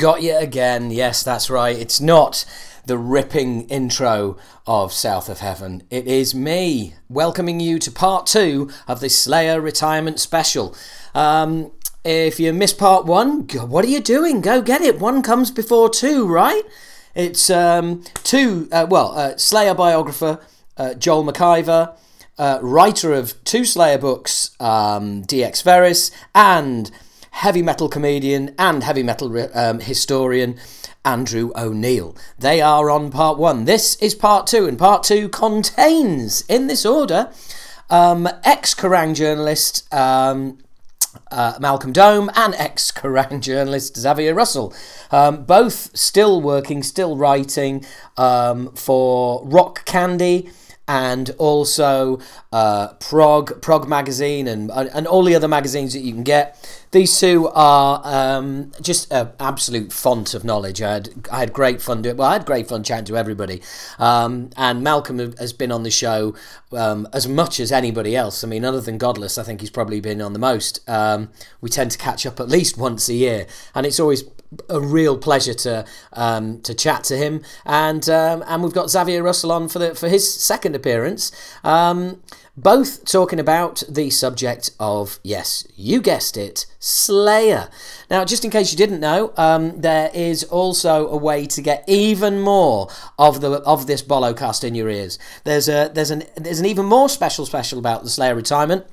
Got 0.00 0.22
you 0.22 0.34
again. 0.34 0.90
Yes, 0.90 1.22
that's 1.22 1.50
right. 1.50 1.76
It's 1.76 2.00
not 2.00 2.46
the 2.86 2.96
ripping 2.96 3.68
intro 3.68 4.38
of 4.66 4.94
South 4.94 5.28
of 5.28 5.40
Heaven. 5.40 5.82
It 5.90 6.06
is 6.06 6.34
me 6.34 6.94
welcoming 7.10 7.60
you 7.60 7.78
to 7.80 7.90
part 7.90 8.24
two 8.24 8.70
of 8.88 9.00
the 9.00 9.10
Slayer 9.10 9.60
retirement 9.60 10.18
special. 10.18 10.74
Um, 11.14 11.72
if 12.02 12.40
you 12.40 12.54
missed 12.54 12.78
part 12.78 13.04
one, 13.04 13.42
what 13.42 13.84
are 13.84 13.88
you 13.88 14.00
doing? 14.00 14.40
Go 14.40 14.62
get 14.62 14.80
it. 14.80 14.98
One 14.98 15.20
comes 15.20 15.50
before 15.50 15.90
two, 15.90 16.26
right? 16.26 16.62
It's 17.14 17.50
um, 17.50 18.02
two, 18.24 18.70
uh, 18.72 18.86
well, 18.88 19.12
uh, 19.12 19.36
Slayer 19.36 19.74
biographer 19.74 20.40
uh, 20.78 20.94
Joel 20.94 21.24
McIver, 21.24 21.94
uh, 22.38 22.58
writer 22.62 23.12
of 23.12 23.34
two 23.44 23.66
Slayer 23.66 23.98
books, 23.98 24.56
um, 24.60 25.24
DX 25.24 25.62
Ferris, 25.62 26.10
and 26.34 26.90
heavy 27.30 27.62
metal 27.62 27.88
comedian 27.88 28.54
and 28.58 28.82
heavy 28.82 29.02
metal 29.02 29.34
um, 29.54 29.80
historian 29.80 30.58
Andrew 31.04 31.50
O'Neill. 31.56 32.16
They 32.38 32.60
are 32.60 32.90
on 32.90 33.10
part 33.10 33.38
one. 33.38 33.64
This 33.64 33.96
is 33.96 34.14
part 34.14 34.46
two, 34.46 34.66
and 34.66 34.78
part 34.78 35.02
two 35.02 35.28
contains, 35.28 36.42
in 36.48 36.66
this 36.66 36.84
order, 36.84 37.32
um, 37.88 38.28
ex 38.44 38.74
Kerrang 38.74 39.14
journalist. 39.14 39.92
Um, 39.92 40.58
uh, 41.32 41.54
Malcolm 41.58 41.92
Dome 41.92 42.30
and 42.36 42.54
ex 42.54 42.92
Kerrang 42.92 43.40
journalist 43.40 43.96
Xavier 43.96 44.32
Russell. 44.32 44.72
Um, 45.10 45.44
both 45.44 45.96
still 45.96 46.40
working, 46.40 46.84
still 46.84 47.16
writing 47.16 47.84
um, 48.16 48.72
for 48.76 49.44
Rock 49.44 49.84
Candy 49.84 50.50
and 50.90 51.30
also 51.38 52.18
uh, 52.50 52.88
Prog, 52.94 53.88
magazine, 53.88 54.48
and 54.48 54.72
and 54.72 55.06
all 55.06 55.22
the 55.22 55.36
other 55.36 55.46
magazines 55.46 55.92
that 55.92 56.00
you 56.00 56.12
can 56.12 56.24
get. 56.24 56.56
These 56.90 57.20
two 57.20 57.48
are 57.54 58.02
um, 58.02 58.72
just 58.82 59.12
an 59.12 59.28
absolute 59.38 59.92
font 59.92 60.34
of 60.34 60.42
knowledge. 60.44 60.82
I 60.82 60.94
had 60.94 61.28
I 61.30 61.38
had 61.38 61.52
great 61.52 61.80
fun 61.80 62.02
doing. 62.02 62.16
Well, 62.16 62.28
I 62.28 62.32
had 62.32 62.44
great 62.44 62.68
fun 62.68 62.82
chatting 62.82 63.04
to 63.04 63.16
everybody, 63.16 63.62
um, 64.00 64.50
and 64.56 64.82
Malcolm 64.82 65.18
has 65.36 65.52
been 65.52 65.70
on 65.70 65.84
the 65.84 65.92
show 65.92 66.34
um, 66.72 67.06
as 67.12 67.28
much 67.28 67.60
as 67.60 67.70
anybody 67.70 68.16
else. 68.16 68.42
I 68.42 68.48
mean, 68.48 68.64
other 68.64 68.80
than 68.80 68.98
Godless, 68.98 69.38
I 69.38 69.44
think 69.44 69.60
he's 69.60 69.70
probably 69.70 70.00
been 70.00 70.20
on 70.20 70.32
the 70.32 70.40
most. 70.40 70.80
Um, 70.90 71.30
we 71.60 71.70
tend 71.70 71.92
to 71.92 71.98
catch 71.98 72.26
up 72.26 72.40
at 72.40 72.48
least 72.48 72.76
once 72.76 73.08
a 73.08 73.14
year, 73.14 73.46
and 73.76 73.86
it's 73.86 74.00
always 74.00 74.24
a 74.68 74.80
real 74.80 75.16
pleasure 75.16 75.54
to 75.54 75.84
um, 76.12 76.60
to 76.62 76.74
chat 76.74 77.04
to 77.04 77.16
him, 77.16 77.42
and 77.64 78.08
um, 78.08 78.42
and 78.46 78.62
we've 78.62 78.72
got 78.72 78.90
Xavier 78.90 79.22
Russell 79.22 79.52
on 79.52 79.68
for 79.68 79.78
the 79.78 79.94
for 79.94 80.08
his 80.08 80.32
second 80.32 80.74
appearance. 80.74 81.30
Um, 81.62 82.22
both 82.56 83.04
talking 83.04 83.38
about 83.38 83.82
the 83.88 84.10
subject 84.10 84.72
of 84.78 85.18
yes, 85.22 85.66
you 85.76 86.00
guessed 86.00 86.36
it, 86.36 86.66
Slayer. 86.78 87.68
Now, 88.10 88.24
just 88.24 88.44
in 88.44 88.50
case 88.50 88.70
you 88.72 88.76
didn't 88.76 89.00
know, 89.00 89.32
um, 89.36 89.80
there 89.80 90.10
is 90.12 90.44
also 90.44 91.08
a 91.08 91.16
way 91.16 91.46
to 91.46 91.62
get 91.62 91.84
even 91.86 92.40
more 92.40 92.88
of 93.18 93.40
the 93.40 93.52
of 93.62 93.86
this 93.86 94.02
Bolocast 94.02 94.64
in 94.64 94.74
your 94.74 94.88
ears. 94.88 95.18
There's 95.44 95.68
a 95.68 95.90
there's 95.94 96.10
an 96.10 96.24
there's 96.36 96.60
an 96.60 96.66
even 96.66 96.86
more 96.86 97.08
special 97.08 97.46
special 97.46 97.78
about 97.78 98.02
the 98.02 98.10
Slayer 98.10 98.34
retirement 98.34 98.84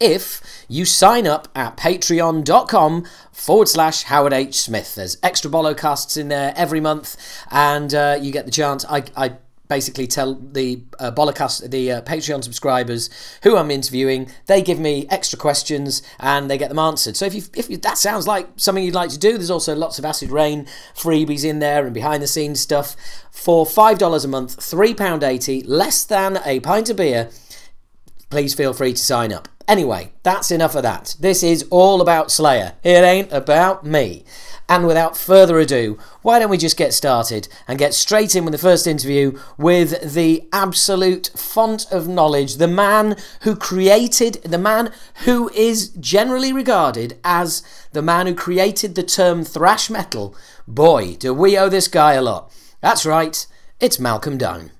if 0.00 0.40
you 0.68 0.84
sign 0.84 1.26
up 1.26 1.48
at 1.54 1.76
patreon.com 1.76 3.06
forward 3.32 3.68
slash 3.68 4.04
Howard 4.04 4.32
H. 4.32 4.60
Smith. 4.60 4.94
There's 4.94 5.18
extra 5.22 5.50
bolo 5.50 5.74
casts 5.74 6.16
in 6.16 6.28
there 6.28 6.52
every 6.56 6.80
month, 6.80 7.16
and 7.50 7.94
uh, 7.94 8.18
you 8.20 8.32
get 8.32 8.46
the 8.46 8.50
chance. 8.50 8.84
I, 8.86 9.04
I 9.16 9.36
basically 9.68 10.06
tell 10.06 10.34
the 10.34 10.82
uh, 10.98 11.10
Bolocast, 11.10 11.70
the 11.70 11.92
uh, 11.92 12.02
Patreon 12.02 12.44
subscribers 12.44 13.10
who 13.42 13.56
I'm 13.56 13.70
interviewing, 13.70 14.30
they 14.46 14.62
give 14.62 14.78
me 14.78 15.06
extra 15.10 15.38
questions 15.38 16.02
and 16.20 16.50
they 16.50 16.58
get 16.58 16.68
them 16.68 16.78
answered. 16.78 17.16
So 17.16 17.26
if 17.26 17.34
you, 17.34 17.42
if 17.54 17.68
you, 17.68 17.76
that 17.78 17.98
sounds 17.98 18.26
like 18.26 18.48
something 18.56 18.84
you'd 18.84 18.94
like 18.94 19.10
to 19.10 19.18
do, 19.18 19.32
there's 19.32 19.50
also 19.50 19.74
lots 19.74 19.98
of 19.98 20.04
Acid 20.04 20.30
Rain 20.30 20.66
freebies 20.94 21.44
in 21.44 21.58
there 21.58 21.84
and 21.84 21.94
behind 21.94 22.22
the 22.22 22.26
scenes 22.26 22.60
stuff 22.60 22.96
for 23.30 23.66
$5 23.66 24.24
a 24.24 24.28
month, 24.28 24.58
£3.80, 24.58 25.64
less 25.66 26.04
than 26.04 26.38
a 26.44 26.60
pint 26.60 26.90
of 26.90 26.96
beer. 26.96 27.30
Please 28.30 28.54
feel 28.54 28.72
free 28.72 28.92
to 28.92 28.98
sign 28.98 29.32
up. 29.32 29.48
Anyway, 29.68 30.12
that's 30.22 30.50
enough 30.50 30.76
of 30.76 30.82
that. 30.84 31.16
This 31.18 31.42
is 31.42 31.66
all 31.70 32.00
about 32.00 32.30
Slayer. 32.30 32.74
It 32.84 33.02
ain't 33.02 33.32
about 33.32 33.84
me. 33.84 34.24
And 34.68 34.86
without 34.86 35.16
further 35.16 35.58
ado, 35.58 35.96
why 36.22 36.38
don't 36.38 36.50
we 36.50 36.56
just 36.56 36.76
get 36.76 36.92
started 36.92 37.48
and 37.68 37.78
get 37.78 37.94
straight 37.94 38.34
in 38.34 38.44
with 38.44 38.52
the 38.52 38.58
first 38.58 38.86
interview 38.86 39.38
with 39.56 40.14
the 40.14 40.48
absolute 40.52 41.30
font 41.36 41.86
of 41.92 42.08
knowledge, 42.08 42.56
the 42.56 42.66
man 42.68 43.16
who 43.42 43.54
created, 43.54 44.34
the 44.42 44.58
man 44.58 44.92
who 45.24 45.48
is 45.50 45.88
generally 45.90 46.52
regarded 46.52 47.18
as 47.22 47.62
the 47.92 48.02
man 48.02 48.26
who 48.26 48.34
created 48.34 48.96
the 48.96 49.04
term 49.04 49.44
thrash 49.44 49.88
metal. 49.88 50.34
Boy, 50.66 51.14
do 51.14 51.32
we 51.32 51.56
owe 51.56 51.68
this 51.68 51.86
guy 51.86 52.14
a 52.14 52.22
lot. 52.22 52.52
That's 52.80 53.06
right, 53.06 53.46
it's 53.78 54.00
Malcolm 54.00 54.36
Dome. 54.36 54.70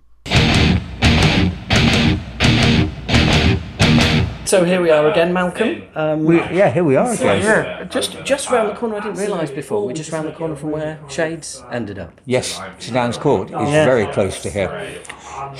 So 4.46 4.64
here 4.64 4.80
we 4.80 4.90
are 4.90 5.10
again, 5.10 5.32
Malcolm. 5.32 5.82
Um, 5.96 6.24
We, 6.24 6.36
yeah, 6.36 6.70
here 6.70 6.84
we 6.84 6.94
are 6.94 7.10
again. 7.12 7.42
yeah, 7.42 7.84
just 7.84 8.24
just 8.24 8.48
round 8.50 8.70
the 8.70 8.74
corner. 8.74 8.96
I 8.96 9.00
didn't 9.00 9.18
realise 9.18 9.50
before. 9.50 9.84
We're 9.84 9.92
just 9.92 10.12
round 10.12 10.28
the 10.28 10.32
corner 10.32 10.54
from 10.54 10.70
where 10.70 11.00
Shades 11.08 11.64
ended 11.72 11.98
up. 11.98 12.12
Yes, 12.26 12.60
St 12.78 12.96
Anne's 12.96 13.18
Court 13.18 13.48
is 13.50 13.70
Yeah. 13.70 13.84
very 13.84 14.06
close 14.12 14.40
to 14.42 14.50
here. 14.50 14.70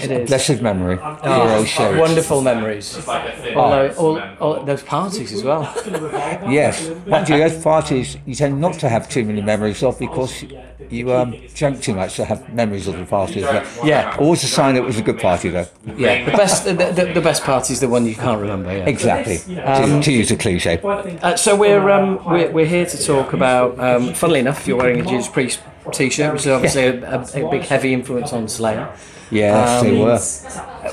It 0.02 0.10
is. 0.10 0.28
Blessed 0.28 0.62
memory. 0.62 0.96
Hero 0.96 1.64
Shades. 1.64 1.98
Wonderful 1.98 2.40
memories. 2.42 2.96
Although 3.08 3.94
all, 3.98 4.20
all 4.40 4.64
those 4.64 4.82
parties 4.82 5.32
as 5.32 5.42
well. 5.42 5.72
Yes. 6.48 6.90
Mind 7.06 7.28
you, 7.28 7.38
those 7.38 7.62
parties 7.62 8.16
you 8.26 8.34
tend 8.34 8.60
not 8.60 8.74
to 8.74 8.88
have 8.88 9.08
too 9.08 9.24
many 9.24 9.42
memories 9.42 9.82
of 9.82 9.98
because 9.98 10.44
you 10.90 11.12
um, 11.12 11.34
drank 11.54 11.82
too 11.82 11.94
much 11.94 12.16
to 12.16 12.24
have 12.24 12.52
memories 12.54 12.86
of 12.86 12.96
the 12.96 13.04
parties. 13.04 13.44
But 13.44 13.66
Yeah. 13.84 14.16
Always 14.18 14.44
a 14.44 14.46
sign 14.46 14.74
that 14.74 14.82
it 14.82 14.86
was 14.86 14.98
a 14.98 15.02
good 15.02 15.18
party, 15.18 15.48
though. 15.50 15.66
Yeah, 15.96 16.24
the 16.24 16.36
best 16.36 16.64
the, 16.64 16.72
the, 16.74 17.12
the 17.14 17.20
best 17.20 17.42
party 17.42 17.72
is 17.72 17.80
the 17.80 17.88
one 17.88 18.06
you 18.06 18.14
can't 18.14 18.40
remember. 18.40 18.70
Yeah. 18.76 18.86
Exactly. 18.86 19.38
to, 19.38 20.00
to 20.02 20.12
use 20.12 20.30
a 20.30 20.36
cliche. 20.36 20.78
Uh, 20.82 21.36
so 21.36 21.56
we're 21.56 21.90
um 21.90 22.22
we're, 22.24 22.50
we're 22.50 22.66
here 22.66 22.86
to 22.86 23.04
talk 23.04 23.32
about. 23.32 23.78
Um, 23.78 24.14
funnily 24.14 24.40
enough, 24.40 24.66
you're 24.66 24.76
wearing 24.78 25.00
a 25.00 25.04
Judas 25.04 25.28
Priest 25.28 25.60
t-shirt, 25.92 26.32
which 26.32 26.42
is 26.42 26.48
obviously 26.48 26.84
a, 26.86 27.10
a, 27.10 27.46
a 27.46 27.50
big 27.50 27.62
heavy 27.62 27.92
influence 27.92 28.32
on 28.32 28.48
Slayer. 28.48 28.92
Yes, 29.30 29.82
they 29.82 29.90
Um, 29.90 29.98
were. 30.00 30.18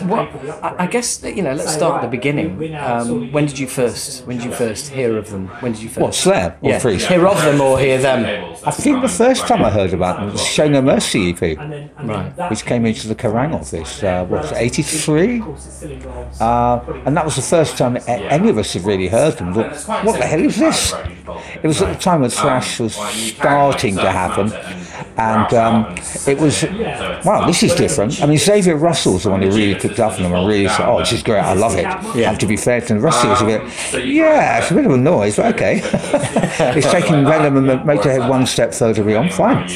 What 0.08 0.30
I 0.64 0.84
I 0.86 0.88
guess 0.88 1.22
you 1.24 1.44
know. 1.44 1.54
Let's 1.54 1.72
start 1.74 1.96
at 1.98 2.02
the 2.02 2.08
beginning. 2.18 2.74
Um, 2.76 3.32
when 3.32 3.46
did 3.46 3.60
you 3.60 3.68
first? 3.68 4.26
When 4.26 4.38
did 4.38 4.46
you 4.48 4.52
first 4.52 4.90
hear 4.90 5.18
of 5.20 5.30
them? 5.30 5.48
When 5.60 5.74
did 5.74 5.82
you 5.84 5.90
first? 5.90 6.00
What, 6.02 6.16
Slayer 6.16 6.56
or 6.62 6.70
yeah, 6.72 6.80
Priest? 6.80 7.08
hear 7.08 7.28
of 7.28 7.40
them 7.44 7.62
or 7.62 7.78
hear 7.80 8.00
them? 8.00 8.26
I 8.66 8.72
think 8.72 9.02
the 9.04 9.08
first 9.08 9.46
time 9.48 9.64
I 9.64 9.70
heard 9.70 9.94
about 9.94 10.20
them 10.20 10.32
was 10.32 10.44
Show 10.44 10.68
No 10.68 10.82
Mercy 10.82 11.30
EP, 11.30 11.42
Right. 11.60 12.50
which 12.50 12.66
came 12.66 12.86
into 12.88 13.08
the 13.08 13.14
Kerrang 13.16 13.54
office, 13.54 14.02
uh, 14.04 14.26
what 14.26 14.42
was 14.42 14.52
it, 14.52 14.58
83? 14.58 15.44
Uh, 16.40 16.80
and 17.06 17.16
that 17.16 17.26
was 17.26 17.36
the 17.36 17.42
first 17.42 17.78
time 17.78 17.98
any 18.08 18.50
of 18.50 18.58
us 18.58 18.74
had 18.74 18.84
really 18.84 19.08
heard 19.10 19.38
them. 19.38 19.54
Thought, 19.54 19.76
what 20.06 20.18
the 20.20 20.26
hell 20.26 20.40
is 20.42 20.58
this? 20.58 20.94
It 21.62 21.68
was 21.68 21.82
at 21.84 21.94
the 21.94 22.00
time 22.00 22.22
when 22.22 22.30
thrash 22.32 22.80
was 22.80 22.96
starting 22.96 23.96
to 23.98 24.10
happen, 24.10 24.52
and 25.18 25.54
um, 25.54 25.96
it 26.26 26.40
was, 26.40 26.64
wow, 27.26 27.46
this 27.46 27.62
is 27.64 27.76
different. 27.76 28.23
I 28.24 28.26
mean, 28.26 28.38
Xavier 28.38 28.78
Russell's 28.78 29.24
the 29.24 29.32
one 29.32 29.42
who 29.42 29.50
really 29.50 29.76
picked 29.76 30.00
up 30.00 30.14
on 30.14 30.24
them 30.24 30.34
and 30.34 30.48
really 30.48 30.70
said, 30.70 30.88
oh, 30.88 31.00
this 31.00 31.12
is 31.12 31.22
great, 31.22 31.42
I 31.42 31.56
love 31.56 31.76
it. 31.76 31.84
Yeah. 32.16 32.30
And 32.30 32.40
to 32.40 32.46
be 32.46 32.56
fair 32.56 32.80
to 32.80 32.94
the 32.94 33.00
rest 33.02 33.26
of 33.26 33.32
it, 33.32 33.32
was 33.32 33.42
a 33.42 33.98
bit, 33.98 34.08
yeah, 34.08 34.60
it's 34.60 34.72
a 34.72 34.74
bit 34.76 34.86
of 34.86 34.94
a 34.94 34.98
noise, 34.98 35.36
but 35.36 35.54
okay. 35.56 35.82
it's 35.84 36.90
taking 36.90 37.26
Venom 37.26 37.58
and 37.58 37.82
Motorhead 37.82 38.30
one 38.30 38.46
step 38.46 38.74
further 38.74 39.04
beyond, 39.04 39.34
fine. 39.34 39.68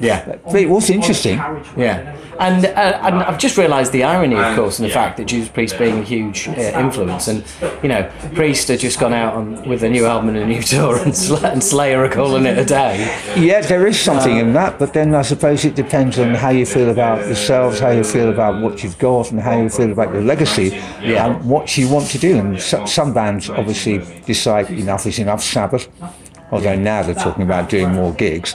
Yeah. 0.00 0.36
But 0.44 0.54
it 0.54 0.68
was 0.68 0.88
interesting. 0.88 1.38
Yeah. 1.76 2.16
And, 2.38 2.66
uh, 2.66 3.00
and 3.02 3.16
I've 3.16 3.38
just 3.38 3.56
realised 3.56 3.92
the 3.92 4.04
irony, 4.04 4.36
of 4.36 4.56
course, 4.56 4.78
and 4.78 4.88
the 4.88 4.92
fact 4.92 5.16
that 5.16 5.24
Judas 5.24 5.48
Priest 5.48 5.78
being 5.78 5.98
a 5.98 6.02
huge 6.02 6.48
uh, 6.48 6.52
influence, 6.52 7.28
and 7.28 7.44
you 7.82 7.88
know, 7.88 8.10
Priest 8.34 8.68
had 8.68 8.78
just 8.78 9.00
gone 9.00 9.14
out 9.14 9.34
on, 9.34 9.66
with 9.68 9.82
a 9.82 9.88
new 9.88 10.04
album 10.04 10.30
and 10.30 10.38
a 10.38 10.46
new 10.46 10.62
tour, 10.62 10.98
and, 10.98 11.16
Sl- 11.16 11.44
and 11.46 11.62
Slayer 11.62 12.04
are 12.04 12.10
calling 12.10 12.46
it 12.46 12.58
a 12.58 12.64
day. 12.64 12.98
Yeah, 13.38 13.62
there 13.62 13.86
is 13.86 13.98
something 13.98 14.36
in 14.36 14.52
that, 14.52 14.78
but 14.78 14.92
then 14.92 15.14
I 15.14 15.22
suppose 15.22 15.64
it 15.64 15.74
depends 15.74 16.18
on 16.18 16.34
how 16.34 16.50
you 16.50 16.66
feel 16.66 16.90
about 16.90 17.26
yourselves, 17.26 17.80
how 17.80 17.90
you 17.96 18.04
feel 18.04 18.30
about 18.30 18.62
what 18.62 18.82
you've 18.82 18.98
got, 18.98 19.30
and 19.30 19.40
how 19.40 19.56
you 19.60 19.68
feel 19.68 19.90
about 19.92 20.12
your 20.12 20.22
legacy, 20.22 20.68
Yeah. 21.02 21.26
and 21.26 21.44
what 21.44 21.76
you 21.76 21.88
want 21.88 22.06
to 22.08 22.18
do. 22.18 22.36
And 22.38 22.60
so, 22.60 22.84
some 22.86 23.12
bands 23.12 23.50
obviously 23.50 23.98
decide 24.26 24.70
enough 24.70 25.06
is 25.06 25.18
enough, 25.18 25.42
Sabbath, 25.42 25.88
although 26.52 26.76
now 26.76 27.02
they're 27.02 27.14
talking 27.14 27.42
about 27.42 27.68
doing 27.68 27.92
more 27.92 28.12
gigs. 28.12 28.54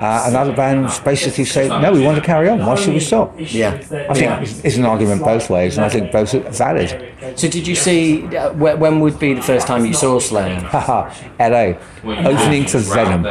Uh, 0.00 0.24
and 0.26 0.36
other 0.36 0.52
bands 0.52 0.98
basically 1.00 1.44
say, 1.44 1.68
no, 1.68 1.92
we 1.92 2.04
want 2.04 2.16
to 2.16 2.22
carry 2.22 2.48
on, 2.48 2.58
why 2.66 2.74
should 2.74 2.92
we 2.92 3.00
stop? 3.00 3.32
Yeah. 3.38 3.74
I 4.10 4.14
think 4.14 4.64
it's 4.64 4.76
an 4.76 4.84
argument 4.84 5.22
both 5.22 5.48
ways, 5.48 5.76
and 5.76 5.86
I 5.86 5.88
think 5.88 6.10
both 6.12 6.34
are 6.34 6.40
valid. 6.50 6.90
So, 7.36 7.48
did 7.48 7.66
you 7.66 7.74
see 7.76 8.24
uh, 8.36 8.52
when 8.52 9.00
would 9.00 9.18
be 9.18 9.34
the 9.34 9.42
first 9.42 9.66
time 9.66 9.86
you 9.86 9.94
saw 9.94 10.18
Slayer? 10.18 10.60
Haha, 10.74 11.10
LA, 11.38 11.74
opening 12.04 12.66
for 12.66 12.78
Venom. 12.78 13.24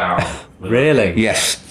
Really? 0.60 1.14
Yes. 1.22 1.63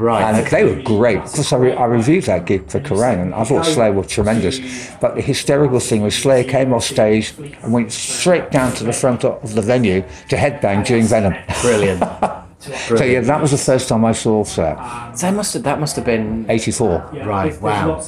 Right. 0.00 0.34
And 0.34 0.46
they 0.46 0.64
were 0.64 0.82
great. 0.82 1.18
Of 1.18 1.32
course, 1.32 1.52
I, 1.52 1.56
re- 1.58 1.74
I 1.74 1.84
reviewed 1.84 2.24
that 2.24 2.46
gig 2.46 2.70
for 2.70 2.80
Kerrang, 2.80 3.20
and 3.20 3.34
I 3.34 3.44
thought 3.44 3.66
Slayer 3.66 3.92
were 3.92 4.04
tremendous. 4.04 4.58
But 4.98 5.14
the 5.14 5.20
hysterical 5.20 5.78
thing 5.78 6.00
was 6.00 6.16
Slayer 6.16 6.44
came 6.44 6.72
off 6.72 6.84
stage 6.84 7.34
and 7.38 7.72
went 7.72 7.92
straight 7.92 8.50
down 8.50 8.72
to 8.76 8.84
the 8.84 8.94
front 8.94 9.24
of 9.24 9.54
the 9.54 9.62
venue 9.62 10.02
to 10.30 10.36
headbang 10.36 10.86
during 10.86 11.04
Venom. 11.04 11.34
Brilliant. 11.60 12.02
So 12.60 13.02
yeah, 13.04 13.20
that 13.20 13.40
was 13.40 13.52
the 13.52 13.58
first 13.58 13.88
time 13.88 14.04
I 14.04 14.12
saw 14.12 14.44
that. 14.44 15.18
So 15.18 15.26
that 15.26 15.34
must 15.34 15.54
have 15.54 15.62
that 15.62 15.80
must 15.80 15.96
have 15.96 16.04
been 16.04 16.44
84. 16.50 17.10
right. 17.24 17.58
Wow, 17.60 18.04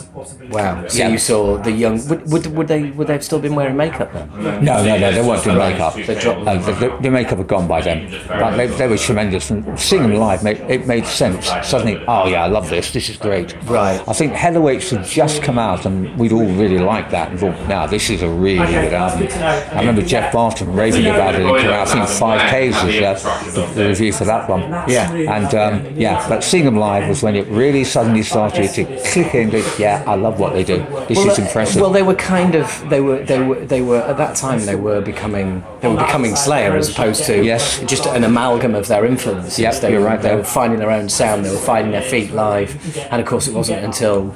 wow. 0.51 0.87
So 0.89 0.99
Yeah. 0.99 1.09
you 1.09 1.17
saw 1.19 1.57
the 1.57 1.73
young. 1.73 2.07
Would, 2.09 2.31
would, 2.31 2.47
would 2.49 2.69
they 2.69 2.91
would 2.91 3.07
they 3.07 3.15
have 3.15 3.25
still 3.25 3.39
been 3.39 3.55
wearing 3.55 3.77
makeup 3.77 4.13
then? 4.13 4.29
No, 4.63 4.85
no, 4.85 4.99
no, 4.99 5.11
they 5.11 5.23
weren't 5.27 5.43
doing 5.43 5.57
makeup. 5.57 5.95
They 5.95 6.15
dropped- 6.21 6.47
Uh, 6.47 6.57
the, 6.57 6.73
the, 6.73 6.99
the 7.01 7.11
makeup 7.11 7.39
had 7.39 7.49
gone 7.49 7.67
by 7.67 7.81
then. 7.81 8.11
But 8.29 8.57
they, 8.57 8.67
they 8.67 8.89
were 8.89 8.99
tremendous. 8.99 9.51
And 9.51 9.79
seeing 9.81 10.03
them 10.03 10.15
live, 10.17 10.45
made, 10.45 10.59
it 10.69 10.87
made 10.87 11.07
sense. 11.07 11.47
Suddenly, 11.63 12.05
oh 12.07 12.29
yeah, 12.29 12.45
I 12.45 12.49
love 12.49 12.69
this. 12.69 12.93
This 12.93 13.09
is 13.09 13.17
great. 13.17 13.57
Right. 13.65 14.03
I 14.07 14.13
think 14.13 14.35
Hell 14.35 14.57
Awaits 14.57 14.91
had 14.91 15.05
just 15.07 15.43
come 15.43 15.59
out 15.59 15.87
and 15.87 16.15
we'd 16.19 16.33
all 16.33 16.45
really 16.45 16.79
liked 16.79 17.11
that 17.13 17.31
and 17.31 17.41
thought, 17.41 17.59
now 17.69 17.87
this 17.87 18.11
is 18.11 18.21
a 18.23 18.29
really 18.29 18.67
good 18.67 18.93
album. 18.93 19.29
I 19.33 19.81
remember 19.81 20.03
Geoff 20.03 20.31
Barton 20.33 20.75
raving 20.75 21.07
about 21.07 21.37
it 21.37 21.41
in 21.41 21.47
I 21.49 21.85
think 21.87 22.05
5Ks 22.05 22.85
was 22.85 23.25
uh, 23.25 23.51
the, 23.55 23.75
the 23.75 23.89
review 23.89 24.13
for 24.13 24.25
that 24.25 24.42
one. 24.49 24.63
Yeah. 24.89 25.13
And 25.13 25.55
um, 25.55 25.97
yeah, 25.99 26.27
but 26.29 26.43
seeing 26.45 26.65
them 26.65 26.77
live 26.77 27.09
was 27.09 27.23
when 27.23 27.37
it 27.37 27.47
really 27.49 27.85
suddenly 27.85 28.23
started 28.23 28.69
to 28.71 28.85
click 29.11 29.35
in 29.35 29.51
that, 29.51 29.77
yeah, 29.79 30.05
I 30.07 30.15
love 30.15 30.39
what 30.41 30.53
they 30.53 30.65
do. 30.65 30.79
This 31.09 31.19
is 31.19 31.39
uh, 31.39 31.43
impressive. 31.43 31.81
Well, 31.81 31.91
they 31.91 32.03
were 32.03 32.15
kind 32.15 32.55
of 32.55 32.67
they 32.91 33.01
were 33.01 33.23
they 33.25 33.41
were 33.41 33.61
they 33.65 33.81
were 33.83 34.01
at 34.03 34.17
that 34.19 34.37
time 34.37 34.65
they 34.67 34.75
were 34.77 35.01
becoming 35.01 35.63
they 35.81 35.89
were 35.89 35.97
becoming 35.97 36.37
Slayer 36.37 36.77
as 36.77 36.91
opposed 36.91 37.25
to 37.25 37.43
Yes. 37.45 37.81
just 37.87 38.07
an 38.07 38.25
amalgam 38.25 38.75
of 38.75 38.87
their 38.89 39.05
influences. 39.07 39.59
Yep, 39.59 39.75
they 39.81 39.93
you're 39.93 40.01
were, 40.01 40.07
right 40.07 40.21
They 40.23 40.29
there. 40.29 40.37
were 40.39 40.45
finding 40.45 40.79
their 40.79 40.91
own 40.91 41.09
sound. 41.09 41.45
They 41.45 41.51
were 41.51 41.57
finding 41.57 41.93
their 41.93 42.03
feet 42.03 42.33
live, 42.33 42.71
and 43.11 43.21
of 43.21 43.27
course 43.27 43.49
it 43.49 43.55
wasn't 43.55 43.85
until 43.85 44.35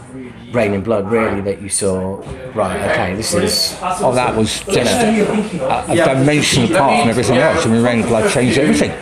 Reign 0.53 0.75
in 0.75 0.83
Blood 0.83 1.11
really 1.11 1.41
that 1.43 1.61
you 1.61 1.69
saw 1.69 2.23
right. 2.55 2.81
Okay, 2.91 3.15
this 3.17 3.35
is 3.35 3.77
Oh, 3.83 4.13
that 4.15 4.35
was 4.37 4.61
just 4.65 4.91
a, 5.03 5.93
a 5.93 5.97
dimension 5.97 6.65
apart 6.73 7.01
from 7.01 7.09
everything 7.11 7.37
else. 7.39 7.67
I 7.67 7.69
mean, 7.71 7.83
Reign 7.83 8.01
of 8.01 8.09
Blood 8.09 8.31
changed 8.31 8.59
everything. 8.59 8.93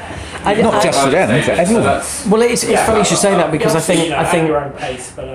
I- 0.45 0.55
Not 0.61 0.83
just 0.83 1.01
for 1.03 1.11
them, 1.11 1.43
for 1.43 1.51
everyone. 1.53 1.85
Well, 2.31 2.43
it's, 2.43 2.65
it's 2.65 2.83
funny 2.83 2.99
you 3.01 3.05
should 3.05 3.19
say 3.19 3.35
that 3.35 3.51
because 3.51 3.75
I 3.75 3.81
think 3.81 4.13
I 4.13 4.25
think 4.25 4.51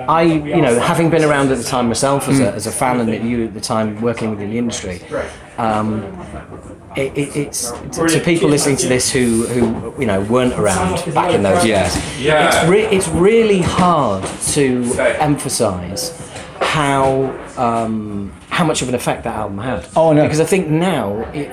I 0.08 0.22
you 0.22 0.60
know 0.62 0.78
having 0.78 1.10
been 1.10 1.24
around 1.24 1.50
at 1.50 1.58
the 1.58 1.64
time 1.64 1.88
myself 1.88 2.28
as 2.28 2.40
a, 2.40 2.52
as 2.52 2.66
a 2.66 2.72
fan 2.72 3.00
and 3.00 3.28
you 3.28 3.44
at 3.46 3.54
the 3.54 3.60
time 3.60 4.00
working 4.00 4.30
within 4.30 4.50
the 4.50 4.58
industry, 4.58 5.02
um, 5.58 6.02
it, 6.96 7.16
it, 7.16 7.36
it's 7.36 7.70
to, 7.92 8.06
to 8.08 8.20
people 8.20 8.48
listening 8.48 8.76
to 8.76 8.88
this 8.88 9.10
who 9.12 9.46
who 9.46 9.94
you 10.00 10.06
know 10.06 10.20
weren't 10.22 10.54
around 10.54 10.96
back 11.14 11.32
in 11.34 11.42
those 11.42 11.64
Yeah. 11.64 11.84
days. 11.84 11.96
It's 12.56 12.68
re- 12.68 12.86
it's 12.96 13.08
really 13.08 13.60
hard 13.60 14.24
to 14.54 14.84
emphasise 15.20 16.12
how 16.60 17.32
um, 17.56 18.32
how 18.48 18.64
much 18.64 18.82
of 18.82 18.88
an 18.88 18.94
effect 18.94 19.24
that 19.24 19.34
album 19.34 19.58
had. 19.58 19.86
Oh, 19.96 20.12
no. 20.12 20.22
Because 20.22 20.40
I 20.40 20.44
think 20.44 20.68
now. 20.68 21.18
It, 21.32 21.50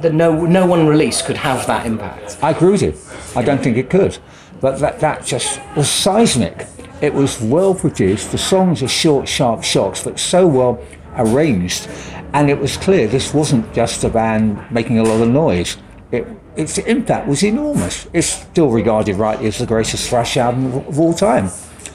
the, 0.00 0.10
no 0.10 0.44
no 0.46 0.66
one 0.66 0.86
release 0.86 1.22
could 1.22 1.36
have 1.36 1.66
that 1.66 1.86
impact. 1.86 2.38
I 2.42 2.50
agree 2.50 2.70
with 2.72 2.82
you. 2.82 2.94
I 3.34 3.42
don't 3.42 3.62
think 3.62 3.76
it 3.76 3.90
could. 3.90 4.18
But 4.60 4.78
that, 4.78 5.00
that 5.00 5.26
just 5.26 5.60
was 5.76 5.90
seismic. 5.90 6.66
It 7.00 7.12
was 7.12 7.40
well 7.40 7.74
produced. 7.74 8.30
The 8.30 8.38
songs 8.38 8.80
are 8.82 8.88
short, 8.88 9.28
sharp 9.28 9.64
shocks, 9.64 10.04
but 10.04 10.20
so 10.20 10.46
well 10.46 10.80
arranged. 11.16 11.88
And 12.32 12.48
it 12.48 12.58
was 12.58 12.76
clear 12.76 13.08
this 13.08 13.34
wasn't 13.34 13.74
just 13.74 14.04
a 14.04 14.08
band 14.08 14.64
making 14.70 14.98
a 15.00 15.02
lot 15.02 15.20
of 15.20 15.28
noise. 15.28 15.76
It, 16.12 16.26
its 16.54 16.78
impact 16.78 17.26
was 17.26 17.42
enormous. 17.42 18.06
It's 18.12 18.28
still 18.28 18.70
regarded 18.70 19.16
rightly 19.16 19.48
as 19.48 19.58
the 19.58 19.66
greatest 19.66 20.08
thrash 20.08 20.36
album 20.36 20.66
of, 20.66 20.86
of 20.86 21.00
all 21.00 21.12
time. 21.12 21.50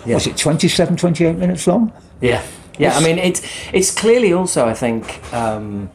Was 0.06 0.28
it 0.28 0.38
27, 0.38 0.98
28 0.98 1.38
minutes 1.38 1.68
long? 1.68 1.94
Yeah, 2.22 2.44
yeah. 2.78 2.96
I 2.96 3.04
mean, 3.04 3.18
it's 3.18 3.42
it's 3.74 3.94
clearly 3.94 4.34
also 4.34 4.68
I 4.68 4.74
think 4.74 5.22
um, 5.34 5.90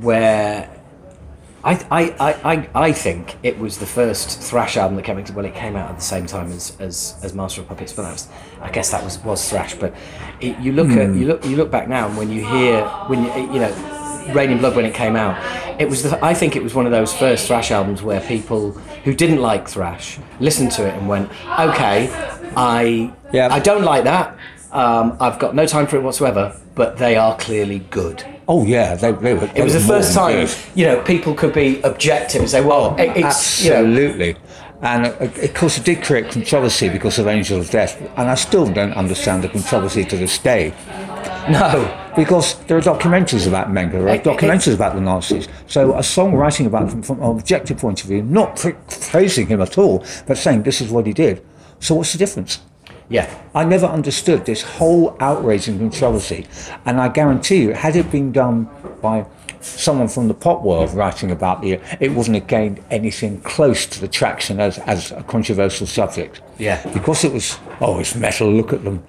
where 0.00 0.70
I, 1.64 1.74
I, 1.90 2.54
I, 2.54 2.68
I, 2.74 2.92
think 2.92 3.36
it 3.44 3.56
was 3.58 3.78
the 3.78 3.86
first 3.86 4.40
thrash 4.40 4.76
album 4.76 4.96
that 4.96 5.04
came 5.04 5.16
out. 5.18 5.30
Well, 5.30 5.44
it 5.44 5.54
came 5.54 5.76
out 5.76 5.90
at 5.90 5.96
the 5.96 6.02
same 6.02 6.26
time 6.26 6.50
as, 6.50 6.76
as, 6.80 7.16
as 7.22 7.34
Master 7.34 7.60
of 7.60 7.68
Puppets, 7.68 7.92
but 7.92 8.02
that 8.02 8.12
was, 8.12 8.28
I 8.60 8.70
guess 8.70 8.90
that 8.90 9.04
was, 9.04 9.18
was 9.20 9.48
thrash. 9.48 9.74
But 9.74 9.94
it, 10.40 10.58
you 10.58 10.72
look 10.72 10.90
at 10.90 11.14
you 11.14 11.26
look 11.26 11.44
you 11.44 11.56
look 11.56 11.70
back 11.70 11.88
now, 11.88 12.08
and 12.08 12.16
when 12.16 12.30
you 12.30 12.44
hear 12.44 12.84
when 13.06 13.22
you 13.22 13.32
you 13.52 13.60
know 13.60 14.32
Reign 14.34 14.50
in 14.50 14.58
Blood 14.58 14.74
when 14.74 14.84
it 14.84 14.94
came 14.94 15.14
out, 15.14 15.40
it 15.80 15.88
was 15.88 16.02
the, 16.02 16.24
I 16.24 16.34
think 16.34 16.56
it 16.56 16.62
was 16.64 16.74
one 16.74 16.84
of 16.84 16.90
those 16.90 17.14
first 17.14 17.46
thrash 17.46 17.70
albums 17.70 18.02
where 18.02 18.20
people 18.20 18.72
who 19.04 19.14
didn't 19.14 19.40
like 19.40 19.68
thrash 19.68 20.18
listened 20.40 20.72
to 20.72 20.86
it 20.86 20.94
and 20.94 21.08
went, 21.08 21.30
okay, 21.60 22.10
I 22.56 23.12
Yeah. 23.32 23.48
I 23.52 23.60
don't 23.60 23.82
like 23.82 24.04
that. 24.04 24.36
Um, 24.72 25.16
I've 25.20 25.38
got 25.38 25.54
no 25.54 25.66
time 25.66 25.86
for 25.86 25.96
it 25.96 26.02
whatsoever, 26.02 26.58
but 26.74 26.98
they 26.98 27.16
are 27.16 27.36
clearly 27.36 27.80
good. 27.90 28.24
Oh, 28.48 28.64
yeah. 28.64 28.94
They, 28.94 29.12
they 29.12 29.34
were, 29.34 29.50
It 29.54 29.62
was 29.62 29.74
the 29.74 29.80
first 29.80 30.14
time, 30.14 30.48
you 30.74 30.86
know, 30.86 31.00
people 31.02 31.34
could 31.34 31.52
be 31.54 31.80
objective 31.82 32.40
and 32.42 32.50
say, 32.50 32.60
well, 32.60 32.94
it- 32.98 33.16
it's, 33.16 33.62
you 33.64 33.70
know, 33.70 33.76
Absolutely. 33.84 34.36
And 34.82 35.06
uh, 35.06 35.10
of 35.20 35.54
course, 35.54 35.78
it 35.78 35.84
did 35.84 36.02
create 36.02 36.28
controversy 36.30 36.88
because 36.88 37.18
of 37.20 37.28
Angel 37.28 37.60
of 37.60 37.70
Death. 37.70 38.00
And 38.16 38.28
I 38.28 38.34
still 38.34 38.66
don't 38.70 38.92
understand 38.94 39.44
the 39.44 39.48
controversy 39.48 40.04
to 40.04 40.16
this 40.16 40.38
day. 40.38 40.74
no. 41.48 41.98
Because 42.16 42.58
there 42.64 42.76
are 42.76 42.80
documentaries 42.82 43.46
about 43.48 43.68
Mengele, 43.68 43.92
there 44.04 44.08
are 44.08 44.18
documentaries 44.36 44.74
about 44.74 44.94
the 44.96 45.00
Nazis. 45.00 45.48
So 45.66 45.96
a 45.96 46.02
song 46.02 46.34
writing 46.34 46.66
about 46.66 46.90
them 46.90 47.02
from 47.02 47.22
an 47.22 47.30
objective 47.38 47.78
point 47.78 48.02
of 48.02 48.08
view, 48.08 48.22
not 48.22 48.56
praising 49.10 49.46
him 49.46 49.62
at 49.62 49.78
all, 49.78 50.04
but 50.26 50.36
saying 50.36 50.64
this 50.64 50.80
is 50.82 50.90
what 50.90 51.06
he 51.06 51.12
did. 51.14 51.42
So 51.80 51.94
what's 51.94 52.12
the 52.12 52.18
difference? 52.18 52.60
Yeah. 53.08 53.32
I 53.54 53.64
never 53.64 53.86
understood 53.86 54.44
this 54.46 54.62
whole 54.62 55.16
outrage 55.20 55.68
and 55.68 55.78
controversy. 55.78 56.46
And 56.84 57.00
I 57.00 57.08
guarantee 57.08 57.62
you, 57.62 57.72
had 57.74 57.96
it 57.96 58.10
been 58.10 58.32
done 58.32 58.68
by 59.00 59.26
someone 59.60 60.08
from 60.08 60.28
the 60.28 60.34
pop 60.34 60.62
world 60.62 60.92
writing 60.94 61.30
about 61.30 61.64
it, 61.64 61.80
it 62.00 62.12
wouldn't 62.12 62.34
have 62.34 62.46
gained 62.46 62.82
anything 62.90 63.40
close 63.42 63.86
to 63.86 64.00
the 64.00 64.08
traction 64.08 64.60
as, 64.60 64.78
as 64.78 65.12
a 65.12 65.22
controversial 65.24 65.86
subject. 65.86 66.40
Yeah. 66.58 66.84
Because 66.92 67.24
it 67.24 67.32
was, 67.32 67.58
oh, 67.80 67.98
it's 67.98 68.14
metal, 68.14 68.52
look 68.52 68.72
at 68.72 68.82
them. 68.84 69.04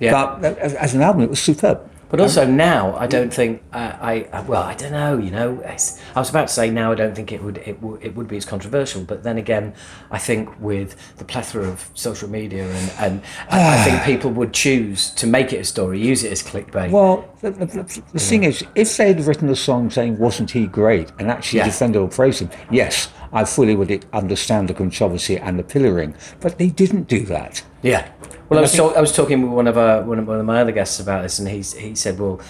Yeah. 0.00 0.12
But 0.12 0.44
as, 0.58 0.74
as 0.74 0.94
an 0.94 1.02
album, 1.02 1.22
it 1.22 1.30
was 1.30 1.40
superb. 1.40 1.90
But 2.10 2.20
also 2.20 2.46
now, 2.46 2.96
I 2.96 3.06
don't 3.06 3.32
think 3.32 3.62
uh, 3.72 3.96
I, 4.00 4.26
I. 4.32 4.40
Well, 4.40 4.62
I 4.62 4.74
don't 4.74 4.92
know. 4.92 5.18
You 5.18 5.30
know, 5.30 5.62
I 5.62 5.72
was 6.18 6.30
about 6.30 6.48
to 6.48 6.54
say 6.54 6.70
now. 6.70 6.90
I 6.92 6.94
don't 6.94 7.14
think 7.14 7.32
it 7.32 7.42
would. 7.42 7.58
It 7.58 7.82
would. 7.82 8.02
It 8.02 8.16
would 8.16 8.28
be 8.28 8.38
as 8.38 8.46
controversial. 8.46 9.02
But 9.02 9.24
then 9.24 9.36
again, 9.36 9.74
I 10.10 10.18
think 10.18 10.48
with 10.58 10.96
the 11.18 11.24
plethora 11.24 11.68
of 11.68 11.90
social 11.94 12.30
media 12.30 12.66
and 12.66 12.92
and 12.98 13.22
I, 13.50 13.74
I 13.78 13.84
think 13.84 14.02
people 14.12 14.30
would 14.30 14.54
choose 14.54 15.10
to 15.12 15.26
make 15.26 15.52
it 15.52 15.58
a 15.58 15.64
story, 15.64 16.00
use 16.00 16.24
it 16.24 16.32
as 16.32 16.42
clickbait. 16.42 16.90
Well, 16.90 17.28
the, 17.42 17.50
the, 17.50 17.66
the, 17.66 18.02
the 18.14 18.18
thing 18.18 18.44
is, 18.44 18.64
if 18.74 18.96
they 18.96 19.08
had 19.08 19.20
written 19.20 19.48
a 19.50 19.56
song 19.56 19.90
saying, 19.90 20.18
wasn't 20.18 20.50
he 20.50 20.66
great, 20.66 21.12
and 21.18 21.30
actually 21.30 21.58
Yeah. 21.58 21.66
defended 21.66 22.00
or 22.00 22.08
praised 22.08 22.40
him, 22.40 22.50
yes, 22.70 23.10
I 23.32 23.44
fully 23.44 23.76
would 23.76 24.06
understand 24.14 24.68
the 24.68 24.74
controversy 24.74 25.36
and 25.36 25.58
the 25.58 25.62
pillaring. 25.62 26.14
But 26.40 26.56
they 26.58 26.68
didn't 26.70 27.08
do 27.08 27.20
that. 27.26 27.62
Yeah. 27.82 28.08
Well, 28.48 28.58
I 28.58 28.62
was, 28.62 28.78
I 28.80 29.00
was 29.00 29.12
talking 29.12 29.42
with 29.42 29.52
one 29.52 29.66
of 29.66 29.76
our, 29.76 30.02
one 30.02 30.18
of 30.18 30.26
one 30.26 30.40
of 30.40 30.46
my 30.46 30.60
other 30.60 30.72
guests 30.72 30.98
about 31.00 31.22
this, 31.22 31.38
and 31.38 31.48
he 31.48 31.60
he 31.60 31.94
said, 31.94 32.18
well, 32.18 32.40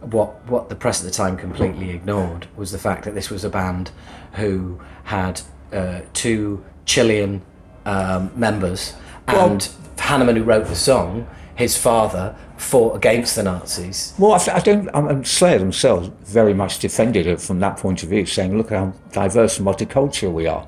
what 0.00 0.44
what 0.46 0.68
the 0.68 0.74
press 0.74 1.00
at 1.00 1.06
the 1.06 1.12
time 1.12 1.36
completely 1.36 1.90
ignored 1.90 2.48
was 2.56 2.72
the 2.72 2.78
fact 2.78 3.04
that 3.04 3.14
this 3.14 3.30
was 3.30 3.44
a 3.44 3.48
band 3.48 3.92
who 4.32 4.80
had 5.04 5.40
uh, 5.72 6.00
two 6.12 6.64
Chilean 6.86 7.42
um, 7.86 8.32
members, 8.34 8.94
and 9.28 9.68
Hanneman, 9.96 10.36
who 10.36 10.42
wrote 10.42 10.66
the 10.66 10.76
song, 10.76 11.28
his 11.54 11.76
father 11.76 12.34
fought 12.56 12.96
against 12.96 13.36
the 13.36 13.42
Nazis. 13.42 14.12
Well, 14.18 14.32
I, 14.32 14.56
I 14.56 14.60
don't. 14.60 14.92
Um, 14.94 15.24
Slayer 15.24 15.58
themselves 15.58 16.10
very 16.24 16.54
much 16.54 16.80
defended 16.80 17.26
it 17.26 17.40
from 17.40 17.60
that 17.60 17.76
point 17.76 18.02
of 18.02 18.08
view, 18.08 18.26
saying, 18.26 18.58
"Look 18.58 18.70
how 18.70 18.92
diverse 19.12 19.58
and 19.58 19.66
multicultural 19.66 20.32
we 20.32 20.48
are." 20.48 20.66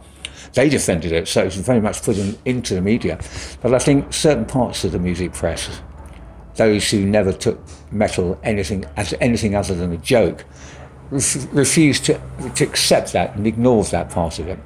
They 0.55 0.69
defended 0.69 1.13
it, 1.13 1.29
so 1.29 1.43
it 1.43 1.47
was 1.47 1.57
very 1.57 1.81
much 1.81 2.03
put 2.03 2.17
in, 2.19 2.37
into 2.45 2.75
the 2.75 2.81
media. 2.81 3.19
But 3.63 3.75
I 3.75 3.79
think 3.79 4.13
certain 4.13 4.45
parts 4.45 4.85
of 4.85 4.93
the 4.93 4.99
music 4.99 5.33
press, 5.33 5.81
those 6.57 6.91
who 6.91 7.05
never 7.05 7.33
took 7.33 7.59
metal 7.91 8.39
anything 8.43 8.85
as 8.97 9.15
anything 9.21 9.55
other 9.55 9.75
than 9.75 9.93
a 9.93 9.97
joke, 9.99 10.45
ref- 11.11 11.47
refused 11.53 12.05
to 12.07 12.21
to 12.55 12.65
accept 12.65 13.13
that 13.13 13.37
and 13.37 13.47
ignores 13.47 13.91
that 13.91 14.11
part 14.11 14.39
of 14.39 14.49
it. 14.49 14.59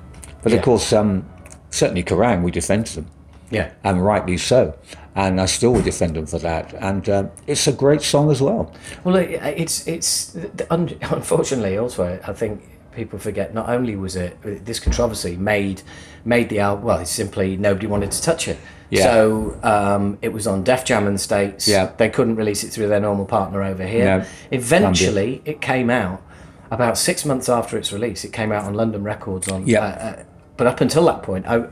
But 0.42 0.52
Yeah. 0.52 0.58
of 0.58 0.64
course, 0.64 0.92
um, 0.92 1.24
certainly 1.70 2.02
Kerrang, 2.02 2.42
we 2.42 2.50
defended 2.50 2.94
them 2.94 3.06
Yeah. 3.50 3.70
and 3.84 4.04
rightly 4.04 4.36
so. 4.38 4.74
And 5.16 5.40
I 5.40 5.46
still 5.46 5.72
would 5.72 5.84
defend 5.84 6.14
them 6.14 6.26
for 6.26 6.38
that. 6.38 6.72
And 6.78 7.08
uh, 7.08 7.24
it's 7.48 7.66
a 7.66 7.72
great 7.72 8.00
song 8.02 8.30
as 8.30 8.40
well. 8.40 8.72
Well, 9.04 9.16
it's 9.16 9.86
it's 9.88 10.36
unfortunately 10.70 11.76
also 11.76 12.18
I 12.26 12.32
think 12.32 12.62
people 12.92 13.18
forget. 13.18 13.54
Not 13.54 13.68
only 13.68 13.96
was 13.96 14.16
it 14.16 14.36
this 14.64 14.80
controversy 14.80 15.36
made 15.36 15.82
made 16.24 16.48
the 16.48 16.60
album. 16.60 16.84
Well, 16.84 16.98
it's 17.00 17.10
simply 17.10 17.56
nobody 17.56 17.86
wanted 17.86 18.10
to 18.12 18.22
touch 18.22 18.48
it. 18.48 18.58
Yeah. 18.90 19.04
So 19.04 19.58
um, 19.62 20.18
it 20.20 20.32
was 20.32 20.46
on 20.46 20.64
Def 20.64 20.84
Jam 20.84 21.06
in 21.06 21.12
the 21.14 21.18
states. 21.18 21.68
Yeah. 21.68 21.92
They 21.96 22.08
couldn't 22.10 22.36
release 22.36 22.64
it 22.64 22.70
through 22.70 22.88
their 22.88 23.00
normal 23.00 23.24
partner 23.24 23.62
over 23.62 23.86
here. 23.86 24.04
No. 24.18 24.24
Eventually, 24.50 25.42
it 25.44 25.60
came 25.60 25.90
out 25.90 26.22
about 26.70 26.96
six 26.98 27.24
months 27.24 27.48
after 27.48 27.76
its 27.76 27.92
release. 27.92 28.24
It 28.24 28.32
came 28.32 28.52
out 28.52 28.64
on 28.64 28.74
London 28.74 29.02
Records. 29.04 29.48
On 29.48 29.66
Yeah. 29.66 29.80
uh, 29.80 29.84
uh, 30.20 30.22
but 30.56 30.66
up 30.66 30.80
until 30.80 31.04
that 31.06 31.22
point, 31.22 31.46
I, 31.46 31.64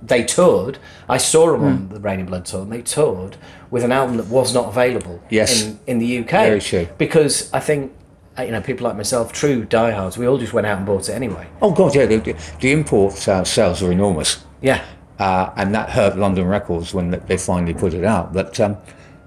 they 0.00 0.24
toured. 0.24 0.78
I 1.08 1.16
saw 1.18 1.52
them 1.52 1.60
Hmm. 1.60 1.66
on 1.66 1.88
the 1.90 2.00
Reign 2.00 2.20
in 2.20 2.26
Blood 2.26 2.44
tour. 2.46 2.62
And 2.62 2.72
they 2.72 2.82
toured 2.82 3.36
with 3.70 3.84
an 3.84 3.92
album 3.92 4.16
that 4.18 4.26
was 4.26 4.52
not 4.54 4.68
available 4.68 5.20
Yes. 5.30 5.62
in, 5.64 5.78
in 5.86 5.98
the 5.98 6.18
UK. 6.20 6.30
Very 6.30 6.60
true. 6.60 6.88
Because 6.98 7.50
I 7.52 7.60
think 7.60 7.92
you 8.38 8.50
know, 8.50 8.60
people 8.60 8.86
like 8.86 8.96
myself, 8.96 9.32
true 9.32 9.64
diehards, 9.64 10.16
we 10.16 10.26
all 10.26 10.38
just 10.38 10.52
went 10.52 10.66
out 10.66 10.78
and 10.78 10.86
bought 10.86 11.08
it 11.08 11.12
anyway. 11.12 11.46
Oh 11.60 11.70
God, 11.72 11.94
yeah, 11.94 12.06
the, 12.06 12.16
the- 12.60 12.72
import 12.72 13.28
uh, 13.28 13.44
sales 13.44 13.82
were 13.82 13.92
enormous, 13.92 14.44
Yeah. 14.62 14.82
uh, 15.18 15.50
and 15.56 15.74
that 15.74 15.90
hurt 15.90 16.16
London 16.16 16.46
Records 16.46 16.94
when 16.94 17.10
they 17.10 17.36
finally 17.36 17.74
put 17.74 17.92
it 17.94 18.04
out. 18.04 18.32
But 18.32 18.58
um, 18.60 18.76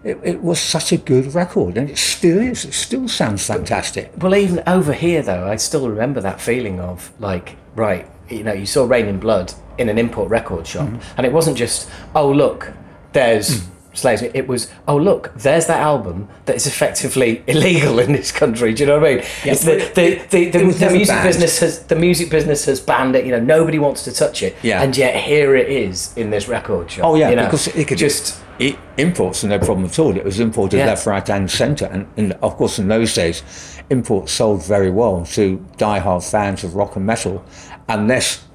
it, 0.03 0.19
it 0.23 0.41
was 0.41 0.59
such 0.59 0.91
a 0.91 0.97
good 0.97 1.33
record, 1.35 1.77
and 1.77 1.89
it 1.89 1.97
still 1.97 2.39
is. 2.39 2.65
It 2.65 2.73
still 2.73 3.07
sounds 3.07 3.45
fantastic. 3.45 4.11
Well, 4.17 4.35
even 4.35 4.63
over 4.67 4.93
here, 4.93 5.21
though, 5.21 5.47
I 5.47 5.55
still 5.57 5.87
remember 5.89 6.19
that 6.21 6.41
feeling 6.41 6.79
of 6.79 7.11
like, 7.19 7.55
right, 7.75 8.09
you 8.29 8.43
know, 8.43 8.53
you 8.53 8.65
saw 8.65 8.85
Reign 8.85 9.05
in 9.07 9.19
Blood 9.19 9.53
in 9.77 9.87
an 9.89 9.97
import 9.99 10.29
record 10.29 10.65
shop, 10.65 10.89
and 11.17 11.25
it 11.25 11.31
wasn't 11.33 11.57
just, 11.57 11.89
oh 12.15 12.31
look, 12.31 12.71
there's 13.13 13.67
Slaves. 13.95 14.21
It 14.21 14.47
was, 14.47 14.69
oh 14.87 14.97
look, 14.97 15.33
there's 15.35 15.67
that 15.67 15.79
album 15.79 16.27
that 16.45 16.55
is 16.55 16.67
effectively 16.67 17.43
illegal 17.47 17.99
in 17.99 18.11
this 18.11 18.31
country. 18.31 18.73
Do 18.73 18.83
you 18.83 18.87
know 18.87 18.99
what 18.99 19.09
I 19.09 19.15
mean? 19.15 19.23
it's 19.45 19.63
the 19.63 19.77
the, 19.95 20.21
the, 20.29 20.49
the, 20.49 20.71
the 20.71 20.89
music 20.91 21.07
banned. 21.07 21.27
business 21.27 21.59
has 21.59 21.83
the 21.83 21.95
music 21.95 22.29
business 22.29 22.65
has 22.65 22.79
banned 22.81 23.15
it. 23.15 23.25
You 23.25 23.31
know, 23.31 23.39
nobody 23.39 23.79
wants 23.79 24.03
to 24.03 24.11
touch 24.11 24.43
it, 24.43 24.55
Yeah. 24.63 24.81
and 24.83 24.95
yet 24.95 25.15
here 25.15 25.55
it 25.55 25.69
is 25.69 26.15
in 26.17 26.29
this 26.29 26.47
record 26.47 26.91
shop. 26.91 27.05
Oh 27.05 27.15
yeah, 27.15 27.29
you 27.29 27.35
know? 27.35 27.45
because 27.45 27.67
it 27.67 27.87
could 27.87 27.97
just 27.97 28.39
it, 28.59 28.77
imports 28.97 29.43
are 29.43 29.47
no 29.49 29.59
problem 29.59 29.85
at 29.85 29.97
all. 29.99 30.15
It 30.15 30.23
was 30.23 30.39
imported 30.39 30.77
Yeah. 30.77 30.87
left, 30.87 31.05
right, 31.05 31.29
and 31.29 31.49
centre, 31.49 31.85
and, 31.85 32.07
and 32.17 32.33
of 32.41 32.55
course 32.57 32.79
in 32.79 32.87
those 32.87 33.13
days, 33.13 33.43
imports 33.89 34.31
sold 34.31 34.63
very 34.65 34.91
well 34.91 35.25
to 35.33 35.65
die-hard 35.77 36.23
fans 36.23 36.63
of 36.63 36.75
rock 36.75 36.95
and 36.95 37.05
metal, 37.05 37.43
unless 37.89 38.45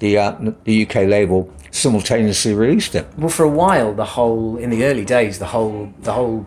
the 0.00 0.18
uh, 0.18 0.36
the 0.64 0.86
UK 0.86 0.94
label 1.06 1.50
simultaneously 1.72 2.54
released 2.54 2.94
it. 2.94 3.08
well 3.16 3.30
for 3.30 3.44
a 3.44 3.48
while 3.48 3.94
the 3.94 4.04
whole 4.04 4.58
in 4.58 4.68
the 4.70 4.84
early 4.84 5.04
days 5.04 5.38
the 5.38 5.46
whole 5.46 5.92
the 6.00 6.12
whole 6.12 6.46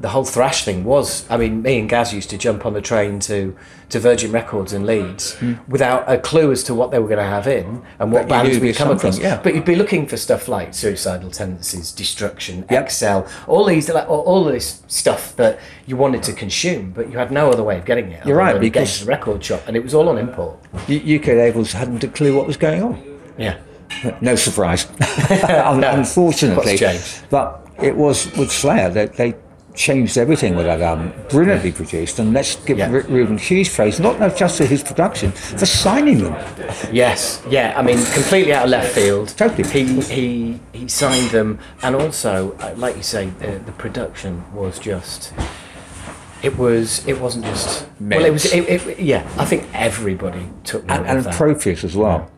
the 0.00 0.08
whole 0.08 0.24
thrash 0.24 0.64
thing 0.64 0.84
was 0.84 1.28
i 1.30 1.36
mean 1.36 1.60
me 1.62 1.78
and 1.78 1.88
gaz 1.88 2.14
used 2.14 2.30
to 2.30 2.38
jump 2.38 2.64
on 2.64 2.72
the 2.72 2.80
train 2.80 3.20
to 3.20 3.54
to 3.90 4.00
virgin 4.00 4.32
records 4.32 4.72
in 4.72 4.86
leeds 4.86 5.34
hmm. 5.34 5.52
without 5.68 6.10
a 6.10 6.18
clue 6.18 6.50
as 6.50 6.64
to 6.64 6.74
what 6.74 6.90
they 6.90 6.98
were 6.98 7.06
going 7.06 7.18
to 7.18 7.24
have 7.24 7.46
in 7.46 7.82
and 7.98 8.10
what 8.10 8.26
bands 8.26 8.58
we'd 8.58 8.74
come 8.74 8.90
across 8.90 9.18
yeah. 9.18 9.38
but 9.42 9.54
you'd 9.54 9.66
be 9.66 9.76
looking 9.76 10.06
for 10.06 10.16
stuff 10.16 10.48
like 10.48 10.72
suicidal 10.72 11.30
tendencies 11.30 11.92
destruction 11.92 12.64
Yep. 12.70 12.84
excel 12.84 13.28
all 13.46 13.66
these 13.66 13.88
like, 13.90 14.08
all, 14.08 14.44
this 14.44 14.82
stuff 14.88 15.36
that 15.36 15.60
you 15.86 15.96
wanted 15.96 16.22
to 16.22 16.32
consume 16.32 16.90
but 16.90 17.10
you 17.10 17.18
had 17.18 17.30
no 17.30 17.50
other 17.50 17.62
way 17.62 17.78
of 17.78 17.84
getting 17.84 18.10
it 18.10 18.26
You're 18.26 18.38
right, 18.38 18.58
because- 18.58 18.98
to 19.00 19.04
the 19.04 19.10
record 19.10 19.44
shop 19.44 19.62
and 19.66 19.76
it 19.76 19.82
was 19.82 19.94
all 19.94 20.08
on 20.08 20.16
import 20.16 20.58
UK 20.88 21.26
labels 21.26 21.72
hadn't 21.72 22.02
a 22.02 22.08
clue 22.08 22.34
what 22.34 22.46
was 22.46 22.56
going 22.56 22.82
on. 22.82 23.20
yeah 23.36 23.58
No 24.20 24.34
surprise, 24.36 24.86
Un- 25.30 25.84
unfortunately. 25.84 26.78
But 27.30 27.66
it 27.82 27.96
was 27.96 28.34
with 28.36 28.50
Slayer 28.52 28.90
that 28.90 29.14
they 29.14 29.34
changed 29.74 30.16
everything 30.16 30.54
with 30.54 30.66
that 30.66 30.80
album. 30.80 31.12
Brilliantly 31.28 31.72
produced, 31.72 32.18
and 32.20 32.32
let's 32.32 32.54
give 32.64 32.78
Yeah. 32.78 32.90
Ru- 32.90 33.02
Rubin 33.08 33.38
huge 33.38 33.72
praise, 33.74 33.98
not 33.98 34.20
not 34.20 34.36
just 34.36 34.58
for 34.58 34.64
his 34.64 34.82
production, 34.82 35.32
for 35.32 35.66
signing 35.66 36.18
them. 36.22 36.34
Yes, 36.92 37.42
yeah. 37.50 37.74
I 37.76 37.82
mean, 37.82 37.98
completely 38.12 38.52
out 38.52 38.64
of 38.64 38.70
left 38.70 38.94
field. 38.94 39.28
Totally. 39.36 39.68
He 39.68 40.00
he 40.02 40.60
he 40.72 40.88
signed 40.88 41.30
them, 41.30 41.58
and 41.82 41.96
also, 41.96 42.52
uh, 42.60 42.74
like 42.76 42.96
you 42.96 43.02
say, 43.02 43.30
the, 43.40 43.58
the 43.66 43.72
production 43.72 44.44
was 44.54 44.78
just. 44.78 45.32
It 46.42 46.58
was. 46.58 47.04
It 47.08 47.20
wasn't 47.20 47.46
just. 47.46 47.86
Well, 48.00 48.24
it 48.24 48.30
was. 48.30 48.44
It, 48.52 48.68
it, 48.68 49.00
yeah, 49.00 49.26
I 49.38 49.44
think 49.46 49.66
everybody 49.72 50.46
took 50.62 50.84
note 50.84 51.00
and, 51.06 51.18
and 51.18 51.26
appropriate 51.26 51.82
as 51.84 51.96
well. 51.96 52.30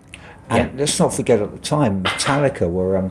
And 0.49 0.59
Yeah. 0.73 0.79
let's 0.81 0.99
not 1.01 1.13
forget 1.13 1.41
at 1.41 1.53
the 1.53 1.59
time, 1.59 2.03
Metallica 2.03 2.71
were 2.71 2.97
um, 2.97 3.11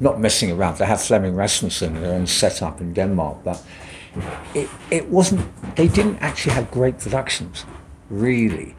not 0.00 0.20
messing 0.20 0.50
around. 0.50 0.78
They 0.78 0.86
had 0.86 1.00
Flemming 1.00 1.36
Rasmussen, 1.36 1.96
in 1.96 2.02
their 2.02 2.14
own 2.14 2.26
setup 2.26 2.80
in 2.80 2.92
Denmark, 2.92 3.38
but 3.44 3.62
it, 4.54 4.68
it 4.90 5.08
wasn't, 5.08 5.40
they 5.76 5.88
didn't 5.88 6.18
actually 6.20 6.54
have 6.54 6.70
great 6.70 6.98
productions, 6.98 7.64
really. 8.10 8.74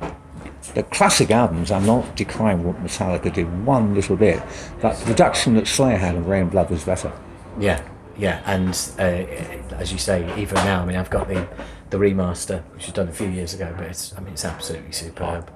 The 0.73 0.83
classic 0.83 1.31
albums, 1.31 1.71
I'm 1.71 1.85
not 1.85 2.15
decrying 2.17 2.63
what 2.63 2.83
Metallica 2.83 3.31
did 3.33 3.65
one 3.65 3.93
little 3.95 4.15
bit, 4.17 4.41
but 4.81 4.97
the 4.97 5.05
production 5.05 5.53
that 5.55 5.67
Slayer 5.67 5.97
had 5.97 6.15
on 6.15 6.25
Reign 6.25 6.49
Blood 6.49 6.69
was 6.69 6.83
better. 6.83 7.11
Yeah, 7.59 7.81
yeah, 8.17 8.41
and 8.45 8.69
uh, 8.99 9.75
as 9.75 9.91
you 9.93 9.97
say, 9.99 10.25
even 10.41 10.55
now, 10.55 10.81
I 10.81 10.85
mean, 10.85 10.97
I've 10.97 11.09
got 11.09 11.27
the 11.27 11.47
the 11.91 11.97
remaster, 11.97 12.63
which 12.73 12.85
was 12.87 12.93
done 12.93 13.07
a 13.07 13.11
few 13.11 13.27
years 13.27 13.53
ago, 13.53 13.71
but 13.77 13.85
it's. 13.85 14.13
I 14.17 14.19
mean, 14.21 14.33
it's 14.33 14.43
absolutely 14.43 14.91
superb. 14.91 15.49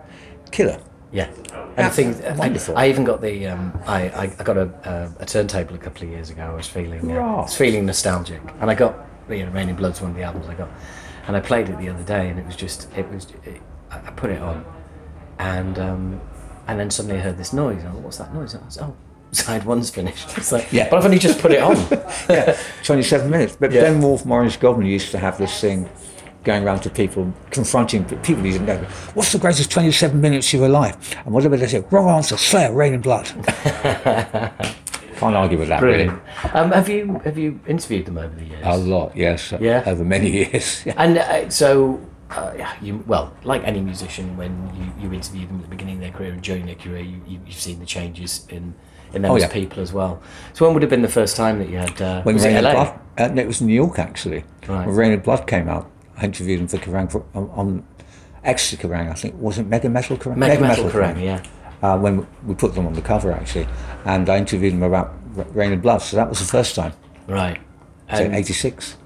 Killer. 0.52 0.80
Yeah, 1.12 1.30
and 1.76 1.88
the 1.88 1.90
thing, 1.90 2.24
I, 2.26 2.34
wonderful. 2.36 2.78
I 2.78 2.88
even 2.88 3.04
got 3.04 3.20
the 3.22 3.48
um, 3.48 3.74
I, 3.88 4.10
I 4.10 4.24
I 4.40 4.44
got 4.44 4.58
a, 4.58 4.70
a 5.20 5.24
a 5.24 5.26
turntable 5.26 5.76
a 5.76 5.80
couple 5.80 6.04
of 6.04 6.10
years 6.10 6.30
ago. 6.30 6.44
I 6.44 6.54
was 6.54 6.68
feeling 6.68 7.12
uh, 7.12 7.20
I 7.20 7.42
was 7.42 7.56
feeling 7.58 7.86
nostalgic, 7.88 8.42
and 8.62 8.70
I 8.70 8.76
got 8.76 8.96
you 9.30 9.46
know 9.46 9.52
Reign 9.52 9.70
in 9.70 9.76
Blood's 9.76 10.02
one 10.02 10.12
of 10.12 10.18
the 10.18 10.24
albums 10.24 10.48
I 10.48 10.54
got, 10.54 10.70
and 11.28 11.36
I 11.36 11.40
played 11.40 11.68
it 11.70 11.78
the 11.80 11.90
other 11.90 12.04
day, 12.04 12.30
and 12.30 12.38
it 12.40 12.46
was 12.46 12.56
just 12.56 12.96
it 12.96 13.10
was 13.12 13.28
it, 13.44 13.60
I 13.90 14.12
put 14.12 14.30
it 14.30 14.40
on, 14.42 14.64
and 15.40 15.80
um, 15.80 16.22
and 16.68 16.80
then 16.80 16.92
suddenly 16.92 17.18
I 17.18 17.22
heard 17.22 17.38
this 17.38 17.54
noise. 17.54 17.80
I 17.84 17.90
thought, 17.90 18.02
what's 18.02 18.18
that 18.18 18.32
noise? 18.34 18.54
I 18.54 18.60
was, 18.64 18.78
oh, 18.78 18.96
side 19.32 19.64
one's 19.64 19.90
finished. 19.90 20.30
It's 20.38 20.52
like, 20.52 20.72
Yeah. 20.72 20.90
but 20.92 20.98
I've 21.00 21.06
only 21.06 21.18
just 21.18 21.40
put 21.40 21.52
it 21.52 21.62
on. 21.62 21.76
yeah, 22.30 22.56
27 22.84 23.30
minutes. 23.32 23.58
But 23.60 23.72
Yeah. 23.72 23.82
Ben 23.82 24.00
Wolf, 24.02 24.26
Maurice 24.26 24.58
Goblin 24.58 24.86
used 24.86 25.10
to 25.12 25.18
have 25.18 25.40
this 25.40 25.60
thing 25.60 25.90
going 26.44 26.64
around 26.64 26.80
to 26.82 26.90
people, 26.90 27.34
confronting 27.52 28.06
people 28.06 28.44
who 28.44 28.52
didn't 28.52 28.66
know. 28.68 28.78
What's 29.14 29.32
the 29.32 29.40
greatest 29.40 29.72
27 29.72 30.20
minutes 30.20 30.54
of 30.54 30.60
your 30.62 30.70
life? 30.70 31.16
And 31.26 31.34
whatever 31.34 31.58
they 31.58 31.68
say, 31.68 31.84
wrong 31.92 32.08
answer, 32.10 32.38
Slayer, 32.38 32.74
Reign 32.74 32.94
and 32.94 33.04
Blood. 33.04 33.26
Can't 35.18 35.36
argue 35.36 35.58
with 35.58 35.68
that, 35.68 35.82
Brilliant. 35.82 36.12
really. 36.14 36.54
Um, 36.54 36.72
have 36.72 36.88
you 36.88 37.20
have 37.26 37.38
you 37.38 37.60
interviewed 37.68 38.06
them 38.06 38.18
over 38.18 38.34
the 38.34 38.46
years? 38.46 38.62
A 38.64 38.78
lot, 38.78 39.16
yes. 39.18 39.54
Yeah. 39.60 39.84
Over 39.86 40.06
many 40.06 40.30
years. 40.46 40.86
And 40.96 41.18
uh, 41.18 41.50
so, 41.50 42.00
uh, 42.32 42.54
yeah, 42.58 42.74
you 42.82 43.04
well, 43.06 43.34
like 43.44 43.62
any 43.66 43.82
musician, 43.82 44.38
when 44.38 44.72
you, 44.78 45.10
you 45.10 45.14
interview 45.14 45.46
them 45.46 45.58
at 45.58 45.64
the 45.64 45.70
beginning 45.70 45.96
of 45.96 46.02
their 46.02 46.12
career 46.12 46.32
and 46.32 46.42
during 46.42 46.66
their 46.66 46.76
career, 46.76 47.02
you, 47.02 47.22
you, 47.28 47.40
you've 47.46 47.60
seen 47.60 47.80
the 47.80 47.86
changes 47.86 48.46
in 48.50 48.74
in 49.12 49.24
them 49.24 49.32
Oh, 49.32 49.36
as 49.36 49.42
yeah. 49.42 49.50
people 49.50 49.82
as 49.84 49.92
well. 49.92 50.22
So, 50.54 50.64
when 50.66 50.74
would 50.74 50.84
have 50.84 50.90
been 50.90 51.02
the 51.02 51.10
first 51.10 51.36
time 51.36 51.60
that 51.60 51.68
you 51.68 51.80
had? 51.80 52.02
Uh, 52.02 52.22
When 52.22 52.36
was 52.36 52.46
it 52.46 52.62
LA? 52.64 52.72
Blood, 52.72 53.00
uh, 53.18 53.28
no, 53.28 53.42
it 53.42 53.48
was 53.48 53.60
in 53.60 53.68
New 53.68 53.74
York 53.74 54.00
actually. 54.00 54.46
Right. 54.70 54.88
When 54.88 54.96
Reign 54.96 55.12
and 55.12 55.22
Blood 55.24 55.48
came 55.48 55.68
out, 55.68 55.92
I 56.20 56.26
interviewed 56.26 56.60
him 56.60 56.68
for 56.68 56.78
Kerrang 56.78 57.12
for, 57.12 57.24
on, 57.34 57.50
on 57.52 57.88
Extra 58.44 58.78
Kerrang, 58.78 59.10
I 59.10 59.14
think. 59.14 59.36
Was 59.40 59.58
it 59.58 59.68
Mega 59.68 59.90
Metal 59.90 60.18
Kerrang? 60.18 60.38
Mega 60.38 60.62
Metal 60.62 60.90
Kerrang, 60.90 61.22
yeah. 61.22 61.44
uh, 61.82 61.98
when 61.98 62.28
we 62.46 62.56
put 62.56 62.76
them 62.76 62.86
on 62.86 62.94
the 62.94 63.02
cover 63.02 63.32
actually, 63.32 63.68
and 64.06 64.30
I 64.30 64.38
interviewed 64.38 64.74
them 64.74 64.84
about 64.84 65.14
Reign 65.56 65.72
and 65.74 65.82
Blood. 65.82 66.02
So 66.02 66.18
that 66.18 66.30
was 66.30 66.40
the 66.40 66.46
first 66.46 66.76
time, 66.76 66.94
Right. 67.28 67.60
so 68.14 68.24
And, 68.24 68.36
'86. 68.36 68.98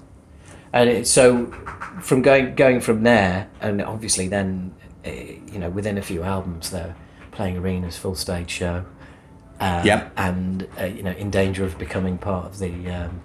and 0.72 0.90
it, 0.90 1.06
so, 1.06 1.46
from 2.00 2.22
going 2.22 2.54
going 2.54 2.80
from 2.80 3.02
there, 3.02 3.48
and 3.60 3.82
obviously 3.82 4.28
then, 4.28 4.74
uh, 5.06 5.10
you 5.10 5.58
know, 5.58 5.70
within 5.70 5.98
a 5.98 6.02
few 6.02 6.22
albums, 6.22 6.70
they're 6.70 6.94
playing 7.32 7.56
arenas, 7.58 7.96
full 7.96 8.14
stage 8.14 8.50
show. 8.50 8.84
Uh, 9.60 9.82
Yep. 9.84 10.12
And 10.16 10.66
uh, 10.80 10.84
you 10.86 11.02
know, 11.02 11.12
in 11.12 11.30
danger 11.30 11.64
of 11.64 11.78
becoming 11.78 12.18
part 12.18 12.46
of 12.46 12.58
the 12.58 12.90
um, 12.90 13.20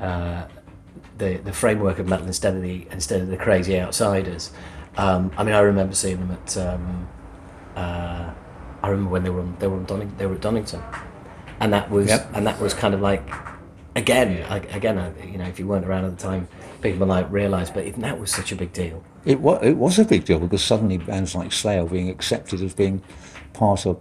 uh, 0.00 0.44
the 1.20 1.36
the 1.44 1.52
framework 1.52 1.98
of 2.00 2.08
metal 2.08 2.26
instead 2.26 2.56
of 2.56 2.62
the 2.62 2.86
instead 2.90 3.20
of 3.20 3.28
the 3.28 3.36
crazy 3.36 3.78
outsiders. 3.78 4.50
Um, 4.96 5.30
I 5.36 5.44
mean, 5.44 5.54
I 5.54 5.60
remember 5.60 5.94
seeing 5.94 6.18
them 6.18 6.32
at. 6.32 6.56
Um, 6.56 7.08
uh, 7.76 8.32
I 8.82 8.88
remember 8.88 9.10
when 9.10 9.22
they 9.22 9.30
were 9.30 9.40
on, 9.40 9.56
they 9.60 9.68
were 9.68 9.76
on 9.76 9.84
Donning, 9.84 10.10
they 10.16 10.26
were 10.26 10.34
at 10.34 10.40
Donington, 10.40 10.82
and 11.60 11.72
that 11.72 11.90
was 11.90 12.08
Yep. 12.08 12.30
and 12.34 12.46
that 12.46 12.58
was 12.60 12.72
kind 12.74 12.94
of 12.94 13.00
like 13.00 13.22
again 13.94 14.44
like, 14.48 14.72
again 14.74 14.96
uh, 14.98 15.12
you 15.22 15.36
know 15.38 15.44
if 15.44 15.58
you 15.58 15.66
weren't 15.66 15.84
around 15.84 16.04
at 16.06 16.16
the 16.16 16.22
time 16.22 16.48
people 16.80 17.06
might 17.06 17.30
realise 17.30 17.68
but 17.70 17.84
even 17.84 18.00
that 18.00 18.18
was 18.18 18.30
such 18.30 18.52
a 18.52 18.56
big 18.56 18.72
deal 18.72 19.02
It 19.24 19.40
was 19.40 19.58
it 19.62 19.76
was 19.76 19.98
a 19.98 20.04
big 20.04 20.24
deal 20.24 20.38
because 20.38 20.64
suddenly 20.64 20.96
bands 20.96 21.34
like 21.34 21.52
Slayer 21.52 21.82
were 21.84 21.90
being 21.90 22.08
accepted 22.08 22.62
as 22.62 22.72
being 22.74 23.02
part 23.52 23.84
of, 23.86 23.98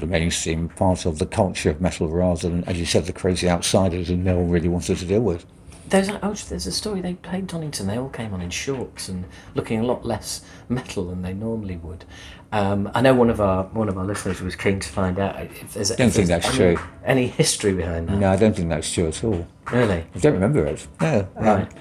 the 0.00 0.06
mainstream, 0.06 0.68
part 0.68 1.06
of 1.06 1.18
the 1.18 1.26
culture 1.26 1.70
of 1.70 1.80
metal 1.80 2.08
rather 2.08 2.48
than, 2.48 2.62
as 2.64 2.78
you 2.78 2.86
said, 2.86 3.06
the 3.06 3.12
crazy 3.12 3.48
outsiders 3.48 4.08
who 4.08 4.16
no 4.16 4.36
one 4.38 4.50
really 4.50 4.68
wanted 4.68 4.98
to 4.98 5.06
deal 5.06 5.22
with. 5.22 5.46
There's 5.88 6.08
a, 6.08 6.24
oh, 6.24 6.34
there's 6.34 6.66
a 6.66 6.72
story 6.72 7.00
they 7.00 7.14
played 7.14 7.46
Donington. 7.46 7.86
They 7.86 7.98
all 7.98 8.08
came 8.10 8.34
on 8.34 8.40
in 8.40 8.50
shorts 8.50 9.08
and 9.08 9.24
looking 9.54 9.80
a 9.80 9.84
lot 9.84 10.04
less 10.04 10.42
metal 10.68 11.06
than 11.06 11.22
they 11.22 11.32
normally 11.32 11.76
would. 11.76 12.04
Um, 12.52 12.90
I 12.94 13.00
know 13.00 13.14
one 13.14 13.30
of 13.30 13.40
our 13.40 13.64
one 13.64 13.88
of 13.88 13.98
our 13.98 14.04
listeners 14.04 14.40
was 14.40 14.56
keen 14.56 14.80
to 14.80 14.88
find 14.88 15.18
out 15.18 15.40
if 15.40 15.74
there's. 15.74 15.90
Don't 15.90 16.08
if 16.08 16.14
think 16.14 16.28
there's 16.28 16.44
that's 16.44 16.58
any, 16.58 16.74
true. 16.76 16.84
Any 17.04 17.26
history 17.26 17.72
behind 17.74 18.08
that? 18.08 18.18
No, 18.18 18.30
I 18.30 18.36
don't 18.36 18.54
think 18.56 18.68
that's 18.68 18.92
true 18.92 19.08
at 19.08 19.22
all. 19.24 19.46
Really? 19.72 20.06
I 20.14 20.18
don't 20.18 20.32
remember 20.34 20.66
it. 20.66 20.86
No. 21.00 21.28
um, 21.36 21.44
Right. 21.44 21.72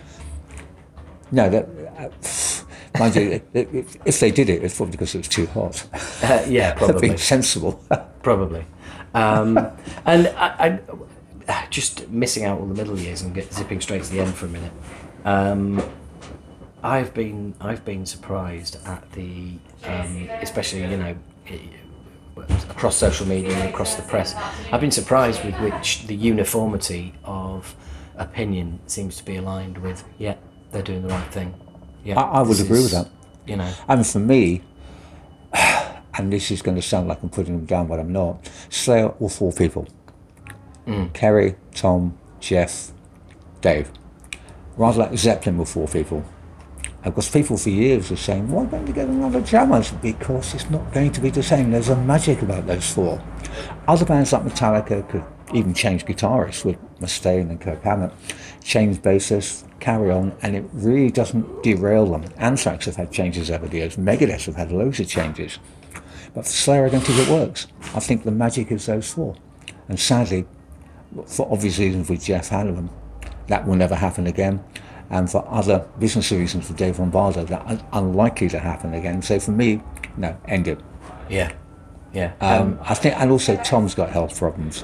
no, 1.32 1.50
that. 1.50 1.70
Uh, 1.98 2.10
mind 3.00 3.16
you, 3.16 3.42
if 3.54 4.20
they 4.20 4.32
did 4.32 4.50
it, 4.50 4.64
it's 4.64 4.76
probably 4.76 4.92
because 4.92 5.16
it 5.16 5.20
was 5.20 5.28
too 5.28 5.46
hot. 5.48 5.88
Uh, 6.24 6.44
yeah, 6.48 6.74
probably. 6.78 7.02
Being 7.02 7.18
sensible. 7.18 7.84
Probably. 8.24 8.66
Um, 9.14 9.58
and 10.06 10.28
I, 10.28 10.48
I, 10.60 10.80
just 11.70 12.10
missing 12.10 12.46
out 12.46 12.60
on 12.60 12.70
the 12.70 12.76
middle 12.76 12.98
years 13.00 13.22
and 13.22 13.34
get 13.34 13.54
zipping 13.54 13.82
straight 13.82 14.04
to 14.04 14.12
the 14.12 14.20
end 14.20 14.34
for 14.34 14.46
a 14.46 14.50
minute. 14.50 14.72
Um, 15.26 15.84
I've 16.84 17.14
been 17.14 17.56
I've 17.60 17.84
been 17.84 18.06
surprised 18.06 18.78
at 18.86 19.12
the, 19.14 19.54
um, 19.84 20.30
especially 20.42 20.82
you 20.82 20.98
know, 20.98 21.16
across 22.70 22.96
social 22.96 23.28
media 23.28 23.52
and 23.52 23.70
across 23.70 23.96
the 23.96 24.04
press. 24.04 24.36
I've 24.72 24.82
been 24.82 24.92
surprised 24.92 25.44
with 25.44 25.56
which 25.56 26.06
the 26.08 26.16
uniformity 26.16 27.14
of 27.24 27.76
opinion 28.16 28.80
seems 28.88 29.18
to 29.18 29.26
be 29.26 29.38
aligned 29.38 29.78
with. 29.80 30.04
Yeah, 30.18 30.36
they're 30.72 30.84
doing 30.84 31.02
the 31.02 31.10
right 31.10 31.32
thing. 31.32 31.54
yeah, 32.04 32.20
I, 32.20 32.40
I 32.40 32.42
would 32.42 32.60
agree 32.60 32.80
is, 32.80 32.84
with 32.84 32.92
that. 32.94 33.10
You 33.46 33.58
know, 33.58 33.74
And 33.88 34.06
for 34.06 34.20
me, 34.20 34.62
and 35.54 36.32
this 36.32 36.52
is 36.52 36.62
going 36.62 36.76
to 36.76 36.82
sound 36.82 37.08
like 37.08 37.24
I'm 37.24 37.30
putting 37.30 37.58
them 37.58 37.66
down, 37.66 37.88
but 37.88 38.00
I'm 38.00 38.12
not. 38.12 38.50
Slayer, 38.70 39.08
all 39.20 39.30
four 39.30 39.52
people: 39.52 39.88
Mm. 40.88 41.14
Kerry, 41.14 41.56
Tom, 41.76 42.18
Jeff, 42.40 42.92
Dave. 43.62 43.92
Rather 44.78 45.00
like 45.00 45.18
Zeppelin 45.18 45.58
with 45.58 45.70
four 45.70 45.88
people. 45.88 46.24
Because 47.04 47.30
people 47.30 47.58
for 47.58 47.70
years 47.70 48.10
were 48.10 48.18
saying, 48.18 48.50
why 48.50 48.66
don't 48.66 48.88
you 48.88 48.94
get 48.94 49.08
another 49.08 49.42
drummer? 49.42 49.84
Because 50.02 50.54
it's 50.54 50.70
not 50.70 50.92
going 50.94 51.12
to 51.12 51.22
be 51.22 51.30
the 51.30 51.44
same. 51.44 51.72
There's 51.72 51.90
a 51.90 51.96
magic 51.96 52.42
about 52.42 52.68
those 52.68 52.92
four. 52.92 53.22
Other 53.88 54.06
bands 54.06 54.34
like 54.34 54.44
Metallica 54.44 55.08
could 55.10 55.24
even 55.54 55.74
change 55.74 56.06
guitarists 56.06 56.66
with 56.66 56.78
Mustaine 57.00 57.50
and 57.50 57.62
Kirk 57.62 57.82
Hammett, 57.84 58.12
change 58.64 58.98
bassists, 58.98 59.64
carry 59.80 60.12
on, 60.12 60.36
and 60.42 60.56
it 60.56 60.66
really 60.74 61.10
doesn't 61.10 61.64
derail 61.64 62.06
them. 62.06 62.26
Anthrax 62.38 62.86
have 62.86 62.98
had 62.98 63.12
changes 63.12 63.50
over 63.50 63.68
the 63.68 63.78
years. 63.78 63.96
Megadeth 63.96 64.46
have 64.46 64.56
had 64.56 64.72
loads 64.72 65.00
of 65.00 65.08
changes. 65.08 65.60
But 66.34 66.46
for 66.46 66.52
Slayer, 66.52 66.86
I 66.88 66.90
don't 66.90 67.02
think 67.02 67.20
it 67.20 67.32
works. 67.32 67.68
I 67.96 68.00
think 68.00 68.24
the 68.24 68.32
magic 68.32 68.72
is 68.72 68.86
those 68.86 69.12
four. 69.14 69.36
And 69.88 70.00
sadly, 70.00 70.46
for 71.26 71.52
obvious 71.52 71.80
reasons 71.80 72.10
with 72.10 72.24
Jeff 72.24 72.50
Hanneman, 72.50 72.90
that 73.48 73.68
will 73.68 73.76
never 73.76 73.96
happen 73.96 74.28
again. 74.28 74.64
And 75.10 75.30
for 75.32 75.46
other 75.50 75.88
business 76.00 76.32
reasons 76.32 76.68
for 76.68 76.74
Dave 76.74 77.00
Lombardo, 77.00 77.46
that 77.46 77.72
is 77.72 77.80
unlikely 77.94 78.50
to 78.50 78.60
happen 78.60 78.94
again. 78.94 79.22
So 79.22 79.40
for 79.40 79.52
me, 79.52 79.82
no, 80.18 80.38
end 80.46 80.68
it. 80.68 80.80
yeah, 81.30 81.54
yeah. 82.14 82.34
Um, 82.42 82.78
I 82.82 82.94
think, 82.94 83.18
and 83.18 83.32
also 83.32 83.56
Tom's 83.64 83.96
got 83.96 84.10
health 84.10 84.38
problems. 84.38 84.84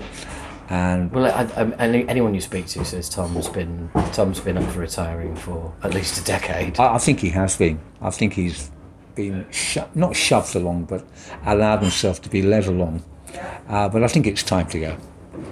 And 0.70 1.12
Well, 1.12 1.26
I, 1.26 1.44
I, 1.62 1.70
any, 1.74 2.08
anyone 2.08 2.34
you 2.34 2.40
speak 2.40 2.68
to 2.68 2.86
says 2.86 3.10
Tom's 3.10 3.50
been 3.50 3.90
Tom's 4.14 4.40
been 4.40 4.58
up 4.58 4.72
for 4.72 4.80
retiring 4.80 5.36
for 5.36 5.74
at 5.84 5.94
least 5.94 6.22
a 6.22 6.24
decade. 6.24 6.80
I, 6.80 6.96
I 6.96 6.98
think 7.00 7.20
he 7.20 7.30
has 7.32 7.58
been. 7.58 7.82
I 8.02 8.10
think 8.10 8.34
he's 8.34 8.72
been 9.16 9.46
sho- 9.52 9.90
not 9.94 10.16
shoved 10.16 10.56
along, 10.56 10.86
but 10.86 11.06
allowed 11.46 11.82
himself 11.82 12.22
to 12.22 12.30
be 12.30 12.42
led 12.42 12.66
along. 12.68 13.04
Uh, 13.68 13.90
but 13.90 14.04
I 14.04 14.08
think 14.08 14.26
it's 14.26 14.42
time 14.42 14.68
to 14.68 14.80
go. 14.80 14.98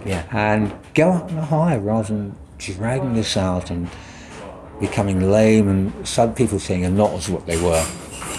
Yeah, 0.06 0.26
and 0.32 0.74
go 0.94 1.12
up 1.12 1.32
on 1.32 1.38
a 1.38 1.46
high 1.46 1.78
rather 1.78 2.08
than 2.10 2.36
dragging 2.58 3.14
this 3.14 3.38
out 3.38 3.72
and 3.72 3.90
becoming 4.80 5.30
lame 5.32 5.68
and 5.68 6.08
some 6.08 6.34
people 6.34 6.60
saying 6.60 6.86
are 6.86 6.90
not 6.90 7.12
as 7.14 7.30
what 7.30 7.46
they 7.46 7.62
were. 7.62 7.86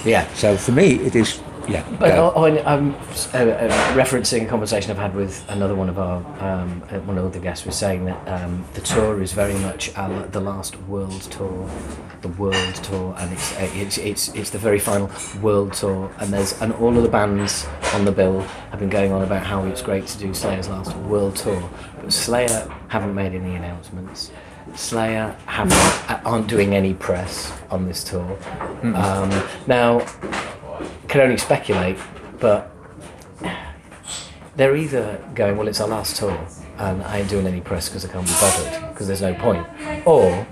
yeah. 0.05 0.27
So 0.35 0.57
for 0.57 0.73
me, 0.73 0.95
it 0.97 1.15
is, 1.15 1.41
yeah. 1.69 1.85
But 1.99 2.13
oh, 2.13 2.45
I'm 2.45 2.95
uh, 2.95 3.39
uh, 3.39 3.95
referencing 3.95 4.45
a 4.45 4.47
conversation 4.47 4.91
I've 4.91 4.99
had 4.99 5.15
with 5.15 5.45
another 5.49 5.75
one 5.75 5.89
of 5.89 5.99
our 5.99 6.19
um, 6.43 6.83
uh, 6.91 6.99
one 7.01 7.19
of 7.19 7.33
the 7.33 7.39
guests 7.39 7.65
was 7.65 7.77
saying 7.77 8.05
that 8.07 8.29
um, 8.29 8.65
the 8.75 8.81
tour 8.81 9.23
is 9.23 9.33
very 9.33 9.55
much 9.55 9.97
uh, 9.97 10.27
the 10.27 10.41
last 10.41 10.81
world 10.83 11.23
tour, 11.23 11.69
the 12.23 12.29
world 12.29 12.75
tour, 12.77 13.15
and 13.19 13.33
it's 13.33 13.53
it's 13.59 13.99
it's 13.99 14.29
it's 14.29 14.51
the 14.51 14.59
very 14.59 14.79
final 14.79 15.11
world 15.41 15.73
tour. 15.73 16.13
And 16.19 16.33
there's 16.33 16.61
and 16.61 16.73
all 16.75 16.97
of 16.97 17.03
the 17.03 17.09
bands 17.09 17.67
on 17.95 18.05
the 18.05 18.13
bill 18.13 18.41
have 18.71 18.81
been 18.81 18.91
going 18.91 19.13
on 19.13 19.23
about 19.23 19.45
how 19.47 19.65
it's 19.65 19.83
great 19.83 20.07
to 20.09 20.19
do 20.19 20.35
Slayer's 20.35 20.69
last 20.69 20.97
world 20.97 21.37
tour, 21.37 21.69
but 22.01 22.13
Slayer 22.13 22.73
haven't 22.89 23.15
made 23.15 23.35
any 23.35 23.55
announcements. 23.55 24.31
Slayer 24.75 25.37
haven't, 25.47 26.25
aren't 26.25 26.47
doing 26.47 26.75
any 26.75 26.95
press 26.95 27.53
on 27.71 27.87
this 27.87 28.05
tour. 28.05 28.39
Um, 28.83 29.31
now, 29.67 30.07
can 31.09 31.21
only 31.21 31.37
speculate, 31.37 31.99
but 32.41 32.71
they're 34.57 34.77
either 34.77 35.23
going, 35.35 35.57
well, 35.57 35.69
it's 35.69 35.81
our 35.81 35.89
last 35.89 36.17
tour, 36.17 36.39
and 36.79 37.03
I 37.03 37.19
ain't 37.19 37.31
doing 37.31 37.47
any 37.47 37.61
press 37.61 37.89
because 37.89 38.05
I 38.05 38.09
can't 38.09 38.27
be 38.27 38.33
bothered 38.41 38.91
because 38.91 39.07
there's 39.07 39.23
no 39.23 39.35
point, 39.35 39.67
or 40.07 40.47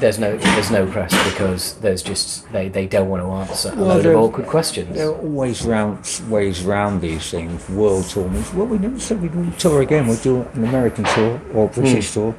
there's 0.00 0.18
no 0.18 0.36
there's 0.36 0.70
no 0.70 0.86
press 0.86 1.12
because 1.30 1.74
there's 1.80 2.02
just 2.02 2.50
they, 2.52 2.68
they 2.68 2.86
don't 2.86 3.08
want 3.08 3.22
to 3.22 3.30
answer 3.30 3.70
a 3.72 3.76
Well, 3.76 3.86
load 3.86 4.06
of 4.06 4.14
awkward 4.16 4.46
questions. 4.46 4.94
There 4.94 5.08
are 5.08 5.18
always 5.18 5.64
round, 5.64 6.20
ways 6.28 6.62
round 6.62 7.00
these 7.00 7.30
things. 7.30 7.68
World 7.70 8.04
tour 8.06 8.28
means, 8.28 8.52
well, 8.52 8.66
we 8.66 8.78
never 8.78 8.98
said 8.98 9.22
we'd 9.22 9.32
do 9.32 9.50
tour 9.58 9.82
again. 9.82 10.06
We'll 10.06 10.18
do 10.18 10.42
an 10.42 10.64
American 10.64 11.04
tour 11.04 11.40
or 11.54 11.66
a 11.66 11.68
British 11.68 12.12
hmm. 12.12 12.20
tour. 12.20 12.34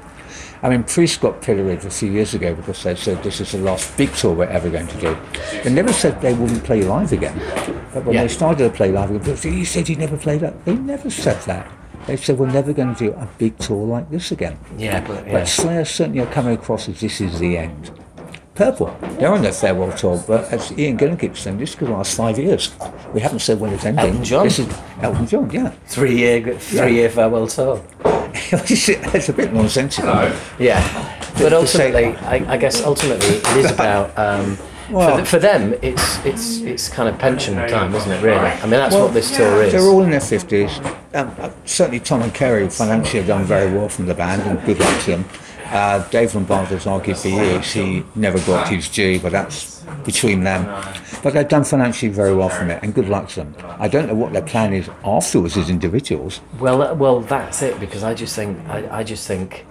I 0.64 0.70
mean, 0.70 0.84
Priest 0.84 1.22
got 1.22 1.42
pilloried 1.42 1.86
a 1.86 1.90
few 1.90 2.12
years 2.12 2.34
ago 2.34 2.56
because 2.56 2.82
they 2.84 2.96
said 2.96 3.22
this 3.24 3.40
is 3.40 3.52
the 3.52 3.60
last 3.60 3.96
big 3.98 4.12
tour 4.14 4.34
we're 4.34 4.46
ever 4.46 4.70
going 4.70 4.88
to 4.88 5.00
do. 5.00 5.18
They 5.64 5.72
never 5.72 5.94
said 5.94 6.20
they 6.22 6.34
wouldn't 6.34 6.64
play 6.64 6.82
live 6.84 7.12
again. 7.12 7.38
But 7.94 8.06
when 8.06 8.16
Yeah. 8.16 8.24
they 8.24 8.28
started 8.28 8.64
to 8.64 8.70
play 8.76 8.92
live 8.92 9.12
again, 9.12 9.38
said, 9.38 9.54
you 9.54 9.66
said 9.66 9.88
you 9.90 9.96
never 9.96 10.18
played 10.18 10.42
that. 10.42 10.66
They 10.66 10.76
never 10.76 11.10
said 11.10 11.40
that. 11.44 11.72
They 12.08 12.16
said 12.18 12.40
we're 12.40 12.52
never 12.52 12.74
going 12.74 12.96
to 12.96 13.00
do 13.08 13.12
a 13.14 13.28
big 13.38 13.58
tour 13.60 13.86
like 13.86 14.10
this 14.10 14.32
again. 14.32 14.58
Yeah, 14.78 15.02
but 15.06 15.26
yeah. 15.28 15.34
But 15.34 15.48
Slayer 15.48 15.86
certainly 15.86 16.22
are 16.22 16.26
coming 16.34 16.54
across 16.56 16.88
as 16.90 17.00
this 17.02 17.22
is 17.22 17.38
the 17.40 17.58
end. 17.58 17.92
Purple, 18.58 18.88
they're 19.20 19.32
on 19.32 19.44
their 19.44 19.54
farewell 19.54 19.96
tour, 19.96 20.24
but 20.28 20.52
as 20.52 20.72
Ian 20.80 20.98
Gillan 20.98 21.20
keeps 21.20 21.42
saying, 21.42 21.60
this 21.60 21.76
could 21.76 21.90
last 21.90 22.18
five 22.18 22.40
years. 22.40 22.74
We 23.14 23.22
haven't 23.22 23.40
said 23.40 23.60
when 23.60 23.72
it's 23.72 23.86
ending. 23.86 24.04
Elton 24.08 24.24
John. 24.24 24.44
This 24.46 24.58
is 24.58 24.68
Elton 25.00 25.28
John, 25.28 25.52
yeah. 25.52 25.70
three 25.86 26.18
year 26.18 26.58
three 26.58 26.96
year 26.96 27.10
farewell 27.12 27.46
tour. 27.46 27.84
it's 28.34 29.30
a 29.30 29.34
bit 29.34 29.54
nonsensical. 29.54 30.10
Yeah, 30.58 30.82
but 31.38 31.54
ultimately, 31.54 32.16
I, 32.26 32.54
I 32.54 32.58
guess 32.58 32.84
ultimately 32.84 33.28
it 33.28 33.58
is 33.58 33.72
about. 33.72 34.18
Um, 34.18 34.58
Well- 34.90 35.10
for, 35.12 35.16
th- 35.18 35.28
for 35.28 35.40
them, 35.40 35.76
it's 35.84 36.26
it's 36.26 36.62
it's 36.62 36.90
kind 36.90 37.08
of 37.10 37.20
pension 37.20 37.56
time, 37.68 37.94
isn't 37.94 38.12
it? 38.12 38.24
Really, 38.24 38.38
I 38.40 38.62
mean 38.62 38.72
that's 38.72 38.96
what 38.96 39.14
this 39.14 39.36
tour 39.38 39.62
is. 39.62 39.72
They're 39.72 39.82
all 39.84 40.02
in 40.02 40.10
their 40.10 40.20
50s. 40.20 40.80
Um, 41.14 41.36
uh, 41.38 41.52
certainly 41.66 42.00
Tom 42.00 42.22
and 42.24 42.34
Kerry 42.34 42.68
financially 42.70 43.20
have 43.20 43.28
done 43.28 43.44
very 43.44 43.72
well 43.72 43.90
from 43.90 44.08
the 44.08 44.16
band, 44.16 44.42
and 44.44 44.66
good 44.66 44.80
luck 44.80 45.04
to 45.04 45.12
them. 45.12 45.26
Uh, 45.70 46.08
Dave 46.10 46.34
Lombardo's 46.34 46.88
argued 46.88 47.18
for 47.18 47.28
years 47.28 47.72
he 47.74 48.04
never 48.16 48.40
got 48.40 48.70
his 48.70 48.88
due, 48.90 49.20
but 49.20 49.32
that's 49.32 49.82
between 50.06 50.44
them. 50.44 50.66
But 51.24 51.34
they've 51.34 51.48
done 51.48 51.64
financially 51.64 52.12
very 52.12 52.34
well 52.36 52.50
from 52.50 52.70
it, 52.70 52.82
and 52.84 52.94
good 52.94 53.10
luck 53.10 53.28
to 53.30 53.36
them. 53.38 53.56
I 53.80 53.88
don't 53.88 54.08
know 54.08 54.16
what 54.16 54.34
their 54.34 54.42
plan 54.42 54.74
is 54.74 54.90
afterwards 55.04 55.58
as 55.58 55.70
individuals. 55.70 56.40
Well, 56.60 56.82
uh, 56.82 56.94
well, 56.94 57.20
that's 57.22 57.62
it 57.62 57.80
because 57.80 58.04
I 58.04 58.14
just 58.14 58.36
think 58.36 58.58
I, 58.70 59.00
I 59.00 59.04
just 59.04 59.28
think 59.28 59.66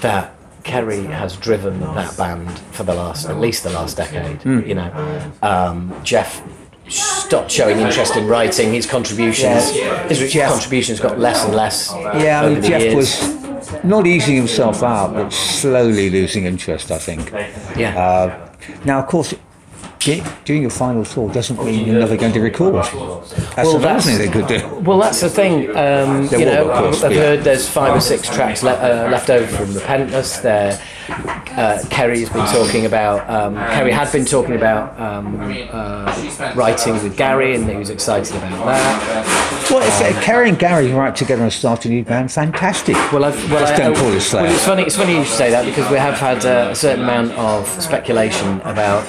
that 0.00 0.34
Kerry 0.64 1.04
has 1.04 1.36
driven 1.36 1.80
that 1.80 2.16
band 2.16 2.58
for 2.72 2.82
the 2.82 2.94
last 2.94 3.26
at 3.28 3.38
least 3.40 3.62
the 3.62 3.70
last 3.70 3.96
decade. 3.96 4.44
You 4.44 4.74
know, 4.74 5.32
um, 5.42 5.94
Jeff 6.04 6.42
stopped 6.88 7.50
showing 7.50 7.78
interest 7.78 8.16
in 8.16 8.26
writing. 8.26 8.72
His 8.72 8.86
contributions, 8.86 9.70
his 10.08 10.32
Jeff- 10.32 10.50
contributions 10.50 11.00
got 11.00 11.18
less 11.18 11.44
and 11.44 11.54
less. 11.54 11.92
Yeah, 11.94 12.42
I 12.42 12.48
mean, 12.48 12.60
the 12.60 12.68
Jeff 12.68 12.82
years. 12.82 12.94
was 12.94 13.37
not 13.84 14.06
easing 14.06 14.36
himself 14.36 14.82
out, 14.82 15.14
but 15.14 15.30
slowly 15.32 16.10
losing 16.10 16.44
interest, 16.44 16.90
I 16.90 16.98
think. 16.98 17.30
Yeah. 17.76 17.98
Uh, 17.98 18.50
now, 18.84 19.00
of 19.00 19.06
course, 19.06 19.34
ge- 19.98 20.22
doing 20.44 20.62
your 20.62 20.70
final 20.70 21.04
tour 21.04 21.30
doesn't 21.32 21.62
mean 21.64 21.86
you're 21.86 21.98
never 22.00 22.16
going 22.16 22.32
to 22.32 22.40
record. 22.40 22.74
That's 22.74 22.92
Well, 22.94 23.22
another 23.56 23.78
that's- 23.78 24.06
thing 24.06 24.18
they 24.18 24.28
could 24.28 24.46
do. 24.46 24.66
Well, 24.82 24.98
that's 24.98 25.20
the 25.20 25.28
thing. 25.28 25.68
Um, 25.76 26.28
you 26.30 26.44
know, 26.44 26.70
of 26.70 26.78
course, 26.84 27.02
I've 27.04 27.10
be. 27.10 27.16
heard 27.16 27.42
there's 27.44 27.68
five 27.68 27.94
or 27.96 28.00
six 28.00 28.28
tracks 28.28 28.62
le- 28.62 28.72
uh, 28.72 29.08
left 29.10 29.30
over 29.30 29.46
from 29.46 29.66
Repentless. 29.74 30.40
There, 30.42 30.80
uh, 31.56 31.78
Kerry's 31.90 32.28
been 32.30 32.46
talking 32.46 32.86
about. 32.86 33.28
Um, 33.28 33.54
Kerry 33.56 33.90
had 33.92 34.10
been 34.12 34.24
talking 34.24 34.54
about 34.54 34.98
um, 35.00 35.40
uh, 35.72 36.52
writing 36.54 36.94
with 36.94 37.16
Gary, 37.16 37.54
and 37.54 37.68
he 37.68 37.76
was 37.76 37.90
excited 37.90 38.36
about 38.36 38.64
that. 38.66 39.68
Well, 39.70 39.82
if 39.82 40.00
uh, 40.16 40.20
Kerry 40.22 40.48
and 40.48 40.58
Gary 40.58 40.92
write 40.92 41.16
together 41.16 41.42
and 41.42 41.52
start 41.52 41.84
a 41.84 41.88
new 41.88 42.04
band, 42.04 42.30
fantastic. 42.32 42.94
Well, 43.12 43.24
I've, 43.24 43.50
well, 43.50 43.60
Just 43.60 43.74
I, 43.74 43.76
don't 43.78 43.96
I- 43.96 44.00
call 44.00 44.12
it 44.12 44.32
well, 44.32 44.44
it's 44.46 44.64
funny. 44.64 44.82
It's 44.82 44.96
funny 44.96 45.16
you 45.16 45.24
should 45.24 45.36
say 45.36 45.50
that 45.50 45.64
because 45.64 45.90
we 45.90 45.96
have 45.98 46.14
had 46.14 46.44
uh, 46.44 46.68
a 46.70 46.74
certain 46.74 47.04
amount 47.04 47.32
of 47.32 47.66
speculation 47.82 48.60
about. 48.62 49.04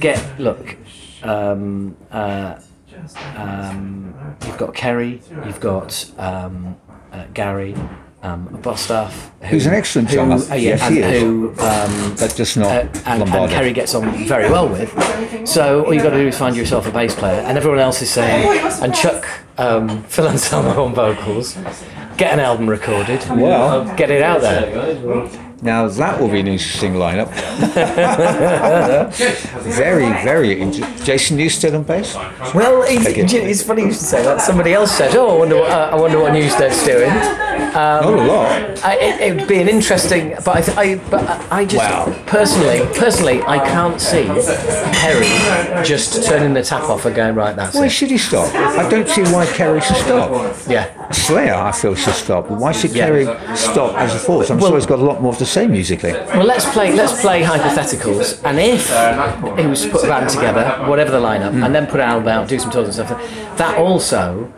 Get 0.00 0.38
look. 0.40 0.76
Um, 1.22 1.96
uh, 2.10 2.60
um, 3.36 4.36
you've 4.46 4.58
got 4.58 4.74
Kerry. 4.74 5.20
You've 5.44 5.60
got 5.60 6.10
um, 6.18 6.76
uh, 7.12 7.24
Gary. 7.34 7.74
Um, 8.20 8.48
Bostaph, 8.62 9.12
who, 9.42 9.46
Who's 9.46 9.66
an 9.66 9.74
excellent 9.74 10.10
who, 10.10 10.18
uh, 10.20 10.36
yeah, 10.48 10.54
Yes, 10.56 10.82
and 10.82 10.94
he 10.96 11.00
is. 11.02 11.22
who 11.22 11.50
um, 11.60 12.16
But 12.18 12.34
just 12.34 12.56
not 12.56 12.66
uh, 12.66 12.88
and, 13.06 13.22
and 13.22 13.48
Kerry 13.48 13.72
gets 13.72 13.94
on 13.94 14.26
very 14.26 14.50
well 14.50 14.68
with. 14.68 14.90
So 15.48 15.84
all 15.84 15.94
you 15.94 16.02
got 16.02 16.10
to 16.10 16.16
do 16.16 16.26
is 16.26 16.36
find 16.36 16.56
yourself 16.56 16.88
a 16.88 16.90
bass 16.90 17.14
player, 17.14 17.40
and 17.42 17.56
everyone 17.56 17.78
else 17.78 18.02
is 18.02 18.10
saying, 18.10 18.48
and 18.82 18.92
chuck 18.92 19.24
um, 19.56 20.02
Phil 20.08 20.26
Anselmo 20.26 20.84
on 20.84 20.94
vocals, 20.94 21.54
get 22.16 22.32
an 22.32 22.40
album 22.40 22.68
recorded, 22.68 23.24
Well- 23.30 23.84
get 23.94 24.10
it 24.10 24.20
out 24.20 24.40
there. 24.40 25.47
Now 25.60 25.88
that 25.88 26.20
will 26.20 26.28
be 26.28 26.38
an 26.38 26.46
interesting 26.46 26.94
lineup. 26.94 27.28
very, 29.64 30.06
very 30.22 30.60
interesting. 30.60 31.04
Jason 31.04 31.36
Newsted 31.36 31.74
on 31.74 31.82
bass. 31.82 32.14
Well, 32.54 32.84
it's, 32.86 33.06
it's 33.06 33.62
funny 33.62 33.82
you 33.82 33.92
should 33.92 34.00
say 34.00 34.22
that. 34.22 34.40
Somebody 34.40 34.72
else 34.72 34.92
said, 34.92 35.16
"Oh, 35.16 35.34
I 35.34 35.38
wonder, 35.38 35.56
what, 35.56 35.70
uh, 35.70 35.90
I 35.92 35.96
wonder 35.96 36.20
what 36.20 36.32
Newsted's 36.32 36.84
doing." 36.84 37.10
Um, 37.78 38.04
Not 38.04 38.18
a 38.18 38.22
lot. 38.32 38.84
I, 38.84 38.94
it, 38.96 39.20
it 39.20 39.36
would 39.38 39.48
be 39.48 39.60
an 39.60 39.68
interesting, 39.68 40.30
but 40.44 40.48
I, 40.48 40.60
th- 40.62 40.76
I 40.76 40.86
but 41.10 41.22
I 41.52 41.60
I 41.60 41.64
just 41.64 41.84
Wow. 41.88 42.12
personally, 42.26 42.80
personally, 43.04 43.38
I 43.42 43.58
can't 43.74 44.00
see 44.00 44.24
Kerry 45.00 45.30
just 45.84 46.24
turning 46.28 46.54
the 46.54 46.62
tap 46.62 46.82
off 46.92 47.04
and 47.06 47.14
going 47.14 47.36
right. 47.36 47.54
That's 47.54 47.76
Why 47.76 47.86
it. 47.86 47.90
should 47.90 48.10
he 48.10 48.18
stop? 48.18 48.52
I 48.82 48.88
don't 48.88 49.08
see 49.08 49.22
why 49.34 49.46
Kerry 49.58 49.80
should 49.80 49.96
stop. 50.08 50.28
Yeah. 50.68 50.86
Slayer, 51.12 51.54
I 51.54 51.70
feel, 51.70 51.94
should 51.94 52.14
stop. 52.14 52.50
Why 52.50 52.72
should 52.72 52.90
Yeah. 52.92 53.06
Kerry 53.06 53.24
stop 53.56 53.94
as 53.96 54.12
a 54.14 54.18
force? 54.18 54.50
I'm 54.50 54.58
Well- 54.58 54.70
sure 54.70 54.78
he's 54.78 54.86
got 54.94 54.98
a 54.98 55.08
lot 55.10 55.22
more 55.22 55.34
to 55.36 55.46
say 55.46 55.68
musically. 55.68 56.12
Well, 56.12 56.44
let's 56.52 56.66
play. 56.72 56.92
Let's 57.00 57.20
play 57.20 57.42
hypotheticals, 57.44 58.26
and 58.44 58.58
if 58.58 58.82
he 59.60 59.66
was 59.66 59.82
to 59.82 59.88
put 59.90 60.02
a 60.04 60.08
band 60.08 60.28
together, 60.30 60.64
whatever 60.90 61.12
the 61.12 61.20
lineup, 61.20 61.52
hmm. 61.52 61.62
and 61.64 61.72
then 61.74 61.86
put 61.86 62.00
an 62.00 62.08
album 62.08 62.28
out, 62.28 62.48
do 62.48 62.58
some 62.58 62.70
tours 62.72 62.98
and 62.98 63.06
stuff, 63.06 63.56
that 63.56 63.78
also 63.78 64.52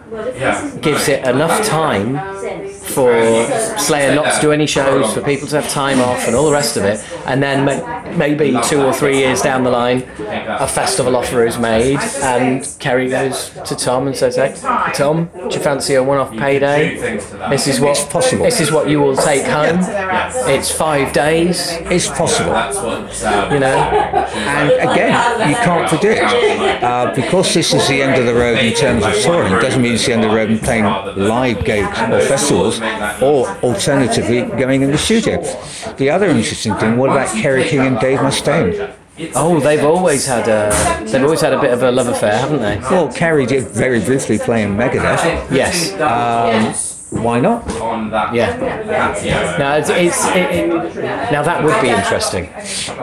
gives 0.80 1.08
it 1.08 1.24
enough 1.26 1.56
time 1.66 2.08
for 2.94 3.12
Slayer 3.78 4.14
not 4.14 4.34
to 4.34 4.40
do 4.40 4.52
any 4.52 4.66
shows, 4.66 5.14
for 5.14 5.20
people 5.22 5.46
to 5.48 5.60
have 5.60 5.70
time 5.70 6.00
off, 6.00 6.26
and 6.26 6.34
all 6.36 6.44
the 6.46 6.52
rest 6.52 6.76
of 6.76 6.84
it, 6.84 6.98
and 7.26 7.42
then 7.42 7.64
ma- 7.64 8.16
maybe 8.16 8.56
two 8.64 8.82
or 8.82 8.92
three 8.92 9.18
years 9.18 9.42
down 9.42 9.64
the 9.64 9.70
line, 9.70 10.02
a 10.18 10.66
festival 10.66 11.16
offer 11.16 11.44
is 11.44 11.58
made, 11.58 11.98
and 12.22 12.66
Kerry 12.78 13.08
goes 13.08 13.50
to 13.66 13.76
Tom 13.76 14.06
and 14.06 14.16
says, 14.16 14.36
"Hey, 14.36 14.54
Tom, 14.94 15.28
do 15.48 15.56
you 15.56 15.62
fancy 15.62 15.94
a 15.94 16.02
one-off 16.02 16.32
payday? 16.32 16.96
This 17.50 17.66
is 17.66 17.80
what 17.80 17.90
It's 17.90 18.04
possible. 18.04 18.44
This 18.44 18.60
is 18.60 18.70
what 18.72 18.88
you 18.88 19.00
will 19.00 19.16
take 19.16 19.44
home. 19.44 19.78
It's 20.48 20.70
five 20.70 21.12
days." 21.12 21.76
It's 21.90 22.08
possible. 22.08 22.52
you 23.52 23.60
know. 23.60 23.76
And 24.56 24.70
again, 24.90 25.48
you 25.48 25.56
can't 25.56 25.88
predict. 25.88 26.22
Uh, 26.82 27.12
because 27.14 27.52
this 27.54 27.74
is 27.74 27.86
the 27.88 28.02
end 28.02 28.18
of 28.20 28.26
the 28.26 28.34
road 28.34 28.58
in 28.58 28.72
terms 28.72 29.04
of 29.04 29.14
touring, 29.22 29.52
doesn't 29.60 29.82
mean 29.82 29.94
it's 29.94 30.06
the 30.06 30.12
end 30.12 30.24
of 30.24 30.30
the 30.30 30.36
road 30.36 30.50
in 30.50 30.58
playing 30.58 30.84
live 31.16 31.64
gigs 31.64 31.88
or 31.88 32.20
festivals, 32.20 32.80
or 33.20 33.48
alternatively 33.62 34.42
going 34.58 34.82
in 34.82 34.90
the 34.90 34.98
studio. 34.98 35.40
The 35.96 36.10
other 36.10 36.26
interesting 36.28 36.74
thing, 36.76 36.96
what 36.96 37.09
about 37.10 37.34
Kerry 37.36 37.64
King 37.64 37.80
and 37.80 37.98
Dave 37.98 38.18
Mustaine? 38.18 38.94
Oh, 39.34 39.60
they've 39.60 39.84
always 39.84 40.26
had 40.26 40.48
a 40.48 41.04
they've 41.04 41.22
always 41.22 41.40
had 41.42 41.52
a 41.52 41.60
bit 41.60 41.72
of 41.72 41.82
a 41.82 41.90
love 41.90 42.08
affair, 42.08 42.38
haven't 42.38 42.60
they? 42.62 42.78
Well, 42.78 43.12
Kerry 43.12 43.44
did 43.46 43.68
very 43.68 44.00
briefly 44.00 44.38
play 44.38 44.62
in 44.62 44.76
Megadeth. 44.76 45.50
Yes. 45.50 45.92
Um, 46.00 46.99
Why 47.10 47.40
not? 47.40 47.66
Yeah. 48.32 48.56
Now 49.58 49.76
it's, 49.76 49.90
it's 49.90 50.26
it, 50.28 50.36
it, 50.36 50.94
now 51.32 51.42
that 51.42 51.62
would 51.64 51.80
be 51.82 51.88
interesting. 51.88 52.44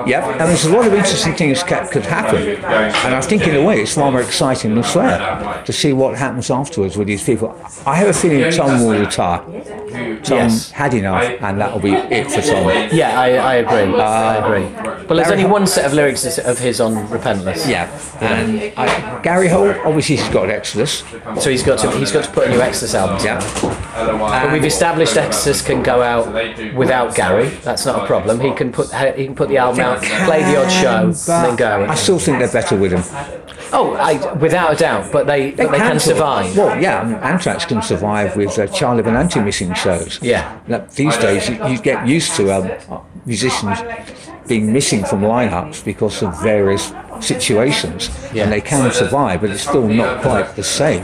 Yep, 0.08 0.24
and 0.24 0.40
there's 0.40 0.66
a 0.66 0.72
lot 0.72 0.88
of 0.88 0.94
interesting 0.94 1.34
things 1.36 1.62
that 1.66 1.92
could 1.92 2.06
happen. 2.06 2.42
And 2.64 3.14
I 3.16 3.22
think 3.22 3.46
in 3.48 3.56
a 3.56 3.64
way 3.64 3.82
it's 3.82 3.94
far 3.96 4.10
more 4.12 4.22
exciting 4.22 4.76
than 4.76 4.84
Slayer 4.84 5.62
to 5.66 5.74
see 5.74 5.92
what 5.94 6.18
happens 6.18 6.50
afterwards 6.50 6.98
with 6.98 7.08
these 7.08 7.24
people. 7.24 7.54
I 7.86 7.96
have 7.96 8.08
a 8.08 8.14
feeling 8.14 8.50
Tom 8.52 8.82
will 8.86 9.00
retire. 9.00 9.42
Tom 10.24 10.38
Yes. 10.38 10.72
had 10.72 10.94
enough, 10.94 11.24
and 11.42 11.60
that'll 11.60 11.80
be 11.80 11.94
it 11.94 12.32
for 12.32 12.42
Tom. 12.42 12.68
Yeah, 12.92 13.20
I, 13.20 13.30
I 13.36 13.56
agree. 13.56 14.00
I 14.02 14.36
agree. 14.38 15.06
But 15.08 15.16
there's 15.16 15.32
only 15.32 15.46
one 15.46 15.68
set 15.68 15.86
of 15.86 15.94
lyrics 15.94 16.38
of 16.38 16.60
his 16.60 16.80
on 16.82 17.08
Repentless. 17.08 17.68
Yeah, 17.70 17.90
and 18.22 18.74
I, 18.78 19.22
Gary 19.22 19.48
Holt, 19.48 19.76
obviously 19.86 20.16
he's 20.18 20.30
got 20.30 20.50
Exodus. 20.50 21.04
So 21.40 21.50
he's 21.50 21.64
got 21.64 21.80
to 21.80 21.92
he's 21.98 22.12
got 22.12 22.24
to 22.26 22.32
put 22.32 22.48
a 22.48 22.50
new 22.50 22.62
Exodus 22.62 22.94
album. 22.96 23.18
Yeah, 23.24 23.40
But 23.98 24.52
we've 24.54 24.66
established 24.66 25.18
Exodus 25.18 25.62
can 25.62 25.82
go 25.82 26.02
out 26.02 26.32
without 26.76 27.16
Gary. 27.16 27.50
That's 27.64 27.86
not 27.86 28.04
a 28.04 28.06
problem. 28.06 28.40
He 28.40 28.52
can 28.54 28.72
put 28.72 28.94
he 29.16 29.26
can 29.26 29.36
put 29.36 29.50
the 29.50 29.58
album 29.58 29.82
out, 29.82 30.02
play 30.02 30.44
the 30.44 30.58
odd 30.62 30.70
show, 30.70 31.06
and 31.08 31.16
then 31.16 31.56
go. 31.56 31.86
I 31.86 31.96
still 31.96 32.20
think 32.20 32.40
they're 32.40 32.52
better 32.52 32.78
with 32.78 32.92
him. 32.92 33.04
Oh, 33.74 33.94
I, 33.96 34.34
without 34.36 34.74
a 34.74 34.76
doubt. 34.78 35.12
But 35.12 35.28
they 35.28 35.52
but 35.52 35.72
they 35.72 35.78
can 35.80 36.00
survive. 36.00 36.56
Well, 36.56 36.80
yeah, 36.82 37.20
Anthrax 37.24 37.66
can 37.66 37.82
survive 37.82 38.36
with 38.36 38.58
uh, 38.60 38.68
Charlie 38.68 39.04
Benante 39.04 39.44
missing 39.44 39.74
shows. 39.74 40.20
Yeah. 40.22 40.60
Now, 40.68 40.86
these 40.96 41.18
days, 41.18 41.50
you, 41.50 41.68
you 41.68 41.78
get 41.80 42.08
used 42.08 42.36
to 42.38 42.52
um, 42.52 43.04
musicians 43.26 43.80
being 44.48 44.72
missing 44.72 45.04
from 45.04 45.22
lineups 45.22 45.84
because 45.84 46.24
of 46.24 46.42
various 46.42 46.94
situations, 47.20 48.10
Yeah. 48.32 48.44
and 48.44 48.52
they 48.54 48.62
can 48.62 48.92
survive, 48.94 49.42
but 49.42 49.50
it's 49.50 49.64
still 49.64 49.88
not 49.88 50.22
quite 50.22 50.56
the 50.56 50.64
same. 50.64 51.04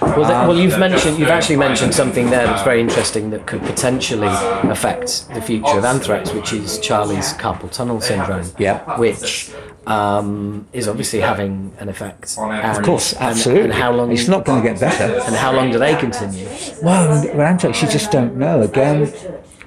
Well, 0.00 0.14
th- 0.16 0.28
well, 0.28 0.58
you've 0.58 0.78
mentioned 0.78 1.18
you've 1.18 1.28
actually 1.28 1.56
mentioned 1.56 1.94
something 1.94 2.30
there 2.30 2.46
that's 2.46 2.62
very 2.62 2.80
interesting 2.80 3.30
that 3.30 3.46
could 3.46 3.62
potentially 3.62 4.28
affect 4.70 5.28
the 5.32 5.40
future 5.40 5.78
of 5.78 5.84
Anthrax, 5.84 6.32
which 6.32 6.52
is 6.52 6.78
Charlie's 6.80 7.32
carpal 7.34 7.70
tunnel 7.70 8.00
syndrome. 8.00 8.46
Yeah. 8.58 8.98
Which 8.98 9.50
um, 9.86 10.66
is 10.72 10.88
obviously 10.88 11.20
having 11.20 11.72
an 11.78 11.88
effect. 11.88 12.36
And, 12.38 12.76
Of 12.76 12.84
course, 12.84 13.12
and- 13.14 13.22
absolutely. 13.24 13.64
And, 13.64 13.72
how 13.72 13.92
long? 13.92 14.12
It's 14.12 14.28
not 14.28 14.44
going 14.44 14.62
to 14.62 14.68
get 14.68 14.80
better. 14.80 15.20
And 15.26 15.34
how 15.34 15.52
long 15.52 15.70
do 15.70 15.78
they 15.78 15.96
continue? 15.96 16.46
Well, 16.82 17.22
with 17.22 17.40
Anthrax, 17.40 17.82
you 17.82 17.88
just 17.88 18.10
don't 18.10 18.36
know. 18.36 18.62
Again, 18.62 19.12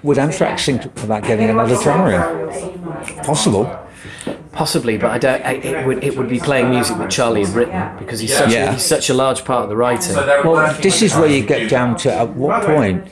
would 0.04 0.18
Anthrax 0.18 0.66
think 0.66 0.86
about 1.04 1.24
getting 1.24 1.50
another 1.50 1.76
drummer? 1.82 2.48
Possible. 3.24 3.87
Possibly, 4.58 4.98
but 4.98 5.12
I 5.12 5.18
don't. 5.20 5.46
I, 5.46 5.52
it 5.54 5.86
would 5.86 6.04
it 6.04 6.18
would 6.18 6.28
be 6.28 6.40
playing 6.40 6.72
music 6.72 6.98
that 6.98 7.12
Charlie 7.12 7.46
had 7.46 7.54
written 7.54 7.96
because 8.00 8.20
he's 8.20 8.36
such 8.36 8.52
Yeah. 8.52 8.70
a, 8.70 8.74
he's 8.74 8.84
such 8.84 9.08
a 9.12 9.14
large 9.14 9.46
part 9.46 9.62
of 9.66 9.70
the 9.70 9.78
writing. 9.78 10.16
Well, 10.16 10.76
this 10.82 11.04
is 11.04 11.14
where 11.14 11.28
you 11.28 11.46
get 11.46 11.70
down 11.70 11.96
to 11.98 12.12
at 12.12 12.30
what 12.30 12.66
point 12.66 13.06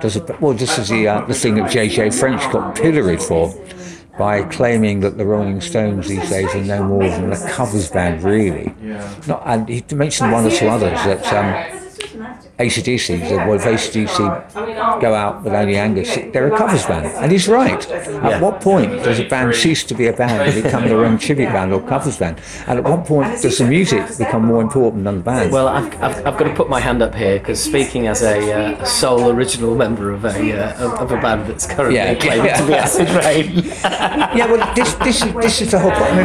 does 0.00 0.14
it? 0.14 0.40
Well, 0.40 0.52
this 0.54 0.78
is 0.78 0.88
the 0.90 1.08
uh, 1.08 1.22
the 1.26 1.34
thing 1.34 1.56
that 1.56 1.72
Jay 1.72 1.88
Jay 1.88 2.08
French 2.08 2.40
got 2.52 2.76
pilloried 2.76 3.20
for 3.20 3.52
by 4.16 4.44
claiming 4.44 5.00
that 5.00 5.18
the 5.18 5.26
Rolling 5.26 5.60
Stones 5.60 6.06
these 6.06 6.30
days 6.30 6.54
are 6.54 6.62
no 6.62 6.84
more 6.84 7.02
than 7.08 7.32
a 7.32 7.48
covers 7.50 7.90
band, 7.90 8.22
really. 8.22 8.72
Not, 9.26 9.42
and 9.44 9.68
he 9.68 9.82
mentioned 9.92 10.30
one 10.30 10.46
or 10.46 10.50
two 10.50 10.68
others 10.68 10.98
that. 11.04 11.26
Um, 11.32 11.81
ACDC, 12.66 13.28
the 13.28 13.36
well, 13.36 13.54
if 13.54 13.62
ACDC 13.62 15.00
go 15.00 15.14
out 15.14 15.42
with 15.42 15.52
only 15.52 15.76
Angus, 15.76 16.14
they're 16.32 16.52
a 16.52 16.56
covers 16.56 16.86
band. 16.86 17.06
And 17.06 17.32
he's 17.32 17.48
right. 17.48 17.88
At 17.90 18.40
what 18.40 18.60
point 18.60 18.90
does 19.02 19.18
a 19.18 19.24
band 19.24 19.54
cease 19.54 19.84
to 19.84 19.94
be 19.94 20.06
a 20.06 20.12
band 20.12 20.50
and 20.50 20.62
become 20.62 20.84
their 20.84 21.04
own 21.04 21.18
tribute 21.18 21.48
band 21.52 21.72
or 21.72 21.80
covers 21.86 22.18
band? 22.18 22.40
And 22.66 22.78
at 22.78 22.84
what 22.84 23.04
point 23.06 23.40
does 23.42 23.58
the 23.58 23.66
music 23.66 24.06
become 24.18 24.44
more 24.44 24.62
important 24.62 25.04
than 25.04 25.18
the 25.18 25.22
band? 25.24 25.52
Well, 25.52 25.68
I've, 25.68 25.92
I've, 26.02 26.16
I've 26.26 26.38
got 26.38 26.44
to 26.44 26.54
put 26.54 26.68
my 26.68 26.80
hand 26.80 27.02
up 27.02 27.14
here 27.14 27.38
because 27.38 27.62
speaking 27.62 28.06
as 28.06 28.22
a, 28.22 28.52
uh, 28.52 28.82
a 28.82 28.86
sole 28.86 29.30
original 29.30 29.74
member 29.74 30.10
of 30.12 30.24
a 30.24 30.52
uh, 30.52 30.84
of, 30.84 30.92
of 31.00 31.10
a 31.12 31.20
band 31.20 31.48
that's 31.48 31.66
currently 31.66 31.96
Yeah. 31.96 32.14
claiming 32.14 32.54
to 32.54 32.66
be 32.66 32.74
Acid 32.86 33.08
Rain. 33.10 33.64
Yeah, 34.36 34.50
well, 34.50 34.74
this 34.74 34.94
this 34.94 35.22
is 35.24 35.32
this 35.34 35.60
is 35.62 35.70
the 35.70 35.78
whole 35.78 35.90
point. 35.90 36.02
I 36.12 36.16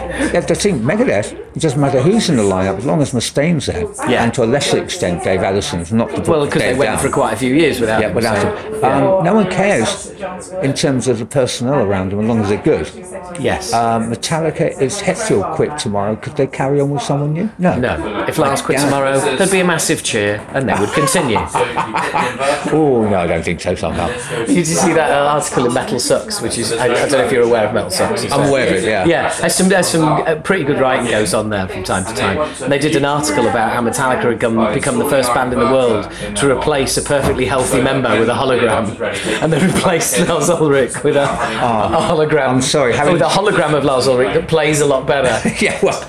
mean, 0.00 0.03
yeah, 0.32 0.40
the 0.40 0.54
thing, 0.54 0.80
Megadeth, 0.80 1.32
it 1.56 1.60
doesn't 1.60 1.80
matter 1.80 2.00
who's 2.02 2.28
in 2.28 2.36
the 2.36 2.42
lineup 2.42 2.78
as 2.78 2.84
long 2.86 3.00
as 3.02 3.12
Mustaine's 3.14 3.66
there, 3.66 3.82
Yeah. 4.08 4.24
and 4.24 4.34
to 4.34 4.44
a 4.44 4.46
lesser 4.46 4.82
extent, 4.82 5.22
Dave 5.24 5.40
Ellefson's 5.40 5.92
not 5.92 6.10
to 6.14 6.30
well, 6.30 6.44
because 6.46 6.62
they 6.62 6.74
went 6.74 6.90
down. 6.90 6.98
for 6.98 7.10
quite 7.10 7.32
a 7.32 7.36
few 7.36 7.54
years 7.54 7.80
without 7.80 8.00
yeah, 8.00 8.08
him. 8.08 8.14
without 8.14 8.40
so- 8.42 8.56
him. 8.56 8.84
Um, 8.84 9.24
no 9.24 9.34
one 9.34 9.50
cares 9.50 10.10
in 10.62 10.74
terms 10.74 11.08
of 11.08 11.18
the 11.18 11.26
personnel 11.26 11.80
around 11.80 12.12
them 12.12 12.20
as 12.20 12.26
long 12.26 12.40
as 12.40 12.48
they're 12.48 12.58
good. 12.62 12.90
yes. 13.40 13.72
Um, 13.72 14.10
Metallica, 14.10 14.80
is 14.80 15.00
Hetfield 15.00 15.54
quit 15.54 15.78
tomorrow? 15.78 16.16
Could 16.16 16.36
they 16.36 16.46
carry 16.46 16.80
on 16.80 16.90
with 16.90 17.02
someone 17.02 17.32
new? 17.32 17.50
No. 17.58 17.78
no, 17.78 18.24
if 18.28 18.38
Lars 18.38 18.60
quit 18.62 18.78
tomorrow, 18.80 19.18
there'd 19.36 19.50
be 19.50 19.60
a 19.60 19.64
massive 19.64 20.02
cheer, 20.02 20.44
and 20.52 20.68
they 20.68 20.74
would 20.78 20.92
continue. 20.92 21.38
Oh 22.72 23.06
no, 23.08 23.18
I 23.18 23.26
don't 23.26 23.44
think 23.44 23.60
so. 23.60 23.74
Somehow. 23.74 24.08
Did 24.46 24.56
you 24.56 24.64
see 24.64 24.92
that 24.94 25.10
article 25.10 25.66
in 25.66 25.74
Metal 25.74 25.98
Sucks, 26.00 26.40
which 26.40 26.58
is 26.58 26.72
I, 26.72 26.84
I 26.84 26.88
don't 26.88 27.12
know 27.12 27.24
if 27.24 27.32
you're 27.32 27.42
aware 27.44 27.66
of 27.68 27.74
Metal 27.74 27.90
Sucks. 27.90 28.30
I'm 28.30 28.48
aware 28.48 28.66
of 28.68 28.74
it. 28.74 28.84
Yeah. 28.84 29.04
Yeah, 29.04 29.34
there's 29.40 29.54
some 29.54 29.68
there's 29.68 29.86
some 29.88 30.03
uh, 30.06 30.40
pretty 30.42 30.64
good 30.64 30.80
writing 30.80 31.10
goes 31.10 31.34
on 31.34 31.50
there 31.50 31.66
from 31.68 31.82
time 31.84 32.04
to 32.04 32.14
time. 32.14 32.38
And 32.62 32.72
they 32.72 32.78
did 32.78 32.96
an 32.96 33.04
article 33.04 33.46
about 33.48 33.72
how 33.72 33.80
Metallica 33.82 34.30
had 34.32 34.40
come, 34.40 34.74
become 34.74 34.98
the 34.98 35.08
first 35.08 35.32
band 35.34 35.52
in 35.52 35.58
the 35.58 35.66
world 35.66 36.10
to 36.36 36.50
replace 36.50 36.96
a 36.96 37.02
perfectly 37.02 37.46
healthy 37.46 37.80
member 37.82 38.18
with 38.18 38.28
a 38.28 38.32
hologram, 38.34 38.84
and 39.42 39.52
they 39.52 39.64
replaced 39.64 40.18
Lars 40.28 40.50
Ulrich 40.50 41.02
with 41.02 41.16
a, 41.16 41.22
a 41.24 41.98
hologram. 42.10 42.46
Oh, 42.48 42.50
I'm 42.50 42.62
sorry, 42.62 42.94
having- 42.94 43.12
with 43.14 43.22
a 43.22 43.26
hologram 43.26 43.74
of 43.74 43.84
Lars 43.84 44.06
Ulrich 44.08 44.34
that 44.34 44.48
plays 44.48 44.80
a 44.80 44.86
lot 44.86 45.06
better. 45.06 45.34
Yeah. 45.64 45.78
Well. 45.82 46.04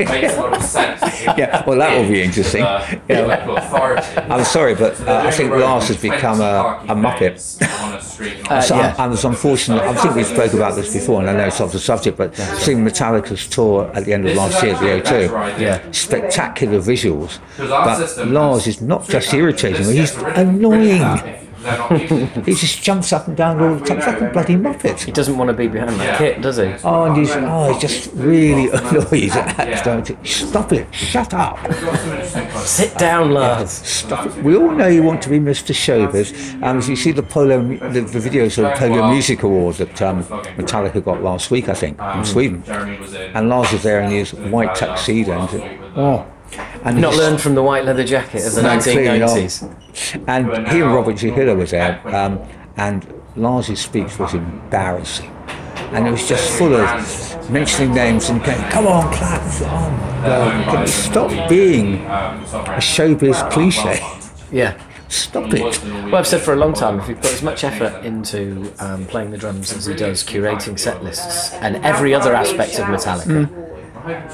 yeah. 1.38 1.64
Well, 1.66 1.78
that 1.78 1.98
will 1.98 2.10
be 2.10 2.22
interesting. 2.22 2.62
Yeah. 3.08 4.26
I'm 4.30 4.44
sorry, 4.44 4.76
but 4.76 5.00
uh, 5.02 5.24
I 5.26 5.32
think 5.32 5.52
Lars 5.52 5.88
has 5.88 5.98
become 6.02 6.42
a, 6.42 6.84
a 6.90 6.96
muppet. 6.96 7.40
So 7.40 8.76
yeah. 8.76 8.96
I, 8.98 9.04
I 9.04 9.08
was 9.08 9.24
unfortunate. 9.24 9.82
I 9.82 9.94
think 9.96 10.16
we 10.16 10.24
spoke 10.24 10.54
about 10.54 10.76
this 10.76 10.94
before, 10.94 11.22
and 11.22 11.30
I 11.30 11.34
know 11.34 11.48
it's 11.48 11.62
off 11.62 11.72
the 11.72 11.80
subject, 11.80 12.18
but 12.18 12.36
seeing 12.36 12.80
Metallica's 12.84 13.48
tour 13.48 13.85
at 13.94 14.06
the 14.06 14.14
end 14.14 14.28
of 14.28 14.36
last 14.36 14.62
year 14.64 14.74
at 14.76 14.80
the 14.82 14.88
O2, 15.12 15.60
Yeah. 15.60 15.80
spectacular 15.92 16.80
visuals. 16.80 17.40
But 17.58 18.28
Lars 18.28 18.68
is 18.68 18.82
not 18.82 19.08
just 19.08 19.34
irritating; 19.34 19.86
he's 19.86 20.16
annoying. 20.18 21.02
He 22.46 22.54
just 22.54 22.84
jumps 22.84 23.12
up 23.12 23.28
and 23.28 23.36
down 23.36 23.60
all 23.60 23.76
the 23.76 23.86
time. 23.86 23.98
It's 23.98 24.08
like 24.08 24.22
a 24.22 24.30
bloody 24.30 24.56
muppet. 24.56 25.02
He 25.02 25.12
doesn't 25.12 25.38
want 25.38 25.50
to 25.50 25.54
be 25.54 25.68
behind 25.68 26.00
that 26.00 26.18
kit, 26.18 26.42
does 26.42 26.58
he? 26.58 26.74
Oh, 26.84 27.06
and 27.06 27.18
he's, 27.18 27.32
oh, 27.32 27.72
he's 27.72 27.82
just 27.82 28.12
really 28.14 28.70
annoyed 28.70 29.32
at 29.32 29.84
don't 29.84 30.10
it? 30.10 30.28
Stop 30.28 30.72
it! 30.74 30.94
Shut 30.94 31.34
up! 31.34 31.58
Sit 32.60 32.96
down, 32.98 33.32
Lars. 33.32 33.72
Stop 33.72 34.28
it. 34.28 34.44
We 34.44 34.56
all 34.56 34.72
know 34.72 34.88
you 34.88 35.02
want 35.02 35.22
to 35.24 35.30
be 35.30 35.40
Mr. 35.40 35.74
Showbiz. 35.74 36.62
Um, 36.62 36.78
as 36.78 36.88
you 36.90 36.96
see 36.96 37.12
the 37.12 37.24
polo, 37.24 37.62
the, 37.64 38.02
the 38.02 38.20
videos 38.20 38.58
of 38.58 38.66
the 38.66 38.74
Polar 38.78 39.12
Music 39.12 39.44
Awards 39.44 39.80
that 39.80 40.02
um, 40.02 40.24
Metallica 40.24 41.04
got 41.04 41.24
last 41.24 41.50
week, 41.50 41.70
I 41.70 41.74
think, 41.74 42.00
in 42.00 42.26
Sweden. 42.26 42.64
And 42.68 43.50
Lars 43.50 43.72
was 43.72 43.84
there 43.84 44.02
in 44.02 44.12
his 44.12 44.34
white 44.34 44.76
tuxedo. 44.76 45.40
And, 45.40 45.98
oh, 45.98 46.32
And 46.86 47.02
Not 47.02 47.16
learned 47.16 47.42
from 47.42 47.56
the 47.56 47.64
white 47.64 47.84
leather 47.84 48.04
jacket 48.04 48.46
of 48.46 48.54
the 48.54 48.62
No, 48.62 48.80
clearly 48.80 49.20
not. 49.20 49.30
1990s. 49.30 50.24
And 50.28 50.68
he 50.68 50.82
and 50.82 50.94
Robert 50.94 51.18
Trujillo 51.18 51.56
was 51.56 51.72
there, 51.72 52.00
um, 52.16 52.40
and 52.78 53.12
Lars's 53.36 53.80
speech 53.80 54.20
was 54.20 54.36
embarrassing. 54.36 55.32
And 55.92 56.08
it 56.08 56.12
was 56.12 56.28
just 56.28 56.50
full 56.58 56.76
of 56.76 57.50
mentioning 57.50 57.94
names 57.94 58.30
and 58.30 58.44
going, 58.44 58.62
come 58.70 58.86
on, 58.86 59.12
clap. 59.14 59.42
God, 59.60 60.66
can 60.66 60.88
stop 60.88 61.50
being 61.50 61.96
a 62.06 62.80
showbiz 62.80 63.50
cliche? 63.52 64.00
Yeah. 64.52 64.80
Stop 65.08 65.54
it. 65.54 65.62
Well, 65.62 66.16
I've 66.16 66.28
said 66.28 66.42
for 66.42 66.54
a 66.54 66.58
long 66.58 66.74
time, 66.74 67.00
if 67.00 67.08
he 67.08 67.14
put 67.14 67.26
as 67.26 67.44
much 67.44 67.64
effort 67.64 68.04
into 68.04 68.74
um, 68.80 69.06
playing 69.06 69.32
the 69.32 69.38
drums 69.38 69.72
as 69.72 69.86
he 69.86 69.94
does 69.94 70.24
curating 70.24 70.78
set 70.80 71.04
lists 71.04 71.54
and 71.54 71.78
every 71.86 72.14
other 72.14 72.34
aspect 72.34 72.80
of 72.80 72.86
Metallica, 72.86 73.48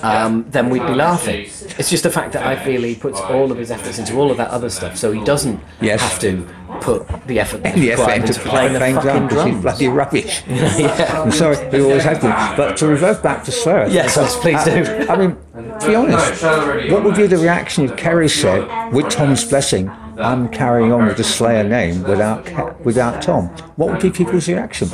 um, 0.03 0.45
then 0.49 0.69
we'd 0.69 0.85
be 0.85 0.93
laughing. 0.93 1.41
It's 1.77 1.89
just 1.89 2.03
the 2.03 2.09
fact 2.11 2.33
that 2.33 2.45
I 2.45 2.55
feel 2.63 2.81
he 2.83 2.95
puts 2.95 3.19
all 3.19 3.51
of 3.51 3.57
his 3.57 3.71
efforts 3.71 3.99
into 3.99 4.15
all 4.17 4.31
of 4.31 4.37
that 4.37 4.49
other 4.49 4.69
stuff, 4.69 4.97
so 4.97 5.11
he 5.11 5.23
doesn't 5.23 5.59
Yes. 5.79 6.01
have 6.01 6.19
to 6.21 6.47
put 6.81 7.07
the 7.27 7.39
effort 7.39 7.63
The 7.63 7.91
effort 7.91 8.11
into 8.11 8.39
playing 8.39 8.73
the 8.73 8.79
fucking 8.79 9.27
drums, 9.27 9.61
bloody 9.61 9.87
rubbish. 9.87 10.43
yeah. 10.47 11.21
I'm 11.23 11.31
sorry, 11.31 11.57
he 11.71 11.81
always 11.81 12.03
has 12.03 12.19
been. 12.19 12.31
But 12.57 12.77
to 12.77 12.87
revert 12.87 13.21
back 13.23 13.43
to 13.45 13.51
Sir, 13.51 13.87
Yes, 13.89 14.15
yes, 14.17 14.37
please 14.39 14.63
do. 14.63 15.07
I 15.09 15.15
mean, 15.17 15.37
to 15.79 15.87
be 15.87 15.95
honest, 15.95 16.43
what 16.91 17.03
would 17.03 17.15
be 17.15 17.27
the 17.27 17.37
reaction 17.37 17.85
if 17.85 17.95
Kerry 17.97 18.29
said, 18.29 18.91
with 18.93 19.09
Tom's 19.09 19.43
blessing, 19.47 19.89
I'm 20.21 20.49
carrying 20.49 20.91
on 20.91 21.05
with 21.07 21.17
the 21.17 21.23
Slayer 21.23 21.63
name 21.63 22.03
without 22.03 22.79
without 22.85 23.21
Tom? 23.21 23.47
What 23.75 23.91
would 23.91 24.01
be 24.01 24.09
people's 24.11 24.47
reaction? 24.47 24.89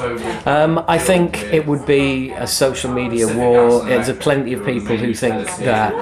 Um, 0.46 0.84
I 0.88 0.98
think 0.98 1.44
it 1.54 1.66
would 1.68 1.86
be 1.86 2.32
a 2.32 2.48
social 2.48 2.92
media 2.92 3.28
war. 3.36 3.84
There's 3.86 4.10
a 4.10 4.14
plenty 4.14 4.54
of 4.54 4.66
people 4.66 4.98
who 4.98 5.14
think 5.14 5.48
that 5.60 5.94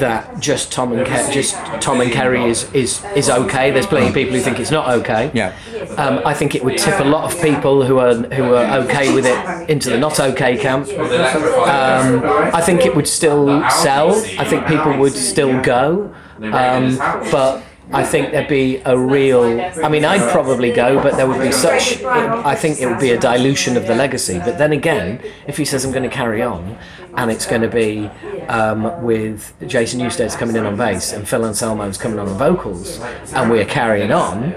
that 0.00 0.38
just 0.40 0.72
Tom 0.72 0.92
and 0.92 1.06
Ke- 1.06 1.32
just 1.32 1.54
Tom 1.80 2.00
and 2.00 2.12
Kerry 2.12 2.44
is, 2.44 2.70
is 2.74 3.02
is 3.14 3.30
okay. 3.30 3.70
There's 3.70 3.86
plenty 3.86 4.08
of 4.08 4.14
people 4.14 4.34
who 4.34 4.40
think 4.40 4.60
it's 4.60 4.70
not 4.70 4.90
okay. 4.90 5.30
Yeah. 5.32 5.54
Um, 5.96 6.20
I 6.24 6.34
think 6.34 6.54
it 6.54 6.62
would 6.64 6.76
tip 6.76 7.00
a 7.00 7.04
lot 7.04 7.24
of 7.32 7.40
people 7.40 7.84
who 7.84 7.98
are 7.98 8.14
who 8.14 8.54
are 8.54 8.78
okay 8.84 9.14
with 9.14 9.26
it 9.26 9.70
into 9.70 9.90
the 9.90 9.98
not 9.98 10.20
okay 10.20 10.56
camp. 10.56 10.88
Um, 10.88 12.22
I 12.54 12.60
think 12.60 12.84
it 12.84 12.94
would 12.94 13.08
still 13.08 13.68
sell. 13.70 14.12
I 14.38 14.44
think 14.44 14.66
people 14.66 14.96
would 14.98 15.12
still 15.14 15.60
go, 15.62 16.14
um, 16.42 16.96
but. 17.30 17.62
I 17.92 18.04
think 18.04 18.32
there'd 18.32 18.48
be 18.48 18.76
a 18.84 18.98
real. 18.98 19.60
I 19.84 19.88
mean, 19.88 20.04
I'd 20.04 20.30
probably 20.32 20.72
go, 20.72 21.00
but 21.02 21.16
there 21.16 21.26
would 21.28 21.40
be 21.40 21.52
such. 21.52 22.02
I 22.02 22.54
think 22.54 22.80
it 22.80 22.86
would 22.86 22.98
be 23.00 23.10
a 23.12 23.18
dilution 23.18 23.76
of 23.76 23.86
the 23.86 23.94
legacy. 23.94 24.38
But 24.38 24.58
then 24.58 24.72
again, 24.72 25.20
if 25.46 25.56
he 25.56 25.64
says 25.64 25.84
I'm 25.84 25.92
going 25.92 26.02
to 26.02 26.14
carry 26.14 26.42
on, 26.42 26.76
and 27.16 27.30
it's 27.30 27.46
going 27.46 27.62
to 27.62 27.68
be 27.68 28.06
um, 28.48 29.02
with 29.02 29.54
Jason 29.66 30.00
Newsted's 30.00 30.36
coming 30.36 30.56
in 30.56 30.66
on 30.66 30.76
bass 30.76 31.12
and 31.12 31.28
Phil 31.28 31.42
Anselmo's 31.42 31.96
coming 31.96 32.18
on 32.18 32.28
on 32.28 32.36
vocals, 32.36 32.98
and 33.32 33.50
we're 33.50 33.64
carrying 33.64 34.12
on, 34.12 34.52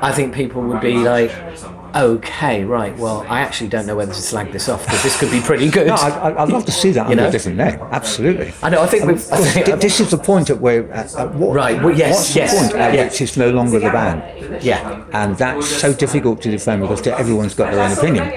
I 0.00 0.12
think 0.12 0.34
people 0.34 0.62
would 0.62 0.80
be 0.80 0.96
like, 0.96 1.30
okay, 1.94 2.64
right, 2.64 2.96
well, 2.96 3.24
I 3.28 3.40
actually 3.40 3.68
don't 3.68 3.86
know 3.86 3.96
whether 3.96 4.12
to 4.12 4.20
slag 4.20 4.52
this 4.52 4.68
off 4.68 4.84
because 4.84 5.02
this 5.02 5.18
could 5.18 5.30
be 5.30 5.40
pretty 5.40 5.70
good. 5.70 5.86
No, 5.86 5.94
I, 5.94 6.42
I'd 6.42 6.48
love 6.48 6.64
to 6.66 6.72
see 6.72 6.90
that 6.92 7.06
under 7.06 7.16
know? 7.16 7.28
a 7.28 7.30
different 7.30 7.58
name. 7.58 7.78
Absolutely. 7.90 8.52
I 8.62 8.70
know, 8.70 8.82
I 8.82 8.86
think 8.86 9.04
we've. 9.04 9.32
I 9.32 9.36
think, 9.38 9.66
thi- 9.66 9.72
this 9.72 10.00
is 10.00 10.10
the 10.10 10.18
point 10.18 10.50
at 10.50 10.60
where, 10.60 10.90
at, 10.92 11.14
at 11.14 11.34
what, 11.34 11.54
Right, 11.54 11.82
well, 11.82 11.96
yes, 11.96 12.16
what's 12.16 12.36
yes, 12.36 12.52
the 12.52 12.68
point 12.68 12.80
at 12.80 12.94
yeah. 12.94 13.04
which 13.04 13.20
it's 13.20 13.36
no 13.36 13.50
longer 13.50 13.78
the 13.78 13.90
band? 13.90 14.62
yeah. 14.62 15.04
And 15.12 15.36
that's 15.36 15.66
so 15.66 15.92
difficult 15.92 16.42
to 16.42 16.50
defend 16.50 16.82
because 16.82 17.06
everyone's 17.06 17.54
got 17.54 17.72
their 17.72 17.82
own 17.82 17.92
opinion. 17.92 18.28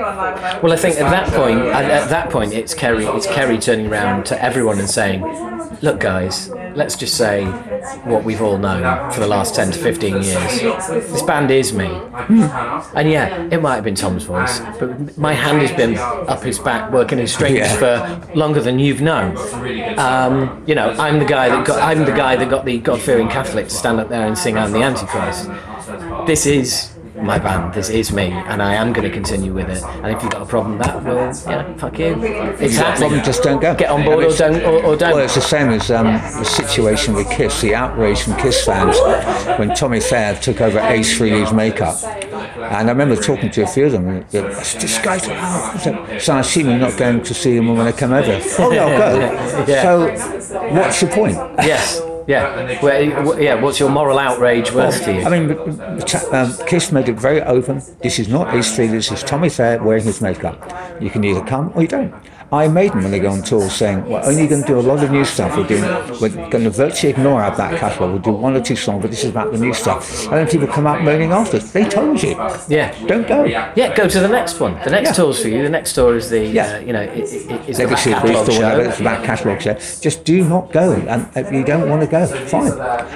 Well, 0.62 0.74
I 0.74 0.78
think 0.78 0.96
at 0.96 1.10
that 1.10 1.32
point, 1.34 1.60
at, 1.60 1.86
at 1.86 2.10
that 2.10 2.30
point, 2.30 2.54
it's 2.54 2.74
Kerry, 2.74 3.06
it's 3.06 3.28
Kerry 3.28 3.58
turning 3.58 3.88
around 3.88 4.26
to 4.28 4.42
everyone 4.44 4.80
and 4.80 4.90
saying, 4.90 5.22
"Look, 5.82 6.00
guys, 6.00 6.50
let's 6.76 6.96
just 6.96 7.16
say 7.16 7.46
what 8.04 8.24
we've 8.24 8.42
all 8.42 8.58
known 8.58 9.12
for 9.12 9.20
the 9.20 9.28
last 9.28 9.56
ten 9.56 9.72
to 9.72 9.78
fifteen 9.80 10.22
years. 10.22 10.60
This 10.90 11.22
band 11.24 11.52
is 11.52 11.74
me, 11.74 11.88
hmm. 11.88 12.42
and 12.98 13.10
yeah, 13.10 13.45
it 13.52 13.62
might 13.62 13.76
have 13.76 13.84
been 13.84 13.96
Tom's 13.96 14.24
voice, 14.24 14.60
but 14.80 15.18
my 15.18 15.34
hand 15.34 15.62
has 15.62 15.72
been 15.72 15.98
up 15.98 16.44
his 16.44 16.60
back, 16.60 16.92
working 16.92 17.18
his 17.18 17.34
strings 17.34 17.58
Yeah. 17.58 17.76
for 17.78 18.36
longer 18.36 18.62
than 18.62 18.80
you've 18.80 19.02
known. 19.02 19.38
Um, 19.98 20.64
you 20.68 20.76
know, 20.76 20.90
I'm 21.00 21.20
the 21.20 21.26
guy 21.26 21.50
that 21.50 21.66
got, 21.66 21.82
I'm 21.82 22.06
the 22.06 22.12
guy 22.12 22.36
that 22.36 22.50
got 22.50 22.66
the 22.66 22.78
God-fearing 22.80 23.30
Catholic 23.30 23.66
to 23.70 23.74
stand 23.74 24.00
up 24.00 24.10
there 24.10 24.26
and 24.26 24.38
sing 24.38 24.58
"I'm 24.58 24.72
the 24.72 24.82
Antichrist." 24.82 25.50
This 26.28 26.46
is 26.46 26.92
my 27.22 27.40
band. 27.40 27.74
This 27.74 27.90
is 27.90 28.12
me, 28.12 28.32
and 28.32 28.62
I 28.62 28.74
am 28.76 28.92
going 28.92 29.08
to 29.08 29.14
continue 29.14 29.54
with 29.54 29.70
it. 29.70 29.82
And 29.84 30.08
if 30.08 30.22
you've 30.22 30.34
got 30.34 30.42
a 30.42 30.46
problem 30.46 30.78
that, 30.80 31.02
will, 31.04 31.16
yeah, 31.50 31.74
fuck 31.78 31.98
you. 31.98 32.08
It's 32.22 32.62
If 32.62 32.72
you've 32.72 32.72
got 32.74 32.82
a 32.82 32.90
happening. 32.90 33.00
problem, 33.00 33.24
just 33.24 33.42
don't 33.44 33.62
go. 33.62 33.74
Get 33.74 33.90
on 33.90 34.04
board 34.04 34.26
or 34.26 34.36
don't, 34.36 34.62
or, 34.64 34.84
or 34.84 34.96
don't. 34.98 35.14
Well, 35.14 35.20
it's 35.24 35.36
the 35.36 35.42
same 35.42 35.70
as 35.70 35.90
um, 35.92 36.08
the 36.08 36.44
situation 36.44 37.14
with 37.14 37.30
Kiss, 37.30 37.62
the 37.62 37.74
outrage 37.74 38.22
from 38.24 38.36
Kiss 38.36 38.66
fans 38.66 38.98
when 39.58 39.74
Tommy 39.76 40.02
Thayer 40.02 40.36
took 40.36 40.60
over 40.60 40.80
Ace 40.80 41.18
Frehley's 41.18 41.54
makeup. 41.54 41.96
And 42.72 42.88
I 42.90 42.92
remember 42.92 43.16
talking 43.16 43.50
to 43.52 43.64
a 43.64 43.68
few 43.68 43.86
of 43.86 43.92
them, 43.92 44.26
it's 44.32 44.76
disgraceful. 44.76 45.34
Oh, 45.38 46.18
so- 46.20 46.34
I 46.36 46.40
assume 46.40 46.70
you're 46.70 46.78
not 46.80 46.98
going 46.98 47.24
to 47.24 47.34
see 47.34 47.56
them 47.56 47.68
when 47.76 47.86
they 47.86 47.94
come 47.94 48.14
over. 48.14 48.26
Oh, 48.60 48.72
yeah, 48.72 48.86
I'll 48.86 49.18
go. 49.66 49.72
Yeah. 49.72 49.82
So 49.84 50.70
what's 50.74 51.02
your 51.02 51.12
point? 51.12 51.36
yes. 51.64 52.02
Yeah. 52.28 52.82
Well, 52.82 53.40
yeah. 53.40 53.54
What's 53.62 53.80
your 53.80 53.90
moral 53.90 54.18
outrage 54.18 54.72
worth 54.72 55.04
to 55.06 55.14
you? 55.14 55.22
I 55.22 55.30
mean, 55.30 55.52
um, 56.34 56.66
Kiss 56.68 56.92
made 56.92 57.08
it 57.10 57.20
very 57.20 57.42
open. 57.42 57.82
This 58.02 58.18
is 58.18 58.28
not 58.28 58.54
Ace 58.56 58.76
Frehley, 58.76 58.92
this 58.92 59.12
is 59.12 59.22
Tommy 59.24 59.50
Thayer 59.50 59.82
wearing 59.84 60.04
his 60.04 60.22
makeup. 60.22 60.58
You 61.02 61.10
can 61.12 61.24
either 61.24 61.42
come 61.46 61.72
or 61.76 61.82
you 61.84 61.88
don't. 61.88 62.14
I 62.56 62.68
made 62.68 62.92
them 62.92 63.04
when 63.04 63.12
they 63.12 63.20
go 63.20 63.30
on 63.32 63.42
tour 63.44 63.70
saying, 63.70 64.06
we're 64.10 64.24
only 64.24 64.48
going 64.48 64.62
to 64.62 64.68
do 64.68 64.80
a 64.80 64.82
lot 64.82 65.04
of 65.04 65.12
new 65.12 65.26
stuff. 65.26 65.56
We're, 65.58 65.68
doing, 65.68 65.84
we're 66.22 66.50
going 66.50 66.64
to 66.64 66.70
virtually 66.70 67.12
ignore 67.12 67.42
our 67.44 67.56
back 67.56 67.80
catalogue. 67.80 68.12
We'll 68.12 68.22
do 68.22 68.32
one 68.32 68.56
or 68.56 68.62
two 68.62 68.76
songs, 68.76 69.02
but 69.02 69.12
this 69.12 69.24
is 69.24 69.30
about 69.30 69.52
the 69.52 69.58
new 69.58 69.74
stuff. 69.74 70.24
And 70.28 70.34
then 70.34 70.48
people 70.48 70.68
come 70.68 70.88
out 70.88 71.04
moaning 71.04 71.32
after. 71.32 71.60
They 71.60 71.84
told 71.88 72.22
you. 72.24 72.32
yeah. 72.68 72.96
Don't 73.08 73.28
go. 73.28 73.44
Yeah, 73.44 73.94
go 73.96 74.08
to 74.08 74.20
the 74.20 74.28
next 74.28 74.60
one. 74.60 74.74
The 74.84 74.90
next 74.92 75.10
Yeah. 75.10 75.14
tour's 75.14 75.42
for 75.42 75.50
you. 75.50 75.64
The 75.64 75.70
next 75.70 75.94
tour 75.94 76.16
is 76.16 76.30
the, 76.30 76.46
Yeah. 76.46 76.76
uh, 76.76 76.80
you 76.80 76.94
know, 76.94 77.02
it, 77.02 77.12
it, 77.20 77.52
it's 77.68 77.78
the 77.78 77.88
back 77.88 77.98
catalogue 78.00 78.48
whatever, 78.48 78.84
show. 78.84 78.90
it's 78.90 79.00
about 79.00 79.24
catalogue 79.26 79.62
show. 79.62 79.74
Just 80.02 80.24
do 80.24 80.44
not 80.44 80.72
go. 80.72 80.94
And 80.94 81.28
if 81.36 81.52
you 81.52 81.64
don't 81.64 81.90
want 81.90 82.02
to 82.02 82.08
go, 82.08 82.26
fine. 82.48 82.72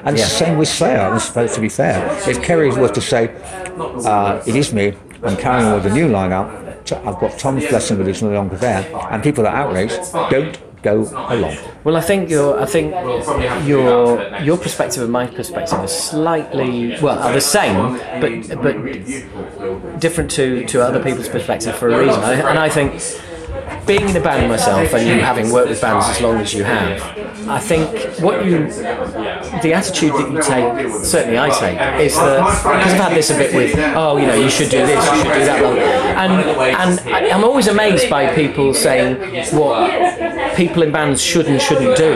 And 0.06 0.17
it's 0.17 0.28
the 0.30 0.36
same 0.45 0.58
with 0.58 0.67
Slayer, 0.67 0.99
I'm 0.99 1.19
supposed 1.19 1.56
to 1.56 1.62
be 1.62 1.69
fair. 1.69 2.06
If 2.30 2.41
Kerry 2.43 2.69
was 2.69 2.91
to 2.91 3.02
say, 3.02 3.30
uh, 3.78 4.41
it 4.45 4.56
is 4.56 4.73
me, 4.73 4.93
I'm 5.23 5.38
carrying 5.38 5.65
on 5.67 5.73
with 5.75 5.84
the 5.84 5.89
new 5.91 6.08
lineup, 6.08 6.68
I've 6.91 7.19
got 7.19 7.37
Tom's 7.37 7.65
blessing, 7.67 7.97
but 7.97 8.07
it's 8.07 8.21
no 8.21 8.31
longer 8.31 8.57
there, 8.57 8.89
and 9.11 9.21
people 9.21 9.45
are 9.45 9.55
outraged, 9.55 9.99
don't 10.29 10.57
go 10.81 11.01
along. 11.27 11.57
Well, 11.83 11.97
I 11.97 12.01
think 12.01 12.29
your 12.29 12.59
I 12.59 12.65
think 12.65 12.93
your 13.67 14.21
your 14.39 14.57
perspective 14.57 15.03
and 15.03 15.11
my 15.11 15.27
perspective 15.27 15.77
are 15.79 15.87
slightly 15.87 16.97
well 17.01 17.19
are 17.19 17.33
the 17.33 17.41
same, 17.41 17.97
but 18.21 18.61
but 18.61 19.99
different 19.99 20.31
to 20.31 20.65
to 20.65 20.81
other 20.81 21.03
people's 21.03 21.29
perspective 21.29 21.75
for 21.75 21.89
a 21.89 21.99
reason. 21.99 22.23
And 22.23 22.57
I 22.57 22.69
think 22.69 23.01
being 23.85 24.07
in 24.07 24.15
a 24.15 24.21
band 24.21 24.49
myself 24.49 24.93
and 24.93 25.07
you 25.07 25.19
having 25.19 25.51
worked 25.51 25.69
with 25.69 25.81
bands 25.81 26.05
as 26.07 26.21
long 26.21 26.37
as 26.37 26.53
you 26.53 26.63
have, 26.63 27.01
I 27.49 27.59
think 27.59 27.89
what 28.19 28.45
you 28.45 28.69
the 29.62 29.73
attitude 29.73 30.13
that 30.13 30.31
you 30.31 30.41
take, 30.41 31.03
certainly 31.03 31.39
I 31.39 31.49
take, 31.49 31.79
is 32.05 32.15
that 32.15 32.45
because 32.45 32.93
I've 32.93 32.99
had 32.99 33.13
this 33.17 33.29
a 33.31 33.38
bit 33.38 33.53
with, 33.55 33.75
oh, 33.95 34.17
you 34.17 34.27
know, 34.27 34.35
you 34.35 34.49
should 34.49 34.69
do 34.69 34.85
this, 34.85 35.03
you 35.12 35.17
should 35.17 35.33
do 35.33 35.45
that, 35.45 35.63
and 36.17 36.99
and 37.09 37.31
I'm 37.33 37.43
always 37.43 37.67
amazed 37.67 38.09
by 38.09 38.33
people 38.35 38.73
saying 38.73 39.17
what 39.53 40.55
people 40.55 40.83
in 40.83 40.91
bands 40.91 41.21
should 41.21 41.47
and 41.47 41.62
shouldn't 41.62 41.97
do, 41.97 42.13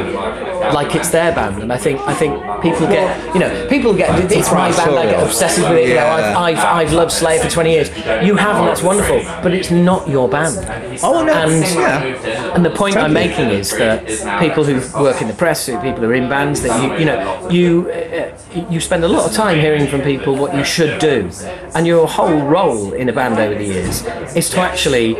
like 0.73 0.95
it's 0.95 1.10
their 1.10 1.34
band, 1.34 1.62
and 1.62 1.71
I 1.71 1.78
think 1.78 1.99
I 2.02 2.13
think 2.13 2.34
people 2.62 2.88
get, 2.88 3.34
you 3.34 3.39
know, 3.39 3.67
people 3.69 3.93
get 3.93 4.32
it's 4.32 4.52
my 4.52 4.71
band, 4.71 4.91
I 4.91 5.06
get 5.06 5.23
obsessive 5.23 5.69
with 5.69 5.80
it. 5.80 5.89
You 5.89 5.95
know, 5.95 6.08
I've, 6.08 6.38
I've 6.38 6.58
I've 6.60 6.93
loved 6.93 7.12
Slayer 7.12 7.41
for 7.41 7.49
20 7.49 7.71
years. 7.71 7.89
You 8.26 8.36
have, 8.36 8.58
and 8.58 8.67
that's 8.67 8.84
wonderful, 8.84 9.21
but 9.41 9.54
it's 9.54 9.71
not 9.71 10.08
your 10.08 10.30
band. 10.30 10.58
Oh, 11.04 11.23
no, 11.23 11.34
and 11.34 11.63
yeah. 11.76 12.56
and 12.56 12.65
the 12.65 12.69
point 12.69 12.95
I'm 12.97 13.13
making 13.13 13.49
is 13.49 13.71
that 13.78 14.08
people 14.39 14.63
who 14.63 14.76
work 15.02 15.21
in 15.21 15.28
the 15.28 15.34
press, 15.34 15.65
who 15.65 15.80
people 15.80 16.02
who 16.02 16.10
are 16.10 16.13
in 16.13 16.30
bands, 16.30 16.62
that 16.62 16.82
you 16.84 16.99
you 16.99 17.06
know 17.06 17.49
you 17.49 17.91
uh, 17.91 18.69
you 18.69 18.80
spend 18.80 19.04
a 19.04 19.08
lot 19.08 19.30
of 19.30 19.36
time 19.36 19.60
hearing 19.60 19.88
from 19.88 20.02
people 20.02 20.36
what 20.36 20.56
you 20.56 20.63
should 20.63 20.99
do, 20.99 21.30
and 21.76 21.88
your 21.88 22.08
whole 22.08 22.41
role 22.45 22.93
in 22.93 23.10
a 23.10 23.13
band 23.13 23.39
over 23.39 23.56
the 23.56 23.65
years 23.65 24.04
is 24.36 24.49
to 24.52 24.60
actually 24.60 25.15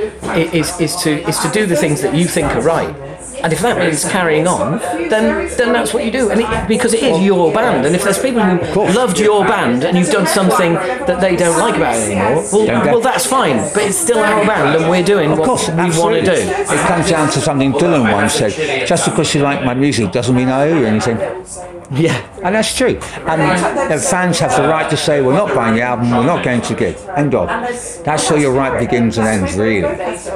is 0.58 0.79
is 0.79 0.95
to 0.97 1.12
is 1.27 1.39
to 1.39 1.49
do 1.49 1.65
the 1.65 1.75
things 1.75 2.01
that 2.01 2.15
you 2.15 2.25
think 2.25 2.47
are 2.56 2.62
right. 2.62 3.12
And 3.43 3.51
if 3.51 3.60
that 3.60 3.77
means 3.77 4.06
carrying 4.06 4.47
on, 4.47 4.79
then 5.10 5.49
then 5.58 5.73
that's 5.73 5.93
what 5.93 6.06
you 6.06 6.12
do. 6.12 6.32
And 6.32 6.41
it, 6.41 6.67
because 6.67 6.93
it 6.93 7.03
is 7.03 7.19
your 7.21 7.53
band, 7.53 7.86
and 7.86 7.95
if 7.95 8.03
there's 8.03 8.19
people 8.19 8.41
who 8.41 8.88
loved 8.93 9.19
your 9.19 9.45
band 9.45 9.84
and 9.84 9.97
you've 9.97 10.12
done 10.12 10.27
something 10.27 10.73
that 10.73 11.19
they 11.19 11.36
don't 11.36 11.60
like 11.60 11.75
about 11.75 11.95
it 11.95 12.12
anymore, 12.12 12.43
well, 12.53 12.65
well 12.65 13.01
that's 13.01 13.25
fine. 13.25 13.58
But 13.73 13.84
it's 13.84 13.97
still 13.97 14.19
our 14.19 14.45
band, 14.45 14.82
and 14.82 14.89
we're 14.89 15.03
doing 15.03 15.32
Of 15.32 15.39
what 15.39 15.47
course, 15.47 15.67
we 15.67 15.75
want 15.75 16.15
to 16.15 16.21
do. 16.23 16.32
It 16.32 16.88
comes 16.88 17.10
down 17.10 17.29
to 17.32 17.39
something 17.41 17.73
Dylan 17.73 18.12
once 18.12 18.34
said, 18.34 18.88
just 18.88 19.06
because 19.10 19.34
you 19.36 19.41
like 19.41 19.63
my 19.63 19.73
music 19.73 20.12
doesn't 20.12 20.36
mean 20.36 20.47
I 20.47 20.69
owe 20.69 20.79
you 20.79 20.86
anything. 20.86 21.17
Yeah. 21.91 22.25
And 22.43 22.56
that's 22.56 22.75
true. 22.75 22.97
And 23.27 23.91
the 23.91 23.99
fans 23.99 24.39
have 24.39 24.56
the 24.56 24.67
right 24.67 24.89
to 24.89 24.97
say, 24.97 25.21
we're 25.21 25.34
not 25.34 25.53
buying 25.53 25.75
the 25.75 25.82
album, 25.82 26.12
we're 26.12 26.25
not 26.25 26.43
going 26.43 26.62
to 26.62 26.75
gig. 26.75 26.97
End 27.15 27.36
of. 27.36 27.47
That's 28.03 28.29
where 28.29 28.39
your 28.39 28.53
right 28.53 28.79
begins 28.79 29.17
and 29.17 29.27
ends, 29.27 29.56
really. 29.56 29.86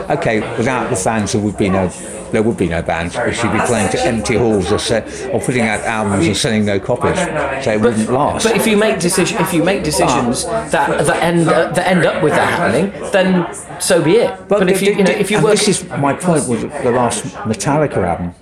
Okay, 0.09 0.39
without 0.57 0.89
the 0.89 0.95
fans, 0.95 1.31
there 1.31 1.41
would 1.41 1.57
be 1.57 1.69
no 1.69 1.89
there 2.31 2.43
would 2.43 2.57
be 2.57 2.67
no 2.67 2.81
bands. 2.81 3.17
We 3.17 3.33
should 3.33 3.51
be 3.51 3.59
playing 3.59 3.89
to 3.91 4.01
empty 4.01 4.35
halls 4.35 4.71
or, 4.71 4.79
set, 4.79 5.03
or 5.33 5.39
putting 5.39 5.63
out 5.63 5.81
albums 5.81 6.27
and 6.27 6.37
selling 6.37 6.65
no 6.65 6.79
copies, 6.79 7.17
so 7.63 7.71
it 7.71 7.81
wouldn't 7.81 8.09
last. 8.09 8.43
But 8.43 8.55
if 8.55 8.67
you 8.67 8.77
make 8.77 8.99
decision, 8.99 9.39
if 9.41 9.53
you 9.53 9.63
make 9.63 9.83
decisions 9.83 10.45
that 10.45 11.05
that 11.05 11.23
end 11.23 11.47
uh, 11.47 11.71
that 11.71 11.87
end 11.87 12.05
up 12.05 12.23
with 12.23 12.33
that 12.33 12.49
happening, 12.59 12.91
then 13.11 13.53
so 13.79 14.03
be 14.03 14.15
it. 14.17 14.47
But, 14.47 14.69
if 14.69 14.81
you 14.81 14.93
you 14.93 15.03
know 15.03 15.11
if 15.11 15.31
you 15.31 15.37
and 15.37 15.43
work, 15.43 15.53
this 15.53 15.67
is 15.67 15.89
my 15.89 16.13
point 16.13 16.47
with 16.47 16.61
the 16.83 16.91
last 16.91 17.23
Metallica 17.45 17.97
album, 17.97 18.33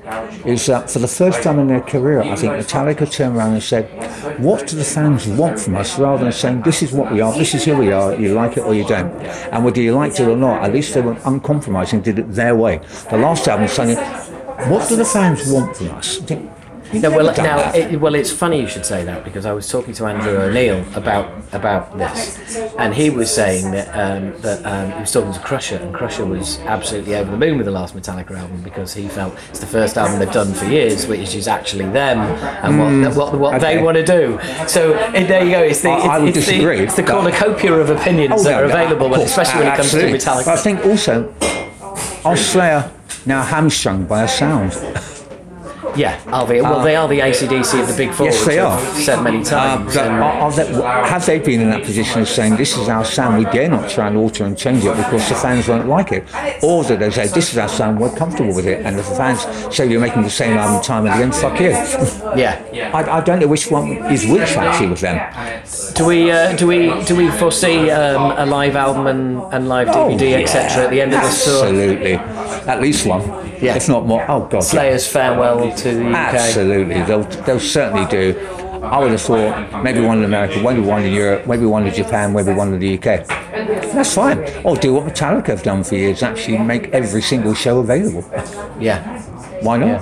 is 0.45 0.65
that 0.67 0.89
for 0.89 0.99
the 0.99 1.07
first 1.07 1.43
time 1.43 1.59
in 1.59 1.67
their 1.67 1.81
career, 1.81 2.21
I 2.21 2.35
think 2.35 2.53
Metallica 2.53 3.09
turned 3.11 3.37
around 3.37 3.53
and 3.53 3.63
said, 3.63 3.85
"What 4.39 4.67
do 4.67 4.75
the 4.75 4.83
fans 4.83 5.27
want 5.27 5.59
from 5.59 5.75
us?" 5.75 5.99
Rather 5.99 6.23
than 6.23 6.33
saying, 6.33 6.61
"This 6.61 6.81
is 6.81 6.91
what 6.91 7.11
we 7.11 7.21
are. 7.21 7.33
This 7.33 7.53
is 7.53 7.65
who 7.65 7.77
we 7.77 7.91
are. 7.91 8.15
You 8.15 8.33
like 8.33 8.57
it 8.57 8.63
or 8.63 8.73
you 8.73 8.85
don't." 8.85 9.11
And 9.51 9.63
whether 9.63 9.81
you 9.81 9.93
liked 9.93 10.19
it 10.19 10.27
or 10.27 10.37
not, 10.37 10.63
at 10.63 10.73
least 10.73 10.93
they 10.93 11.01
were 11.01 11.17
uncompromising, 11.25 12.01
did 12.01 12.19
it 12.19 12.33
their 12.33 12.55
way. 12.55 12.79
The 13.09 13.17
last 13.17 13.47
album, 13.47 13.67
saying, 13.75 13.97
"What 14.71 14.87
do 14.89 14.95
the 14.95 15.05
fans 15.05 15.51
want 15.51 15.75
from 15.77 15.91
us?" 15.91 16.19
You've 16.93 17.01
No, 17.01 17.09
well, 17.09 17.33
now, 17.37 17.73
it, 17.73 17.99
well, 17.99 18.13
it's 18.13 18.31
funny 18.31 18.61
you 18.61 18.67
should 18.67 18.85
say 18.85 19.03
that 19.05 19.23
because 19.23 19.45
I 19.47 19.53
was 19.53 19.67
talking 19.67 19.91
to 19.95 20.05
Andrew 20.05 20.37
O'Neill 20.37 20.85
about 20.95 21.33
about 21.51 21.97
this, 21.97 22.55
and 22.77 22.93
he 22.93 23.09
was 23.09 23.33
saying 23.33 23.71
that 23.71 23.87
um, 23.89 24.39
that 24.41 24.63
um, 24.65 24.91
he 24.91 24.99
was 24.99 25.11
talking 25.11 25.33
to 25.33 25.39
Crusher, 25.39 25.77
and 25.77 25.93
Crusher 25.93 26.25
was 26.25 26.59
absolutely 26.59 27.15
over 27.15 27.31
the 27.31 27.37
moon 27.37 27.57
with 27.57 27.65
the 27.65 27.71
last 27.71 27.95
Metallica 27.95 28.37
album 28.37 28.61
because 28.61 28.93
he 28.93 29.07
felt 29.07 29.33
it's 29.49 29.59
the 29.59 29.65
first 29.65 29.97
album 29.97 30.19
they've 30.19 30.31
done 30.31 30.53
for 30.53 30.65
years, 30.65 31.07
which 31.07 31.33
is 31.33 31.47
actually 31.47 31.85
them 31.89 32.19
and 32.19 32.77
what 32.77 33.15
what, 33.17 33.39
what 33.39 33.61
they 33.61 33.81
want 33.81 33.97
to 33.97 34.05
do. 34.05 34.39
So 34.67 34.93
eh, 34.93 35.25
there 35.25 35.43
you 35.43 35.51
go. 35.51 35.63
It's 35.63 35.81
the 35.81 35.89
I- 35.89 36.15
I 36.15 36.19
would 36.19 36.29
it's, 36.29 36.45
disagree, 36.45 36.77
the, 36.77 36.83
it's 36.83 36.95
the 36.95 37.03
cornucopia 37.03 37.73
of 37.73 37.89
opinions 37.89 38.33
Oh, 38.35 38.43
that 38.43 38.51
no, 38.51 38.61
are 38.61 38.65
available, 38.65 39.09
course, 39.09 39.31
especially 39.31 39.61
when 39.63 39.73
it 39.73 39.75
comes 39.75 39.91
to. 39.91 39.97
Metallica. 39.97 40.45
But 40.45 40.59
I 40.59 40.61
think 40.61 40.85
also, 40.85 41.33
are 42.23 42.37
Slayer 42.37 42.91
now 43.25 43.43
hamstrung 43.43 44.05
by 44.05 44.23
a 44.23 44.27
sound? 44.27 44.73
Yeah, 45.95 46.19
are 46.27 46.45
they? 46.45 46.61
Well, 46.61 46.81
they 46.83 46.95
are 46.95 47.07
the 47.07 47.19
ACDC 47.19 47.81
of 47.81 47.87
the 47.87 47.93
Big 47.95 48.11
Four, 48.13 48.27
Yes, 48.27 48.45
they 48.45 48.59
are. 48.59 48.79
said 48.95 49.21
many 49.21 49.39
Uh, 49.41 49.43
times. 49.43 49.93
but 49.95 50.07
are- 50.07 50.21
are 50.21 50.51
they- 50.51 50.73
have 51.09 51.25
they 51.25 51.39
been 51.39 51.61
in 51.61 51.69
that 51.71 51.83
position 51.83 52.21
of 52.21 52.27
saying 52.29 52.55
this 52.57 52.77
is 52.77 52.89
our 52.89 53.05
sound, 53.05 53.37
we 53.37 53.45
dare 53.45 53.69
not 53.69 53.89
try 53.89 54.07
and 54.07 54.17
alter 54.17 54.43
and 54.45 54.57
change 54.57 54.83
it 54.85 54.95
because 54.97 55.27
the 55.29 55.35
fans 55.35 55.67
won't 55.67 55.87
like 55.87 56.11
it? 56.11 56.23
Or 56.61 56.83
do 56.83 56.95
they 56.95 57.09
say 57.11 57.27
this 57.27 57.51
is 57.51 57.57
our 57.57 57.67
sound, 57.69 57.99
we're 57.99 58.09
comfortable 58.09 58.53
with 58.53 58.67
it, 58.67 58.85
and 58.85 58.97
if 58.99 59.07
the 59.09 59.15
fans 59.15 59.45
say 59.71 59.85
you're 59.87 60.01
making 60.01 60.23
the 60.23 60.29
same 60.29 60.57
album 60.57 60.81
time 60.81 61.05
and 61.05 61.15
again, 61.15 61.31
fuck 61.31 61.59
you. 61.59 61.69
yeah. 62.35 62.55
I, 62.93 63.17
I 63.17 63.21
don't 63.21 63.39
know 63.39 63.47
which 63.47 63.69
one 63.71 63.91
is 64.11 64.25
which 64.27 64.57
actually 64.57 64.87
with 64.89 65.01
them. 65.01 65.19
Do 65.95 66.05
we 66.05 66.31
uh, 66.31 66.55
do 66.55 66.67
we 66.67 66.91
do 67.05 67.15
we 67.15 67.29
foresee 67.31 67.89
um, 67.89 68.31
a 68.37 68.45
live 68.45 68.75
album 68.75 69.07
and, 69.07 69.41
and 69.53 69.67
live 69.69 69.87
DVD 69.89 70.35
Oh, 70.35 70.41
etc. 70.41 70.83
at 70.85 70.89
the 70.89 71.01
end 71.01 71.13
of 71.13 71.21
this 71.21 71.45
tour? 71.45 71.65
Absolutely, 71.65 72.13
at 72.67 72.81
least 72.81 73.05
one, 73.05 73.21
Yeah. 73.65 73.75
if 73.75 73.87
not 73.87 74.05
more. 74.05 74.25
Oh 74.29 74.45
God, 74.45 74.63
yeah. 74.73 74.97
Farewell 74.97 75.75
to 75.75 75.93
the 75.95 76.07
UK. 76.09 76.15
Absolutely, 76.15 77.01
they'll, 77.03 77.23
they'll 77.45 77.59
certainly 77.59 78.05
do. 78.07 78.37
I 78.83 78.99
would 78.99 79.11
have 79.11 79.21
thought 79.21 79.83
maybe 79.83 79.99
one 79.99 80.19
in 80.19 80.25
America, 80.25 80.61
maybe 80.61 80.81
one 80.81 81.03
in 81.03 81.13
Europe, 81.13 81.47
maybe 81.47 81.65
one 81.65 81.87
in 81.87 81.93
Japan, 81.93 82.33
maybe 82.33 82.53
one 82.53 82.73
in 82.73 82.79
the 82.79 82.97
UK. 82.97 83.25
That's 83.25 84.13
fine. 84.13 84.39
Or 84.63 84.75
do 84.75 84.93
what 84.93 85.05
Metallica 85.05 85.47
have 85.47 85.63
done 85.63 85.83
for 85.83 85.95
years, 85.95 86.21
actually 86.21 86.59
make 86.59 86.89
every 86.89 87.21
single 87.21 87.53
show 87.53 87.79
available. 87.79 88.23
Yeah, 88.79 89.21
Why 89.61 89.77
not? 89.77 90.01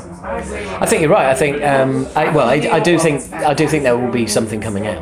I 0.82 0.86
think 0.86 1.02
you're 1.02 1.12
right. 1.12 1.28
I 1.28 1.36
think 1.36 1.62
um, 1.64 2.08
I, 2.16 2.30
well, 2.36 2.50
I, 2.50 2.56
I 2.56 2.80
do 2.80 2.98
think 3.00 3.32
I 3.34 3.54
do 3.54 3.68
think 3.68 3.84
there 3.84 3.98
will 3.98 4.12
be 4.12 4.28
something 4.28 4.60
coming 4.60 4.88
out. 4.88 5.02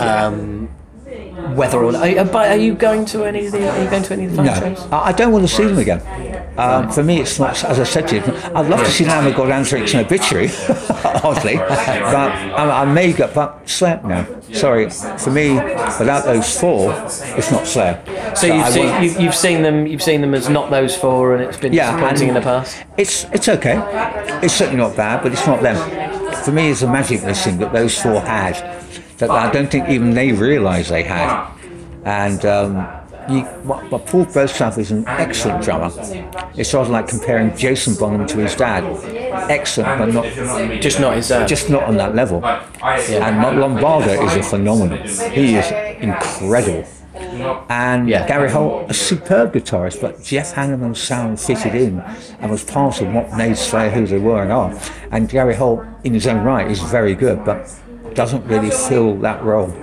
Um, 0.00 0.68
whether 1.54 1.82
or 1.82 1.92
not, 1.92 2.06
are, 2.34 2.36
are 2.36 2.56
you 2.56 2.74
going 2.74 3.04
to 3.06 3.24
any 3.24 3.46
of 3.46 3.52
the 3.52 3.70
are 3.70 3.82
you 3.82 3.88
going 3.88 4.02
to 4.02 4.12
any 4.12 4.24
of 4.26 4.36
the 4.36 4.42
No, 4.42 4.54
shows? 4.54 4.86
I 4.90 5.12
don't 5.12 5.32
want 5.32 5.48
to 5.48 5.54
see 5.54 5.64
them 5.64 5.78
again. 5.78 6.00
Um, 6.58 6.90
for 6.90 7.02
me, 7.02 7.20
it's 7.20 7.38
not, 7.38 7.62
as 7.64 7.78
I 7.78 7.84
said 7.84 8.08
to 8.08 8.16
you, 8.16 8.22
I'd 8.54 8.68
love 8.68 8.80
to 8.80 8.90
see 8.90 9.04
Lamb 9.04 9.26
of 9.26 9.34
God 9.34 9.50
Anthrax 9.50 9.92
and 9.94 10.06
Obituary, 10.06 10.48
oddly, 11.22 11.56
but 11.56 11.68
I, 11.70 12.82
I 12.82 12.84
may 12.84 13.12
go, 13.12 13.30
but 13.34 13.68
Slayer, 13.68 14.00
no. 14.04 14.40
Sorry, 14.52 14.88
for 14.88 15.30
me, 15.30 15.54
without 15.54 16.24
those 16.24 16.58
four, 16.58 16.92
it's 17.36 17.50
not 17.50 17.66
Slayer. 17.66 18.02
So 18.34 18.48
I 18.48 18.56
you've 18.56 18.68
seen, 18.72 19.02
you've, 19.02 19.20
you've 19.20 19.34
seen 19.34 19.62
them 19.62 19.86
you've 19.86 20.02
seen 20.02 20.20
them 20.20 20.34
as 20.34 20.48
not 20.48 20.70
those 20.70 20.96
four, 20.96 21.34
and 21.34 21.44
it's 21.44 21.58
been 21.58 21.72
Yeah, 21.72 21.92
disappointing 21.92 22.28
in 22.28 22.34
the 22.34 22.40
past. 22.40 22.84
It's 22.96 23.24
it's 23.32 23.48
okay. 23.48 23.80
It's 24.42 24.54
certainly 24.54 24.78
not 24.78 24.96
bad, 24.96 25.22
but 25.22 25.32
it's 25.32 25.46
not 25.46 25.62
them. 25.62 25.76
For 26.44 26.52
me, 26.52 26.70
it's 26.70 26.82
a 26.82 26.86
magic 26.90 27.22
missing 27.24 27.58
that 27.58 27.72
those 27.72 28.00
four 28.00 28.20
had 28.20 28.54
that 29.18 29.30
I 29.30 29.50
don't 29.50 29.70
think 29.70 29.88
even 29.88 30.10
they 30.10 30.32
realised 30.32 30.90
they 30.90 31.02
had. 31.02 31.50
And 32.04 32.44
um, 32.46 32.86
you, 33.30 33.46
but 33.64 33.88
but 33.90 34.06
Paul 34.06 34.26
Bostaph 34.26 34.78
is 34.78 34.90
an 34.90 35.04
excellent 35.06 35.64
drummer. 35.64 35.90
It's 36.56 36.70
sort 36.70 36.86
of 36.86 36.90
like 36.92 37.08
comparing 37.08 37.56
Jason 37.56 37.94
Bonham 37.94 38.26
to 38.26 38.38
his 38.38 38.54
dad. 38.54 38.84
Excellent, 39.50 39.98
but 39.98 40.12
not 40.12 40.80
Just 40.80 41.00
not 41.00 41.16
his. 41.16 41.30
Uh, 41.30 41.46
just 41.46 41.70
not 41.70 41.84
on 41.84 41.96
that 41.96 42.14
level. 42.14 42.44
And 42.44 43.38
Mark 43.38 43.56
Lombardo 43.56 44.24
is 44.26 44.36
a 44.36 44.42
phenomenon. 44.42 45.06
He 45.32 45.56
is 45.56 45.70
incredible. 46.00 46.84
And 47.68 48.08
Yeah. 48.08 48.26
Gary 48.26 48.50
Holt, 48.50 48.90
a 48.90 48.94
superb 48.94 49.54
guitarist, 49.54 50.00
but 50.00 50.22
Jeff 50.22 50.54
Hanneman's 50.54 51.00
sound 51.02 51.40
fitted 51.40 51.74
in 51.74 52.00
and 52.40 52.50
was 52.50 52.62
part 52.62 53.00
of 53.00 53.12
what 53.14 53.34
made 53.36 53.56
Slayer 53.56 53.90
who 53.90 54.06
they 54.06 54.18
were 54.18 54.42
and 54.42 54.52
are. 54.52 54.74
And 55.10 55.28
Gary 55.28 55.54
Holt, 55.54 55.84
in 56.04 56.12
his 56.14 56.26
own 56.26 56.44
right, 56.44 56.70
is 56.70 56.80
very 56.82 57.14
good, 57.14 57.44
but 57.44 57.72
doesn't 58.14 58.46
really 58.46 58.70
fill 58.70 59.16
that 59.16 59.42
role. 59.42 59.74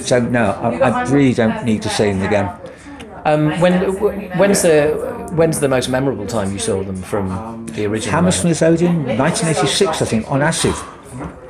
So 0.00 0.18
no, 0.20 0.52
I, 0.52 0.78
I 0.78 1.02
really 1.10 1.34
don't 1.34 1.64
need 1.64 1.82
to 1.82 1.88
see 1.88 2.08
him 2.08 2.22
again. 2.22 2.50
Um, 3.28 3.60
when 3.60 3.72
when's 4.38 4.62
the 4.62 5.28
when's 5.32 5.60
the 5.60 5.68
most 5.68 5.88
memorable 5.88 6.26
time 6.26 6.50
you 6.52 6.58
saw 6.58 6.82
them 6.82 6.96
from 6.96 7.66
the 7.66 7.84
original? 7.86 8.14
Hammersmith 8.14 8.62
Odeon, 8.62 9.04
1986, 9.04 10.02
I 10.02 10.04
think, 10.06 10.30
on 10.30 10.40
acid. 10.40 10.74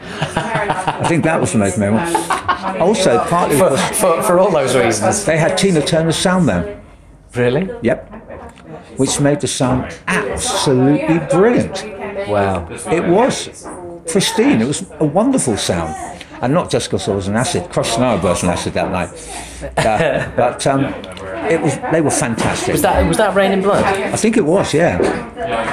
I 0.03 1.07
think 1.09 1.23
that 1.25 1.41
was 1.41 1.53
the 1.53 1.59
most 1.59 1.79
memorable. 1.79 2.12
Also, 2.79 3.19
partly 3.25 3.57
for, 3.57 3.71
because 3.71 3.99
for, 3.99 4.23
for 4.23 4.38
all 4.38 4.51
those 4.51 4.77
reasons. 4.77 5.25
they 5.25 5.37
had 5.37 5.57
Tina 5.57 5.81
Turner's 5.81 6.17
sound 6.17 6.47
man. 6.47 6.81
Really? 7.35 7.71
Yep. 7.83 8.12
Which 8.99 9.21
made 9.21 9.41
the 9.41 9.47
sound 9.49 9.97
absolutely 10.07 11.19
brilliant. 11.31 11.85
Wow. 12.29 12.69
It 12.71 13.05
was 13.05 13.67
pristine. 14.07 14.61
It 14.61 14.67
was 14.67 14.88
a 15.01 15.05
wonderful 15.05 15.57
sound. 15.57 15.95
And 16.41 16.55
not 16.55 16.71
just 16.71 16.88
because 16.88 17.09
I 17.09 17.14
was 17.14 17.27
an 17.27 17.37
acid. 17.37 17.71
Cross 17.71 17.97
and 17.97 18.05
I 18.05 18.14
were 18.17 18.31
an 18.31 18.49
acid 18.49 18.75
that 18.75 18.91
night. 18.91 19.11
Uh, 19.77 20.31
but 20.37 20.64
um, 20.69 20.95
it 21.51 21.61
was. 21.61 21.79
They 21.92 22.01
were 22.01 22.11
fantastic. 22.11 22.72
Was 22.72 22.83
that 22.83 23.07
was 23.07 23.16
that 23.18 23.35
Reign 23.35 23.53
in 23.53 23.62
Blood? 23.62 23.85
I 23.85 24.16
think 24.16 24.37
it 24.37 24.44
was, 24.44 24.72
yeah. 24.74 24.98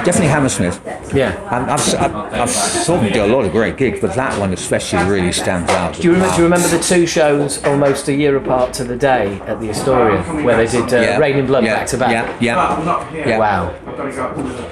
Definitely 0.04 0.28
Hammersmith. 0.28 0.80
Yeah. 1.14 1.32
And 1.54 1.70
I've, 1.70 1.94
I've, 1.94 2.14
I've 2.34 2.50
saw 2.50 2.96
them 2.98 3.12
do 3.12 3.24
a 3.24 3.26
lot 3.26 3.44
of 3.44 3.52
great 3.52 3.76
gigs, 3.76 4.00
but 4.00 4.14
that 4.14 4.38
one 4.38 4.52
especially 4.52 5.04
really 5.04 5.32
stands 5.32 5.70
out. 5.70 5.94
Do 5.96 6.02
you, 6.02 6.12
remember, 6.12 6.34
do 6.34 6.38
you 6.42 6.44
remember 6.44 6.68
the 6.68 6.78
two 6.78 7.06
shows 7.06 7.62
almost 7.64 8.08
a 8.08 8.14
year 8.14 8.36
apart 8.36 8.72
to 8.74 8.84
the 8.84 8.96
day 8.96 9.40
at 9.46 9.60
the 9.60 9.70
Astoria 9.70 10.22
where 10.44 10.56
they 10.56 10.70
did 10.70 10.92
uh, 10.92 11.00
Yeah. 11.00 11.18
Reign 11.18 11.36
in 11.36 11.46
Blood 11.46 11.64
yeah. 11.64 11.76
back 11.76 11.86
to 11.88 11.98
back? 11.98 12.10
Yeah, 12.10 12.38
yeah. 12.40 13.26
yeah. 13.26 13.38
Wow. 13.38 13.74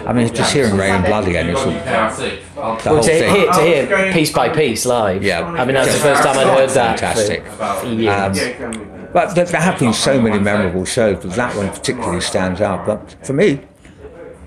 I 0.07 0.13
mean, 0.13 0.33
just 0.33 0.53
hearing 0.53 0.77
Reign 0.77 0.95
and 0.95 1.05
Blood 1.05 1.27
again, 1.29 1.49
the 1.49 2.41
Well, 2.57 3.03
to 3.03 3.13
hear, 3.13 3.53
to 3.53 3.61
hear 3.63 4.13
piece 4.13 4.33
by 4.33 4.49
piece 4.49 4.87
live. 4.87 5.23
Yeah. 5.23 5.45
I 5.45 5.65
mean, 5.65 5.75
that's 5.75 5.93
the 5.93 6.01
first 6.01 6.23
time 6.23 6.39
I'd 6.39 6.47
heard 6.47 6.71
that. 6.71 6.99
for- 6.99 7.07
Fantastic. 7.07 7.47
For 7.47 7.87
years. 7.87 8.61
Um, 8.61 8.94
but 9.15 9.35
there, 9.37 9.45
there 9.45 9.61
have 9.61 9.79
been 9.79 9.95
so 9.95 10.21
many 10.21 10.39
memorable 10.41 10.85
shows, 10.85 11.23
but 11.23 11.35
that 11.37 11.57
one 11.57 11.71
particularly 11.71 12.21
stands 12.21 12.61
out. 12.61 12.85
But 12.85 13.17
for 13.25 13.33
me, 13.33 13.61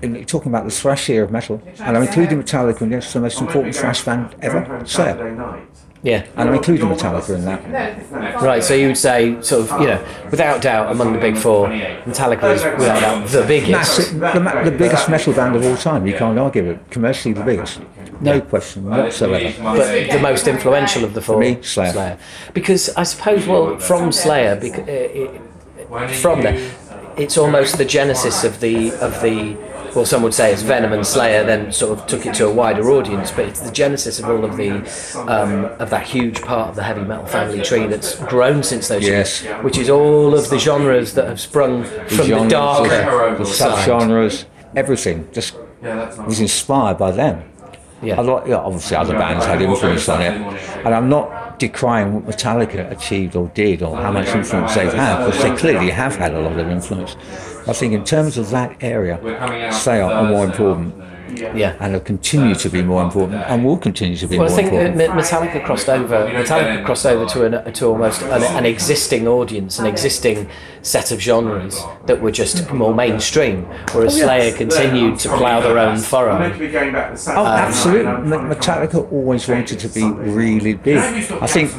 in 0.02 0.24
talking 0.26 0.52
about 0.52 0.64
the 0.64 0.70
thrash 0.70 1.08
era 1.08 1.24
of 1.24 1.32
metal, 1.32 1.60
and 1.80 1.96
I'm 1.96 2.02
including 2.02 2.42
Metallica 2.42 2.82
in 2.82 2.90
this, 2.90 3.12
the 3.12 3.20
most 3.20 3.40
important 3.40 3.74
thrash 3.74 4.04
band 4.04 4.36
ever, 4.42 4.82
Slayer. 4.86 5.66
yeah. 6.02 6.26
And 6.36 6.50
I'm 6.50 6.54
including 6.54 6.86
Metallica 6.86 7.34
in 7.34 7.44
that. 7.46 8.42
Right, 8.42 8.62
so 8.62 8.74
you 8.74 8.88
would 8.88 8.98
say, 8.98 9.40
sort 9.42 9.70
of, 9.70 9.80
you 9.80 9.86
know, 9.88 10.06
without 10.30 10.60
doubt, 10.62 10.92
among 10.92 11.14
the 11.14 11.18
big 11.18 11.36
four, 11.36 11.68
Metallica 11.68 12.54
is 12.54 12.62
without 12.62 13.00
doubt 13.00 13.28
the 13.28 13.44
biggest. 13.48 13.72
Massive, 13.72 14.20
the, 14.20 14.70
the 14.70 14.76
biggest 14.76 15.08
metal 15.08 15.32
band 15.32 15.56
of 15.56 15.64
all 15.64 15.76
time, 15.76 16.06
you 16.06 16.14
can't 16.14 16.38
argue 16.38 16.72
it. 16.72 16.90
Commercially, 16.90 17.32
the 17.32 17.42
biggest. 17.42 17.80
No 18.20 18.40
question 18.40 18.84
whatsoever. 18.88 19.54
but 19.62 20.10
the 20.10 20.18
most 20.20 20.48
influential 20.48 21.04
of 21.04 21.14
the 21.14 21.20
four. 21.20 21.38
me, 21.40 21.58
Slayer. 21.62 22.18
Because 22.54 22.88
I 22.96 23.02
suppose, 23.04 23.46
well, 23.46 23.78
from 23.78 24.12
Slayer, 24.12 24.56
because, 24.56 24.88
uh, 24.88 24.92
it, 24.92 25.40
from 26.16 26.42
there, 26.42 26.70
it's 27.16 27.36
almost 27.38 27.78
the 27.78 27.84
genesis 27.84 28.44
of 28.44 28.60
the 28.60 28.90
of 29.00 29.20
the. 29.22 29.56
Well, 29.94 30.04
some 30.04 30.22
would 30.22 30.34
say 30.34 30.52
it's 30.52 30.60
Venom 30.60 30.92
and 30.92 31.04
Slayer, 31.04 31.44
then 31.44 31.72
sort 31.72 31.98
of 31.98 32.06
took 32.06 32.26
it 32.26 32.34
to 32.34 32.46
a 32.46 32.52
wider 32.52 32.90
audience. 32.90 33.30
But 33.30 33.46
it's 33.46 33.60
the 33.60 33.72
genesis 33.72 34.18
of 34.20 34.28
all 34.28 34.44
of 34.44 34.56
the 34.58 34.72
um, 35.26 35.64
of 35.80 35.88
that 35.90 36.06
huge 36.06 36.42
part 36.42 36.68
of 36.68 36.76
the 36.76 36.82
heavy 36.82 37.00
metal 37.00 37.24
family 37.26 37.62
tree 37.62 37.86
that's 37.86 38.16
grown 38.26 38.62
since 38.62 38.88
those 38.88 39.02
Yes. 39.08 39.42
years, 39.42 39.64
which 39.64 39.78
is 39.78 39.88
all 39.88 40.34
of 40.34 40.50
the 40.50 40.58
genres 40.58 41.14
that 41.14 41.26
have 41.26 41.40
sprung 41.40 41.84
from 41.84 42.16
the 42.18 42.24
genres, 42.24 42.52
darker 42.52 43.36
the 43.38 43.44
side. 43.46 43.88
subgenres, 43.88 44.44
everything 44.76 45.26
just 45.32 45.54
was 45.82 46.38
inspired 46.38 46.98
by 46.98 47.10
them. 47.10 47.42
Yeah. 48.02 48.20
A 48.20 48.22
lot, 48.22 48.46
yeah, 48.46 48.56
obviously, 48.56 48.96
other 48.96 49.14
bands 49.14 49.44
had 49.44 49.60
influence 49.60 50.08
on 50.08 50.22
it, 50.22 50.32
and 50.84 50.94
I'm 50.94 51.08
not 51.08 51.58
decrying 51.58 52.12
what 52.12 52.24
Metallica 52.26 52.90
achieved 52.92 53.34
or 53.34 53.48
did 53.48 53.82
or 53.82 53.96
how 53.96 54.12
much 54.12 54.28
influence 54.28 54.74
they've 54.74 54.92
had, 54.92 55.26
because 55.26 55.42
they 55.42 55.56
clearly 55.56 55.90
have 55.90 56.14
had 56.14 56.32
a 56.32 56.40
lot 56.40 56.58
of 56.58 56.68
influence. 56.68 57.16
I 57.66 57.72
think 57.72 57.92
in 57.92 58.04
terms 58.04 58.38
of 58.38 58.50
that 58.50 58.76
area, 58.80 59.18
Slayer 59.72 60.04
are 60.04 60.28
more 60.28 60.44
important 60.44 60.94
Yeah. 61.34 61.76
and 61.80 61.92
will 61.92 62.00
continue 62.00 62.54
to 62.54 62.68
be 62.68 62.82
more 62.82 63.02
important, 63.02 63.42
and 63.42 63.64
will 63.64 63.76
continue 63.76 64.16
to 64.16 64.26
be 64.26 64.38
Well, 64.38 64.46
I 64.46 64.50
more 64.50 64.56
think 64.56 64.72
uh, 64.72 64.76
important. 64.76 64.96
Me- 64.96 65.22
Metallica 65.22 65.64
crossed 65.64 65.88
over. 65.88 66.26
Metallica 66.28 66.84
crossed 66.84 67.06
over 67.06 67.26
to 67.26 67.44
an, 67.44 67.72
to 67.72 67.86
almost 67.86 68.22
an, 68.22 68.42
an 68.42 68.66
existing 68.66 69.26
audience, 69.28 69.78
an 69.78 69.86
existing 69.86 70.48
set 70.82 71.10
of 71.12 71.20
genres 71.20 71.82
that 72.06 72.20
were 72.20 72.30
just 72.30 72.70
more 72.72 72.94
mainstream, 72.94 73.64
whereas 73.92 74.16
Slayer 74.18 74.52
continued 74.56 75.18
to 75.20 75.28
plough 75.36 75.60
their 75.60 75.78
own 75.78 75.98
furrow. 75.98 76.38
Oh, 77.28 77.46
absolutely. 77.46 78.12
Metallica 78.54 79.10
always 79.12 79.48
wanted 79.48 79.78
to 79.80 79.88
be 79.88 80.04
really 80.04 80.74
big. 80.74 80.98
I 81.42 81.46
think 81.46 81.72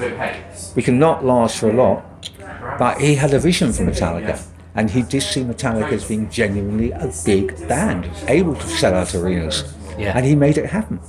we 0.76 0.84
can 0.84 1.00
not 1.00 1.26
last 1.26 1.58
for 1.60 1.70
a 1.70 1.74
lot, 1.74 2.30
but 2.78 3.00
he 3.02 3.16
had 3.16 3.34
a 3.34 3.40
vision 3.40 3.72
for 3.74 3.84
Metallica. 3.84 4.42
And 4.80 4.90
he 4.90 5.02
did 5.02 5.24
see 5.24 5.42
Metallica 5.44 5.92
as 5.92 6.06
being 6.08 6.30
genuinely 6.30 6.92
a 6.92 7.12
big 7.26 7.68
band, 7.68 8.10
able 8.30 8.56
to 8.56 8.66
sell 8.66 8.94
out 8.96 9.14
arenas. 9.14 9.76
Yeah. 9.98 10.14
And 10.16 10.26
he 10.26 10.36
made 10.38 10.58
it 10.58 10.68
happen. 10.68 11.02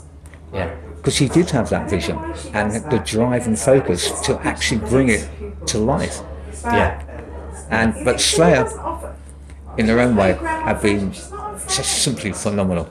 Yeah, 0.52 0.74
Because 0.96 1.16
he 1.18 1.28
did 1.28 1.48
have 1.50 1.70
that 1.70 1.88
vision 1.88 2.18
and 2.52 2.72
the 2.90 2.98
drive 3.06 3.46
and 3.46 3.56
focus 3.56 4.10
to 4.22 4.40
actually 4.44 4.80
bring 4.88 5.08
it 5.08 5.28
to 5.68 5.78
life. 5.78 6.20
yeah, 6.64 7.00
And 7.70 7.94
but 8.04 8.20
Slayer, 8.20 8.66
in 9.78 9.86
their 9.86 10.00
own 10.00 10.16
way, 10.16 10.32
have 10.32 10.82
been 10.82 11.12
just 11.12 12.02
simply 12.02 12.32
phenomenal. 12.32 12.88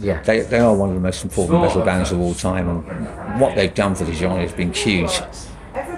yeah. 0.00 0.20
They, 0.24 0.40
they 0.40 0.58
are 0.58 0.74
one 0.74 0.88
of 0.88 0.96
the 0.96 1.00
most 1.00 1.22
important 1.22 1.60
metal 1.62 1.82
bands 1.84 2.10
of 2.10 2.18
all 2.18 2.34
time, 2.34 2.68
and 2.68 3.40
what 3.40 3.54
they've 3.54 3.72
done 3.72 3.94
for 3.94 4.02
the 4.02 4.12
genre 4.14 4.40
has 4.40 4.52
been 4.52 4.72
huge. 4.72 5.12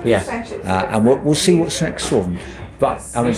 Yeah. 0.04 0.22
Uh, 0.62 0.94
and 0.94 1.06
we'll, 1.06 1.16
we'll 1.20 1.34
see 1.34 1.58
what's 1.58 1.80
next 1.80 2.08
for 2.08 2.20
them. 2.24 2.38
But 2.78 3.02
I 3.14 3.22
mean, 3.22 3.34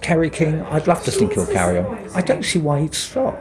Kerry 0.00 0.30
King, 0.30 0.62
I'd 0.62 0.86
love 0.86 1.04
to 1.04 1.10
think 1.10 1.34
he'll 1.34 1.46
carry 1.46 1.78
on. 1.78 2.10
I 2.14 2.22
don't 2.22 2.44
see 2.44 2.58
why 2.58 2.80
he'd 2.80 2.94
stop 2.94 3.38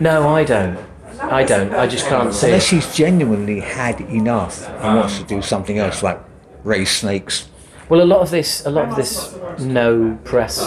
No, 0.00 0.28
I 0.28 0.44
don't. 0.44 0.78
I 1.20 1.44
don't. 1.44 1.74
I 1.74 1.86
just 1.86 2.06
can't 2.06 2.32
see 2.32 2.46
unless 2.46 2.70
he's 2.70 2.94
genuinely 2.94 3.60
had 3.60 4.00
enough 4.00 4.66
and 4.68 4.96
wants 4.98 5.18
to 5.18 5.24
do 5.24 5.42
something 5.42 5.78
else, 5.78 6.02
like 6.02 6.18
raise 6.64 6.90
snakes. 6.90 7.48
Well, 7.88 8.02
a 8.02 8.04
lot 8.04 8.20
of 8.20 8.30
this, 8.30 8.64
a 8.66 8.70
lot 8.70 8.88
of 8.88 8.96
this, 8.96 9.36
no 9.58 10.18
press 10.24 10.60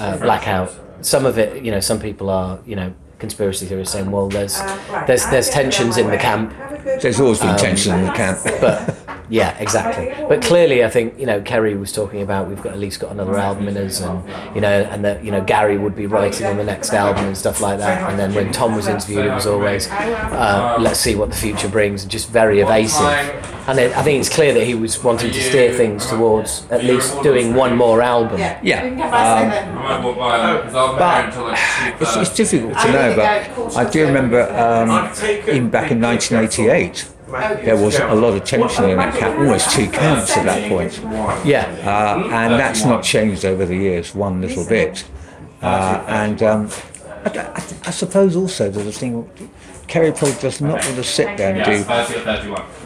uh, 0.00 0.16
blackout. 0.16 0.74
Some 1.02 1.26
of 1.26 1.38
it, 1.38 1.62
you 1.62 1.70
know, 1.70 1.80
some 1.80 2.00
people 2.00 2.30
are, 2.30 2.58
you 2.66 2.74
know, 2.74 2.94
conspiracy 3.18 3.66
theorists 3.66 3.92
saying, 3.92 4.10
well, 4.10 4.28
there's, 4.28 4.58
there's, 5.06 5.26
there's 5.26 5.50
tensions 5.50 5.98
in 5.98 6.10
the 6.10 6.16
camp, 6.16 6.54
There's 7.00 7.20
always 7.20 7.40
been 7.40 7.56
tension 7.56 7.98
in 7.98 8.06
the 8.06 8.12
camp. 8.12 8.38
but 8.60 8.96
yeah, 9.28 9.56
exactly. 9.58 10.14
But 10.28 10.42
clearly, 10.42 10.84
I 10.84 10.90
think 10.90 11.18
you 11.18 11.26
know 11.26 11.40
Kerry 11.40 11.76
was 11.76 11.92
talking 11.92 12.22
about 12.22 12.48
we've 12.48 12.62
got 12.62 12.72
at 12.72 12.78
least 12.78 13.00
got 13.00 13.10
another 13.12 13.36
album 13.36 13.68
in 13.68 13.76
us, 13.76 14.00
and 14.00 14.22
you 14.54 14.60
know, 14.60 14.82
and 14.82 15.04
that 15.04 15.24
you 15.24 15.30
know 15.30 15.42
Gary 15.42 15.78
would 15.78 15.96
be 15.96 16.06
writing 16.06 16.46
on 16.46 16.56
the 16.56 16.64
next 16.64 16.92
album 16.92 17.24
and 17.26 17.36
stuff 17.36 17.60
like 17.60 17.78
that. 17.78 18.10
And 18.10 18.18
then 18.18 18.34
when 18.34 18.52
Tom 18.52 18.74
was 18.76 18.86
interviewed, 18.88 19.26
it 19.26 19.34
was 19.34 19.46
always 19.46 19.88
uh, 19.90 20.76
let's 20.80 21.00
see 21.00 21.14
what 21.14 21.30
the 21.30 21.36
future 21.36 21.68
brings, 21.68 22.02
and 22.02 22.10
just 22.10 22.28
very 22.30 22.60
evasive. 22.60 23.02
And 23.68 23.80
it, 23.80 23.96
I 23.96 24.02
think 24.04 24.20
it's 24.20 24.28
clear 24.32 24.54
that 24.54 24.64
he 24.64 24.74
was 24.74 25.02
wanting 25.02 25.32
to 25.32 25.40
steer 25.42 25.72
things 25.72 26.06
towards 26.06 26.64
at 26.70 26.84
least 26.84 27.20
doing 27.22 27.52
one 27.54 27.76
more 27.76 28.00
album. 28.00 28.38
yeah, 28.62 28.82
um, 28.84 29.74
but 30.98 32.00
it's, 32.00 32.16
it's 32.16 32.34
difficult 32.36 32.78
to 32.78 32.92
know. 32.92 33.16
But 33.16 33.76
I 33.76 33.90
do 33.90 34.06
remember 34.06 34.42
um, 34.52 34.88
even 35.48 35.68
back 35.70 35.90
in 35.90 36.00
1988, 36.00 37.08
there 37.28 37.76
was 37.76 37.98
a 37.98 38.14
lot 38.14 38.34
of 38.34 38.44
tension 38.44 38.90
in 38.90 38.98
that 38.98 39.14
camp, 39.14 39.38
almost 39.38 39.70
two 39.72 39.88
camps 39.90 40.36
at 40.36 40.44
that 40.44 40.68
point. 40.68 41.00
Yeah, 41.44 41.64
uh, 41.84 42.28
and 42.32 42.54
that's 42.54 42.84
not 42.84 43.02
changed 43.02 43.44
over 43.44 43.66
the 43.66 43.76
years 43.76 44.14
one 44.14 44.40
little 44.40 44.64
bit. 44.66 45.04
Uh, 45.62 46.04
and 46.06 46.42
um, 46.42 46.70
I, 47.24 47.30
I, 47.38 47.54
I 47.86 47.90
suppose 47.90 48.36
also 48.36 48.70
there's 48.70 48.86
a 48.86 48.92
thing. 48.92 49.28
Kerry 49.88 50.10
probably 50.12 50.34
does 50.40 50.60
not 50.60 50.72
want 50.84 50.96
to 50.96 51.04
sit 51.04 51.36
there 51.36 51.54
and 51.54 51.64
do 51.64 51.82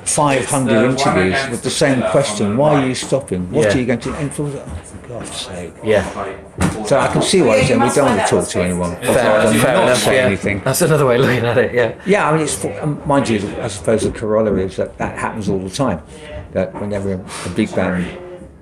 500 0.05 0.85
interviews 0.91 1.49
with 1.51 1.63
the 1.63 1.71
same 1.71 2.03
question: 2.11 2.57
Why 2.57 2.83
are 2.83 2.87
you 2.87 2.95
stopping? 2.95 3.51
What 3.51 3.67
Yeah. 3.67 3.75
are 3.75 3.79
you 3.79 3.87
going 3.87 4.01
to? 4.01 4.15
And 4.17 4.33
for, 4.35 4.43
oh, 4.45 4.49
for 4.85 5.09
God's 5.09 5.31
sake! 5.35 5.73
yeah. 5.83 6.05
So 6.85 6.99
I 6.99 7.09
can 7.09 7.23
see 7.23 7.43
why 7.43 7.59
he's 7.59 7.69
saying 7.69 7.81
we 7.81 7.89
don't 7.91 8.05
want 8.07 8.21
to 8.21 8.27
talk 8.27 8.49
to 8.49 8.63
anyone. 8.63 8.97
Fair, 8.97 9.15
Rather 9.15 9.51
than 9.51 9.61
fair 9.61 9.75
not 9.75 9.83
enough. 9.85 9.99
say 9.99 10.17
Yeah. 10.17 10.27
anything. 10.27 10.61
That's 10.65 10.83
another 10.83 11.07
way 11.07 11.15
of 11.17 11.23
looking 11.23 11.45
at 11.45 11.59
it. 11.59 11.75
Yeah. 11.75 11.93
Yeah, 12.07 12.29
I 12.29 12.33
mean, 12.33 12.43
it's 12.43 12.65
um, 12.83 13.01
mind 13.07 13.29
you, 13.29 13.39
I 13.63 13.69
suppose 13.69 14.03
the 14.03 14.11
corollary 14.11 14.65
is 14.65 14.77
that 14.77 14.99
that 14.99 15.19
happens 15.19 15.49
all 15.49 15.59
the 15.59 15.71
time. 15.71 16.01
That 16.53 16.75
whenever 16.81 17.13
a 17.15 17.49
big 17.51 17.75
band 17.75 18.07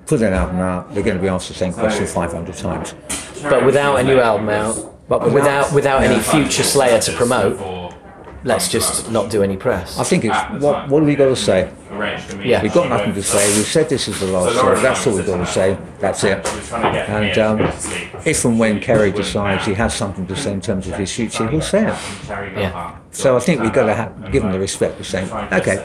put 0.05 0.21
an 0.21 0.33
album 0.33 0.59
out, 0.59 0.93
they're 0.93 1.03
going 1.03 1.17
to 1.17 1.21
be 1.21 1.27
asked 1.29 1.47
the 1.49 1.53
same 1.55 1.73
question 1.73 2.05
500 2.05 2.55
times. 2.55 2.93
But 3.43 3.65
without 3.65 3.99
a 3.99 4.03
new 4.03 4.19
album 4.19 4.49
out, 4.49 4.77
but 5.07 5.31
without 5.31 5.71
without 5.73 6.03
any 6.03 6.19
future 6.19 6.63
Slayer 6.63 6.99
to 7.01 7.11
promote, 7.13 7.57
let's 8.43 8.67
just 8.67 9.11
not 9.11 9.29
do 9.29 9.43
any 9.43 9.57
press. 9.57 9.97
I 9.99 10.03
think 10.03 10.25
it's 10.25 10.37
what 10.61 10.87
what 10.89 10.99
have 10.99 11.07
we 11.07 11.15
got 11.15 11.25
to 11.25 11.35
say? 11.35 11.71
Yeah. 11.91 12.61
We've 12.61 12.73
got 12.73 12.89
nothing 12.89 13.13
to 13.13 13.23
say. 13.23 13.45
We've 13.57 13.65
said 13.65 13.89
this 13.89 14.07
is 14.07 14.19
the 14.19 14.27
last 14.27 14.55
show. 14.55 14.75
That's 14.75 15.05
all 15.07 15.15
we've 15.15 15.25
got 15.25 15.37
to 15.37 15.45
say. 15.45 15.77
That's 15.99 16.23
it. 16.23 16.45
And 16.73 17.37
um, 17.39 17.59
if 18.25 18.45
and 18.45 18.59
when 18.59 18.79
Kerry 18.79 19.11
decides 19.11 19.65
he 19.65 19.73
has 19.73 19.93
something 19.93 20.27
to 20.27 20.35
say 20.35 20.53
in 20.53 20.61
terms 20.61 20.87
of 20.87 20.95
his 20.95 21.13
future, 21.13 21.47
he'll 21.49 21.61
say 21.61 21.87
it. 21.87 21.97
Yeah. 22.57 22.97
So 23.11 23.35
I 23.35 23.39
think 23.39 23.61
we've 23.61 23.73
got 23.73 23.87
to 23.87 23.95
ha- 23.95 24.09
give 24.31 24.43
him 24.43 24.51
the 24.51 24.59
respect 24.59 24.99
of 24.99 25.07
saying, 25.07 25.31
okay, 25.51 25.77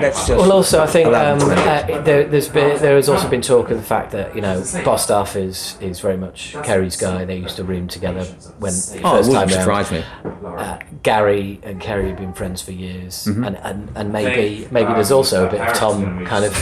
let's 0.00 0.26
just. 0.26 0.30
Well, 0.30 0.50
also, 0.52 0.82
I 0.82 0.86
think 0.88 1.08
um, 1.14 1.38
him 1.38 1.48
to 1.48 1.54
do 1.54 1.60
it. 1.60 1.66
uh, 1.90 2.02
there, 2.02 2.24
there's 2.24 2.48
been 2.48 2.82
there 2.82 2.96
has 2.96 3.08
also 3.08 3.28
been 3.30 3.40
talk 3.40 3.70
of 3.70 3.76
the 3.76 3.84
fact 3.84 4.10
that 4.12 4.34
you 4.34 4.40
know 4.42 4.60
Bostaph 4.60 5.36
is 5.36 5.76
is 5.80 6.00
very 6.00 6.16
much 6.16 6.54
Kerry's 6.64 6.96
guy. 6.96 7.24
They 7.24 7.36
used 7.36 7.54
to 7.56 7.64
room 7.64 7.86
together 7.86 8.24
when 8.58 8.72
the 8.72 9.00
Oh, 9.04 9.14
it 9.14 9.18
first 9.18 9.30
time 9.32 9.48
wouldn't 9.48 9.66
round. 9.66 9.86
surprise 9.86 9.92
me. 9.92 10.04
Uh, 10.44 10.78
Gary 11.04 11.60
and 11.62 11.80
Kerry 11.80 12.08
have 12.08 12.18
been 12.18 12.32
friends 12.34 12.60
for 12.62 12.72
years, 12.72 13.26
Mm-hmm. 13.26 13.44
and, 13.44 13.56
and 13.58 13.88
and 13.94 14.12
maybe 14.12 14.66
maybe 14.72 14.92
there's 14.92 15.12
also 15.12 15.46
a 15.46 15.50
bit 15.52 15.60
of 15.60 15.74
Tom 15.74 16.24
kind 16.26 16.44
of 16.44 16.54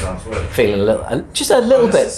feeling 0.52 0.80
a 0.80 0.84
little, 0.84 1.26
just 1.32 1.50
a 1.50 1.58
little 1.58 1.88
bit 1.88 2.08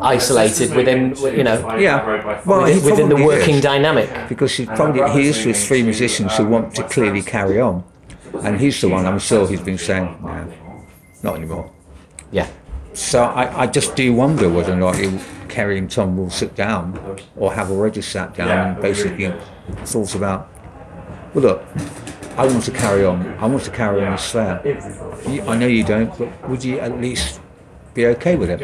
isolated 0.00 0.74
within, 0.74 1.14
you 1.38 1.44
know, 1.44 1.76
Yeah. 1.76 2.42
Well, 2.44 2.62
within, 2.62 2.84
within 2.84 3.08
the 3.08 3.16
working 3.24 3.56
is. 3.56 3.62
dynamic. 3.62 4.10
because 4.28 4.54
he's 4.54 4.66
probably 4.66 5.08
he 5.12 5.28
is 5.28 5.44
with 5.46 5.56
three 5.56 5.82
musicians 5.82 6.36
who 6.36 6.46
want 6.46 6.74
to 6.76 6.82
clearly 6.84 7.22
carry 7.22 7.60
on, 7.60 7.84
and 8.42 8.60
he's 8.60 8.80
the 8.80 8.88
one 8.88 9.06
I'm 9.06 9.18
sure 9.18 9.46
he's 9.48 9.60
been 9.62 9.78
saying, 9.78 10.06
no, 10.22 10.52
not 11.22 11.36
anymore. 11.36 11.70
Yeah. 12.32 12.48
So 12.92 13.22
I, 13.22 13.62
I 13.62 13.66
just 13.66 13.94
do 13.96 14.12
wonder 14.12 14.48
whether 14.48 14.72
or 14.72 14.76
not 14.76 14.96
he, 14.96 15.18
Kerry 15.48 15.78
and 15.78 15.90
Tom 15.90 16.16
will 16.16 16.30
sit 16.30 16.54
down, 16.54 16.98
or 17.36 17.52
have 17.52 17.70
already 17.70 18.02
sat 18.02 18.34
down 18.34 18.48
and 18.74 18.82
basically 18.82 19.32
thought 19.84 20.14
about, 20.14 20.48
well, 21.34 21.44
look, 21.44 21.64
I 22.40 22.46
want 22.46 22.64
to 22.64 22.70
carry 22.70 23.04
on. 23.04 23.26
I 23.38 23.46
want 23.46 23.64
to 23.64 23.70
carry 23.70 24.02
on 24.02 24.12
with 24.12 24.20
Slayer. 24.22 24.62
I 25.46 25.56
know 25.58 25.66
you 25.66 25.84
don't, 25.84 26.16
but 26.18 26.48
would 26.48 26.64
you 26.64 26.80
at 26.80 26.98
least 26.98 27.38
be 27.92 28.06
okay 28.06 28.36
with 28.36 28.48
it? 28.48 28.60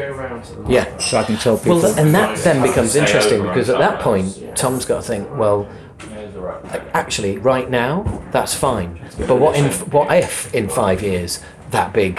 Yeah. 0.67 0.97
So 0.97 1.19
I 1.19 1.23
can 1.23 1.37
tell 1.37 1.59
people. 1.59 1.81
Well, 1.81 1.99
and 1.99 2.11
that 2.15 2.39
then 2.39 2.63
becomes 2.63 2.95
interesting 2.95 3.43
because 3.43 3.69
at 3.69 3.77
that 3.77 3.99
point, 4.01 4.55
Tom's 4.55 4.83
got 4.83 5.03
to 5.03 5.07
think, 5.07 5.29
well, 5.37 5.69
actually, 6.93 7.37
right 7.37 7.69
now, 7.69 8.23
that's 8.31 8.55
fine. 8.55 8.99
But 9.27 9.35
what 9.35 9.55
in 9.55 9.71
what 9.91 10.11
if 10.11 10.51
in 10.55 10.69
five 10.69 11.03
years 11.03 11.39
that 11.69 11.93
big 11.93 12.15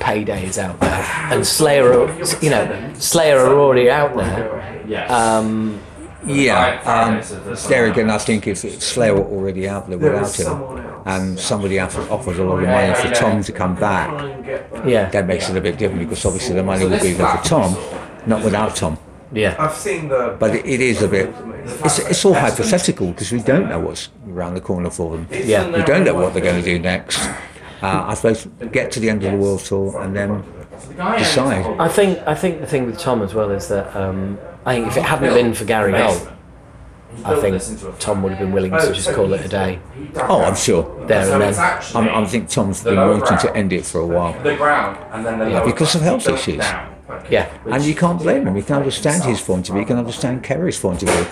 payday 0.00 0.46
is 0.46 0.58
out 0.58 0.80
there 0.80 1.02
and 1.30 1.46
Slayer, 1.46 1.92
are, 1.92 2.24
you 2.40 2.48
know, 2.48 2.94
Slayer 2.94 3.38
are 3.38 3.58
already 3.58 3.90
out 3.90 4.16
there. 4.16 5.12
Um, 5.12 5.78
Yeah, 6.26 6.80
um, 6.84 7.20
there 7.68 7.86
again, 7.86 8.10
I 8.10 8.18
think 8.18 8.46
if 8.46 8.64
if 8.64 8.82
Slayer 8.82 9.14
were 9.14 9.24
already 9.24 9.68
out 9.68 9.88
there 9.88 9.98
without 9.98 10.34
him, 10.34 11.02
and 11.06 11.38
somebody 11.38 11.78
offered 11.78 12.08
offered 12.10 12.38
a 12.38 12.44
lot 12.44 12.62
of 12.62 12.68
money 12.68 12.94
for 12.94 13.14
Tom 13.14 13.42
to 13.42 13.52
come 13.52 13.74
back, 13.74 14.10
yeah, 14.86 15.10
that 15.10 15.26
makes 15.26 15.48
it 15.50 15.56
a 15.56 15.60
bit 15.60 15.76
different 15.78 16.00
because 16.08 16.24
obviously 16.24 16.54
the 16.54 16.62
money 16.62 16.84
will 16.84 16.98
be 17.00 17.12
there 17.12 17.28
for 17.36 17.44
Tom, 17.44 17.76
not 18.26 18.42
without 18.44 18.74
Tom. 18.76 18.96
yeah, 19.32 19.54
I've 19.58 19.74
seen 19.74 20.08
the. 20.08 20.36
But 20.38 20.54
it, 20.54 20.64
it 20.66 20.80
is 20.80 21.02
a 21.02 21.08
bit, 21.08 21.34
it's, 21.84 21.98
it's 21.98 22.24
all 22.24 22.34
hypothetical 22.34 23.08
because 23.08 23.30
we 23.32 23.40
don't 23.40 23.68
know 23.68 23.80
what's 23.80 24.08
around 24.28 24.54
the 24.54 24.60
corner 24.60 24.90
for 24.90 25.16
them. 25.16 25.26
Yeah. 25.30 25.66
We 25.76 25.82
don't 25.84 26.04
know 26.04 26.14
what 26.14 26.32
they're 26.32 26.42
going 26.42 26.62
to 26.62 26.70
do 26.72 26.78
next. 26.78 27.18
Uh, 27.82 28.04
I 28.08 28.14
suppose 28.14 28.46
get 28.72 28.92
to 28.92 29.00
the 29.00 29.10
end 29.10 29.24
of 29.24 29.32
the 29.32 29.38
world 29.38 29.60
tour 29.60 30.00
and 30.00 30.16
then 30.16 30.42
decide. 31.18 31.66
I 31.78 31.88
think 31.88 32.18
I 32.26 32.34
think 32.34 32.60
the 32.60 32.66
thing 32.66 32.86
with 32.86 32.98
Tom 32.98 33.20
as 33.22 33.34
well 33.34 33.50
is 33.50 33.68
that 33.68 33.94
um, 33.94 34.38
I 34.66 34.74
think 34.76 34.86
if 34.88 34.96
it 34.96 35.02
hadn't 35.02 35.34
been 35.34 35.54
for 35.54 35.64
Gary 35.64 35.92
Holt, 35.92 36.28
I 37.24 37.40
think 37.40 37.62
Tom 38.00 38.22
would 38.22 38.32
have 38.32 38.40
been 38.40 38.52
willing 38.52 38.72
to 38.72 38.92
just 38.92 39.12
call 39.12 39.32
it 39.34 39.44
a 39.44 39.48
day 39.48 39.78
Oh, 40.16 40.42
I'm 40.42 40.56
sure. 40.56 41.06
there 41.06 41.30
and 41.32 41.42
then. 41.54 41.80
I'm, 41.94 42.08
I 42.08 42.26
think 42.26 42.48
Tom's 42.48 42.82
been 42.82 42.96
wanting 42.96 43.38
to 43.38 43.56
end 43.56 43.72
it 43.72 43.84
for 43.86 44.00
a 44.00 44.06
while. 44.06 44.32
The 44.42 44.56
ground 44.56 44.98
and 45.12 45.24
then 45.24 45.38
the 45.38 45.46
lower 45.46 45.64
because 45.66 45.94
of 45.94 46.00
health 46.02 46.28
issues. 46.28 46.64
Yeah, 47.30 47.48
And 47.66 47.84
you 47.84 47.94
can't 47.94 48.18
blame 48.20 48.46
him. 48.46 48.56
You 48.56 48.62
can 48.62 48.76
understand 48.76 49.22
his 49.24 49.40
point 49.40 49.68
of 49.68 49.74
view. 49.74 49.82
You 49.82 49.86
can 49.86 49.98
understand 49.98 50.42
Kerry's 50.42 50.80
point 50.80 51.02
of 51.02 51.08
view. 51.10 51.26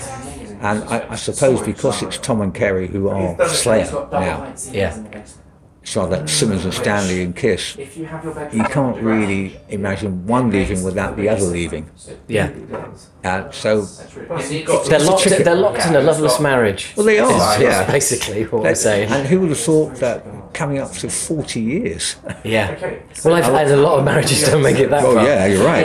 And 0.60 0.84
I, 0.84 1.06
I 1.10 1.16
suppose 1.16 1.60
because 1.62 2.02
it's 2.02 2.18
Tom 2.18 2.40
and 2.42 2.54
Kerry 2.54 2.86
who 2.86 3.08
are 3.08 3.48
Slayer 3.48 3.90
now, 4.12 4.54
yeah, 4.70 5.24
it's 5.82 5.96
rather 5.96 6.24
Simmons 6.28 6.64
and 6.64 6.72
Stanley 6.72 7.22
and 7.22 7.34
Kiss. 7.34 7.76
You 7.76 8.64
can't 8.70 8.96
really 9.02 9.58
imagine 9.68 10.26
one 10.26 10.48
leaving 10.50 10.84
without 10.84 11.16
the 11.16 11.28
other 11.28 11.42
leaving. 11.44 11.90
Yeah. 12.28 12.52
Uh, 13.24 13.50
so 13.50 13.82
They're 13.82 14.98
locked, 15.00 15.24
they're 15.24 15.54
locked 15.56 15.86
in 15.86 15.94
a 15.96 16.00
loveless 16.00 16.38
marriage. 16.40 16.92
Well, 16.96 17.06
they 17.06 17.18
are, 17.18 17.30
Is- 17.30 17.56
is 17.56 17.62
yeah. 17.62 17.90
basically 17.90 18.44
what 18.44 18.62
we're 18.62 18.74
saying. 18.76 19.10
And 19.10 19.26
who 19.26 19.40
would 19.40 19.48
have 19.50 19.58
thought 19.58 19.96
that 19.96 20.24
coming 20.54 20.78
up 20.78 20.92
to 20.92 21.08
40 21.10 21.60
years? 21.60 22.16
Yeah. 22.44 22.96
Well, 23.24 23.34
I've 23.34 23.44
had 23.44 23.68
a 23.68 23.76
lot 23.76 23.98
of 23.98 24.04
marriages 24.04 24.42
don't 24.48 24.62
make 24.62 24.78
it 24.78 24.90
that 24.90 25.04
Oh, 25.04 25.14
far. 25.14 25.24
yeah, 25.24 25.46
you're 25.46 25.64
right. 25.64 25.84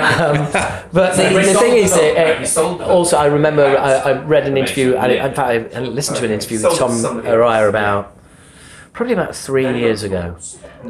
But 0.92 1.16
the, 1.16 1.24
the 1.30 1.54
thing 1.56 1.78
is, 1.78 1.92
that, 1.94 2.58
uh, 2.58 2.86
also 2.86 3.18
I 3.18 3.26
remember 3.26 3.64
I, 3.66 3.94
I 3.94 4.22
read 4.24 4.48
an 4.48 4.58
interview, 4.58 4.96
and 4.96 5.12
in 5.12 5.34
fact 5.34 5.40
I 5.40 5.78
I 5.78 5.82
listened 5.82 6.18
to 6.18 6.26
an 6.26 6.32
interview 6.32 6.62
with 6.68 6.78
Tom 6.78 6.92
Araya 6.92 7.70
about 7.70 8.17
probably 8.98 9.14
about 9.14 9.36
three 9.36 9.78
years 9.78 10.02
ago, 10.02 10.36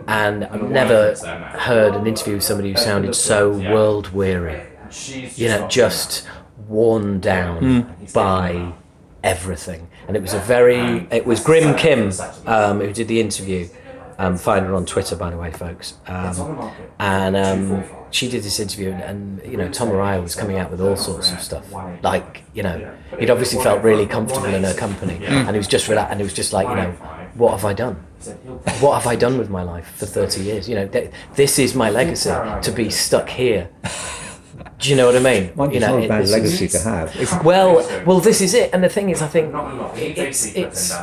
and 0.07 0.45
I've 0.45 0.69
never 0.69 1.13
heard 1.59 1.93
an 1.93 2.07
interview 2.07 2.35
with 2.35 2.43
somebody 2.43 2.71
who 2.71 2.77
sounded 2.77 3.13
so 3.13 3.51
world 3.51 4.13
weary. 4.13 4.63
You 5.35 5.49
know, 5.49 5.67
just 5.67 6.25
worn 6.69 7.19
down 7.19 7.97
by 8.13 8.71
everything. 9.23 9.89
And 10.07 10.15
it 10.15 10.21
was 10.21 10.33
a 10.33 10.39
very, 10.39 11.05
it 11.11 11.25
was 11.25 11.41
Grim 11.41 11.75
Kim 11.75 12.13
um, 12.45 12.79
who 12.79 12.93
did 12.93 13.09
the 13.09 13.19
interview. 13.19 13.67
Um, 14.19 14.35
find 14.35 14.65
her 14.65 14.73
on 14.73 14.87
Twitter, 14.87 15.15
by 15.15 15.29
the 15.29 15.37
way, 15.37 15.51
folks. 15.51 15.93
Um, 16.07 16.71
and 16.97 17.35
um, 17.37 17.83
she 18.09 18.27
did 18.27 18.41
this 18.41 18.59
interview, 18.59 18.89
and, 18.91 19.03
and 19.03 19.51
you 19.51 19.57
know, 19.57 19.69
Tom 19.69 19.89
Araya 19.89 20.23
was 20.23 20.33
coming 20.33 20.57
out 20.57 20.71
with 20.71 20.81
all 20.81 20.95
sorts 20.95 21.31
of 21.31 21.39
stuff. 21.39 21.71
Like, 22.01 22.41
you 22.55 22.63
know, 22.63 22.95
he'd 23.19 23.29
obviously 23.29 23.61
felt 23.61 23.83
really 23.83 24.07
comfortable 24.07 24.47
in 24.47 24.63
her 24.63 24.73
company, 24.73 25.23
and 25.23 25.51
he 25.51 25.57
was 25.57 25.67
just 25.67 25.87
relaxed, 25.87 26.11
and 26.11 26.19
he 26.19 26.23
was 26.23 26.33
just 26.33 26.51
like, 26.51 26.67
you 26.67 26.75
know, 26.75 26.95
what 27.37 27.51
have 27.51 27.65
I 27.65 27.73
done? 27.73 27.95
What 28.81 28.95
have 29.01 29.07
I 29.07 29.15
done 29.15 29.37
with 29.37 29.49
my 29.49 29.63
life 29.63 29.87
for 29.95 30.05
30 30.05 30.41
years? 30.43 30.67
You 30.67 30.75
know, 30.75 30.87
th- 30.87 31.11
this 31.35 31.59
is 31.59 31.75
my 31.75 31.89
legacy 31.89 32.29
to 32.61 32.71
be 32.71 32.89
stuck 32.89 33.29
here. 33.29 33.69
Do 34.79 34.89
you 34.89 34.95
know 34.95 35.05
what 35.07 35.15
I 35.15 35.19
mean? 35.19 35.51
Well, 35.55 35.71
you 35.71 35.79
know, 35.79 35.97
not 35.97 36.05
a 36.05 36.07
bad 36.07 36.21
this 36.23 36.29
is- 36.29 36.35
legacy 36.35 36.67
to 36.67 36.79
have. 36.79 37.15
If, 37.15 37.43
well, 37.43 37.75
well, 38.05 38.19
this 38.19 38.41
is 38.41 38.53
it, 38.53 38.71
and 38.73 38.83
the 38.83 38.89
thing 38.89 39.09
is, 39.09 39.21
I 39.21 39.27
think 39.27 39.53
it's 39.95 40.45
it's 40.55 40.93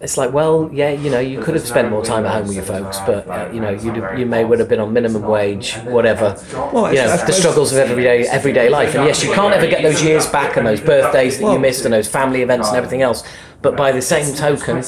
it's 0.00 0.16
like, 0.16 0.32
well, 0.32 0.68
yeah, 0.72 0.90
you 0.90 1.10
know, 1.10 1.18
you 1.20 1.40
could 1.40 1.54
have 1.54 1.66
spent 1.66 1.90
more 1.90 2.04
time 2.04 2.26
at 2.26 2.32
home 2.32 2.46
with 2.48 2.56
your 2.56 2.64
folks, 2.64 2.98
but 3.00 3.26
uh, 3.28 3.50
you 3.52 3.60
know, 3.60 3.70
you 3.70 3.90
you 4.18 4.26
may 4.26 4.44
would 4.44 4.58
have 4.58 4.68
been 4.68 4.80
on 4.80 4.92
minimum 4.92 5.22
wage, 5.22 5.74
whatever. 5.96 6.36
Well, 6.72 6.92
you 6.92 7.00
know, 7.00 7.16
the 7.16 7.32
struggles 7.32 7.72
of 7.72 7.78
everyday 7.78 8.26
everyday 8.28 8.68
life, 8.68 8.94
and 8.94 9.04
yes, 9.04 9.22
you 9.24 9.32
can't 9.32 9.54
ever 9.54 9.66
get 9.66 9.82
those 9.82 10.02
years 10.02 10.26
back 10.26 10.56
and 10.56 10.66
those 10.66 10.80
birthdays 10.80 11.38
that 11.38 11.52
you 11.52 11.58
missed 11.58 11.84
and 11.84 11.92
those 11.94 12.08
family 12.08 12.42
events 12.42 12.68
and 12.68 12.76
everything 12.76 13.02
else. 13.02 13.22
But 13.60 13.76
by 13.76 13.90
the 13.90 14.02
same 14.02 14.34
token, 14.36 14.78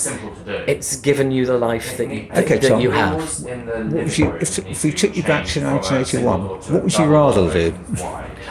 it's 0.66 0.96
given 0.96 1.32
you 1.32 1.44
the 1.44 1.58
life 1.58 1.96
that 1.96 2.08
you 2.08 2.28
that, 2.28 2.44
Okay, 2.44 2.58
that 2.58 2.68
Tom. 2.68 2.80
you 2.80 2.92
have. 2.92 3.42
what 3.42 3.92
would 3.92 4.16
you, 4.18 4.30
if, 4.36 4.58
if 4.60 4.84
we 4.84 4.92
took 4.92 5.16
you 5.16 5.24
back 5.24 5.44
to 5.46 5.60
1981, 5.64 6.40
what 6.48 6.82
would 6.84 6.96
you 6.96 7.06
rather 7.06 7.52
do? 7.52 7.74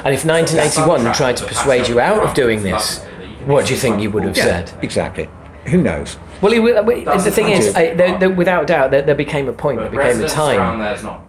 And 0.03 0.13
if 0.13 0.25
1981 0.25 1.13
tried 1.13 1.37
to 1.37 1.45
persuade 1.45 1.87
you 1.87 1.99
out 2.01 2.21
of 2.27 2.33
doing 2.33 2.63
this, 2.63 2.99
what 3.45 3.65
do 3.65 3.73
you 3.73 3.79
think 3.79 4.01
you 4.01 4.11
would 4.11 4.23
have 4.23 4.35
said? 4.35 4.71
Exactly. 4.81 5.29
Who 5.69 5.81
knows? 5.81 6.17
Well, 6.41 6.53
it, 6.53 6.59
uh, 6.59 6.81
w- 6.81 7.03
the 7.03 7.31
thing 7.31 7.49
is, 7.49 7.75
I, 7.75 7.93
there, 7.93 8.17
there, 8.17 8.29
without 8.29 8.65
doubt, 8.67 8.91
there, 8.91 9.01
there 9.01 9.15
became 9.15 9.49
a 9.49 9.53
point, 9.53 9.79
there 9.79 9.89
became 9.89 10.21
a 10.23 10.27
time, 10.27 10.81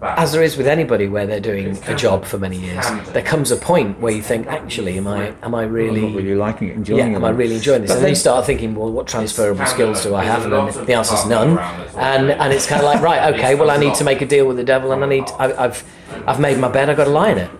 as 0.02 0.32
there 0.32 0.42
is 0.42 0.56
with 0.56 0.68
anybody 0.68 1.08
where 1.08 1.26
they're 1.26 1.40
doing 1.40 1.76
a 1.86 1.94
job 1.96 2.24
for 2.24 2.38
many 2.38 2.58
years. 2.58 2.86
There 3.12 3.22
comes 3.22 3.50
a 3.50 3.56
point 3.56 3.98
where 4.00 4.12
you 4.12 4.22
think, 4.22 4.46
actually, 4.46 4.96
am 4.98 5.08
I, 5.08 5.34
am 5.42 5.54
I 5.54 5.64
Not 5.64 5.72
really, 5.72 6.14
really 6.14 6.34
liking 6.36 6.68
it, 6.68 6.72
yeah, 6.72 6.76
enjoying 6.76 7.12
it. 7.12 7.16
am 7.16 7.24
I 7.24 7.30
really 7.30 7.56
enjoying 7.56 7.82
this? 7.82 7.90
But 7.90 7.96
And 7.96 8.04
then 8.04 8.10
you 8.10 8.16
start 8.16 8.46
thinking, 8.46 8.74
well, 8.74 8.90
what 8.90 9.06
transferable 9.08 9.66
skills 9.66 10.02
do 10.02 10.14
I 10.14 10.24
have? 10.24 10.44
And 10.44 10.52
then 10.52 10.86
the 10.86 11.00
is 11.00 11.26
none. 11.26 11.58
And 11.96 12.30
and 12.30 12.52
it's 12.52 12.66
kind 12.66 12.80
of 12.80 12.86
like, 12.86 13.00
right, 13.10 13.34
okay, 13.34 13.54
well, 13.56 13.70
I 13.70 13.76
need 13.76 13.94
to 13.96 14.04
make 14.04 14.20
a 14.20 14.26
deal 14.26 14.46
with 14.46 14.56
the 14.56 14.64
devil, 14.64 14.92
and 14.92 15.02
I 15.02 15.08
need, 15.08 15.24
I, 15.38 15.64
I've, 15.64 15.84
I've 16.26 16.40
made 16.40 16.58
my 16.58 16.68
bed, 16.68 16.88
I've 16.88 16.96
got 16.96 17.04
to 17.04 17.10
lie 17.10 17.30
in 17.30 17.38
it. 17.38 17.50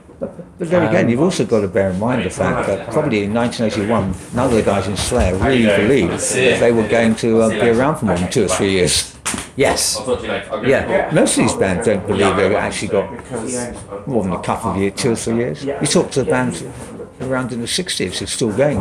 But 0.60 0.68
then 0.68 0.86
again, 0.86 1.08
you've 1.08 1.22
also 1.22 1.46
got 1.46 1.62
to 1.62 1.68
bear 1.68 1.88
in 1.90 1.98
mind 1.98 2.22
the 2.22 2.28
fact 2.28 2.66
that 2.68 2.90
probably 2.92 3.24
in 3.24 3.32
1981, 3.32 4.14
none 4.36 4.44
of 4.44 4.52
the 4.52 4.60
guys 4.62 4.86
in 4.88 4.94
Slayer 4.94 5.34
really 5.36 5.64
believed 5.64 6.12
that 6.12 6.60
they 6.60 6.70
were 6.70 6.86
going 6.86 7.14
to 7.16 7.40
uh, 7.40 7.48
be 7.48 7.70
around 7.70 7.96
for 7.96 8.04
more 8.04 8.18
than 8.18 8.30
two 8.30 8.44
or 8.44 8.48
three 8.48 8.72
years. 8.72 9.16
Yes. 9.56 9.96
Yeah. 10.68 11.10
Most 11.14 11.38
of 11.38 11.44
these 11.44 11.54
bands 11.54 11.86
don't 11.86 12.06
believe 12.06 12.36
they've 12.36 12.52
actually 12.52 12.88
got 12.88 13.10
more 14.06 14.22
than 14.22 14.32
a 14.34 14.42
couple 14.42 14.72
of 14.72 14.76
years, 14.76 14.92
two 14.96 15.12
or 15.12 15.16
three 15.16 15.36
years. 15.36 15.64
You 15.64 15.86
talk 15.86 16.10
to 16.10 16.24
the 16.24 16.30
bands 16.30 16.62
around 17.20 17.52
in 17.52 17.60
the 17.60 17.66
60s 17.66 18.18
who're 18.18 18.26
still 18.26 18.52
going. 18.52 18.78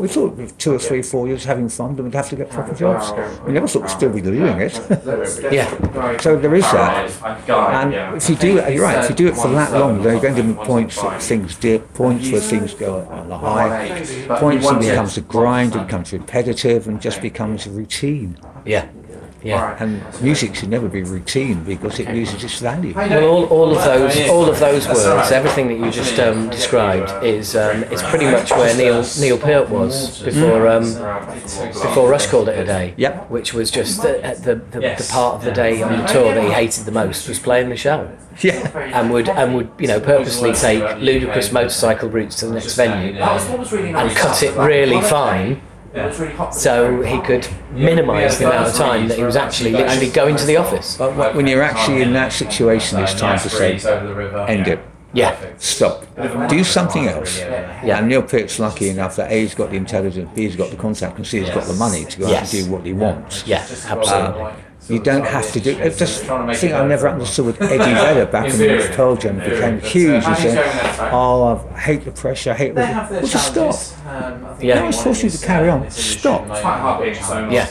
We 0.00 0.08
thought 0.08 0.36
with 0.36 0.56
two 0.58 0.74
or 0.74 0.78
three, 0.78 1.02
four 1.02 1.26
years 1.26 1.44
having 1.44 1.68
fun, 1.68 1.96
then 1.96 2.04
we'd 2.04 2.14
have 2.14 2.28
to 2.30 2.36
get 2.36 2.50
proper 2.50 2.74
jobs. 2.74 3.12
We 3.46 3.52
never 3.52 3.66
thought 3.66 3.82
we'd 3.82 3.90
still 3.90 4.12
be 4.12 4.20
doing 4.20 4.60
it. 4.60 4.80
Yeah. 5.50 6.16
so 6.18 6.36
there 6.38 6.54
is 6.54 6.62
that. 6.72 7.10
And 7.48 8.16
if 8.16 8.28
you 8.28 8.36
do 8.36 8.58
it, 8.58 8.74
you're 8.74 8.84
right, 8.84 9.02
if 9.02 9.10
you 9.10 9.16
do 9.16 9.28
it 9.28 9.36
for 9.36 9.48
that 9.48 9.72
long, 9.72 10.02
there 10.02 10.16
are 10.16 10.20
going 10.20 10.36
to 10.36 10.42
be 10.42 10.54
points 10.54 11.00
that 11.00 11.22
things 11.22 11.56
dip, 11.56 11.92
points 11.94 12.30
where 12.30 12.40
things 12.40 12.74
go 12.74 13.00
on 13.10 13.28
the 13.28 13.38
high, 13.38 14.04
points 14.38 14.66
when 14.66 14.76
it 14.76 14.80
becomes 14.80 15.16
a 15.16 15.22
grind, 15.22 15.74
it 15.74 15.86
becomes 15.86 16.12
repetitive 16.12 16.86
and 16.86 17.00
just 17.00 17.20
becomes 17.20 17.66
a 17.66 17.70
routine. 17.70 18.38
Yeah. 18.64 18.88
Yeah. 19.42 19.76
And 19.80 20.02
music 20.22 20.54
should 20.54 20.68
never 20.68 20.88
be 20.88 21.02
routine 21.02 21.64
because 21.64 21.98
it 21.98 22.08
loses 22.08 22.44
its 22.44 22.58
value. 22.60 22.92
Well, 22.94 23.24
all, 23.24 23.44
all 23.46 23.76
of 23.76 23.82
those, 23.84 24.28
all 24.28 24.48
of 24.48 24.58
those 24.58 24.86
words, 24.86 25.30
everything 25.32 25.68
that 25.68 25.78
you 25.84 25.90
just 25.90 26.18
um, 26.18 26.50
described 26.50 27.24
is 27.24 27.56
um, 27.56 27.84
is 27.84 28.02
pretty 28.02 28.26
much 28.26 28.50
where 28.50 28.76
Neil 28.76 29.04
Neil 29.18 29.38
Peart 29.38 29.70
was 29.70 30.22
before 30.22 30.68
um, 30.68 30.84
before 31.72 32.08
Rush 32.10 32.26
called 32.26 32.48
it 32.48 32.58
a 32.58 32.64
day. 32.64 32.94
Yep. 32.96 33.30
Which 33.30 33.54
was 33.54 33.70
just 33.70 34.02
the, 34.02 34.20
the, 34.42 34.56
the, 34.56 34.80
the 34.80 35.08
part 35.10 35.36
of 35.36 35.44
the 35.44 35.52
day 35.52 35.82
on 35.82 35.98
the 35.98 36.06
tour 36.06 36.34
that 36.34 36.42
he 36.44 36.50
hated 36.50 36.84
the 36.84 36.92
most 36.92 37.28
was 37.28 37.38
playing 37.38 37.68
the 37.70 37.76
show, 37.76 38.10
Yeah. 38.40 38.76
and 38.94 39.10
would 39.10 39.28
and 39.28 39.54
would 39.54 39.70
you 39.78 39.86
know 39.86 40.00
purposely 40.00 40.52
take 40.52 40.98
ludicrous 40.98 41.52
motorcycle 41.52 42.08
routes 42.08 42.36
to 42.40 42.46
the 42.46 42.54
next 42.54 42.74
venue 42.76 43.18
and 43.20 44.16
cut 44.16 44.42
it 44.42 44.56
really 44.56 45.00
fine. 45.00 45.62
So 46.52 47.02
he 47.02 47.20
could 47.20 47.48
minimise 47.72 48.38
the 48.38 48.46
amount 48.46 48.68
of 48.68 48.74
time 48.74 49.08
that 49.08 49.18
he 49.18 49.24
was 49.24 49.36
actually 49.36 49.72
literally 49.72 50.10
going 50.10 50.36
to 50.36 50.44
the 50.46 50.56
office. 50.56 50.96
But 50.96 51.12
wh- 51.12 51.34
when 51.36 51.46
you're 51.46 51.62
actually 51.62 52.02
in 52.02 52.12
that 52.12 52.32
situation, 52.32 52.98
it's 53.00 53.14
time 53.14 53.38
to 53.40 53.48
say, 53.48 53.72
end 54.48 54.68
it. 54.68 54.80
Yeah, 55.12 55.36
Stop. 55.58 56.06
Do 56.48 56.62
something 56.62 57.08
else. 57.08 57.40
Yeah. 57.40 57.98
And 57.98 58.06
Neil 58.08 58.22
Peart's 58.22 58.60
lucky 58.60 58.90
enough 58.90 59.16
that 59.16 59.32
A, 59.32 59.40
he's 59.40 59.56
got 59.56 59.70
the 59.70 59.76
intelligence, 59.76 60.30
B, 60.36 60.42
he's 60.42 60.54
got 60.54 60.70
the 60.70 60.76
contact, 60.76 61.16
and 61.16 61.26
C, 61.26 61.40
he's 61.40 61.50
got 61.50 61.64
the 61.64 61.74
money 61.74 62.04
to 62.04 62.18
go 62.20 62.26
out 62.26 62.30
Yes. 62.30 62.54
and 62.54 62.64
do 62.66 62.70
what 62.72 62.86
he 62.86 62.92
wants. 62.92 63.44
yeah, 63.44 63.66
absolutely. 63.88 64.52
You 64.90 64.98
don't 65.00 65.24
have 65.24 65.52
to 65.52 65.60
do. 65.60 65.70
It's 65.78 65.98
just 65.98 66.26
the 66.26 66.54
thing 66.54 66.74
I 66.74 66.86
never 66.86 67.08
understood 67.08 67.46
with 67.46 67.62
Eddie 67.62 67.78
Vedder 67.78 68.26
back 68.26 68.46
in 68.52 68.58
the 68.58 68.90
Pearl 68.94 69.16
Jam 69.16 69.38
became 69.38 69.80
huge. 69.80 70.24
He 70.26 70.34
said, 70.34 70.64
"Oh, 71.12 71.66
I 71.74 71.78
hate 71.78 72.04
the 72.04 72.12
pressure. 72.12 72.50
I 72.52 72.54
hate 72.54 72.74
the." 72.74 72.80
Well, 72.82 73.26
just 73.26 73.52
stop. 73.52 73.74
Yeah. 74.60 74.74
No 74.76 74.82
one's 74.84 75.02
forcing 75.02 75.30
you 75.30 75.36
to 75.36 75.46
carry 75.46 75.68
on. 75.68 75.90
Stop. 75.90 76.46
Yeah. 77.50 77.68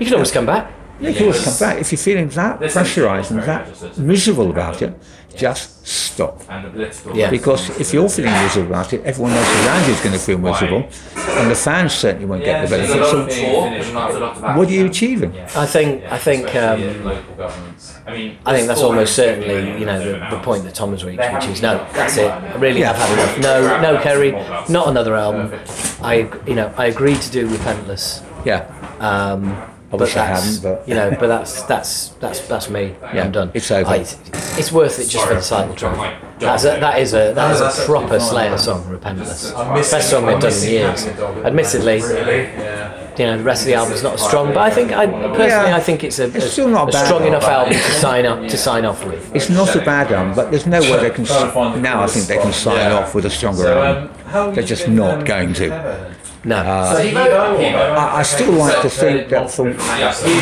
You 0.00 0.06
can 0.06 0.14
always 0.14 0.30
come 0.30 0.46
back. 0.46 0.72
You 1.00 1.12
can 1.12 1.22
always 1.24 1.44
come 1.44 1.58
back 1.58 1.78
if 1.80 1.90
you're 1.90 1.98
feeling 1.98 2.28
that 2.30 2.60
pressurised 2.60 3.30
and 3.32 3.42
that 3.42 3.98
miserable 3.98 4.50
about 4.50 4.82
it. 4.82 4.94
Just 5.36 5.86
stop. 5.86 6.42
Yeah. 7.14 7.30
Because 7.30 7.70
if 7.80 7.92
you're 7.92 8.08
feeling 8.08 8.32
miserable 8.32 8.72
about 8.72 8.92
it, 8.92 9.02
everyone 9.04 9.32
else 9.32 9.66
around 9.66 9.86
you 9.86 9.94
is 9.94 10.00
going 10.00 10.12
to 10.12 10.18
feel 10.18 10.38
miserable, 10.38 10.88
and 11.16 11.50
the 11.50 11.54
fans 11.54 11.92
certainly 11.92 12.26
won't 12.26 12.44
get 12.44 12.68
the 12.68 12.76
benefit. 12.76 13.32
So, 13.32 14.56
what 14.56 14.68
are 14.68 14.72
you 14.72 14.86
achieving? 14.86 15.38
I 15.56 15.66
think 15.66 16.04
I 16.04 16.18
think 16.18 16.54
um, 16.54 16.80
I 18.06 18.56
think 18.56 18.66
that's 18.66 18.82
almost 18.82 19.16
certainly 19.16 19.78
you 19.78 19.86
know 19.86 19.98
the, 19.98 20.36
the 20.36 20.42
point 20.42 20.64
that 20.64 20.74
Tom 20.74 20.90
has 20.90 21.04
reached, 21.04 21.32
which 21.32 21.46
is 21.46 21.62
no, 21.62 21.78
that's 21.92 22.16
it. 22.16 22.22
Really, 22.22 22.34
I 22.46 22.56
really 22.56 22.80
have 22.82 22.96
had 22.96 23.12
enough. 23.12 23.38
No, 23.38 23.80
no, 23.80 24.02
Kerry, 24.02 24.32
not 24.68 24.88
another 24.88 25.14
album. 25.16 25.58
I 26.02 26.28
you 26.46 26.54
know 26.54 26.72
I 26.76 26.86
agreed 26.86 27.20
to 27.22 27.30
do 27.30 27.48
Repentless. 27.48 28.22
Yeah. 28.44 28.68
Um, 29.00 29.71
but 29.98 30.00
wish 30.06 30.16
I 30.16 30.26
that's, 30.26 30.56
hadn't, 30.56 30.62
but- 30.80 30.88
you 30.88 30.94
know, 30.94 31.10
but 31.10 31.26
that's 31.34 31.62
that's 31.62 32.08
that's 32.20 32.40
that's 32.48 32.68
me. 32.70 32.94
Yeah, 33.14 33.24
I'm 33.24 33.32
done. 33.32 33.50
it's 33.54 33.70
over. 33.70 33.90
I- 33.90 33.96
it's, 33.96 34.16
it's 34.58 34.72
worth 34.72 34.98
it 34.98 35.06
just 35.08 35.26
for 35.26 35.34
the 35.34 35.40
title 35.40 35.74
track. 35.74 36.20
That's 36.38 36.64
a, 36.64 36.80
that 36.80 36.98
is 36.98 37.14
a 37.14 37.32
that 37.34 37.54
is 37.54 37.60
a 37.60 37.84
proper 37.86 38.18
Slayer 38.18 38.58
song, 38.58 38.82
Repentless. 38.84 39.52
Best 39.74 40.10
song 40.10 40.26
they've 40.26 40.40
done 40.40 40.52
in 40.52 40.68
years. 40.68 41.06
Admittedly, 41.46 41.98
you 43.18 43.26
know 43.26 43.36
the 43.38 43.44
rest 43.44 43.62
of 43.62 43.66
the 43.66 43.74
album's 43.74 44.02
not 44.02 44.14
as 44.14 44.22
strong, 44.24 44.48
but 44.48 44.58
I 44.58 44.70
think 44.70 44.90
I 44.92 45.06
personally 45.06 45.46
Yeah. 45.48 45.76
I 45.76 45.80
think 45.80 46.02
it's 46.02 46.18
a, 46.18 46.24
It's 46.34 46.46
a- 46.46 46.50
still 46.50 46.68
not 46.68 46.88
a 46.88 46.92
bad. 46.92 47.04
strong 47.06 47.26
enough 47.26 47.44
album 47.44 47.74
to 47.74 47.78
sign 47.92 48.26
up 48.26 48.40
to 48.48 48.56
sign 48.56 48.84
off 48.84 49.04
with. 49.04 49.34
It's 49.36 49.50
not 49.50 49.74
a 49.76 49.80
bad 49.80 50.10
album, 50.10 50.34
but 50.34 50.50
there's 50.50 50.66
no 50.66 50.80
way 50.80 50.98
they 51.00 51.10
can. 51.10 51.24
s- 51.26 51.54
Now 51.80 52.02
I 52.02 52.06
think 52.08 52.26
they 52.26 52.38
can 52.38 52.52
sign 52.52 52.90
off 52.90 53.14
with 53.14 53.26
a 53.26 53.30
stronger 53.30 53.68
album. 53.68 54.54
They're 54.54 54.64
just 54.64 54.88
not 54.88 55.24
going 55.26 55.52
to. 55.54 55.68
No. 56.44 56.56
Uh, 56.56 56.94
So 56.96 57.02
Evo, 57.04 57.74
I, 57.96 58.16
I 58.16 58.22
still 58.22 58.52
like 58.52 58.82
to 58.82 58.90
think 58.90 59.28
that 59.28 59.50
from 59.50 59.74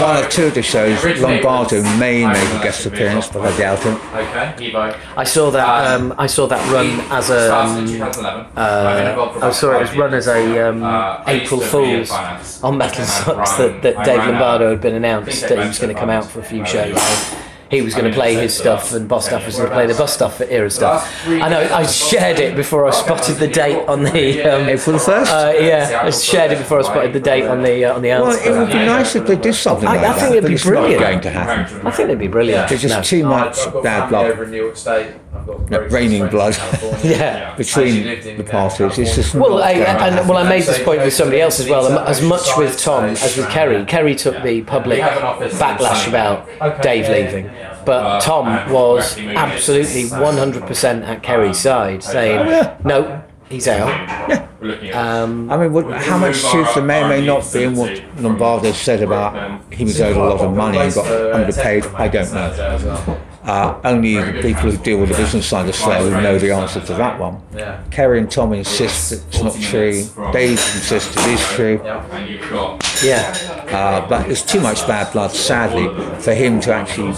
one 0.00 0.24
or 0.24 0.28
two 0.28 0.46
of 0.46 0.54
the 0.54 0.62
shows, 0.62 1.04
Lombardo 1.04 1.82
may 1.98 2.26
make 2.26 2.36
a 2.36 2.62
guest 2.62 2.86
appearance, 2.86 3.28
but 3.28 3.40
I 3.42 3.56
doubt 3.58 3.84
it. 3.84 3.98
Okay, 4.14 4.94
I 5.16 5.24
saw 5.24 5.50
that. 5.50 5.68
Um, 5.92 6.14
I 6.16 6.26
saw 6.26 6.46
that 6.46 6.72
run 6.72 7.00
as 7.10 7.28
a. 7.30 7.54
Um, 7.54 8.48
uh, 8.56 9.38
I 9.42 9.50
saw 9.50 9.76
it 9.76 9.80
was 9.82 9.96
run 9.96 10.14
as 10.14 10.26
a 10.26 10.68
um, 10.68 10.82
Uh, 10.82 11.22
I 11.26 11.32
used 11.32 11.44
April 11.52 11.60
to 11.60 11.66
be 11.82 11.90
in 11.92 12.06
Fool's 12.06 12.62
on 12.62 12.78
Metal 12.78 13.04
Sucks 13.04 13.52
that, 13.58 13.82
that 13.82 14.04
Dave 14.04 14.18
Lombardo 14.18 14.70
had 14.70 14.80
been 14.80 14.94
announced 14.94 15.42
that 15.42 15.58
he 15.58 15.66
was 15.68 15.78
going 15.78 15.94
to 15.94 16.00
come 16.00 16.10
out 16.10 16.24
for 16.24 16.40
a 16.40 16.44
few 16.44 16.64
fund. 16.64 16.68
shows. 16.68 17.34
He 17.70 17.82
was 17.82 17.94
going 17.94 18.06
to 18.10 18.12
play 18.12 18.34
his 18.34 18.56
stuff, 18.56 18.92
and 18.92 19.08
Bostaph 19.08 19.46
was 19.46 19.56
going 19.56 19.68
to 19.68 19.74
play 19.74 19.86
the 19.86 19.92
Bostaph 19.94 20.32
for 20.32 20.44
era 20.44 20.68
stuff. 20.70 21.08
I 21.26 21.48
know. 21.48 21.60
I 21.72 21.86
shared 21.86 22.40
it 22.40 22.56
before 22.56 22.84
I 22.86 22.90
spotted 22.90 23.36
the 23.36 23.46
date 23.46 23.86
on 23.86 24.02
the. 24.02 24.42
Um, 24.42 24.68
April 24.68 24.96
1st? 24.98 25.26
uh, 25.28 25.58
yeah, 25.60 26.00
I 26.02 26.10
shared 26.10 26.50
it 26.50 26.58
before 26.58 26.80
I 26.80 26.82
spotted 26.82 27.12
the 27.12 27.20
date 27.20 27.46
on 27.46 27.62
the 27.62 27.84
uh, 27.84 27.94
on 27.94 28.02
the 28.02 28.08
well, 28.08 28.30
it 28.32 28.50
would 28.50 28.68
be 28.68 28.74
nice 28.74 29.14
if 29.14 29.26
they 29.26 29.36
did 29.36 29.54
something 29.54 29.86
I- 29.86 29.92
like 29.96 30.00
I 30.00 30.02
that, 30.08 30.18
think 30.18 30.30
it'd 30.32 30.42
but 30.42 30.48
be 30.48 30.54
it's 30.54 30.64
brilliant. 30.64 31.00
not 31.00 31.06
going 31.10 31.20
to 31.22 31.30
happen. 31.30 31.86
I 31.86 31.90
think 31.92 32.08
it'd 32.08 32.18
be 32.18 32.26
brilliant. 32.28 32.68
There's 32.68 32.82
just 32.82 32.96
No. 32.96 33.02
too 33.02 33.24
much 33.24 33.56
bad 33.84 34.08
blood 34.08 34.32
over 34.32 34.44
in 34.44 34.50
New 34.50 34.62
York 34.64 34.76
State. 34.76 35.12
I've 35.34 35.46
got 35.46 35.60
No, 35.70 35.78
very 35.78 35.88
raining 35.90 36.28
close 36.28 36.30
blood. 36.30 36.54
friends 36.56 36.82
in 36.82 36.90
California. 36.90 37.16
Yeah. 37.18 37.54
between 37.56 38.04
lived 38.04 38.26
in, 38.26 38.36
the 38.38 38.44
uh, 38.44 38.50
parties. 38.50 38.98
It's 38.98 39.14
just 39.14 39.34
Well, 39.34 39.50
not 39.50 39.62
I, 39.62 39.74
going 39.74 39.86
and 39.86 40.28
well, 40.28 40.38
I 40.38 40.48
made 40.48 40.64
this 40.64 40.82
point 40.82 41.02
with 41.02 41.14
somebody 41.14 41.40
else 41.40 41.60
as 41.60 41.68
well. 41.68 41.98
As 42.00 42.20
much 42.22 42.48
with 42.56 42.78
Tom 42.78 43.04
as 43.04 43.36
with 43.36 43.48
Kerry. 43.48 43.84
Kerry 43.84 44.14
took 44.16 44.42
the 44.42 44.62
public 44.62 45.00
backlash 45.00 46.08
about 46.08 46.48
Dave 46.82 47.08
leaving, 47.08 47.50
but 47.84 48.20
Tom 48.20 48.70
was 48.72 49.18
absolutely 49.18 50.04
100% 50.04 51.02
at 51.06 51.22
Kerry's 51.22 51.58
side, 51.58 52.02
saying, 52.02 52.76
"No, 52.84 53.22
he's 53.48 53.68
out." 53.68 54.48
We're 54.60 54.66
looking 54.68 54.90
at 54.90 54.94
Um, 54.96 55.50
I 55.50 55.56
mean, 55.56 55.72
what, 55.72 55.90
how 56.02 56.18
much 56.18 56.42
truth 56.42 56.74
there 56.74 56.82
may 56.84 57.02
or 57.02 57.08
may 57.08 57.24
not 57.24 57.50
be 57.52 57.62
in 57.64 57.76
what 57.76 58.02
Lombardo 58.18 58.72
said 58.72 59.02
about 59.02 59.62
he 59.72 59.84
was 59.84 60.00
owed 60.00 60.16
a 60.16 60.20
lot 60.20 60.40
of 60.40 60.54
money 60.54 60.78
and 60.78 60.92
got 60.94 61.06
underpaid, 61.06 61.86
I 61.94 62.08
don't 62.08 62.34
know. 62.34 63.20
Uh, 63.50 63.80
only 63.82 64.14
the 64.14 64.40
people 64.40 64.70
who 64.70 64.76
deal 64.76 65.00
with 65.00 65.08
the 65.08 65.16
business 65.16 65.48
side 65.48 65.68
of 65.68 65.76
will 66.04 66.22
know 66.22 66.38
the 66.38 66.52
answer 66.52 66.80
to 66.80 66.94
that 66.94 67.18
one. 67.18 67.42
Yeah. 67.52 67.82
Kerry 67.90 68.20
and 68.20 68.30
Tom 68.30 68.52
insist 68.52 69.10
it's 69.10 69.42
not 69.42 69.54
true. 69.54 70.04
Dave 70.32 70.52
insists 70.52 71.16
it 71.16 71.26
is 71.26 71.44
true. 71.48 71.80
and 71.82 72.30
you've 72.30 72.48
got 72.48 72.80
yeah, 73.02 73.34
Uh, 73.72 74.08
but 74.08 74.26
there's 74.26 74.44
too 74.44 74.60
much 74.60 74.86
bad 74.86 75.12
blood, 75.12 75.32
sadly, 75.32 75.88
for 76.20 76.32
him 76.32 76.60
to 76.60 76.72
actually 76.72 77.12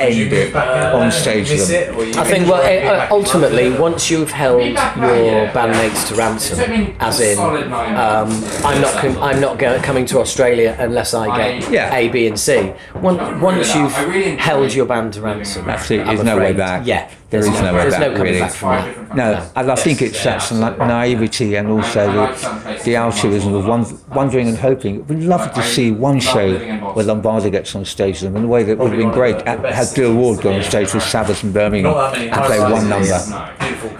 end 0.00 0.32
it 0.32 0.54
on 0.54 1.10
stage 1.12 1.50
with 1.50 1.68
them. 1.68 2.18
I 2.18 2.24
think 2.24 2.48
well, 2.48 2.62
eh, 2.62 2.86
uh, 2.86 3.08
ultimately, 3.10 3.70
once 3.70 4.10
you've 4.10 4.30
held 4.30 4.62
your 4.62 5.46
bandmates 5.48 6.08
to 6.08 6.14
ransom, 6.14 6.58
as 7.00 7.20
in, 7.20 7.38
um, 7.38 8.28
I'm 8.64 8.80
not 8.80 8.94
com- 8.94 9.22
I'm 9.22 9.40
not 9.40 9.58
go- 9.58 9.78
coming 9.80 10.06
to 10.06 10.18
Australia 10.20 10.76
unless 10.78 11.14
I 11.14 11.36
get 11.36 11.70
Yeah. 11.70 11.94
A, 11.94 12.08
B, 12.08 12.26
and 12.26 12.38
C. 12.38 12.72
Once, 12.94 13.20
once 13.42 13.74
you've 13.74 13.92
held 14.38 14.72
your 14.72 14.86
band 14.86 15.12
to 15.14 15.20
ransom, 15.22 15.66
That's 15.66 15.90
it, 15.90 16.04
there's 16.06 16.22
no 16.24 16.36
way 16.38 16.52
back. 16.52 16.82
Yeah, 16.84 17.08
There 17.34 17.40
is 17.52 17.60
no 17.60 17.74
way 17.74 17.90
back, 17.90 18.18
really. 18.18 18.38
back 18.38 18.52
from. 18.52 19.16
No, 19.16 19.50
and 19.56 19.70
I 19.70 19.74
think 19.74 20.02
it's 20.02 20.22
that 20.22 20.52
na- 20.52 20.76
naivety 20.86 21.56
and 21.56 21.68
also 21.68 22.06
the, 22.12 22.80
the 22.84 22.94
altruism 22.96 23.54
of 23.54 23.66
one, 23.66 23.84
wondering 24.14 24.46
and 24.48 24.56
hoping. 24.56 25.04
We'd 25.08 25.24
love 25.24 25.52
to 25.52 25.62
see 25.64 25.90
one 25.90 26.20
show 26.20 26.56
where 26.94 27.04
Lombardo 27.04 27.50
gets 27.50 27.74
on 27.74 27.84
stage 27.84 28.22
with 28.22 28.32
them 28.32 28.36
in 28.36 28.44
a 28.44 28.46
way 28.46 28.62
that 28.62 28.78
would 28.78 28.90
have 28.92 28.98
been 28.98 29.10
great. 29.10 29.44
Had 29.46 29.64
had 29.64 29.88
Bill 29.96 30.14
Ward 30.14 30.42
gone 30.42 30.54
on 30.54 30.62
stage 30.62 30.94
with 30.94 31.02
Sabbath 31.02 31.42
and 31.42 31.52
Birmingham 31.52 31.94
and 32.14 32.32
play 32.44 32.60
one 32.60 32.88
number. 32.88 33.18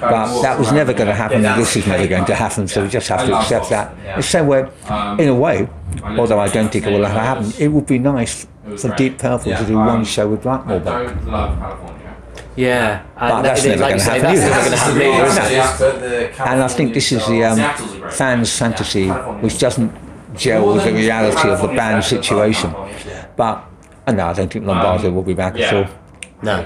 But 0.01 0.43
that 0.43 0.57
was 0.59 0.71
never 0.71 0.93
going 0.93 1.09
to 1.09 1.15
happen, 1.15 1.45
and 1.45 1.61
this 1.61 1.75
is 1.77 1.87
never 1.89 2.07
going 2.07 2.25
to 2.27 2.35
happen, 2.37 2.69
so 2.69 2.83
we 2.85 2.89
just 2.89 3.09
have 3.09 3.27
to 3.27 3.35
accept 3.37 3.69
that. 3.71 3.97
The 4.17 4.23
same 4.23 4.47
way, 4.47 4.61
in 5.19 5.29
a 5.29 5.35
way, 5.35 5.69
although 6.05 6.39
I 6.39 6.49
don't 6.49 6.71
think 6.71 6.87
it 6.87 6.91
will 6.93 7.05
ever 7.05 7.19
happen, 7.19 7.53
it 7.59 7.69
would 7.69 7.87
be 7.87 7.99
nice 7.99 8.47
for 8.79 8.95
Deep 8.97 9.19
Purple 9.19 9.57
to 9.57 9.65
do 9.67 9.77
one 9.77 10.05
show 10.05 10.29
with 10.29 10.43
Blackmore 10.43 10.79
back. 10.81 11.94
Don't. 12.57 12.65
Yeah, 12.65 13.05
and 13.17 13.45
that's 13.45 13.65
never 13.65 13.81
like 13.83 13.91
gonna 13.99 14.03
happen 14.03 14.23
that's 14.23 14.41
either. 14.41 14.51
never 14.51 14.61
going 14.61 14.71
to 14.71 14.77
happen 14.77 15.03
either, 15.03 15.27
is 15.27 16.13
it? 16.13 16.41
And 16.41 16.63
I 16.63 16.69
think 16.69 16.95
this 16.95 17.13
is 17.13 17.27
the 17.27 17.45
um, 17.45 18.11
fans' 18.11 18.57
fantasy, 18.59 19.09
which 19.09 19.59
doesn't 19.59 19.93
gel 20.35 20.75
with 20.75 20.85
the 20.85 20.93
reality 20.93 21.49
of 21.49 21.61
the 21.63 21.69
band 21.69 22.05
situation. 22.05 22.75
But 23.37 23.65
uh, 24.07 24.13
no, 24.13 24.27
I 24.27 24.33
don't 24.33 24.53
think 24.53 24.67
Lombardo 24.67 25.11
will 25.11 25.23
be 25.23 25.35
back 25.35 25.57
at 25.59 25.75
all. 25.75 25.91
No, 26.43 26.61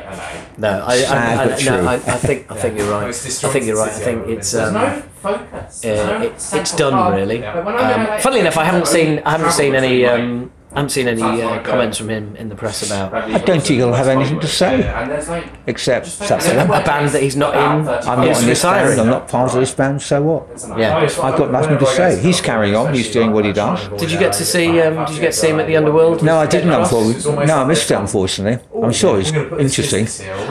no, 0.59 0.85
I, 0.85 0.93
I, 0.93 0.99
Sad 0.99 1.39
I, 1.39 1.49
but 1.49 1.65
no, 1.65 1.79
true. 1.79 1.87
I, 1.87 1.95
I 1.95 1.99
think 1.99 2.51
I 2.51 2.57
think 2.57 2.79
you're 2.79 2.91
right. 2.91 3.07
I 3.07 3.13
think 3.13 3.67
you're 3.67 3.77
right. 3.77 3.93
I 3.93 3.99
think 3.99 4.27
it's 4.27 4.55
um, 4.55 4.77
uh, 4.77 5.01
focus. 5.23 5.85
it, 5.85 6.55
it's 6.59 6.75
done 6.75 7.15
really. 7.15 7.45
Um, 7.45 8.19
funnily 8.21 8.41
enough, 8.41 8.57
I 8.57 8.65
haven't 8.65 8.89
seen 8.89 9.21
I 9.25 9.31
haven't 9.33 9.53
seen 9.53 9.77
any 9.77 10.05
um, 10.05 10.51
I 10.71 10.81
haven't 10.81 10.91
seen 10.91 11.09
any 11.09 11.23
uh, 11.23 11.63
comments 11.63 11.97
from 11.97 12.11
him 12.11 12.37
in 12.37 12.51
the 12.51 12.55
press 12.55 12.85
about 12.85 13.15
I 13.15 13.39
don't 13.39 13.63
think 13.63 13.79
he'll 13.79 13.95
have 13.95 14.07
anything 14.09 14.39
to 14.41 14.47
say, 14.47 14.83
And 14.83 15.11
there's 15.11 15.29
like 15.29 15.47
except 15.67 16.19
that's 16.19 16.47
a 16.47 16.63
it. 16.63 16.69
band 16.85 17.11
that 17.11 17.23
he's 17.23 17.37
not 17.37 17.55
in. 17.55 17.89
I'm 17.89 18.21
not 18.27 18.41
in 18.41 18.47
this 18.47 18.63
band. 18.63 19.01
I'm 19.01 19.07
not 19.07 19.29
part 19.29 19.55
of 19.55 19.61
this 19.61 19.75
band, 19.75 20.03
so 20.03 20.23
what? 20.23 20.79
Yeah. 20.79 20.99
I've 20.99 21.39
got 21.39 21.51
nothing 21.51 21.79
to 21.79 21.87
say. 21.87 22.21
He's 22.21 22.41
carrying 22.43 22.75
on, 22.75 22.93
he's 22.93 23.11
doing 23.11 23.33
what 23.33 23.45
he 23.47 23.53
does. 23.53 23.89
Did 23.99 24.11
you 24.11 24.19
get 24.19 24.35
to 24.35 24.45
see? 24.45 24.81
Um, 24.81 25.07
did 25.07 25.15
you 25.15 25.21
get 25.23 25.33
to 25.33 25.39
see 25.39 25.49
him 25.49 25.61
at 25.61 25.67
the 25.67 25.77
Underworld? 25.77 26.23
No, 26.23 26.37
I 26.37 26.47
didn't, 26.47 26.71
unfortunately. 26.71 27.47
No, 27.47 27.59
I 27.63 27.65
missed 27.65 27.91
it, 27.91 27.95
unfortunately. 27.95 28.63
I'm 28.83 28.93
sure 28.93 29.19
it's 29.21 29.33
interesting. 29.33 30.07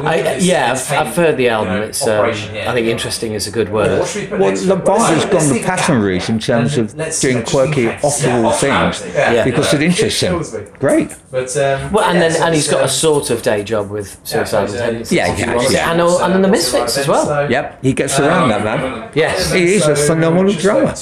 I, 0.05 0.38
yeah, 0.38 0.72
I've, 0.72 0.91
I've 0.91 1.15
heard 1.15 1.38
the 1.38 1.49
album. 1.49 1.84
It's 1.84 2.05
um, 2.07 2.26
I 2.26 2.34
think 2.74 2.88
interesting 2.88 3.34
is 3.34 3.47
a 3.47 3.51
good 3.51 3.70
word. 3.70 3.99
Well, 4.32 4.55
Lombardo's 4.65 5.26
gone 5.26 5.53
the 5.53 5.61
pattern 5.63 6.01
route 6.01 6.30
in 6.30 6.39
terms 6.39 6.78
of 6.78 6.95
doing 7.22 7.43
quirky, 7.43 7.88
off-the-wall 7.89 8.51
things 8.53 9.01
because 9.45 9.74
it 9.74 9.82
interests 9.82 10.16
him. 10.20 10.41
Great. 10.80 11.15
But 11.32 11.55
um, 11.57 11.91
Well, 11.91 12.09
and 12.09 12.22
then 12.22 12.41
and 12.41 12.53
he's 12.55 12.68
got 12.68 12.86
a 12.86 12.89
sort 12.89 13.30
of 13.30 13.41
day 13.41 13.63
job 13.63 13.89
with 13.89 14.20
Suicidal 14.24 14.74
Tendencies. 14.74 15.15
Yeah, 15.15 15.32
if 15.32 15.39
you 15.39 15.45
yeah, 15.45 15.55
want. 15.55 15.72
yeah. 15.72 15.91
and 15.91 16.01
all, 16.01 16.24
and 16.24 16.34
then 16.34 16.41
the 16.41 16.47
Misfits 16.47 16.97
as 16.97 17.07
well. 17.07 17.49
Yep, 17.49 17.84
he 17.84 17.93
gets 17.93 18.20
around 18.20 18.49
that 18.49 18.63
man. 18.63 19.11
Yes. 19.13 19.51
He 19.51 19.76
is 19.76 19.88
a 19.88 19.95
phenomenal 19.95 20.53
drummer. 20.53 20.93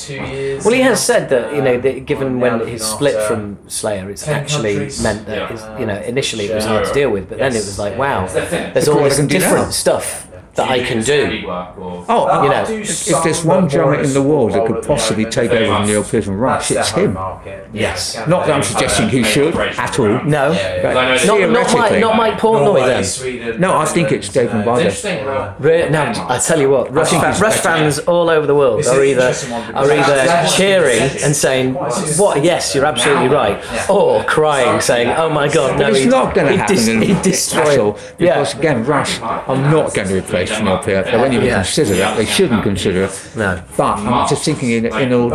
Well, 0.63 0.73
he 0.73 0.81
has 0.81 1.03
said 1.03 1.29
that 1.29 1.53
you 1.55 1.61
know, 1.61 1.79
that 1.79 2.05
given 2.05 2.39
when 2.39 2.67
his 2.67 2.83
split 2.83 3.21
from 3.27 3.57
Slayer, 3.69 4.09
it's 4.09 4.27
actually 4.27 4.75
meant 5.01 5.25
that 5.27 5.51
his, 5.51 5.61
you 5.79 5.85
know 5.85 5.99
initially 6.01 6.45
it 6.45 6.55
was 6.55 6.65
hard 6.65 6.85
to 6.85 6.93
deal 6.93 7.09
with, 7.09 7.29
but 7.29 7.37
then 7.37 7.51
it 7.51 7.65
was 7.65 7.79
like, 7.79 7.97
wow, 7.97 8.27
there's 8.27 8.87
all 8.87 9.03
this 9.03 9.13
I 9.13 9.17
can 9.17 9.27
do 9.27 9.39
different 9.39 9.73
stuff 9.73 10.27
that 10.55 10.69
I 10.69 10.79
can 10.83 11.03
do. 11.03 11.43
Oh, 11.47 12.43
You 12.43 12.49
know, 12.49 12.63
if 12.69 13.23
there's 13.23 13.43
one 13.43 13.67
drummer 13.67 13.95
in 14.01 14.13
the 14.13 14.21
world 14.21 14.53
that 14.53 14.65
could 14.65 14.83
possibly 14.85 15.25
take 15.25 15.51
over 15.51 15.85
Neil 15.85 16.03
Pearson 16.03 16.35
Rush, 16.37 16.71
it's 16.71 16.91
him. 16.91 17.17
Yes. 17.73 18.15
Not 18.27 18.47
that 18.47 18.55
I'm 18.55 18.63
suggesting 18.63 19.09
he 19.09 19.23
should 19.23 19.55
at 19.55 19.99
all. 19.99 20.23
No, 20.23 20.53
But 20.81 20.93
not, 20.93 21.19
not 21.25 21.51
Mike, 21.51 21.67
theoretically, 21.67 21.99
not 21.99 22.15
Mike 22.17 22.39
Portnoy 22.39 22.85
then. 22.85 23.59
No, 23.59 23.77
I 23.77 23.85
think 23.85 24.11
it's 24.11 24.29
Dave 24.29 24.53
Lombardo. 24.53 24.89
Re- 25.59 25.89
no, 25.89 26.13
I 26.29 26.37
tell 26.39 26.59
you 26.59 26.69
what, 26.69 26.91
Rush, 26.93 27.09
fa- 27.09 27.17
Rush 27.21 27.39
better. 27.39 27.61
fans 27.61 27.99
all 27.99 28.29
over 28.29 28.47
the 28.47 28.55
world 28.55 28.85
are 28.85 29.03
either 29.03 29.33
are 29.73 29.91
either 29.91 30.47
cheering 30.55 31.01
and 31.23 31.35
saying, 31.35 31.73
"What? 31.73 32.43
Yes, 32.43 32.73
you're 32.73 32.85
absolutely 32.85 33.27
right," 33.27 33.57
or 33.89 34.23
crying, 34.23 34.79
saying, 34.81 35.09
"Oh 35.17 35.29
my 35.29 35.47
God, 35.49 35.79
no!" 35.79 35.89
It's 35.89 36.05
not 36.05 36.33
going 36.33 36.47
to 36.47 36.57
happen 36.57 37.01
he 37.01 37.13
destroyed." 37.21 37.95
because 38.17 38.53
again, 38.55 38.85
Rush 38.85 39.19
are 39.21 39.57
not 39.57 39.93
going 39.93 40.07
to 40.07 40.15
replace 40.17 40.44
Neil 40.49 40.77
Peart. 40.79 41.05
They 41.05 41.17
won't 41.17 41.33
even 41.33 41.45
Yeah. 41.45 41.55
consider 41.63 41.95
that. 41.95 42.17
They 42.17 42.25
shouldn't 42.25 42.63
consider 42.63 43.03
it. 43.03 43.29
no, 43.35 43.61
But 43.77 43.97
I'm 43.99 44.27
just 44.27 44.43
thinking 44.45 44.71
in, 44.71 44.85
in 44.85 45.13
a 45.13 45.29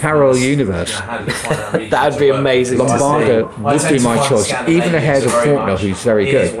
parallel 0.00 0.36
universe, 0.38 0.98
that 1.00 2.08
would 2.10 2.18
be 2.18 2.30
amazing. 2.30 2.78
Lombardo 2.78 3.46
would 3.58 3.88
be 3.88 3.98
my 4.00 4.26
choice, 4.28 4.52
even 4.68 4.94
ahead 4.94 5.24
of 5.24 5.32
Portnoy, 5.32 5.78
who's 5.78 6.02
very 6.02 6.26
good. 6.30 6.54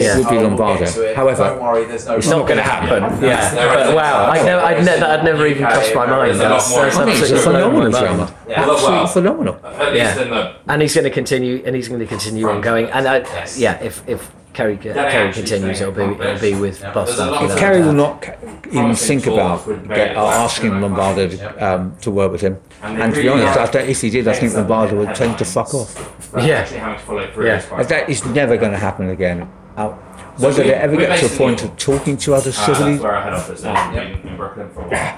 Yeah. 0.00 0.18
It 0.18 0.24
would 0.24 0.28
be 0.30 0.38
Lombardo. 0.38 1.14
However, 1.14 1.84
It's 1.90 2.28
not 2.28 2.46
going 2.46 2.56
to 2.56 2.62
happen. 2.62 3.22
Yeah, 3.22 3.54
but 3.54 3.94
wow, 3.94 4.26
I 4.30 4.42
know, 4.42 4.58
I'd 4.64 4.78
ne- 4.78 4.84
that 4.84 5.00
had 5.00 5.24
never 5.24 5.46
even 5.46 5.62
crossed 5.64 5.94
my 5.94 6.06
mind. 6.06 6.40
That's, 6.40 6.74
that's 6.74 6.96
I 6.96 7.04
think 7.04 7.16
he's 7.18 7.30
a 7.30 7.34
absolutely 7.34 7.62
phenomenal 7.62 7.90
my 7.90 8.00
drummer. 8.00 8.16
mind. 8.18 8.34
Absolutely 8.48 9.06
phenomenal. 9.08 9.60
Yeah. 9.94 10.54
and 10.68 10.82
he's 10.82 10.94
going 10.94 11.04
to 11.04 11.10
continue, 11.10 11.62
and 11.64 11.74
he's 11.76 11.88
going 11.88 12.00
to 12.00 12.06
continue 12.06 12.48
on 12.48 12.60
going. 12.60 12.86
And 12.90 13.06
uh, 13.06 13.24
I, 13.26 13.46
yeah, 13.56 13.82
if 13.82 14.02
if 14.08 14.30
Kerry 14.54 14.76
Kerry 14.78 15.32
continues, 15.32 15.80
it'll 15.80 15.92
be 15.92 16.02
it'll 16.24 16.40
be 16.40 16.54
with 16.54 16.80
Bostaph. 16.80 17.42
you 17.42 17.48
know. 17.48 17.56
Kerry 17.56 17.82
will 17.82 17.92
not 17.92 18.22
ca- 18.22 18.36
even 18.70 18.94
think 18.94 19.26
about 19.26 19.66
get, 19.88 20.16
uh, 20.16 20.26
asking 20.26 20.80
Lombardo 20.80 21.28
to, 21.28 21.66
um, 21.66 21.96
to 22.00 22.10
work 22.10 22.30
with 22.32 22.40
him. 22.40 22.58
And 22.82 23.12
to 23.14 23.20
be 23.22 23.28
honest, 23.28 23.58
I 23.58 23.66
don't, 23.66 23.88
if 23.88 24.00
he 24.00 24.10
did, 24.10 24.28
I 24.28 24.32
think 24.34 24.54
Lombardo 24.54 24.96
would 24.96 25.14
tend 25.14 25.38
to 25.38 25.44
fuck 25.44 25.74
off. 25.74 25.92
Yeah. 26.36 26.58
Actually 26.58 26.78
having 26.78 26.98
to 26.98 27.04
follow 27.04 27.30
through 27.32 27.46
Yeah. 27.46 27.82
That 27.82 28.08
is 28.08 28.24
never 28.26 28.56
going 28.56 28.72
to 28.72 28.78
happen 28.78 29.10
again. 29.10 29.48
Uh, 30.36 30.40
whether 30.42 30.62
we- 30.62 30.68
they 30.68 30.74
ever 30.74 30.96
get 30.96 31.18
to 31.20 31.26
a 31.26 31.28
point 31.28 31.62
of 31.62 31.76
talking 31.76 32.16
to 32.16 32.34
other 32.34 32.50
Uh, 32.50 32.52
civilly, 32.52 32.92
that's 32.92 33.02
where 33.04 33.14
our 33.14 33.22
head 33.22 33.32
office 33.34 33.58
is 33.60 33.64
in, 33.64 34.28
in 34.30 34.36
Brooklyn 34.36 34.68
for 34.74 34.80
a 34.80 34.88
while. 34.88 35.14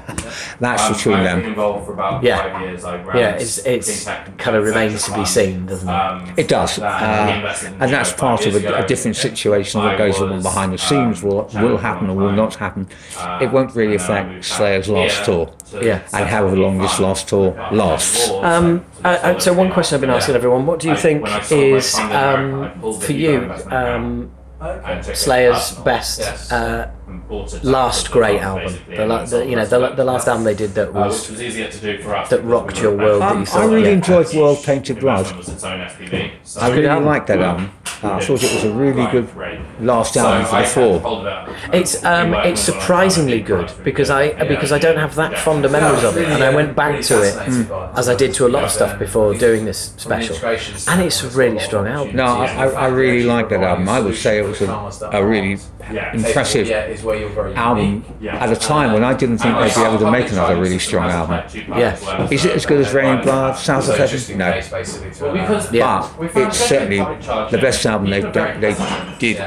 that's 0.60 0.84
Um, 0.86 0.92
between 0.92 1.16
I've 1.16 1.24
them. 1.24 1.40
been 1.40 1.48
involved 1.50 1.86
for 1.86 1.92
about 1.94 2.22
Yeah. 2.22 2.42
five 2.52 2.60
years. 2.62 2.84
I 2.84 2.96
ran 2.96 3.16
Yeah, 3.16 3.28
it's 3.30 3.58
it's 3.58 4.04
kind 4.36 4.56
of 4.56 4.64
remains 4.64 5.04
to 5.04 5.12
be 5.14 5.24
seen, 5.24 5.66
doesn't 5.66 5.88
it? 5.88 5.92
Um, 5.92 6.24
It 6.36 6.48
does, 6.48 6.76
that 6.76 7.02
uh, 7.02 7.26
we 7.62 7.68
and 7.80 7.92
that's 7.92 8.12
part 8.12 8.44
of 8.46 8.54
a, 8.54 8.58
ago. 8.58 8.74
a 8.74 8.86
different 8.86 9.16
situation. 9.16 9.82
that 9.82 9.96
goes 9.98 10.20
on 10.20 10.42
behind 10.42 10.72
the 10.72 10.82
um, 10.82 10.88
scenes 10.88 11.22
will 11.22 11.48
will 11.62 11.78
happen 11.78 12.10
or 12.10 12.16
will 12.16 12.32
not 12.32 12.54
happen. 12.56 12.86
Uh, 13.18 13.38
It 13.40 13.50
won't 13.52 13.74
really 13.74 13.96
and 13.96 14.00
then 14.00 14.16
I 14.16 14.20
affect 14.20 14.44
Slayer's 14.44 14.88
last 14.88 15.24
tour, 15.24 15.48
Yeah. 15.80 16.00
and 16.12 16.28
however 16.28 16.56
long 16.56 16.78
this 16.78 16.98
last 17.00 17.28
tour 17.28 17.54
lasts. 17.72 18.30
Um, 18.42 18.84
uh, 19.04 19.08
uh, 19.08 19.38
so 19.38 19.52
one 19.52 19.70
question 19.70 19.94
I've 19.94 20.00
been 20.02 20.10
asking 20.10 20.34
everyone: 20.34 20.66
What 20.66 20.78
do 20.80 20.88
you 20.88 20.96
think 20.96 21.22
when 21.22 21.32
I 21.32 21.40
sold 21.40 21.60
my 21.70 21.76
is 21.76 21.90
fund 21.94 22.10
in 22.10 22.16
America, 22.16 22.62
I 22.62 22.74
um, 22.74 22.80
pulled 22.80 23.02
for 23.04 23.12
you 23.12 23.52
investment 24.74 24.84
account 24.84 24.96
and 24.96 25.04
took 25.04 25.12
it 25.14 25.16
Slayer's 25.18 25.72
best 25.84 26.18
Yes. 26.20 26.52
uh, 26.52 26.56
And 26.56 26.64
bought 26.66 26.88
it 26.88 26.95
last 27.62 28.10
great 28.10 28.40
fund, 28.40 28.44
album? 28.62 28.72
basically, 28.72 28.96
The, 28.96 29.06
la- 29.06 29.24
the 29.24 29.46
you 29.46 29.56
know 29.56 29.64
the, 29.66 29.76
of 29.76 29.82
la- 29.82 29.88
it. 29.88 29.96
the 29.96 30.04
last 30.04 30.28
album 30.28 30.44
they 30.44 30.54
did 30.54 30.74
that 30.74 30.88
Uh, 30.88 30.92
was 30.92 31.20
which 31.22 31.30
was 31.30 31.42
easier 31.42 31.68
to 31.68 31.78
do 31.78 32.02
for 32.02 32.14
us 32.16 32.28
that 32.30 32.42
rocked 32.44 32.80
your 32.80 32.92
were 32.92 33.04
world 33.18 33.22
that 33.22 33.34
you 33.34 33.40
Um, 33.40 33.46
I 33.54 33.64
really 33.64 33.88
yeah. 33.88 33.92
enjoyed 33.94 34.34
World 34.34 34.62
Painted 34.64 35.00
Blood. 35.00 35.18
Investment 35.26 35.38
was 35.46 35.48
its 35.54 35.64
own 35.64 35.80
SPV, 35.80 36.30
so- 36.42 36.60
I 36.60 36.68
really 36.70 36.86
album. 36.88 37.04
liked 37.06 37.26
that 37.28 37.40
album. 37.40 37.70
Uh, 38.02 38.10
I 38.12 38.20
thought 38.20 38.42
it 38.42 38.52
was 38.54 38.64
a 38.64 38.72
really 38.74 39.06
good 39.10 39.26
last 39.80 40.16
album 40.18 40.44
for 40.44 40.60
the 40.60 40.66
four. 40.68 41.00
It's 41.72 42.04
um, 42.04 42.34
it's 42.34 42.60
surprisingly 42.60 43.40
good 43.40 43.72
because 43.84 44.10
I 44.10 44.32
because 44.44 44.70
I 44.70 44.78
don't 44.78 44.98
have 44.98 45.14
that 45.14 45.38
fond 45.38 45.64
of 45.64 45.72
memories 45.72 46.04
of 46.04 46.16
it, 46.18 46.28
and 46.28 46.42
I 46.44 46.54
went 46.54 46.76
back 46.76 47.00
to 47.04 47.22
it 47.22 47.34
as 47.96 48.08
I 48.10 48.14
did 48.14 48.34
to 48.34 48.46
a 48.46 48.50
lot 48.50 48.64
of 48.64 48.70
stuff 48.70 48.98
before 48.98 49.32
doing 49.34 49.64
this 49.64 49.94
special, 49.96 50.36
and 50.88 51.00
it's 51.00 51.22
a 51.24 51.28
really 51.30 51.58
strong 51.58 51.86
album. 51.86 52.16
No, 52.16 52.24
I, 52.26 52.46
I 52.46 52.66
I 52.66 52.86
really 52.88 53.22
liked 53.24 53.48
that 53.50 53.62
album. 53.62 53.88
I 53.88 54.00
would 54.00 54.16
say 54.16 54.38
it 54.40 54.46
was 54.46 54.60
a, 54.60 55.10
a 55.12 55.24
really 55.24 55.58
impressive 56.12 56.66
album 57.54 58.04
at 58.28 58.52
a 58.52 58.56
time 58.56 58.92
when 58.92 59.04
I 59.04 59.14
didn't 59.14 59.38
think 59.38 59.56
they'd 59.58 59.74
be 59.74 59.80
able 59.80 59.98
to 59.98 60.10
make 60.10 60.30
another 60.30 60.60
really 60.60 60.78
strong 60.78 61.10
album. 61.10 61.44
Yeah. 61.68 62.28
Is 62.30 62.44
it 62.44 62.54
as 62.54 62.66
good 62.66 62.80
as 62.80 62.92
Reign 62.92 63.22
Blood, 63.22 63.56
South 63.56 63.88
of 63.88 63.96
Heaven? 63.96 64.38
No. 64.38 64.48
Yeah. 65.72 66.10
But 66.18 66.36
it's 66.36 66.58
certainly 66.58 66.98
the 66.98 67.58
best 67.60 67.84
album 67.86 68.10
they've 68.10 68.32
done, 68.32 68.60
they 68.60 68.74
did 69.18 69.40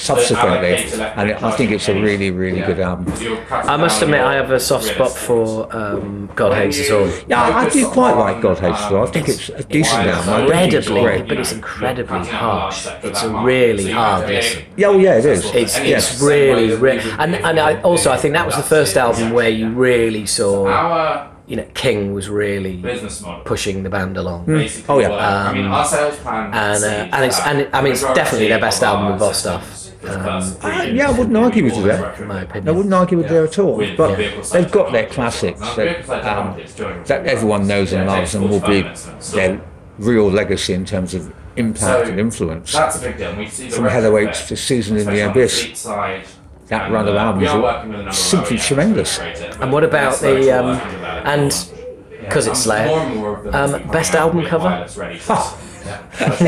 subsequently, 0.00 0.74
and 1.00 1.32
I 1.32 1.50
think 1.52 1.70
it's 1.72 1.88
a 1.88 1.94
really, 1.94 2.30
really 2.30 2.60
good 2.60 2.80
album. 2.80 3.12
I 3.50 3.76
must 3.76 4.02
admit 4.02 4.20
I 4.20 4.34
have 4.34 4.50
a 4.50 4.58
soft 4.60 4.84
spot 4.84 5.12
for 5.12 5.74
um, 5.76 6.30
God 6.34 6.54
Hates 6.54 6.80
Us 6.80 6.90
All. 6.90 7.08
Yeah, 7.28 7.42
I, 7.42 7.64
I 7.64 7.68
do 7.68 7.86
quite 7.88 8.16
like 8.16 8.40
God 8.40 8.58
Hates 8.58 8.78
Us 8.78 8.92
All. 8.92 9.06
I 9.06 9.10
think 9.10 9.28
it's 9.28 9.48
a 9.50 9.62
decent 9.64 10.06
album. 10.06 10.50
I 10.50 10.62
it's 10.62 10.88
Incredibly, 10.88 11.02
great. 11.02 11.28
but 11.28 11.38
it's 11.38 11.52
incredibly 11.52 12.26
harsh. 12.26 12.86
It's 13.02 13.22
a 13.22 13.30
really 13.42 13.90
hard 13.90 14.28
listen. 14.28 14.64
Yeah, 14.76 14.88
well, 14.88 15.00
yeah, 15.00 15.18
it 15.18 15.24
is. 15.24 15.44
It's, 15.54 15.78
yes. 15.78 16.12
it's 16.12 16.22
really, 16.22 16.74
re- 16.96 17.14
and 17.18 17.34
and 17.36 17.60
I 17.60 17.80
also 17.82 18.10
I 18.10 18.16
think 18.16 18.34
that 18.34 18.46
was 18.46 18.56
the 18.56 18.62
first 18.62 18.96
album 18.96 19.30
where 19.32 19.48
you 19.48 19.70
really 19.70 20.26
saw 20.26 20.66
Our 20.68 21.30
you 21.46 21.56
know 21.56 21.66
King 21.74 22.12
was 22.14 22.28
really 22.28 22.82
pushing 23.44 23.82
the 23.82 23.90
band 23.90 24.16
along. 24.16 24.46
basically 24.46 24.94
Oh, 24.94 24.98
yeah. 25.00 25.08
work. 25.10 25.20
I 25.20 25.52
mean, 25.52 25.66
our 25.66 25.84
sales 25.84 26.16
plan. 26.18 26.46
and 26.52 26.84
uh, 26.84 27.16
and 27.16 27.24
it's 27.24 27.40
and 27.40 27.58
it, 27.60 27.70
I 27.72 27.82
mean 27.82 27.92
it's 27.92 28.02
definitely 28.02 28.48
their 28.48 28.60
best 28.60 28.82
album 28.82 29.12
with 29.12 29.20
Bostaph. 29.20 29.78
Um, 30.02 30.96
yeah, 30.96 31.10
I 31.10 31.12
wouldn't 31.18 31.36
argue 31.36 31.64
with 31.64 31.76
you 31.76 31.82
there. 31.82 32.14
in 32.14 32.26
my 32.26 32.46
I 32.54 32.70
wouldn't 32.70 32.94
argue 32.94 33.18
with 33.18 33.28
there 33.28 33.44
at 33.44 33.58
all. 33.58 33.76
With 33.76 33.96
But 33.98 34.16
vehicle 34.16 34.42
they've 34.44 34.70
got 34.70 34.92
their 34.92 35.06
classics 35.06 35.60
Now, 35.60 35.74
that, 35.74 36.08
um, 36.24 36.46
market's 36.46 36.74
doing 36.74 36.92
really 36.94 37.04
that 37.04 37.26
everyone 37.26 37.66
knows 37.66 37.92
and 37.92 38.06
loves 38.06 38.34
and 38.34 38.48
will 38.48 38.60
be 38.60 38.82
their 39.34 39.60
real 39.98 40.30
legacy 40.30 40.72
in 40.72 40.86
terms 40.86 41.12
of 41.12 41.30
impact 41.56 42.08
and 42.08 42.18
influence. 42.18 42.72
That's 42.72 42.96
a 42.96 43.00
big 43.02 43.18
deal. 43.18 43.34
We 43.36 43.46
see 43.48 43.68
the 43.68 43.74
From 43.76 43.84
record 43.84 44.02
Hell 44.04 44.10
Awaits 44.12 44.48
to 44.48 44.56
Season 44.56 44.96
in 44.96 45.04
the 45.04 45.20
especially 45.20 45.22
on 45.24 45.30
Abyss. 45.30 46.39
Fleet 46.70 46.78
side. 46.78 46.78
That 46.78 46.84
And, 46.86 46.94
run 46.94 47.08
of 47.08 47.16
albums 47.16 47.42
we 47.42 47.46
are 47.48 47.56
are 47.58 47.62
working 47.62 47.88
with 47.90 48.00
a 48.00 48.02
number 48.04 48.08
of 48.10 48.14
simply 48.16 48.56
OEMs 48.56 48.66
tremendous. 48.66 49.14
to 49.16 49.20
create 49.20 49.40
it, 49.40 49.56
And 49.60 49.72
what 49.72 49.84
about 49.84 50.18
the 50.20 50.50
um, 50.58 50.66
working 50.66 50.92
with 50.92 51.00
that. 51.02 51.26
and 51.26 51.66
because 52.20 52.46
it's 52.46 52.66
More 52.66 52.76
Slayer? 52.76 52.98
and 52.98 53.16
more 53.16 53.36
of 53.38 53.44
them 53.44 53.54
Um, 53.74 53.90
best 53.90 54.14
album 54.14 54.44
cover? 54.46 54.64
wireless 54.64 54.96
ready 54.96 55.18
to- 55.18 55.52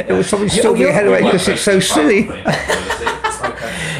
It 0.00 0.08
would 0.12 0.24
probably 0.26 0.48
still 0.48 0.74
be 0.74 0.82
Heavyweight 0.84 1.24
because 1.24 1.48
it's 1.48 1.62
so 1.62 1.80
silly. 1.80 2.28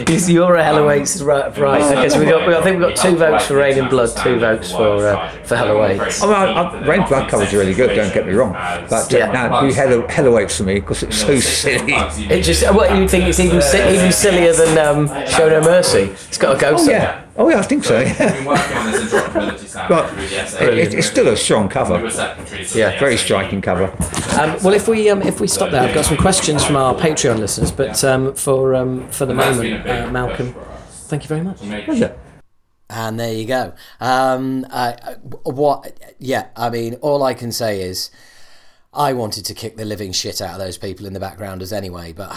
You're 0.08 0.56
a 0.56 0.64
Hell 0.64 0.78
Awaits 0.78 1.20
right? 1.22 1.56
Right. 1.56 1.82
Okay, 1.82 2.08
so 2.08 2.18
we 2.18 2.26
got, 2.26 2.46
we 2.46 2.54
I 2.54 2.62
think 2.62 2.78
we 2.80 2.86
got 2.86 2.96
two 2.96 3.16
votes 3.16 3.46
for 3.46 3.56
Reign 3.56 3.78
and 3.78 3.88
Blood, 3.90 4.16
two 4.16 4.38
votes 4.38 4.70
for 4.70 5.06
uh, 5.06 5.30
for 5.44 5.56
Hell 5.56 5.76
Awaits. 5.76 6.22
I 6.22 6.26
mean, 6.26 6.34
I, 6.34 6.62
I, 6.62 6.86
Reign 6.86 7.06
Blood 7.08 7.28
covers 7.28 7.52
are 7.52 7.58
really 7.58 7.74
good, 7.74 7.94
don't 7.94 8.12
get 8.14 8.26
me 8.26 8.32
wrong. 8.32 8.52
But 8.52 9.12
uh, 9.12 9.16
Yeah. 9.18 9.32
now, 9.32 9.60
be 9.66 9.72
Heather, 9.72 10.06
Heavyweights 10.08 10.56
for 10.56 10.64
me 10.64 10.74
because 10.80 11.02
it's 11.02 11.16
so 11.18 11.38
silly. 11.40 11.92
It 11.94 12.42
just 12.42 12.62
what 12.74 12.96
you 12.96 13.06
think 13.08 13.24
it's 13.24 13.40
even 13.40 13.56
even 13.58 14.12
sillier 14.12 14.52
than 14.52 14.78
um, 14.78 15.06
Show 15.26 15.48
No 15.48 15.60
Mercy. 15.60 16.02
It's 16.28 16.38
got 16.38 16.54
to 16.54 16.60
go 16.60 16.70
Oh, 16.74 16.76
somewhere. 16.76 16.96
yeah. 16.96 17.24
Oh, 17.36 17.48
yeah, 17.48 17.58
I 17.58 17.62
think 17.62 17.84
so. 17.84 17.98
We've 17.98 18.16
been 18.18 18.44
working 18.44 18.76
on 18.76 18.90
this 18.92 19.12
interoperability 19.12 19.58
standard 19.68 19.88
But 19.88 20.10
through 20.10 20.28
the 20.28 20.46
SA. 20.46 20.64
it, 20.64 20.94
it's 20.94 21.06
still 21.06 21.28
a 21.28 21.36
strong 21.36 21.62
We 21.62 21.66
were 21.68 21.72
cover. 21.72 22.10
secretaries 22.10 22.74
Yeah, 22.76 22.98
Very 22.98 23.16
SA. 23.16 23.24
striking 23.24 23.60
cover. 23.62 23.84
Um, 24.38 24.62
well, 24.62 24.74
if 24.74 24.88
we 24.88 25.08
um, 25.10 25.22
if 25.22 25.40
we 25.40 25.46
stop 25.46 25.70
there, 25.70 25.82
I've 25.82 25.94
got 25.94 26.04
some 26.04 26.16
questions 26.16 26.64
from 26.64 26.76
our 26.76 26.94
Patreon 26.94 27.38
listeners, 27.38 27.70
but 27.72 28.02
um, 28.04 28.34
for 28.34 28.74
um, 28.74 29.08
for 29.10 29.26
the 29.26 29.34
That's 29.34 29.58
been 29.58 29.74
a 29.74 29.78
moment, 29.78 30.08
uh, 30.08 30.10
Malcolm, 30.10 30.54
thank 31.08 31.22
you 31.24 31.28
very 31.28 31.40
much. 31.42 31.58
Pleasure. 31.58 32.18
And 32.92 33.20
there 33.20 33.32
you 33.32 33.46
go. 33.46 33.72
Um, 34.00 34.66
uh, 34.70 34.92
what? 35.44 35.92
Yeah, 36.18 36.48
I 36.56 36.70
mean, 36.70 36.94
all 36.96 37.22
I 37.22 37.34
can 37.34 37.52
say 37.52 37.80
is, 37.82 38.10
I 38.92 39.12
wanted 39.12 39.44
to 39.44 39.54
kick 39.54 39.76
the 39.76 39.84
living 39.84 40.10
shit 40.10 40.40
out 40.40 40.54
of 40.54 40.58
those 40.58 40.76
people 40.76 41.06
in 41.06 41.12
the 41.12 41.20
backgrounders 41.20 41.72
anyway, 41.72 42.12
but 42.12 42.28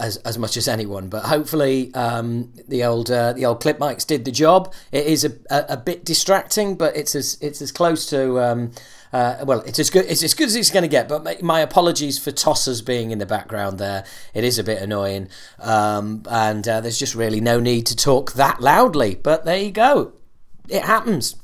as 0.00 0.16
as 0.18 0.36
much 0.36 0.56
as 0.56 0.66
anyone. 0.66 1.08
But 1.08 1.22
hopefully, 1.22 1.94
um, 1.94 2.52
the 2.66 2.82
old 2.82 3.08
uh, 3.08 3.34
the 3.34 3.46
old 3.46 3.60
clip 3.60 3.78
mics 3.78 4.04
did 4.04 4.24
the 4.24 4.32
job. 4.32 4.74
It 4.90 5.06
is 5.06 5.24
a, 5.24 5.30
a, 5.48 5.74
a 5.74 5.76
bit 5.76 6.04
distracting, 6.04 6.74
but 6.74 6.96
it's 6.96 7.14
as 7.14 7.38
it's 7.40 7.62
as 7.62 7.70
close 7.70 8.06
to. 8.06 8.40
Um, 8.40 8.72
uh, 9.12 9.44
well, 9.44 9.60
it's 9.60 9.78
as 9.78 9.90
good 9.90 10.06
it's 10.06 10.24
as 10.24 10.34
good 10.34 10.46
as 10.46 10.56
it's 10.56 10.70
going 10.70 10.82
to 10.82 10.88
get. 10.88 11.08
But 11.08 11.22
my, 11.22 11.38
my 11.40 11.60
apologies 11.60 12.18
for 12.18 12.32
tossers 12.32 12.84
being 12.84 13.12
in 13.12 13.18
the 13.18 13.26
background 13.26 13.78
there. 13.78 14.04
It 14.34 14.42
is 14.42 14.58
a 14.58 14.64
bit 14.64 14.82
annoying, 14.82 15.28
um, 15.60 16.24
and 16.28 16.66
uh, 16.66 16.80
there's 16.80 16.98
just 16.98 17.14
really 17.14 17.40
no 17.40 17.60
need 17.60 17.86
to 17.86 17.96
talk 17.96 18.32
that 18.32 18.60
loudly. 18.60 19.14
But 19.14 19.44
there 19.44 19.58
you 19.58 19.70
go. 19.70 20.14
It 20.68 20.82
happens 20.82 21.36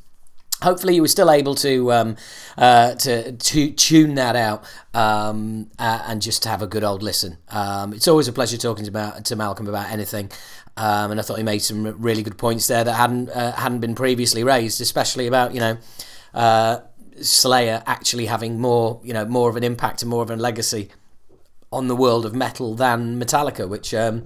hopefully 0.62 0.94
you 0.94 1.02
were 1.02 1.09
still 1.09 1.30
able 1.30 1.54
to 1.56 1.92
um, 1.92 2.16
uh, 2.56 2.94
to 2.94 3.32
to 3.32 3.70
tune 3.72 4.14
that 4.14 4.36
out 4.36 4.64
um, 4.94 5.70
uh, 5.78 6.04
and 6.06 6.22
just 6.22 6.44
have 6.44 6.62
a 6.62 6.66
good 6.66 6.84
old 6.84 7.02
listen. 7.02 7.38
Um, 7.48 7.92
it's 7.92 8.09
always 8.09 8.28
a 8.28 8.32
pleasure 8.32 8.56
talking 8.56 8.84
to, 8.84 9.20
to 9.24 9.36
Malcolm 9.36 9.68
about 9.68 9.90
anything, 9.90 10.30
um, 10.76 11.11
and 11.11 11.20
I 11.20 11.22
thought 11.22 11.38
he 11.38 11.44
made 11.44 11.61
some 11.61 12.00
really 12.00 12.22
good 12.22 12.38
points 12.38 12.66
there 12.66 12.84
that 12.84 12.94
hadn't 12.94 13.30
uh, 13.30 13.52
hadn't 13.52 13.80
been 13.80 13.94
previously 13.94 14.44
raised, 14.44 14.80
especially 14.80 15.26
about 15.26 15.54
you 15.54 15.61
know. 15.61 15.78
Uh, 16.34 16.80
Slayer 17.20 17.82
actually 17.84 18.26
having 18.26 18.61
more, 18.61 19.00
you 19.02 19.12
know, 19.12 19.24
more 19.24 19.50
of 19.50 19.56
an 19.56 19.64
impact 19.64 20.02
and 20.02 20.11
more 20.11 20.22
of 20.22 20.30
a 20.30 20.36
legacy 20.36 20.90
on 21.72 21.88
the 21.88 21.96
world 21.96 22.24
of 22.24 22.32
metal 22.32 22.76
than 22.76 23.20
Metallica, 23.20 23.68
which, 23.68 23.92
um, 23.92 24.24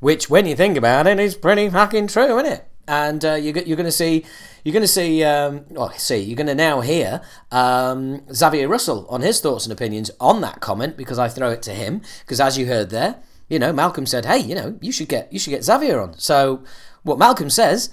which 0.00 0.30
when 0.30 0.46
you 0.46 0.56
think 0.56 0.78
about 0.78 1.06
it, 1.06 1.20
is 1.20 1.34
pretty 1.34 1.68
fucking 1.68 2.06
true, 2.06 2.38
isn't 2.38 2.50
it? 2.50 2.69
And 2.90 3.24
uh, 3.24 3.34
you're, 3.34 3.56
you're 3.56 3.76
going 3.76 3.84
to 3.86 3.92
see, 3.92 4.26
you're 4.64 4.72
going 4.72 4.82
to 4.82 4.88
see, 4.88 5.22
um, 5.22 5.64
well, 5.70 5.90
see, 5.92 6.18
you're 6.18 6.34
going 6.34 6.48
to 6.48 6.56
now 6.56 6.80
hear 6.80 7.20
um, 7.52 8.22
Xavier 8.34 8.66
Russell 8.66 9.06
on 9.08 9.20
his 9.20 9.40
thoughts 9.40 9.64
and 9.64 9.72
opinions 9.72 10.10
on 10.18 10.40
that 10.40 10.58
comment 10.58 10.96
because 10.96 11.16
I 11.16 11.28
throw 11.28 11.50
it 11.50 11.62
to 11.62 11.70
him 11.70 12.02
because 12.22 12.40
as 12.40 12.58
you 12.58 12.66
heard 12.66 12.90
there, 12.90 13.22
you 13.48 13.60
know, 13.60 13.72
Malcolm 13.72 14.06
said, 14.06 14.26
hey, 14.26 14.38
you 14.38 14.56
know, 14.56 14.76
you 14.80 14.90
should 14.90 15.08
get, 15.08 15.32
you 15.32 15.38
should 15.38 15.50
get 15.50 15.62
Xavier 15.62 16.00
on. 16.00 16.18
So 16.18 16.64
what 17.04 17.16
Malcolm 17.16 17.48
says, 17.48 17.90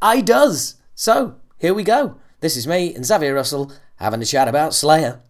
I 0.00 0.22
does. 0.22 0.76
So 0.94 1.36
here 1.58 1.74
we 1.74 1.82
go. 1.82 2.16
This 2.40 2.56
is 2.56 2.66
me 2.66 2.94
and 2.94 3.04
Xavier 3.04 3.34
Russell 3.34 3.70
having 3.96 4.22
a 4.22 4.24
chat 4.24 4.48
about 4.48 4.72
Slayer. 4.72 5.20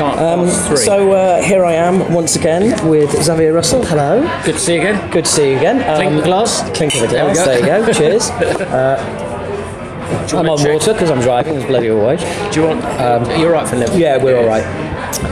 Um, 0.00 0.48
so 0.76 1.12
uh, 1.12 1.42
here 1.42 1.64
I 1.64 1.74
am 1.74 2.12
once 2.12 2.36
again 2.36 2.88
with 2.88 3.10
Xavier 3.22 3.52
Russell. 3.52 3.84
Hello. 3.84 4.22
Good 4.44 4.54
to 4.54 4.58
see 4.58 4.74
you 4.74 4.80
again. 4.80 5.10
Good 5.10 5.24
to 5.26 5.30
see 5.30 5.50
you 5.52 5.58
again. 5.58 5.82
Um, 5.88 5.96
Clink 5.96 6.16
the 6.16 6.22
glass. 6.22 6.62
Clink 6.76 6.94
of 6.94 7.00
the 7.02 7.06
There 7.08 7.32
glass. 7.34 7.46
There 7.46 7.58
you 7.60 7.66
go. 7.86 7.92
Cheers. 7.98 8.30
Uh, 8.30 9.28
I'm 10.34 10.48
on 10.48 10.58
check? 10.58 10.72
water 10.72 10.92
because 10.94 11.10
I'm 11.10 11.20
driving. 11.20 11.56
It's 11.56 11.66
bloody 11.66 11.90
always. 11.90 12.20
Do 12.52 12.60
you 12.60 12.66
want? 12.68 12.84
Um, 12.84 13.40
you're 13.40 13.52
right 13.52 13.68
for 13.68 13.76
Liv. 13.76 13.94
Yeah, 13.98 14.16
we're 14.22 14.38
all 14.38 14.46
right. 14.46 14.64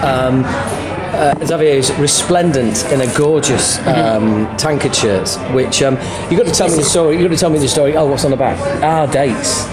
Um, 0.04 0.44
uh, 0.44 1.34
Xavier 1.44 1.74
is 1.74 1.92
resplendent 1.94 2.84
in 2.92 3.00
a 3.00 3.14
gorgeous 3.16 3.78
um, 3.86 4.54
tankard 4.56 4.94
shirt, 4.94 5.28
which 5.52 5.82
um, 5.82 5.94
you 6.30 6.36
got 6.36 6.46
to 6.46 6.52
tell 6.52 6.68
me 6.68 6.76
the 6.76 6.84
story. 6.84 7.14
You've 7.16 7.28
got 7.28 7.34
to 7.34 7.40
tell 7.40 7.50
me 7.50 7.58
the 7.58 7.68
story. 7.68 7.96
Oh, 7.96 8.06
what's 8.06 8.24
on 8.24 8.30
the 8.30 8.36
back? 8.36 8.58
Ah, 8.82 9.06
dates. 9.06 9.66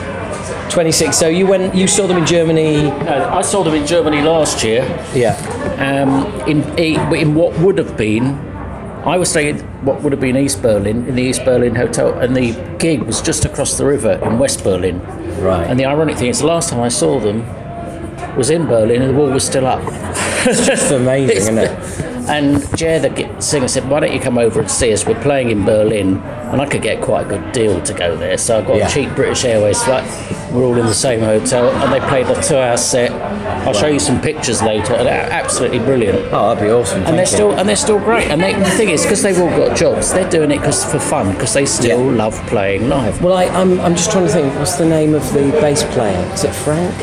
26. 0.69 1.17
So 1.17 1.27
you 1.27 1.47
went, 1.47 1.75
you 1.75 1.87
saw 1.87 2.07
them 2.07 2.17
in 2.17 2.25
Germany. 2.25 2.83
No, 2.83 3.29
I 3.33 3.41
saw 3.41 3.63
them 3.63 3.73
in 3.73 3.85
Germany 3.85 4.21
last 4.21 4.63
year. 4.63 4.83
Yeah. 5.13 5.35
Um, 5.77 6.25
in 6.47 6.63
in 6.77 7.35
what 7.35 7.57
would 7.59 7.77
have 7.77 7.97
been, 7.97 8.35
I 9.05 9.17
was 9.17 9.29
staying 9.29 9.59
what 9.85 10.01
would 10.01 10.11
have 10.11 10.21
been 10.21 10.35
East 10.37 10.61
Berlin 10.61 11.07
in 11.07 11.15
the 11.15 11.23
East 11.23 11.45
Berlin 11.45 11.75
hotel, 11.75 12.17
and 12.19 12.35
the 12.35 12.53
gig 12.77 13.03
was 13.03 13.21
just 13.21 13.45
across 13.45 13.77
the 13.77 13.85
river 13.85 14.19
in 14.23 14.39
West 14.39 14.63
Berlin. 14.63 15.01
Right. 15.39 15.67
And 15.67 15.79
the 15.79 15.85
ironic 15.85 16.17
thing 16.17 16.29
is, 16.29 16.39
the 16.39 16.47
last 16.47 16.69
time 16.69 16.81
I 16.81 16.89
saw 16.89 17.19
them 17.19 17.45
was 18.35 18.49
in 18.49 18.65
Berlin 18.65 19.01
and 19.01 19.15
the 19.15 19.17
wall 19.19 19.29
was 19.29 19.43
still 19.43 19.65
up. 19.65 19.81
It's 20.45 20.65
just 20.65 20.91
amazing, 21.01 21.37
isn't 21.37 21.57
it? 21.57 22.03
And 22.29 22.61
Gerre, 22.77 22.99
the 22.99 23.41
singer, 23.41 23.67
said, 23.67 23.89
"Why 23.89 23.99
don't 24.01 24.11
you 24.13 24.19
come 24.19 24.37
over 24.37 24.59
and 24.59 24.69
see 24.69 24.91
us? 24.93 25.05
We're 25.05 25.21
playing 25.21 25.49
in 25.49 25.63
Berlin, 25.65 26.21
and 26.51 26.61
I 26.61 26.65
could 26.65 26.81
get 26.81 27.01
quite 27.01 27.25
a 27.25 27.29
good 27.29 27.51
deal 27.51 27.79
to 27.81 27.93
go 27.93 28.15
there. 28.15 28.37
So 28.37 28.59
I 28.59 28.61
got 28.61 28.75
Yeah. 28.77 28.87
a 28.87 28.89
cheap 28.89 29.15
British 29.15 29.45
Airways 29.45 29.81
flight. 29.83 30.03
We're 30.51 30.63
all 30.63 30.77
in 30.77 30.85
the 30.85 30.93
same 30.93 31.21
hotel, 31.21 31.69
and 31.69 31.91
they 31.93 31.99
played 32.07 32.27
a 32.27 32.41
two-hour 32.41 32.77
set. 32.77 33.11
I'll 33.65 33.73
show 33.73 33.87
you 33.87 33.99
some 33.99 34.21
pictures 34.21 34.61
later. 34.61 34.93
and 34.93 35.07
They're 35.07 35.29
absolutely 35.31 35.79
brilliant. 35.79 36.19
Oh, 36.31 36.49
that'd 36.49 36.63
be 36.63 36.69
awesome. 36.71 36.99
And 37.05 37.15
they're 37.15 37.21
you. 37.21 37.25
still 37.25 37.51
and 37.51 37.67
they're 37.67 37.75
still 37.75 37.99
great. 37.99 38.27
And 38.29 38.41
they, 38.41 38.53
the 38.53 38.63
thing 38.71 38.89
is, 38.89 39.03
because 39.03 39.21
they've 39.21 39.39
all 39.39 39.49
got 39.49 39.75
jobs, 39.77 40.13
they're 40.13 40.29
doing 40.29 40.51
it 40.51 40.61
'cause 40.63 40.83
for 40.85 40.99
fun 40.99 41.31
because 41.31 41.53
they 41.53 41.65
still 41.65 42.11
Yeah. 42.11 42.17
love 42.23 42.41
playing 42.47 42.87
live. 42.89 43.21
Well, 43.21 43.33
I, 43.33 43.45
I'm, 43.45 43.79
I'm 43.81 43.95
just 43.95 44.11
trying 44.11 44.25
to 44.27 44.31
think. 44.31 44.53
What's 44.57 44.75
the 44.75 44.85
name 44.85 45.13
of 45.15 45.31
the 45.33 45.51
bass 45.61 45.83
player? 45.83 46.25
Is 46.33 46.43
it 46.43 46.53
Frank? 46.53 46.93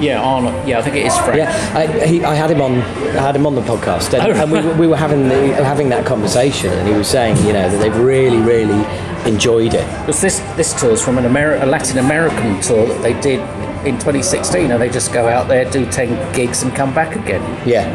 Yeah, 0.00 0.20
Arnold. 0.20 0.54
Yeah, 0.66 0.78
I 0.78 0.82
think 0.82 0.96
it 0.96 1.06
is 1.06 1.16
Frank. 1.18 1.36
Yeah, 1.38 1.52
I, 1.74 1.86
he, 2.06 2.24
I 2.24 2.34
had 2.34 2.50
him 2.50 2.60
on. 2.62 2.80
I 2.80 3.20
had 3.22 3.36
him 3.36 3.46
on 3.46 3.54
the 3.54 3.60
podcast, 3.62 4.12
and, 4.18 4.32
Oh, 4.32 4.42
and 4.42 4.50
we, 4.50 4.59
we 4.78 4.86
were 4.86 4.96
having 4.96 5.28
the, 5.28 5.54
having 5.64 5.88
that 5.90 6.06
conversation, 6.06 6.72
and 6.72 6.88
he 6.88 6.94
was 6.94 7.08
saying, 7.08 7.36
you 7.46 7.52
know, 7.52 7.68
that 7.68 7.78
they've 7.78 7.96
really, 7.96 8.38
really 8.38 8.84
enjoyed 9.28 9.74
it. 9.74 9.86
Because 10.00 10.20
this 10.20 10.38
this 10.56 10.78
tour 10.78 10.92
is 10.92 11.02
from 11.04 11.18
an 11.18 11.24
Ameri- 11.24 11.62
a 11.62 11.66
Latin 11.66 11.98
American 11.98 12.60
tour 12.60 12.86
that 12.86 13.02
they 13.02 13.12
did 13.20 13.40
in 13.86 13.94
2016, 13.98 14.70
and 14.70 14.80
they 14.80 14.88
just 14.90 15.12
go 15.12 15.28
out 15.28 15.48
there, 15.48 15.64
do 15.70 15.86
10 15.90 16.32
gigs, 16.34 16.62
and 16.62 16.74
come 16.74 16.94
back 16.94 17.16
again. 17.16 17.42
Yeah, 17.66 17.88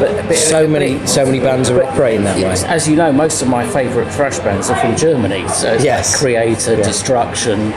But, 0.00 0.26
but 0.28 0.36
so 0.36 0.66
many, 0.66 1.04
so 1.06 1.26
many 1.26 1.40
bands 1.40 1.68
are 1.68 1.82
operating 1.84 2.24
that 2.24 2.36
way. 2.36 2.68
As 2.68 2.88
you 2.88 2.96
know, 2.96 3.12
most 3.12 3.42
of 3.42 3.48
my 3.48 3.66
favourite 3.66 4.10
thrash 4.12 4.38
bands 4.38 4.70
are 4.70 4.76
from 4.80 4.96
Germany. 4.96 5.46
So 5.48 5.74
Yes. 5.74 6.22
like 6.22 6.32
Kreator, 6.34 6.76
Destruction, 6.82 7.72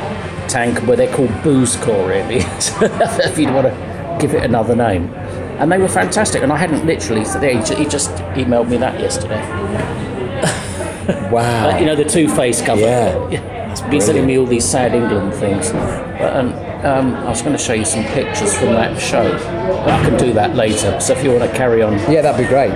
Tank, 0.48 0.86
but 0.86 0.98
they're 0.98 1.14
called 1.14 1.32
Boozecore, 1.44 2.08
really. 2.08 2.38
if 3.26 3.38
you 3.38 3.52
want 3.52 3.68
to 3.68 4.18
give 4.22 4.34
it 4.34 4.44
another 4.44 4.76
name. 4.76 5.10
And 5.60 5.72
they 5.72 5.78
were 5.78 5.88
fantastic. 5.88 6.42
And 6.42 6.52
I 6.52 6.58
hadn't 6.58 6.86
literally, 6.86 7.22
he 7.22 7.76
he 7.76 7.86
just 7.86 8.12
emailed 8.36 8.70
me 8.70 8.78
that 8.78 9.00
yesterday. 9.00 9.44
Wow. 11.32 11.72
Uh, 11.72 11.80
you 11.80 11.88
know, 11.88 11.96
the 11.96 12.06
Two 12.06 12.30
Face 12.30 12.62
cover. 12.62 12.82
Yeah. 12.82 13.70
He's 13.70 13.82
been 13.82 14.02
sending 14.02 14.28
me 14.28 14.38
all 14.38 14.46
these 14.46 14.64
sad 14.64 14.94
England 14.94 15.34
things. 15.34 15.72
But, 15.72 16.36
um, 16.36 16.54
um, 16.86 17.16
I 17.16 17.30
was 17.30 17.42
going 17.42 17.58
to 17.58 17.62
show 17.62 17.74
you 17.74 17.86
some 17.86 18.04
pictures 18.04 18.56
from 18.56 18.74
that 18.74 19.00
show. 19.00 19.32
But 19.32 19.90
I 19.90 20.04
can 20.06 20.18
do 20.18 20.34
that 20.34 20.56
later. 20.56 21.00
So 21.00 21.14
if 21.14 21.24
you 21.24 21.32
want 21.32 21.50
to 21.50 21.58
carry 21.58 21.82
on 21.82 21.94
yeah, 22.12 22.22
that'd 22.22 22.40
be 22.40 22.48
great. 22.48 22.72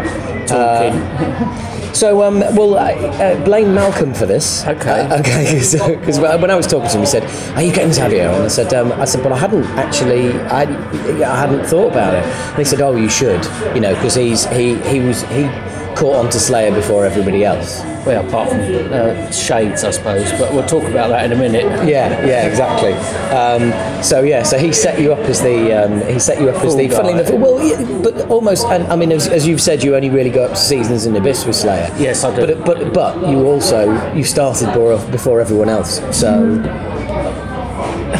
talking. 0.47 1.69
So, 1.93 2.23
um, 2.23 2.39
well, 2.39 2.77
I 2.77 2.93
uh, 2.93 3.43
blame 3.45 3.73
Malcolm 3.73 4.13
for 4.13 4.25
this. 4.25 4.65
Okay. 4.65 5.01
Uh, 5.01 5.19
okay. 5.19 5.61
Because 6.03 6.19
when 6.19 6.49
I 6.49 6.55
was 6.55 6.67
talking 6.67 6.89
to 6.89 6.95
him, 6.95 7.01
he 7.01 7.05
said, 7.05 7.23
"Are 7.55 7.61
you 7.61 7.71
getting 7.71 7.93
Xavier?" 7.93 8.29
And 8.29 8.43
I 8.43 8.47
said, 8.47 8.73
um, 8.73 8.91
"I 8.93 9.05
said, 9.05 9.21
but 9.23 9.31
I 9.31 9.37
hadn't 9.37 9.65
actually. 9.77 10.33
I, 10.41 10.63
I 10.63 11.35
hadn't 11.35 11.65
thought 11.65 11.91
about 11.91 12.13
it." 12.15 12.23
And 12.23 12.57
he 12.57 12.63
said, 12.63 12.81
"Oh, 12.81 12.95
you 12.95 13.09
should. 13.09 13.45
You 13.75 13.81
know, 13.81 13.93
because 13.93 14.15
he's 14.15 14.45
he 14.47 14.75
he 14.89 14.99
was 14.99 15.21
he 15.23 15.43
caught 15.95 16.15
on 16.15 16.29
to 16.31 16.39
Slayer 16.39 16.73
before 16.73 17.05
everybody 17.05 17.43
else." 17.45 17.83
well, 18.05 18.25
apart 18.25 18.49
from 18.49 18.59
uh, 18.59 19.31
Shades, 19.31 19.83
I 19.83 19.91
suppose. 19.91 20.29
But 20.33 20.53
we'll 20.53 20.65
talk 20.65 20.83
about 20.83 21.09
that 21.09 21.25
in 21.25 21.31
a 21.31 21.35
minute. 21.35 21.63
Yeah, 21.87 22.25
yeah, 22.25 22.47
exactly. 22.47 22.93
Um, 23.35 24.03
so 24.03 24.23
yeah, 24.23 24.43
so 24.43 24.57
he 24.57 24.73
set 24.73 24.99
you 24.99 25.13
up 25.13 25.19
as 25.19 25.41
the 25.41 25.85
um, 25.85 26.05
he 26.07 26.19
set 26.19 26.39
you 26.41 26.49
up 26.49 26.63
as 26.63 26.75
the 26.75 26.89
funnily 26.89 27.13
enough, 27.13 27.31
well, 27.31 27.63
yeah, 27.63 28.01
but 28.01 28.29
almost. 28.29 28.65
And 28.67 28.85
I 28.87 28.95
mean, 28.95 29.11
as, 29.11 29.27
as 29.27 29.47
you've 29.47 29.61
said, 29.61 29.83
you 29.83 29.95
only 29.95 30.09
really 30.09 30.29
go 30.29 30.45
up 30.45 30.51
to 30.51 30.57
Seasons 30.57 31.05
in 31.05 31.15
Abyss 31.15 31.45
with 31.45 31.55
Slayer. 31.55 31.93
Yes, 31.97 32.23
I 32.23 32.35
do. 32.35 32.45
But 32.45 32.65
but 32.65 32.93
but 32.93 33.29
you 33.29 33.45
also 33.45 34.13
you 34.13 34.23
started 34.23 34.67
before 34.67 34.97
before 35.11 35.41
everyone 35.41 35.69
else. 35.69 35.99
So 36.17 36.57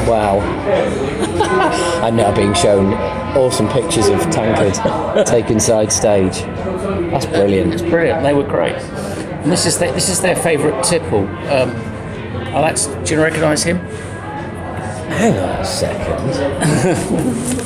wow, 0.08 0.40
I'm 2.04 2.16
now 2.16 2.34
being 2.36 2.54
shown 2.54 2.94
awesome 3.36 3.68
pictures 3.70 4.08
of 4.08 4.20
Tankard 4.32 5.26
taken 5.28 5.60
side 5.60 5.92
stage. 5.92 6.44
That's 7.14 7.26
brilliant. 7.28 7.74
It's 7.74 7.84
brilliant. 7.84 8.24
They 8.24 8.34
were 8.34 8.44
great. 8.44 8.76
And 8.76 9.52
this 9.52 9.66
is 9.68 9.78
their, 9.78 9.92
this 9.92 10.10
is 10.10 10.20
their 10.20 10.36
favourite 10.36 10.84
tipple. 10.84 11.28
Um, 11.50 11.70
oh, 12.56 12.62
that's. 12.62 12.88
Do 12.88 13.14
you 13.14 13.22
recognise 13.22 13.62
him? 13.62 13.78
Hang 13.78 15.38
on 15.38 15.62
a 15.62 15.66
second. 15.66 16.30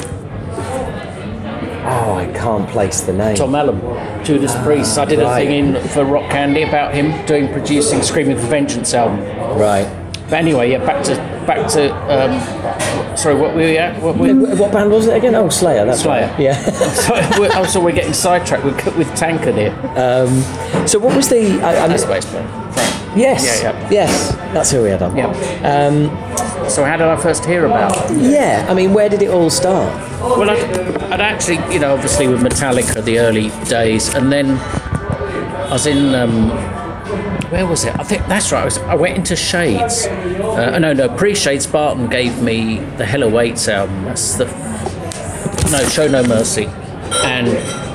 oh, 1.87 2.13
I 2.15 2.25
can't 2.33 2.67
place 2.69 3.01
the 3.01 3.13
name. 3.13 3.37
Tom 3.37 3.51
Allom, 3.51 4.25
Judas 4.25 4.53
Priest. 4.63 4.97
I 4.97 5.05
did 5.05 5.19
a 5.19 5.33
thing 5.35 5.75
in 5.75 5.87
for 5.89 6.03
Rock 6.03 6.29
Candy 6.29 6.63
about 6.63 6.93
him 6.93 7.25
doing 7.25 7.47
producing 7.53 8.01
Screaming 8.01 8.35
for 8.35 8.47
Vengeance 8.47 8.93
album. 8.93 9.21
Right. 9.57 9.87
But 10.25 10.33
anyway, 10.33 10.71
yeah, 10.71 10.85
back 10.85 11.05
to 11.05 11.15
back 11.47 11.71
to. 11.71 11.93
Um, 12.11 12.76
sorry, 13.17 13.35
what 13.35 13.51
were 13.53 13.61
we 13.61 13.77
at? 13.77 14.01
What 14.01 14.17
we, 14.17 14.33
What 14.33 14.71
band 14.71 14.91
was 14.91 15.07
it 15.07 15.17
again? 15.17 15.35
Oh, 15.35 15.49
Slayer. 15.49 15.85
That's 15.85 16.01
Slayer. 16.01 16.27
Right. 16.27 16.39
Yeah. 16.39 16.53
so, 16.61 17.13
we're, 17.39 17.49
oh, 17.53 17.65
so 17.65 17.83
we're 17.83 17.91
getting 17.91 18.13
sidetracked 18.13 18.63
with, 18.63 18.97
with 18.97 19.07
Tankard 19.15 19.55
here. 19.55 19.75
so 20.87 20.99
what 20.99 21.15
was 21.15 21.29
the? 21.29 21.59
I, 21.61 21.83
I 21.83 21.87
That's 21.87 22.05
bass 22.05 22.25
player. 22.25 22.43
Yes. 23.15 23.61
Yeah, 23.63 23.71
yeah. 23.71 23.89
Yes. 23.89 24.31
That's 24.53 24.71
who 24.71 24.83
we 24.83 24.89
had 24.89 25.01
on. 25.01 25.17
Yeah. 25.17 25.27
Um, 25.63 26.69
So 26.69 26.83
how 26.83 26.97
did 26.97 27.07
I 27.07 27.15
first 27.15 27.45
hear 27.45 27.65
about? 27.65 28.11
it? 28.11 28.17
yeah. 28.17 28.65
I 28.69 28.73
mean, 28.73 28.93
where 28.93 29.09
did 29.09 29.21
it 29.21 29.29
all 29.29 29.49
start? 29.49 29.91
Well, 30.21 30.49
I'd, 30.49 30.59
I'd 31.13 31.21
actually, 31.21 31.57
you 31.73 31.79
know, 31.79 31.93
obviously 31.93 32.27
with 32.27 32.41
Metallica, 32.41 33.03
the 33.03 33.19
early 33.19 33.49
days, 33.65 34.13
and 34.13 34.31
then 34.31 34.57
I 34.57 35.71
was 35.71 35.87
in. 35.87 36.13
Um, 36.13 36.51
where 37.49 37.65
was 37.65 37.85
it? 37.85 37.97
I 37.99 38.03
think 38.03 38.25
that's 38.27 38.51
right. 38.51 38.61
I, 38.61 38.65
was, 38.65 38.77
I 38.79 38.95
went 38.95 39.17
into 39.17 39.35
Shades. 39.35 40.05
Uh, 40.05 40.77
no, 40.79 40.93
no, 40.93 41.09
pre 41.15 41.35
Shades. 41.35 41.67
Barton 41.67 42.07
gave 42.07 42.41
me 42.41 42.79
the 42.97 43.05
Hell 43.05 43.23
Awaits 43.23 43.67
album. 43.67 44.05
That's 44.05 44.35
the 44.35 44.45
no 45.71 45.87
Show 45.89 46.07
No 46.07 46.23
Mercy. 46.23 46.65
And 47.23 47.47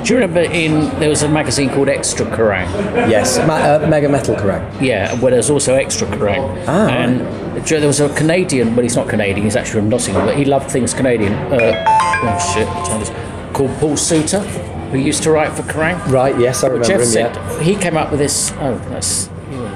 do 0.04 0.14
you 0.14 0.20
remember 0.20 0.40
in 0.40 0.88
there 0.98 1.08
was 1.08 1.22
a 1.22 1.28
magazine 1.28 1.70
called 1.70 1.88
Extra 1.88 2.26
Kerrang? 2.26 2.66
Yes. 3.08 3.38
Ma- 3.46 3.54
uh, 3.54 3.86
Mega 3.88 4.08
Metal, 4.08 4.34
correct? 4.34 4.82
Yeah, 4.82 5.14
where 5.20 5.30
there's 5.30 5.50
also 5.50 5.74
Extra 5.74 6.06
Kerrang. 6.08 6.64
Ah, 6.66 6.88
and 6.88 7.20
you 7.68 7.76
know, 7.76 7.80
there 7.80 7.86
was 7.86 8.00
a 8.00 8.12
Canadian, 8.14 8.74
well, 8.74 8.82
he's 8.82 8.96
not 8.96 9.08
Canadian, 9.08 9.44
he's 9.44 9.56
actually 9.56 9.80
from 9.80 9.90
Nottingham, 9.90 10.26
but 10.26 10.36
he 10.36 10.44
loved 10.44 10.70
things 10.70 10.92
Canadian. 10.92 11.32
Uh, 11.34 11.84
oh 12.24 12.52
shit, 12.54 12.66
what 12.66 12.86
time 12.86 13.02
is 13.02 13.10
it? 13.10 13.54
Called 13.54 13.70
Paul 13.78 13.96
Suter, 13.96 14.40
who 14.40 14.98
used 14.98 15.22
to 15.22 15.30
write 15.30 15.52
for 15.52 15.62
Kerrang. 15.62 16.04
Right. 16.10 16.38
Yes, 16.38 16.64
I 16.64 16.68
remember 16.68 16.88
Geoff 16.88 17.00
him. 17.00 17.06
said 17.06 17.34
yeah. 17.34 17.62
he 17.62 17.76
came 17.76 17.96
up 17.96 18.10
with 18.10 18.18
this. 18.18 18.52
Oh, 18.56 18.78
that's 18.88 19.28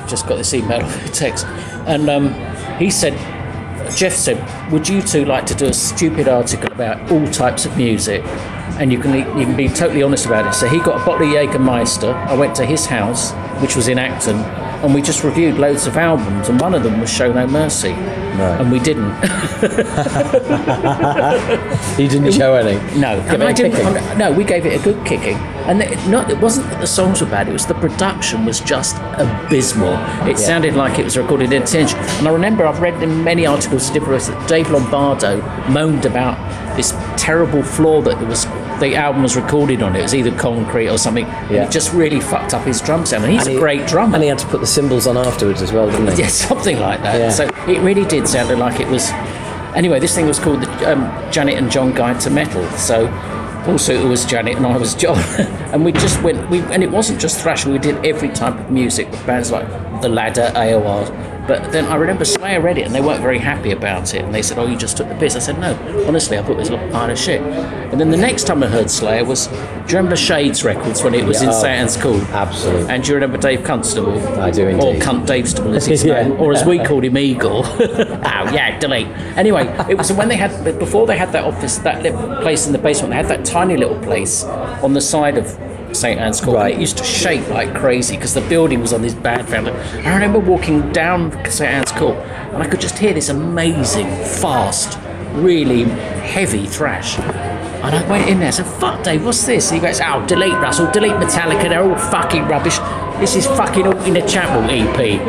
just 0.06 0.26
got 0.26 0.36
this 0.36 0.54
email 0.54 0.80
text, 1.12 1.46
and 1.86 2.08
um, 2.08 2.34
he 2.78 2.90
said, 2.90 3.14
Geoff 3.94 4.12
said, 4.12 4.72
"Would 4.72 4.88
you 4.88 5.02
two 5.02 5.24
like 5.24 5.46
to 5.46 5.54
do 5.54 5.66
a 5.66 5.72
stupid 5.72 6.28
article 6.28 6.72
about 6.72 7.10
all 7.10 7.26
types 7.30 7.66
of 7.66 7.76
music?" 7.76 8.22
And 8.78 8.92
you 8.92 8.98
can 8.98 9.14
you 9.38 9.46
can 9.46 9.56
be 9.56 9.68
totally 9.68 10.02
honest 10.02 10.26
about 10.26 10.46
it. 10.46 10.54
So 10.54 10.68
he 10.68 10.78
got 10.78 11.00
a 11.00 11.04
bottle 11.04 11.26
of 11.26 11.34
Jägermeister. 11.34 12.12
I 12.12 12.34
went 12.34 12.54
to 12.56 12.66
his 12.66 12.86
house, 12.86 13.32
which 13.62 13.74
was 13.74 13.88
in 13.88 13.98
Acton, 13.98 14.36
and 14.82 14.94
we 14.94 15.02
just 15.02 15.24
reviewed 15.24 15.58
loads 15.58 15.86
of 15.86 15.96
albums, 15.96 16.48
and 16.48 16.60
one 16.60 16.74
of 16.74 16.82
them 16.82 17.00
was 17.00 17.10
Show 17.10 17.32
No 17.32 17.46
Mercy, 17.46 17.92
and 17.92 18.70
we 18.70 18.78
didn't. 18.80 19.14
You 21.98 22.08
didn't 22.08 22.32
show 22.32 22.54
any. 22.54 22.74
No, 22.98 23.18
and 23.20 23.42
I 23.42 23.50
a 23.50 23.54
didn't, 23.54 23.72
kicking. 23.72 24.18
No, 24.18 24.30
we 24.30 24.44
gave 24.44 24.66
it 24.66 24.78
a 24.78 24.84
good 24.84 25.04
kicking, 25.06 25.36
and 25.66 25.80
it, 25.80 26.08
not, 26.08 26.30
it 26.30 26.38
wasn't 26.38 26.68
that 26.70 26.80
the 26.80 26.86
songs 26.86 27.22
were 27.22 27.26
bad; 27.26 27.48
it 27.48 27.52
was 27.52 27.66
the 27.66 27.74
production 27.74 28.44
was 28.44 28.60
just 28.60 28.96
abysmal. 29.18 29.94
It 30.28 30.38
sounded 30.38 30.74
like 30.74 30.98
it 30.98 31.04
was 31.04 31.16
recorded 31.16 31.52
in 31.52 31.64
tension. 31.64 31.98
And 31.98 32.28
I 32.28 32.32
remember 32.32 32.66
I've 32.66 32.80
read 32.80 33.02
in 33.02 33.24
many 33.24 33.46
articles, 33.46 33.88
different 33.90 34.22
that 34.24 34.48
Dave 34.48 34.70
Lombardo 34.70 35.40
moaned 35.70 36.04
about 36.04 36.36
this 36.76 36.92
terrible 37.16 37.62
flaw 37.62 38.02
that 38.02 38.20
it 38.20 38.26
was. 38.26 38.46
The 38.80 38.94
album 38.96 39.22
was 39.22 39.36
recorded 39.36 39.82
on 39.82 39.96
it. 39.96 40.00
It 40.00 40.02
was 40.02 40.14
either 40.14 40.36
concrete 40.36 40.88
or 40.88 40.98
something. 40.98 41.26
Yeah. 41.26 41.64
it 41.64 41.70
just 41.70 41.92
really 41.94 42.20
fucked 42.20 42.52
up 42.54 42.66
his 42.66 42.80
drum 42.80 43.06
sound. 43.06 43.24
And 43.24 43.32
he's 43.32 43.42
And 43.42 43.50
a 43.50 43.52
he- 43.52 43.58
great 43.58 43.86
drummer. 43.86 44.14
And 44.16 44.22
he 44.22 44.28
had 44.28 44.38
to 44.38 44.46
put 44.46 44.60
the 44.60 44.66
cymbals 44.66 45.06
on 45.06 45.16
afterwards 45.16 45.62
as 45.62 45.72
well, 45.72 45.90
didn't 45.90 46.12
he? 46.14 46.22
Yeah, 46.22 46.26
something 46.48 46.78
like 46.78 47.02
that. 47.02 47.18
Yeah. 47.18 47.30
So 47.30 47.44
it 47.68 47.80
really 47.80 48.04
did 48.04 48.28
sound 48.28 48.50
like 48.58 48.80
it 48.80 48.88
was. 48.88 49.10
Anyway, 49.74 49.98
this 50.00 50.14
thing 50.14 50.26
was 50.26 50.38
called 50.38 50.62
the 50.62 50.92
um, 50.92 51.32
Janet 51.32 51.56
and 51.58 51.70
John 51.70 51.92
Guide 51.92 52.20
to 52.22 52.30
Metal. 52.30 52.66
So 52.72 53.08
also 53.66 53.92
it 53.94 54.06
was 54.08 54.24
Janet 54.24 54.56
and 54.56 54.66
I 54.66 54.76
was 54.78 54.94
John, 54.94 55.18
and 55.72 55.84
we 55.84 55.92
just 55.92 56.22
went. 56.22 56.48
We 56.50 56.60
and 56.60 56.82
it 56.82 56.90
wasn't 56.90 57.20
just 57.20 57.40
thrash. 57.42 57.66
We 57.66 57.78
did 57.78 58.04
every 58.06 58.28
type 58.30 58.54
of 58.58 58.70
music 58.70 59.10
with 59.10 59.26
bands 59.26 59.50
like 59.50 59.66
The 60.02 60.08
Ladder, 60.08 60.50
AOR. 60.54 61.35
But 61.46 61.70
then 61.72 61.84
I 61.86 61.96
remember 61.96 62.24
Slayer 62.24 62.60
read 62.60 62.76
it 62.78 62.86
and 62.86 62.94
they 62.94 63.00
weren't 63.00 63.20
very 63.22 63.38
happy 63.38 63.70
about 63.70 64.14
it. 64.14 64.24
And 64.24 64.34
they 64.34 64.42
said, 64.42 64.58
"Oh, 64.58 64.66
you 64.66 64.76
just 64.76 64.96
took 64.96 65.08
the 65.08 65.14
piss." 65.14 65.36
I 65.36 65.38
said, 65.38 65.58
"No, 65.60 65.74
honestly, 66.06 66.36
I 66.38 66.42
thought 66.42 66.52
it 66.52 66.56
was 66.58 66.70
a 66.70 66.76
pile 66.92 67.10
of 67.10 67.18
shit." 67.18 67.40
And 67.40 68.00
then 68.00 68.10
the 68.10 68.16
next 68.16 68.44
time 68.44 68.62
I 68.62 68.66
heard 68.66 68.90
Slayer 68.90 69.24
was, 69.24 69.46
do 69.46 69.52
you 69.54 69.96
remember 69.96 70.16
Shades 70.16 70.64
Records 70.64 71.02
when 71.04 71.14
it 71.14 71.24
was 71.24 71.40
in 71.40 71.48
Yeah, 71.48 71.54
oh, 71.54 71.60
St 71.60 71.72
Anne's 71.72 71.96
Court? 71.96 72.22
absolutely. 72.30 72.92
And 72.92 73.02
do 73.04 73.08
you 73.10 73.14
remember 73.14 73.38
Dave 73.38 73.62
Constable? 73.62 74.18
I 74.40 74.50
do 74.50 74.66
indeed. 74.66 74.84
Or. 74.84 75.00
Cunt 75.00 75.24
Davestable 75.26 75.74
as 75.76 75.86
his 75.86 76.04
Yeah. 76.04 76.22
name, 76.28 76.40
or 76.40 76.52
as 76.52 76.64
we 76.64 76.80
called 76.80 77.04
him, 77.04 77.16
Eagle. 77.16 77.62
oh 77.78 78.50
yeah, 78.52 78.76
delete. 78.80 79.06
Anyway, 79.36 79.66
it 79.88 79.96
was 79.96 80.12
when 80.12 80.28
they 80.28 80.36
had 80.36 80.78
before 80.80 81.06
they 81.06 81.16
had 81.16 81.30
that 81.32 81.44
office, 81.44 81.78
that 81.78 82.02
little 82.02 82.36
place 82.42 82.66
in 82.66 82.72
the 82.72 82.78
basement. 82.78 83.10
They 83.10 83.16
had 83.16 83.28
that 83.28 83.44
tiny 83.44 83.76
little 83.76 83.98
place 84.00 84.42
on 84.82 84.92
the 84.94 85.00
side 85.00 85.38
of 85.38 85.56
St 85.96 86.20
Anne's 86.20 86.40
Court. 86.40 86.56
Right. 86.56 86.72
And 86.72 86.78
it 86.78 86.80
used 86.80 86.98
to 86.98 87.04
shake 87.04 87.48
like 87.48 87.74
crazy 87.74 88.16
because 88.16 88.34
the 88.34 88.40
building 88.42 88.80
was 88.80 88.92
on 88.92 89.02
this 89.02 89.14
bad 89.14 89.48
foundation. 89.48 90.06
I 90.06 90.14
remember 90.14 90.38
walking 90.38 90.92
down 90.92 91.32
St 91.50 91.70
Anne's 91.70 91.92
Court 91.92 92.16
and 92.16 92.62
I 92.62 92.66
could 92.68 92.80
just 92.80 92.98
hear 92.98 93.12
this 93.12 93.28
amazing, 93.28 94.06
fast, 94.06 94.98
really 95.32 95.84
heavy 95.84 96.66
thrash. 96.66 97.18
And 97.18 97.94
I 97.94 98.08
went 98.10 98.28
in 98.28 98.38
there 98.38 98.46
and 98.46 98.54
said, 98.54 98.66
fuck 98.66 99.02
Dave, 99.04 99.24
what's 99.24 99.44
this? 99.46 99.70
And 99.70 99.80
he 99.80 99.86
goes, 99.86 100.00
oh, 100.02 100.24
delete 100.26 100.54
Russell, 100.54 100.90
delete 100.92 101.12
Metallica, 101.12 101.68
they're 101.68 101.82
all 101.82 101.98
fucking 102.10 102.44
rubbish. 102.48 102.78
This 103.20 103.34
is 103.34 103.46
fucking 103.46 103.84
Haunting 103.86 104.14
the 104.14 104.20
Chapel 104.22 104.62
EP. 104.70 105.20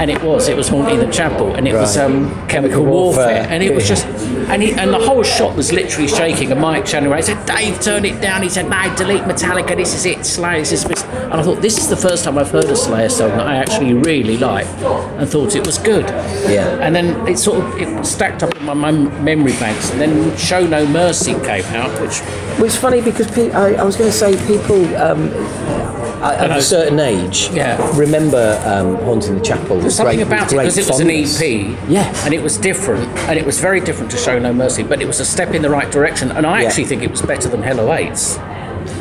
And 0.00 0.10
it 0.10 0.22
was, 0.22 0.48
it 0.48 0.56
was 0.56 0.68
Haunting 0.68 0.98
the 0.98 1.10
Chapel. 1.10 1.54
And 1.54 1.66
it 1.68 1.72
was 1.74 1.96
Right. 1.96 2.04
um, 2.04 2.48
Chemical 2.48 2.84
Warfare. 2.84 3.24
Warfare. 3.26 3.46
And 3.50 3.62
it 3.62 3.74
was 3.74 3.86
just, 3.86 4.06
and, 4.06 4.62
he, 4.62 4.72
and 4.72 4.92
the 4.92 4.98
whole 4.98 5.22
shop 5.22 5.56
was 5.56 5.72
literally 5.72 6.08
shaking. 6.08 6.50
And 6.52 6.60
Mike 6.60 6.84
Chandler, 6.84 7.14
I 7.14 7.20
said, 7.20 7.44
Dave, 7.46 7.80
turn 7.80 8.04
it 8.04 8.20
down. 8.20 8.42
He 8.42 8.48
said, 8.48 8.68
no, 8.68 8.94
delete 8.96 9.22
Metallica, 9.22 9.76
this 9.76 9.94
is 9.94 10.04
it, 10.06 10.24
Slayer, 10.26 10.58
this 10.60 10.72
is. 10.72 10.84
And 10.84 11.34
I 11.34 11.42
thought, 11.42 11.60
this 11.60 11.78
is 11.78 11.88
the 11.88 11.96
first 11.96 12.24
time 12.24 12.38
I've 12.38 12.50
heard 12.50 12.64
a 12.64 12.76
Slayer 12.76 13.08
song 13.08 13.30
that 13.30 13.46
I 13.46 13.56
actually 13.56 13.92
really 13.94 14.36
liked 14.38 14.68
and 15.18 15.28
thought 15.28 15.54
it 15.54 15.66
was 15.66 15.78
good. 15.78 16.04
Yeah. 16.48 16.78
And 16.80 16.94
then 16.94 17.26
it 17.28 17.38
sort 17.38 17.62
of 17.62 17.78
it 17.78 18.04
stacked 18.06 18.42
up 18.42 18.54
in 18.56 18.64
my 18.64 18.74
memory 18.92 19.52
banks. 19.52 19.90
And 19.90 20.00
then 20.00 20.36
Show 20.38 20.66
No 20.66 20.86
Mercy 20.86 21.34
came 21.34 21.64
out, 21.66 21.90
which 22.00 22.20
Well, 22.56 22.64
it's 22.64 22.76
funny 22.76 23.00
because 23.02 23.30
pe- 23.30 23.50
I, 23.52 23.74
I 23.74 23.82
was 23.84 23.96
going 23.96 24.10
to 24.10 24.16
say 24.16 24.36
people 24.46 24.84
um, 24.96 25.28
at 26.22 26.50
a 26.56 26.62
certain 26.62 26.98
age 26.98 27.27
Yeah. 27.52 27.76
remember 27.98 28.60
um, 28.64 28.96
haunting 29.04 29.34
the 29.34 29.40
chapel. 29.40 29.78
There's 29.80 29.94
something 29.94 30.16
great- 30.16 30.26
about 30.26 30.52
it 30.52 30.56
because 30.56 30.78
it 30.78 30.88
was 30.88 31.00
an. 31.00 31.10
EP. 31.10 31.88
Yes. 31.88 32.24
And 32.24 32.34
it 32.34 32.42
was 32.42 32.56
different. 32.58 33.06
And 33.28 33.38
it 33.38 33.44
was 33.46 33.60
very 33.60 33.80
different 33.80 34.10
to 34.12 34.16
Show 34.16 34.38
No 34.38 34.52
Mercy, 34.52 34.82
but 34.82 35.00
it 35.02 35.06
was 35.06 35.20
a 35.20 35.24
step 35.24 35.54
in 35.54 35.62
the 35.62 35.70
right 35.70 35.90
direction. 35.90 36.30
And 36.32 36.46
I 36.46 36.62
Yeah. 36.62 36.68
actually 36.68 36.84
think 36.86 37.02
it 37.02 37.10
was 37.10 37.22
better 37.22 37.48
than 37.48 37.62
Hell 37.62 37.80
Awaits. 37.80 38.38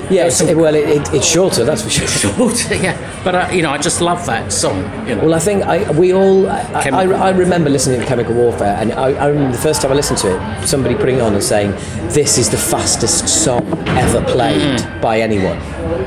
Yeah, 0.09 0.25
it's, 0.27 0.41
well, 0.41 0.73
it, 0.75 0.87
it, 0.89 1.13
it's 1.13 1.25
shorter, 1.25 1.63
that's 1.65 1.81
for 1.83 1.89
sure. 1.89 2.31
yeah. 2.77 2.95
But, 3.23 3.35
uh, 3.35 3.49
you 3.51 3.61
know, 3.61 3.71
I 3.71 3.77
just 3.77 3.99
love 4.01 4.25
that 4.27 4.51
song. 4.53 4.77
You 5.07 5.15
know. 5.15 5.23
Well, 5.25 5.33
I 5.33 5.39
think 5.39 5.63
I, 5.63 5.89
we 5.91 6.13
all. 6.13 6.49
I, 6.49 6.61
I, 6.91 7.03
I 7.03 7.29
remember 7.31 7.69
listening 7.69 7.99
to 7.99 8.05
Chemical 8.05 8.33
Warfare, 8.35 8.77
and 8.79 8.93
I, 8.93 9.11
I 9.13 9.27
remember 9.27 9.51
the 9.55 9.61
first 9.61 9.81
time 9.81 9.91
I 9.91 9.95
listened 9.95 10.19
to 10.19 10.29
it, 10.35 10.67
somebody 10.67 10.95
putting 10.95 11.15
it 11.17 11.21
on 11.21 11.33
and 11.33 11.43
saying, 11.43 11.71
"This 12.13 12.37
is 12.37 12.49
the 12.49 12.57
fastest 12.57 13.27
song 13.43 13.67
ever 13.89 14.21
played 14.25 14.57
Mm. 14.57 15.01
by 15.01 15.19
anyone. 15.19 15.59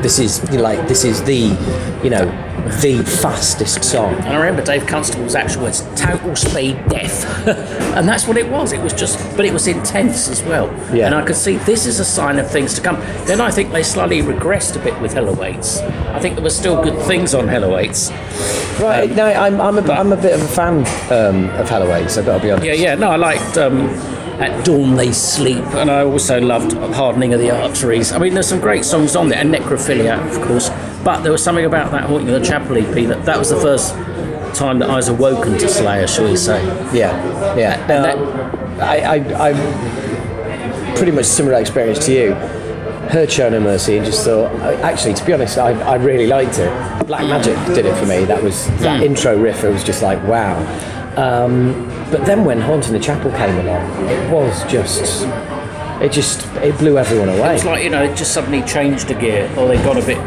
This 0.02 0.18
is 0.18 0.42
you 0.50 0.56
know, 0.56 0.62
like 0.62 0.88
this 0.88 1.04
is 1.04 1.22
the, 1.24 1.56
you 2.02 2.10
know, 2.10 2.24
the 2.80 3.02
fastest 3.04 3.84
song." 3.84 4.14
And 4.14 4.28
I 4.28 4.36
remember 4.36 4.62
Dave 4.62 4.86
Constable's 4.86 5.34
actual 5.34 5.62
words, 5.62 5.82
total 5.96 6.34
speed 6.36 6.76
death. 6.88 7.24
and 7.96 8.08
that's 8.08 8.26
what 8.26 8.36
it 8.36 8.48
was. 8.48 8.72
It 8.72 8.80
was 8.80 8.92
just, 8.92 9.18
but 9.36 9.44
it 9.44 9.52
was 9.52 9.66
intense 9.66 10.28
as 10.28 10.42
well. 10.42 10.66
Yeah. 10.94 11.06
And 11.06 11.14
I 11.14 11.24
could 11.24 11.36
see 11.36 11.56
this 11.56 11.86
is 11.86 12.00
a 12.00 12.04
sign 12.04 12.38
of 12.38 12.50
things 12.50 12.74
to 12.74 12.80
come. 12.80 12.96
Then 13.26 13.40
I 13.40 13.50
think 13.50 13.72
they 13.72 13.82
slightly 13.82 14.22
regressed 14.22 14.76
a 14.80 14.84
bit 14.84 14.98
with 15.00 15.12
Hell 15.12 15.28
Awaits. 15.28 15.80
I 15.80 16.20
think 16.20 16.34
there 16.34 16.44
were 16.44 16.50
still 16.50 16.82
good 16.82 16.98
things 17.06 17.34
on 17.34 17.48
Hell 17.48 17.64
Awaits. 17.64 18.10
Right. 18.80 19.14
no, 19.14 19.26
I'm, 19.26 19.60
I'm, 19.60 19.78
a, 19.78 19.92
I'm 19.92 20.12
a 20.12 20.16
bit 20.16 20.34
of 20.34 20.42
a 20.42 20.48
fan 20.48 20.78
um, 21.12 21.50
of 21.50 21.68
Hell 21.68 21.82
Awaits, 21.82 22.14
so 22.14 22.20
I've 22.20 22.26
got 22.26 22.38
to 22.38 22.42
be 22.42 22.50
honest. 22.50 22.66
Yeah, 22.66 22.74
yeah. 22.74 22.94
No, 22.94 23.10
I 23.10 23.16
liked 23.16 23.58
um, 23.58 23.88
At 24.40 24.64
Dawn 24.64 24.96
They 24.96 25.12
Sleep, 25.12 25.64
and 25.74 25.90
I 25.90 26.02
also 26.02 26.40
loved 26.40 26.72
Hardening 26.94 27.34
of 27.34 27.40
the 27.40 27.50
Arteries. 27.50 28.12
I 28.12 28.18
mean, 28.18 28.34
there's 28.34 28.48
some 28.48 28.60
great 28.60 28.84
songs 28.84 29.16
on 29.16 29.28
there, 29.28 29.38
and 29.38 29.54
Necrophilia, 29.54 30.18
of 30.34 30.46
course. 30.46 30.70
But 31.10 31.22
there 31.22 31.32
was 31.32 31.42
something 31.42 31.64
about 31.64 31.90
that 31.90 32.04
Haunting 32.04 32.28
of 32.28 32.40
the 32.40 32.46
Chapel 32.46 32.76
EP 32.76 33.08
that 33.08 33.24
that 33.24 33.36
was 33.36 33.48
the 33.50 33.56
first 33.60 33.94
time 34.56 34.78
that 34.78 34.88
I 34.88 34.94
was 34.94 35.08
awoken 35.08 35.58
to 35.58 35.68
Slayer, 35.68 36.06
shall 36.06 36.30
we 36.30 36.36
say? 36.36 36.64
Yeah, 36.96 37.56
yeah. 37.56 37.84
No, 37.88 38.02
that- 38.02 38.80
I, 38.80 39.16
I, 39.16 39.48
I 39.50 40.94
pretty 40.94 41.10
much 41.10 41.24
similar 41.24 41.58
experience 41.58 42.06
to 42.06 42.12
you. 42.12 42.34
Heard 43.10 43.28
Show 43.32 43.48
No 43.50 43.58
Mercy 43.58 43.96
and 43.96 44.06
just 44.06 44.24
thought, 44.24 44.54
actually, 44.84 45.14
to 45.14 45.24
be 45.26 45.32
honest, 45.32 45.58
I, 45.58 45.72
I 45.80 45.96
really 45.96 46.28
liked 46.28 46.60
it. 46.60 46.70
Black 47.08 47.22
Magic 47.22 47.56
did 47.74 47.86
it 47.86 47.94
for 47.98 48.06
me. 48.06 48.24
That 48.24 48.40
was 48.40 48.68
that 48.78 49.02
intro 49.02 49.36
riff. 49.36 49.64
It 49.64 49.72
was 49.72 49.82
just 49.82 50.02
like 50.02 50.22
wow. 50.28 50.54
Um, 51.16 51.72
but 52.12 52.24
then 52.24 52.44
when 52.44 52.60
Haunting 52.60 52.92
the 52.92 53.00
Chapel 53.00 53.32
came 53.32 53.56
along, 53.58 54.08
it 54.08 54.30
was 54.30 54.62
just, 54.70 55.24
it 56.00 56.12
just, 56.12 56.46
it 56.58 56.78
blew 56.78 56.98
everyone 56.98 57.30
away. 57.30 57.56
It's 57.56 57.64
like, 57.64 57.82
you 57.82 57.90
know, 57.90 58.04
it 58.04 58.16
just 58.16 58.32
suddenly 58.32 58.62
changed 58.62 59.10
a 59.10 59.14
gear, 59.20 59.52
or 59.58 59.66
they 59.66 59.76
got 59.78 59.96
a 60.00 60.06
bit 60.06 60.18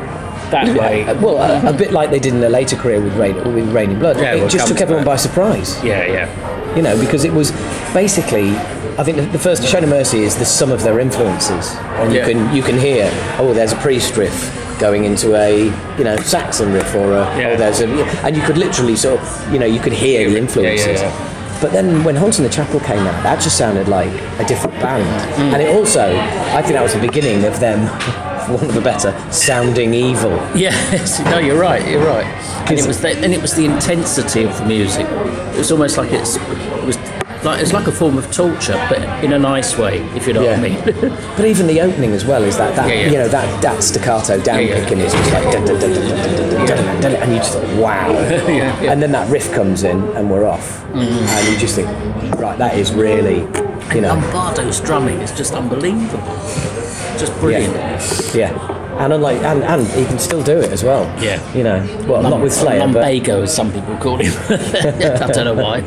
that 0.53 0.67
way. 0.81 1.03
Well, 1.21 1.37
a, 1.39 1.69
a 1.69 1.73
bit 1.73 1.91
like 1.91 2.09
they 2.09 2.19
did 2.19 2.33
in 2.33 2.39
their 2.39 2.49
later 2.49 2.75
career 2.77 3.01
with 3.01 3.15
Reign, 3.17 3.35
with 3.53 3.69
Raining 3.73 3.99
Blood. 3.99 4.17
Yeah, 4.17 4.33
it 4.35 4.39
we'll 4.39 4.49
just 4.49 4.67
took 4.67 4.77
to 4.77 4.83
everyone 4.83 5.03
that. 5.03 5.11
by 5.11 5.17
surprise. 5.17 5.83
Yeah, 5.83 6.05
yeah. 6.05 6.75
you 6.75 6.81
know, 6.81 6.97
because 6.99 7.25
it 7.25 7.33
was 7.33 7.51
basically. 7.93 8.55
I 8.95 9.03
think 9.03 9.17
the- 9.31 9.39
first 9.39 9.65
Show 9.67 9.79
No 9.79 9.87
Mercy 9.87 10.21
is 10.23 10.35
the 10.37 10.45
sum 10.45 10.71
of 10.71 10.83
their 10.83 10.99
influences, 10.99 11.75
and 11.99 12.13
you 12.13 12.19
Yeah. 12.19 12.25
can 12.29 12.55
you 12.55 12.61
can 12.61 12.77
hear 12.77 13.09
oh, 13.39 13.51
there's 13.53 13.71
a 13.73 13.75
priest 13.77 14.15
riff 14.17 14.37
going 14.79 15.05
into 15.05 15.35
a 15.35 15.65
you 15.97 16.03
know 16.03 16.15
Saxon 16.17 16.71
riff, 16.71 16.93
or 16.95 17.13
a 17.13 17.23
Yeah. 17.39 17.49
oh, 17.53 17.55
there's 17.57 17.81
a 17.81 17.87
and 18.25 18.35
you 18.37 18.43
could 18.43 18.57
literally 18.57 18.95
sort 18.95 19.19
of 19.19 19.53
you 19.53 19.57
know 19.57 19.65
you 19.65 19.79
could 19.79 19.93
hear 19.93 20.29
the 20.29 20.37
influences. 20.37 21.01
yeah. 21.01 21.11
But 21.59 21.71
then 21.71 22.03
when 22.03 22.15
Haunting 22.15 22.43
the 22.43 22.51
Chapel 22.51 22.79
came 22.81 22.99
out, 22.99 23.23
that 23.23 23.41
just 23.41 23.57
sounded 23.57 23.87
like 23.87 24.11
a 24.39 24.45
different 24.45 24.75
band, 24.79 25.07
Mm. 25.39 25.53
and 25.53 25.61
it 25.63 25.73
also 25.75 26.05
I 26.57 26.61
think 26.61 26.73
that 26.73 26.83
was 26.83 26.93
the 26.93 26.99
beginning 26.99 27.45
of 27.45 27.59
them, 27.59 27.79
for 28.45 28.53
want 28.53 28.69
of 28.69 28.75
a 28.75 28.81
better, 28.81 29.13
sounding 29.31 29.93
evil. 29.93 30.31
Yes, 30.55 31.19
no, 31.25 31.39
you're 31.39 31.59
right, 31.59 31.87
you're 31.87 32.05
right. 32.05 32.25
And 32.69 32.79
it 32.79 32.87
was 32.87 33.01
the, 33.01 33.09
and 33.09 33.33
it 33.33 33.41
was 33.41 33.53
the 33.55 33.65
intensity 33.65 34.43
of 34.43 34.57
the 34.57 34.65
music. 34.65 35.05
It 35.07 35.57
was 35.57 35.71
almost 35.71 35.97
like 35.97 36.11
it's 36.11 36.37
it 36.37 36.85
was 36.85 36.97
like 37.43 37.61
it's 37.61 37.73
like 37.73 37.87
a 37.87 37.91
form 37.91 38.17
of 38.17 38.31
torture, 38.31 38.73
but 38.89 39.01
in 39.23 39.33
a 39.33 39.39
nice 39.39 39.77
way, 39.77 39.99
if 40.15 40.27
you 40.27 40.33
know 40.33 40.43
yeah. 40.43 40.59
what 40.59 40.71
I 40.71 41.01
mean. 41.01 41.35
but 41.35 41.45
even 41.45 41.67
the 41.67 41.81
opening 41.81 42.11
as 42.11 42.25
well 42.25 42.43
is 42.43 42.57
that 42.57 42.75
that 42.75 42.87
yeah, 42.87 42.95
yeah. 42.95 43.11
you 43.11 43.17
know 43.17 43.27
that 43.27 43.61
that 43.61 43.83
staccato 43.83 44.41
down 44.41 44.65
yeah, 44.65 44.79
picking 44.79 44.99
is 44.99 45.11
just 45.11 45.31
like 45.33 45.45
and 47.03 47.31
you 47.31 47.37
just 47.37 47.53
think 47.53 47.81
wow, 47.81 48.11
and 48.11 49.01
then 49.01 49.11
that 49.11 49.29
riff 49.29 49.51
comes 49.53 49.83
in 49.83 50.01
and 50.15 50.29
we're 50.29 50.45
off, 50.45 50.83
and 50.93 51.47
you 51.47 51.57
just 51.57 51.75
think 51.75 51.89
right 52.35 52.57
that 52.57 52.77
is 52.77 52.93
really 52.93 53.39
you 53.93 54.01
know. 54.01 54.13
And 54.13 54.23
Lombardo's 54.23 54.79
drumming 54.79 55.19
is 55.19 55.31
just 55.31 55.53
unbelievable 55.53 56.82
just 57.25 57.39
brilliant. 57.39 57.73
yeah. 58.35 58.79
And 59.03 59.11
unlike, 59.11 59.37
and, 59.41 59.63
and 59.63 59.87
he 59.87 60.05
can 60.05 60.19
still 60.19 60.43
do 60.43 60.59
it 60.59 60.69
as 60.71 60.83
well. 60.83 61.03
Yeah. 61.21 61.41
You 61.55 61.63
know, 61.63 62.05
well, 62.07 62.21
not 62.21 62.41
with 62.41 62.53
Slayer, 62.53 62.79
but 62.87 63.03
Lumbago, 63.03 63.41
as 63.41 63.55
some 63.55 63.71
people 63.71 63.97
call 63.97 64.17
him. 64.17 64.31
I 64.49 65.31
don't 65.31 65.45
know 65.45 65.55
why. 65.55 65.79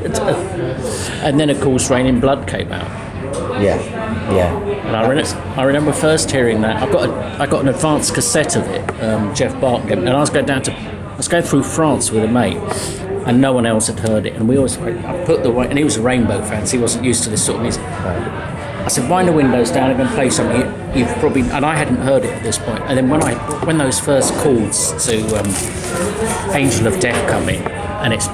and 1.22 1.38
then, 1.38 1.50
of 1.50 1.60
course, 1.60 1.88
Reign 1.88 2.06
in 2.06 2.18
Blood 2.20 2.48
came 2.48 2.72
out. 2.72 2.88
yeah, 3.62 3.80
yeah, 4.32 4.56
And 4.86 4.96
I, 4.96 5.08
re- 5.08 5.22
I 5.56 5.62
remember 5.62 5.92
first 5.92 6.30
hearing 6.30 6.62
that. 6.62 6.82
I 6.82 6.90
got 6.90 7.08
a, 7.08 7.12
I 7.42 7.46
got 7.46 7.62
an 7.62 7.68
advanced 7.68 8.12
cassette 8.14 8.56
of 8.56 8.66
it. 8.66 8.90
Um, 9.02 9.34
Geoff 9.34 9.60
Barton, 9.60 9.98
and 9.98 10.08
I 10.08 10.18
was 10.20 10.30
going 10.30 10.46
down 10.46 10.62
to 10.62 10.72
I 10.72 11.16
was 11.16 11.28
going 11.28 11.44
through 11.44 11.62
France 11.62 12.10
with 12.10 12.24
a 12.24 12.28
mate, 12.28 12.56
and 13.26 13.40
no 13.40 13.52
one 13.52 13.66
else 13.66 13.86
had 13.86 14.00
heard 14.00 14.26
it. 14.26 14.34
And 14.34 14.48
we 14.48 14.56
always 14.56 14.76
I 14.78 15.24
put 15.24 15.42
the 15.44 15.56
and 15.60 15.78
he 15.78 15.84
was 15.84 15.96
a 15.96 16.02
Rainbow 16.02 16.42
fan, 16.42 16.66
so 16.66 16.76
he 16.76 16.82
wasn't 16.82 17.04
used 17.04 17.22
to 17.24 17.30
this 17.30 17.44
sort 17.46 17.56
of 17.56 17.62
music. 17.62 17.82
I 18.86 18.88
said, 18.88 19.10
wind 19.10 19.26
the 19.26 19.32
windows 19.32 19.72
down 19.72 19.90
I'm 19.90 19.96
going 19.96 20.08
to 20.08 20.14
play 20.14 20.30
something 20.30 20.60
you, 20.60 21.00
you've 21.00 21.18
probably 21.18 21.42
and 21.42 21.66
I 21.66 21.74
hadn't 21.74 21.96
heard 21.96 22.24
it 22.24 22.30
at 22.30 22.44
this 22.44 22.56
point. 22.56 22.80
And 22.84 22.96
then 22.96 23.08
when 23.08 23.20
I 23.20 23.34
when 23.64 23.78
those 23.78 23.98
first 23.98 24.32
chords 24.34 24.92
to 25.06 25.40
um, 25.40 26.54
Angel 26.54 26.86
of 26.86 27.00
Death 27.00 27.28
come 27.28 27.48
in, 27.48 27.60
and 27.60 28.14
it's 28.14 28.28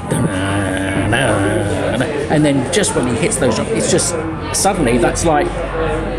and 2.33 2.45
then 2.45 2.73
just 2.73 2.95
when 2.97 3.07
he 3.07 3.15
hits 3.15 3.37
those 3.37 3.55
drums, 3.57 3.71
it's 3.73 3.91
just 3.91 4.11
suddenly 4.55 4.99
that's 4.99 5.25
like 5.25 5.47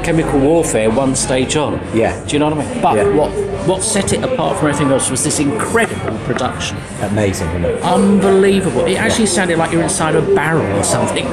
chemical 0.04 0.40
warfare 0.40 0.90
one 0.92 1.16
stage 1.16 1.56
on. 1.56 1.74
Yeah. 1.96 2.24
Do 2.26 2.34
you 2.34 2.40
know 2.40 2.50
what 2.50 2.58
I 2.60 2.74
mean? 2.74 2.82
But 2.82 2.96
Yeah. 2.98 3.16
what 3.16 3.32
what 3.68 3.82
set 3.82 4.12
it 4.12 4.22
apart 4.22 4.58
from 4.58 4.68
everything 4.68 4.92
else 4.92 5.10
was 5.10 5.24
this 5.24 5.40
incredible 5.40 6.18
production. 6.26 6.76
amazing, 7.02 7.48
isn't 7.50 7.64
it? 7.66 7.82
Unbelievable. 7.82 8.86
It 8.86 8.96
actually 8.98 9.28
sounded 9.28 9.58
like 9.58 9.72
you're 9.72 9.82
inside 9.84 10.16
a 10.16 10.22
barrel 10.36 10.78
or 10.78 10.84
something. 10.84 11.26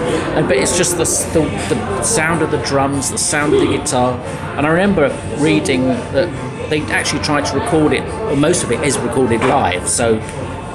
But 0.47 0.53
it's 0.57 0.77
just 0.77 0.93
the, 0.97 1.05
the, 1.35 1.41
the 1.75 2.03
sound 2.05 2.43
of 2.43 2.53
the 2.53 2.59
drums, 2.59 3.11
the 3.11 3.19
sound 3.19 3.53
of 3.55 3.61
the 3.61 3.67
guitar. 3.77 4.13
And 4.57 4.65
I 4.65 4.71
remember 4.71 5.09
reading 5.39 5.89
that 5.89 6.29
they 6.71 6.83
actually 6.93 7.21
tried 7.25 7.47
to 7.47 7.59
record 7.59 7.93
it, 7.93 8.05
or 8.31 8.37
most 8.37 8.63
of 8.63 8.71
it 8.71 8.81
is 8.85 8.97
recorded 8.99 9.41
live. 9.41 9.89
So 9.89 10.21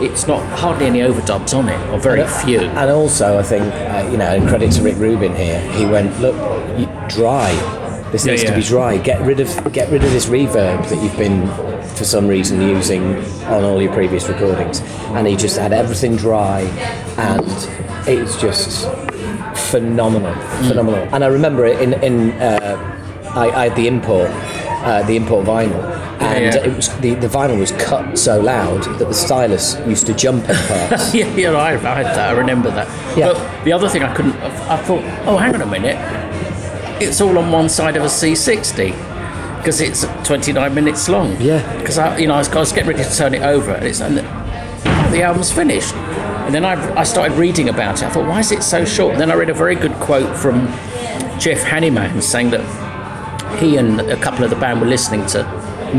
it's 0.01 0.27
not 0.27 0.41
hardly 0.59 0.85
any 0.85 0.99
overdubs 0.99 1.53
on 1.57 1.69
it, 1.69 1.79
or 1.91 1.99
very 1.99 2.25
few. 2.27 2.59
And 2.61 2.89
also, 2.91 3.37
I 3.39 3.43
think 3.43 3.63
uh, 3.63 4.07
you 4.11 4.17
know, 4.17 4.25
and 4.25 4.47
credit 4.47 4.71
to 4.73 4.81
Rick 4.83 4.97
Rubin 4.97 5.35
here. 5.35 5.59
He 5.71 5.85
went, 5.85 6.19
look, 6.19 6.35
you, 6.77 6.87
dry. 7.07 7.51
This 8.11 8.25
Yeah, 8.25 8.31
needs 8.33 8.43
to 8.45 8.55
be 8.55 8.61
dry. 8.61 8.97
Get 8.97 9.21
rid 9.21 9.39
of 9.39 9.49
get 9.73 9.89
rid 9.91 10.03
of 10.03 10.11
this 10.11 10.27
reverb 10.27 10.87
that 10.89 11.01
you've 11.03 11.17
been, 11.17 11.47
for 11.95 12.05
some 12.05 12.27
reason, 12.27 12.61
using 12.61 13.15
on 13.45 13.63
all 13.63 13.81
your 13.81 13.93
previous 13.93 14.27
recordings. 14.29 14.79
And 15.15 15.27
he 15.27 15.35
just 15.35 15.57
had 15.57 15.73
everything 15.73 16.15
dry, 16.15 16.61
and 17.17 17.45
it's 18.07 18.39
just 18.39 18.87
phenomenal, 19.71 20.31
Mm. 20.33 20.67
phenomenal. 20.69 21.07
And 21.13 21.23
I 21.23 21.27
remember 21.27 21.65
it 21.65 21.81
in 21.81 21.93
in 22.03 22.31
uh, 22.41 22.77
I, 23.35 23.49
I 23.49 23.63
had 23.69 23.75
the 23.75 23.87
import, 23.87 24.29
uh, 24.85 25.03
the 25.03 25.15
import 25.17 25.45
vinyl. 25.45 25.81
And 26.25 26.45
yeah. 26.45 26.63
it 26.63 26.75
was 26.75 26.89
the, 26.99 27.15
the 27.15 27.27
vinyl 27.27 27.59
was 27.59 27.71
cut 27.73 28.17
so 28.17 28.39
loud 28.39 28.83
that 28.83 29.07
the 29.07 29.13
stylus 29.13 29.75
used 29.87 30.05
to 30.07 30.13
jump 30.13 30.49
in 30.49 30.55
parts. 30.55 31.13
yeah, 31.13 31.35
yeah, 31.35 31.51
I, 31.51 31.71
I 31.71 31.75
had 31.75 32.05
that. 32.05 32.29
I 32.29 32.31
remember 32.31 32.71
that. 32.71 32.87
Yeah. 33.17 33.33
But 33.33 33.63
the 33.63 33.73
other 33.73 33.89
thing 33.89 34.03
I 34.03 34.13
couldn't, 34.13 34.35
I 34.35 34.77
thought, 34.83 35.03
oh, 35.27 35.37
hang 35.37 35.55
on 35.55 35.61
a 35.61 35.65
minute, 35.65 35.97
it's 37.01 37.21
all 37.21 37.37
on 37.37 37.51
one 37.51 37.69
side 37.69 37.95
of 37.95 38.03
a 38.03 38.07
C60 38.07 39.15
because 39.57 39.81
it's 39.81 40.05
29 40.27 40.73
minutes 40.73 41.09
long. 41.09 41.39
Yeah. 41.41 41.77
Because 41.77 41.97
I, 41.97 42.17
you 42.17 42.27
know, 42.27 42.35
I 42.35 42.39
was, 42.39 42.49
I 42.49 42.59
was 42.59 42.71
getting 42.71 42.89
ready 42.89 43.03
to 43.03 43.15
turn 43.15 43.33
it 43.33 43.41
over, 43.41 43.71
and 43.71 43.85
it's 43.85 43.99
and 43.99 44.17
the, 44.17 44.23
oh, 44.23 45.09
the 45.11 45.23
album's 45.23 45.51
finished. 45.51 45.93
And 45.95 46.53
then 46.53 46.63
I, 46.63 46.99
I 46.99 47.03
started 47.03 47.35
reading 47.35 47.69
about 47.69 48.03
it. 48.03 48.05
I 48.05 48.09
thought, 48.11 48.27
why 48.27 48.39
is 48.41 48.51
it 48.51 48.61
so 48.61 48.85
short? 48.85 49.13
And 49.13 49.21
then 49.21 49.31
I 49.31 49.33
read 49.33 49.49
a 49.49 49.53
very 49.55 49.73
good 49.73 49.93
quote 49.93 50.37
from 50.37 50.67
Jeff 51.39 51.63
Hanneman 51.63 52.21
saying 52.21 52.51
that 52.51 52.61
he 53.59 53.77
and 53.77 53.99
a 54.01 54.17
couple 54.17 54.43
of 54.43 54.51
the 54.51 54.55
band 54.55 54.81
were 54.81 54.87
listening 54.87 55.25
to 55.27 55.43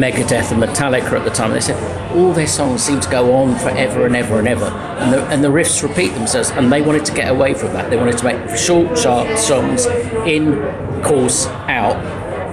Megadeth 0.01 0.53
and 0.53 0.63
Metallica 0.63 1.13
at 1.13 1.25
the 1.25 1.31
time. 1.31 1.53
They 1.53 1.61
said 1.61 1.77
all 2.17 2.33
their 2.33 2.47
songs 2.47 2.83
seem 2.83 3.01
to 3.01 3.11
go 3.11 3.35
on 3.35 3.59
forever 3.59 4.07
and 4.07 4.17
ever 4.17 4.39
and 4.39 4.49
ever, 4.49 4.67
and 4.67 5.13
the, 5.13 5.27
and 5.27 5.45
the 5.45 5.49
riffs 5.49 5.83
repeat 5.83 6.09
themselves. 6.15 6.51
And 6.51 6.73
they 6.73 6.83
wanted 6.83 7.05
to 7.07 7.15
get 7.15 7.29
away 7.29 7.55
from 7.55 7.73
that. 7.75 7.91
They 7.91 7.97
wanted 7.97 8.19
to 8.19 8.25
make 8.25 8.57
short, 8.57 8.97
sharp 8.99 9.37
songs 9.39 9.87
in, 10.27 10.57
course, 11.03 11.47
out. 11.47 11.97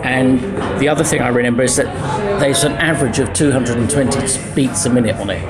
And 0.04 0.42
the 0.82 0.90
other 0.90 1.04
thing 1.04 1.22
I 1.22 1.30
remember 1.30 1.64
is 1.64 1.78
that 1.78 1.86
there's 2.40 2.64
an 2.64 2.74
average 2.74 3.20
of 3.20 3.34
220 3.34 4.54
beats 4.54 4.86
a 4.86 4.90
minute 4.90 5.16
on 5.16 5.30
it. 5.30 5.42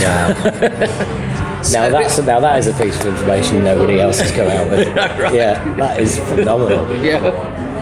Yeah. 0.00 1.18
Now 1.70 1.88
that's 1.90 2.18
now 2.18 2.40
that 2.40 2.58
is 2.58 2.66
a 2.66 2.72
piece 2.72 2.98
of 3.00 3.06
information 3.06 3.62
nobody 3.62 4.00
else 4.00 4.18
has 4.18 4.32
come 4.32 4.48
out 4.48 4.68
with. 4.68 4.88
Yeah, 5.32 5.74
that 5.76 6.00
is 6.00 6.18
phenomenal. 6.18 7.04
Yeah. 7.04 7.20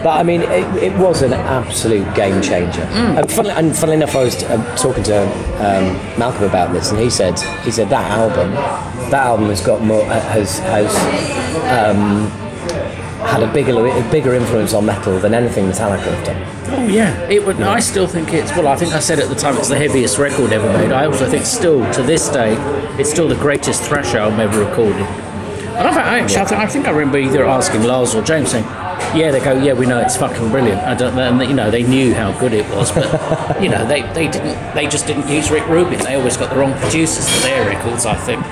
But 0.03 0.19
I 0.19 0.23
mean, 0.23 0.41
it, 0.41 0.83
it 0.83 0.97
was 0.97 1.21
an 1.21 1.33
absolute 1.33 2.13
game 2.15 2.41
changer. 2.41 2.81
And, 2.81 3.31
funnily, 3.31 3.53
and 3.53 3.75
funnily 3.75 3.97
enough, 3.97 4.15
I 4.15 4.23
was 4.23 4.43
um, 4.45 4.65
talking 4.75 5.03
to 5.03 5.23
um, 5.57 6.17
Malcolm 6.17 6.45
about 6.45 6.73
this, 6.73 6.89
and 6.91 6.99
he 6.99 7.09
said 7.09 7.39
he 7.63 7.71
said 7.71 7.89
that 7.89 8.09
album, 8.11 8.51
that 9.11 9.25
album 9.25 9.47
has 9.47 9.61
got 9.63 9.81
more 9.81 10.01
uh, 10.03 10.19
has 10.19 10.57
has 10.59 10.95
um, 11.69 12.29
had 13.27 13.43
a 13.43 13.53
bigger 13.53 13.73
a 13.87 14.11
bigger 14.11 14.33
influence 14.33 14.73
on 14.73 14.87
metal 14.87 15.19
than 15.19 15.35
anything 15.35 15.65
Metallica 15.65 16.15
have 16.15 16.25
done. 16.25 16.79
Oh 16.79 16.87
yeah, 16.87 17.15
it 17.29 17.45
would. 17.45 17.61
I 17.61 17.79
still 17.79 18.07
think 18.07 18.33
it's 18.33 18.51
well. 18.51 18.67
I 18.67 18.75
think 18.75 18.93
I 18.93 18.99
said 18.99 19.19
at 19.19 19.29
the 19.29 19.35
time 19.35 19.55
it's 19.57 19.69
the 19.69 19.77
heaviest 19.77 20.17
record 20.17 20.51
ever 20.51 20.71
made. 20.73 20.91
I 20.91 21.05
also 21.05 21.29
think 21.29 21.45
still 21.45 21.91
to 21.93 22.01
this 22.01 22.27
day, 22.29 22.55
it's 22.99 23.11
still 23.11 23.27
the 23.27 23.35
greatest 23.35 23.83
thrash 23.83 24.15
album 24.15 24.39
ever 24.39 24.65
recorded. 24.65 25.05
And 25.81 25.87
I've, 25.87 25.97
I 25.97 26.19
actually, 26.19 26.37
I, 26.37 26.45
think, 26.45 26.61
I 26.61 26.67
think 26.67 26.87
I 26.87 26.91
remember 26.91 27.17
either 27.17 27.45
asking 27.45 27.83
Lars 27.83 28.13
or 28.13 28.21
James 28.21 28.51
saying, 28.51 28.65
"Yeah," 29.15 29.31
they 29.31 29.39
go, 29.39 29.53
"Yeah, 29.61 29.73
we 29.73 29.85
know 29.85 29.99
it's 29.99 30.15
fucking 30.17 30.49
brilliant." 30.49 30.81
I 30.81 30.95
don't, 30.95 31.17
and 31.17 31.41
you 31.49 31.53
know, 31.55 31.69
they 31.71 31.83
knew 31.83 32.13
how 32.13 32.37
good 32.39 32.53
it 32.53 32.67
was, 32.75 32.91
but 32.91 33.61
you 33.61 33.69
know, 33.69 33.85
they, 33.87 34.01
they 34.13 34.27
didn't. 34.27 34.57
They 34.75 34.87
just 34.87 35.07
didn't 35.07 35.27
use 35.29 35.51
Rick 35.51 35.67
Rubin. 35.67 35.99
They 35.99 36.15
always 36.15 36.37
got 36.37 36.49
the 36.49 36.57
wrong 36.57 36.73
producers 36.79 37.29
for 37.29 37.41
their 37.41 37.67
records. 37.67 38.05
I 38.05 38.15
think. 38.15 38.43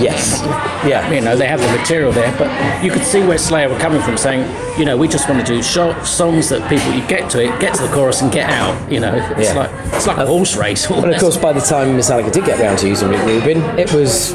Yes. 0.00 0.40
Yeah. 0.86 1.08
You 1.12 1.20
know, 1.20 1.36
they 1.36 1.46
have 1.46 1.60
the 1.60 1.68
material 1.76 2.12
there, 2.12 2.36
but 2.38 2.48
you 2.84 2.90
could 2.90 3.04
see 3.04 3.22
where 3.24 3.38
Slayer 3.38 3.68
were 3.68 3.78
coming 3.78 4.00
from, 4.02 4.16
saying, 4.16 4.40
you 4.78 4.84
know, 4.84 4.96
we 4.96 5.06
just 5.06 5.28
want 5.28 5.44
to 5.44 5.52
do 5.54 5.62
short 5.62 6.04
songs 6.06 6.48
that 6.48 6.68
people 6.68 6.92
you 6.92 7.06
get 7.06 7.30
to 7.30 7.42
it, 7.44 7.60
get 7.60 7.74
to 7.76 7.82
the 7.82 7.88
chorus, 7.92 8.22
and 8.22 8.32
get 8.32 8.48
out. 8.50 8.90
You 8.90 9.00
know, 9.00 9.14
it's 9.36 9.50
Yeah. 9.50 9.58
like 9.58 9.70
it's 9.94 10.06
like 10.06 10.16
a 10.16 10.22
uh, 10.22 10.26
horse 10.26 10.56
race. 10.56 10.88
And 10.90 11.12
of 11.12 11.20
course, 11.20 11.36
by 11.36 11.52
the 11.52 11.60
time 11.60 11.96
Metallica 11.96 12.32
did 12.32 12.44
get 12.44 12.58
round 12.58 12.78
to 12.80 12.88
using 12.88 13.10
Rick 13.10 13.24
Rubin, 13.26 13.58
it 13.78 13.92
was 13.92 14.34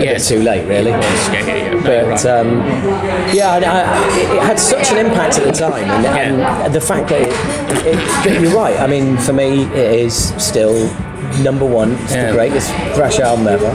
a 0.00 0.14
bit 0.14 0.22
too 0.22 0.42
late, 0.42 0.66
really. 0.66 0.90
Yeah, 0.90 1.00
yeah, 1.32 1.54
yeah. 1.56 1.70
No, 1.74 1.80
But 1.82 2.06
right. 2.06 2.26
um, 2.26 2.58
yeah, 3.34 3.50
I, 3.52 3.56
I, 3.58 4.18
it- 4.18 4.36
it 4.36 4.42
had 4.42 4.58
such 4.58 4.90
an 4.92 4.98
impact 5.06 5.38
at 5.38 5.44
the 5.44 5.52
time, 5.52 5.84
and, 6.06 6.40
and 6.42 6.74
the 6.74 6.80
fact 6.80 7.08
that 7.10 7.22
it, 7.22 7.86
it, 7.86 8.24
but 8.24 8.40
you're 8.40 8.54
right. 8.54 8.78
I 8.78 8.86
mean, 8.86 9.16
for 9.16 9.32
me, 9.32 9.62
it 9.64 10.00
is 10.00 10.14
still 10.42 10.88
number 11.42 11.64
one. 11.64 11.92
It's 12.04 12.14
Yeah. 12.14 12.26
the 12.26 12.32
greatest 12.32 12.70
thrash 12.94 13.18
album 13.20 13.46
ever. 13.48 13.66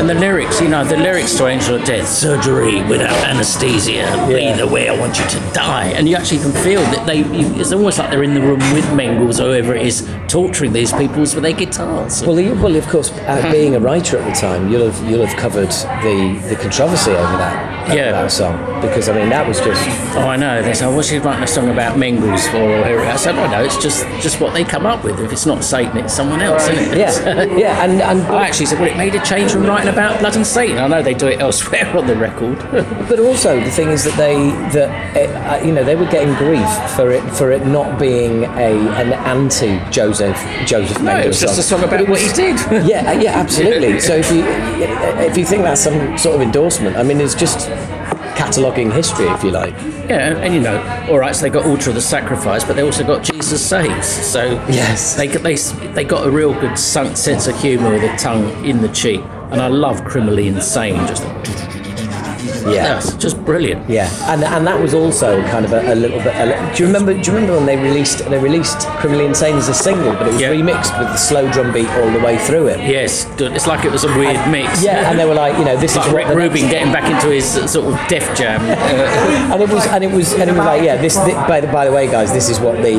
And 0.00 0.08
the 0.08 0.14
lyrics, 0.14 0.60
you 0.60 0.68
know, 0.68 0.84
the 0.84 0.96
lyrics 0.96 1.34
to 1.36 1.46
Angel 1.46 1.76
of 1.76 1.84
Death, 1.84 2.08
surgery 2.08 2.82
without 2.82 3.12
anesthesia, 3.24 3.92
Yeah. 4.28 4.52
either 4.52 4.66
way, 4.66 4.88
I 4.88 4.96
want 4.98 5.18
you 5.18 5.24
to 5.26 5.38
die. 5.52 5.92
And 5.96 6.08
you 6.08 6.16
actually 6.16 6.38
can 6.40 6.52
feel 6.52 6.80
that 6.80 7.06
they, 7.06 7.18
you, 7.18 7.52
it's 7.56 7.72
almost 7.72 7.98
like 7.98 8.10
they're 8.10 8.22
in 8.22 8.34
the 8.34 8.40
room 8.40 8.60
with 8.72 8.84
Mengels 8.92 9.40
or 9.40 9.44
whoever 9.52 9.74
it 9.74 9.86
is, 9.86 10.06
torturing 10.28 10.72
these 10.72 10.92
people 10.92 11.20
with 11.20 11.32
their 11.42 11.52
guitars. 11.52 12.22
Well, 12.26 12.38
you, 12.40 12.54
well, 12.54 12.74
of 12.76 12.88
course, 12.88 13.12
uh, 13.26 13.48
being 13.50 13.74
a 13.74 13.80
writer 13.80 14.18
at 14.18 14.24
the 14.34 14.40
time, 14.40 14.70
you'll 14.70 14.90
have 14.90 15.10
you'll 15.10 15.24
have 15.26 15.36
covered 15.36 15.70
the, 16.02 16.40
the 16.48 16.56
controversy 16.56 17.10
over 17.12 17.36
that, 17.36 17.84
over 17.88 17.96
Yeah. 17.96 18.12
that 18.12 18.30
song 18.32 18.56
because 18.80 19.08
I 19.08 19.12
mean 19.14 19.28
that 19.30 19.46
was 19.46 19.60
just 19.60 19.82
Oh, 20.16 20.20
I 20.28 20.36
know. 20.36 20.62
They 20.62 20.74
say, 20.74 20.86
"What's 20.94 21.08
she 21.08 21.18
writing 21.18 21.42
a 21.42 21.46
song 21.46 21.68
about 21.70 21.96
Mengels 21.96 22.46
for?" 22.50 22.58
Or. 22.58 23.00
I 23.00 23.16
said, 23.16 23.34
"I 23.36 23.50
know. 23.50 23.62
It's 23.64 23.76
just 23.82 24.04
just 24.20 24.40
what 24.40 24.52
they 24.54 24.64
come 24.64 24.84
up 24.86 25.04
with. 25.04 25.20
If 25.20 25.32
it's 25.32 25.46
not 25.46 25.64
Satan, 25.64 25.96
it's 25.98 26.12
someone 26.12 26.42
else, 26.42 26.51
isn't 26.56 26.78
it?" 26.78 26.98
yeah 27.02 27.42
yeah 27.56 27.84
and 27.84 28.00
and 28.00 28.22
I 28.22 28.46
actually 28.46 28.66
said, 28.66 28.78
"Well, 28.80 28.90
it 28.90 28.96
made 28.96 29.14
a 29.14 29.24
change 29.24 29.52
from 29.52 29.64
writing 29.64 29.88
about 29.88 30.20
blood 30.20 30.36
and 30.36 30.46
Satan." 30.46 30.78
I 30.78 30.88
know 30.88 31.02
they 31.02 31.14
do 31.14 31.28
it 31.28 31.40
elsewhere 31.40 31.86
on 31.96 32.06
the 32.06 32.16
record. 32.16 32.58
But 33.12 33.18
also 33.18 33.60
the 33.60 33.70
thing 33.70 33.88
is 33.88 34.04
that 34.04 34.16
they 34.16 34.36
that 34.72 35.16
it, 35.16 35.30
uh, 35.30 35.64
you 35.64 35.72
know 35.72 35.84
they 35.84 35.96
were 35.96 36.06
getting 36.06 36.34
grief 36.34 36.68
for 36.96 37.10
it 37.10 37.22
for 37.34 37.50
it 37.50 37.66
not 37.66 37.98
being 37.98 38.44
a 38.44 38.70
an 39.02 39.12
anti 39.12 39.78
Joseph 39.90 40.36
Joseph 40.66 41.00
no, 41.02 41.12
Mengele 41.12 41.26
it's 41.26 41.40
just 41.40 41.58
a 41.58 41.62
song 41.62 41.82
about 41.82 42.00
it 42.00 42.08
what 42.08 42.20
he 42.20 42.32
did. 42.32 42.58
Yeah, 42.86 43.12
yeah, 43.12 43.38
absolutely. 43.38 44.00
So 44.00 44.14
if 44.16 44.30
you 44.30 44.44
if 45.26 45.36
you 45.36 45.44
think 45.44 45.62
that's 45.64 45.80
some 45.80 46.16
sort 46.16 46.36
of 46.36 46.42
endorsement, 46.42 46.96
I 46.96 47.02
mean, 47.02 47.20
it's 47.20 47.34
just 47.34 47.68
cataloguing 48.36 48.90
history, 48.92 49.26
if 49.26 49.42
you 49.44 49.50
like. 49.50 49.74
Yeah, 50.08 50.36
and 50.38 50.54
you 50.54 50.60
know, 50.60 50.78
all 51.10 51.18
right. 51.18 51.34
So 51.34 51.42
they 51.42 51.50
got 51.50 51.64
Altar 51.66 51.90
of 51.90 51.94
the 51.96 52.00
Sacrifice, 52.02 52.64
but 52.64 52.76
they 52.76 52.82
also 52.82 53.04
got 53.04 53.22
Jesus 53.22 53.64
Saves. 53.64 54.06
So 54.06 54.44
Yes. 54.68 55.14
they 55.16 55.26
they 55.28 55.54
they 55.94 56.04
got 56.04 56.26
a 56.26 56.30
real 56.30 56.52
good 56.60 56.78
sense 56.78 57.46
of 57.46 57.60
humour 57.60 57.90
with 57.92 58.02
a 58.04 58.16
tongue 58.16 58.64
in 58.64 58.80
the 58.82 58.88
cheek, 58.88 59.20
and 59.50 59.60
I 59.60 59.68
love 59.68 60.04
Criminally 60.04 60.48
Insane. 60.48 60.96
Just 61.06 61.22
Yeah. 62.64 62.94
yes, 62.96 63.14
just 63.16 63.42
brilliant. 63.44 63.88
Yeah, 63.88 64.08
and 64.32 64.42
and 64.44 64.66
that 64.66 64.80
was 64.80 64.94
also 64.94 65.42
kind 65.48 65.64
of 65.64 65.72
a, 65.72 65.92
a 65.92 65.96
little 65.96 66.18
bit. 66.18 66.34
A, 66.36 66.72
do 66.74 66.82
you 66.82 66.86
remember? 66.86 67.12
Do 67.14 67.20
you 67.20 67.32
remember 67.36 67.56
when 67.56 67.66
they 67.66 67.76
released 67.76 68.18
they 68.30 68.38
released 68.38 68.80
"Criminally 69.00 69.26
Insane" 69.26 69.56
as 69.56 69.68
a 69.68 69.74
single, 69.74 70.12
but 70.12 70.26
it 70.28 70.32
was 70.32 70.40
Yeah. 70.40 70.50
remixed 70.50 70.96
with 70.98 71.08
the 71.08 71.16
slow 71.16 71.50
drum 71.50 71.72
beat 71.72 71.88
all 71.88 72.10
the 72.10 72.20
way 72.20 72.38
through 72.38 72.68
it? 72.68 72.80
Yes, 72.88 73.26
it's 73.38 73.66
like 73.66 73.84
it 73.84 73.92
was 73.92 74.04
a 74.04 74.08
weird 74.18 74.40
mix. 74.50 74.82
Yeah, 74.82 75.10
and 75.10 75.18
they 75.18 75.24
were 75.26 75.34
like, 75.34 75.56
you 75.58 75.64
know, 75.64 75.76
this 75.76 75.96
Like 75.96 76.06
is 76.08 76.12
Rick 76.14 76.26
what 76.28 76.36
Rubin 76.36 76.68
getting 76.68 76.92
back 76.92 77.10
into 77.10 77.28
his 77.32 77.46
sort 77.70 77.92
of 77.92 78.08
Def 78.08 78.36
Jam. 78.36 78.60
And 79.52 79.60
it 79.62 79.68
was 79.68 79.86
and 79.86 80.02
it 80.04 80.10
was 80.10 80.32
and 80.34 80.48
it 80.50 80.54
was 80.56 80.64
like 80.64 80.82
yeah 80.82 80.96
this, 80.96 81.16
thi- 81.18 81.32
by 81.48 81.60
the 81.60 81.66
by 81.68 81.84
the 81.84 81.92
way 81.92 82.06
guys 82.06 82.32
this 82.32 82.48
is 82.48 82.58
what 82.58 82.76
the 82.76 82.94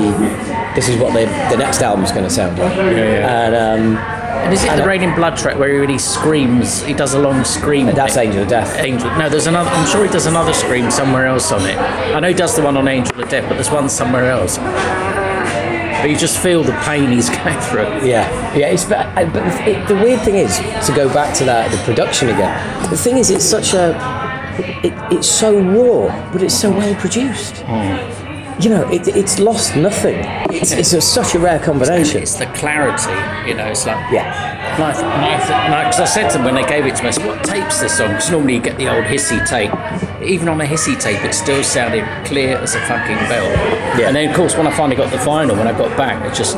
this 0.76 0.88
is 0.89 0.97
what 0.97 1.14
the 1.14 1.26
the 1.49 1.57
next 1.57 1.82
album's 1.82 2.11
going 2.11 2.24
to 2.24 2.30
sound 2.30 2.57
like 2.59 2.72
and 2.78 3.55
um 3.55 3.97
and 4.43 4.53
is 4.53 4.63
it 4.63 4.69
And, 4.69 4.79
the 4.81 4.87
Reign 4.87 5.03
in 5.03 5.15
Blood 5.15 5.37
track 5.37 5.57
where 5.57 5.69
he 5.69 5.77
really 5.77 5.97
screams? 5.97 6.83
He 6.83 6.93
does 6.93 7.13
a 7.13 7.19
long 7.19 7.43
scream. 7.43 7.87
that's 7.87 8.15
thing. 8.15 8.27
Angel 8.27 8.43
of 8.43 8.49
Death 8.49 8.77
Angel. 8.77 9.09
No, 9.17 9.29
there's 9.29 9.47
another. 9.47 9.69
I'm 9.69 9.87
sure 9.87 10.05
he 10.05 10.11
does 10.11 10.25
another 10.25 10.53
scream 10.53 10.91
somewhere 10.91 11.25
else 11.27 11.51
on 11.51 11.65
it. 11.65 11.77
I 11.77 12.19
know 12.19 12.27
he 12.27 12.33
does 12.33 12.55
the 12.55 12.61
one 12.61 12.77
on 12.77 12.87
Angel 12.87 13.21
of 13.21 13.29
Death, 13.29 13.47
but 13.47 13.55
there's 13.55 13.71
one 13.71 13.89
somewhere 13.89 14.29
else. 14.29 14.57
But 14.57 16.09
you 16.09 16.17
just 16.17 16.37
feel 16.37 16.63
the 16.63 16.73
pain 16.83 17.11
he's 17.11 17.29
going 17.37 17.57
through. 17.61 18.05
yeah 18.05 18.27
yeah 18.57 18.67
it's 18.67 18.83
but, 18.83 19.15
but 19.15 19.31
the, 19.31 19.69
it, 19.69 19.87
the 19.87 19.95
weird 19.95 20.19
thing 20.19 20.35
is 20.35 20.57
to 20.85 20.93
go 20.93 21.07
back 21.13 21.33
to 21.37 21.45
that 21.45 21.71
the 21.71 21.77
production 21.85 22.27
again 22.27 22.89
the 22.89 22.97
thing 22.97 23.17
is 23.17 23.29
it's 23.29 23.45
such 23.45 23.73
a 23.73 23.95
it, 24.83 24.91
it's 25.13 25.29
so 25.29 25.57
raw 25.57 26.31
but 26.33 26.43
it's 26.43 26.59
so 26.59 26.69
well 26.69 26.93
produced 26.95 27.59
hmm. 27.59 28.22
You 28.60 28.70
know 28.70 28.88
it, 28.89 29.08
it's 29.08 29.39
lost 29.39 29.76
nothing 29.76 30.20
it's, 30.51 30.72
it's 30.72 30.93
a, 30.93 31.01
such 31.01 31.36
a 31.36 31.39
rare 31.39 31.60
combination 31.60 32.22
It's 32.22 32.36
the 32.36 32.45
clarity, 32.47 33.12
you 33.49 33.56
know. 33.56 33.68
It's 33.68 33.86
like 33.86 34.12
yeah 34.12 34.62
And 34.74 34.84
I, 34.84 34.91
th- 34.91 35.04
I, 35.06 35.38
th- 35.38 35.51
and 35.51 35.76
I, 35.76 35.84
cause 35.86 35.99
I 35.99 36.06
said 36.06 36.30
to 36.30 36.38
them 36.38 36.45
when 36.45 36.56
they 36.56 36.66
gave 36.66 36.86
it 36.88 36.95
to 36.95 37.04
me, 37.04 37.10
I 37.10 37.12
said, 37.12 37.28
"What 37.28 37.43
tape's 37.43 37.80
this 37.80 37.99
on?" 37.99 38.10
Because 38.10 38.32
normally 38.32 38.56
you 38.56 38.62
get 38.62 38.78
the 38.78 38.88
old 38.89 39.06
hissy 39.06 39.38
tape. 39.47 39.72
Even 40.24 40.47
on 40.49 40.60
a 40.62 40.66
hissy 40.66 40.99
tape, 40.99 41.24
it 41.24 41.34
still 41.36 41.64
sounded 41.64 42.04
clear 42.26 42.58
as 42.58 42.74
a 42.74 42.80
fucking 42.88 43.22
bell. 43.30 43.45
Yeah. 43.99 44.08
And 44.08 44.16
then, 44.16 44.30
of 44.30 44.36
course, 44.36 44.58
when 44.58 44.66
I 44.66 44.76
finally 44.76 44.95
got 44.95 45.12
the 45.12 45.18
vinyl, 45.18 45.56
when 45.58 45.68
I 45.68 45.78
got 45.78 45.95
back, 45.95 46.26
it 46.26 46.34
just 46.34 46.58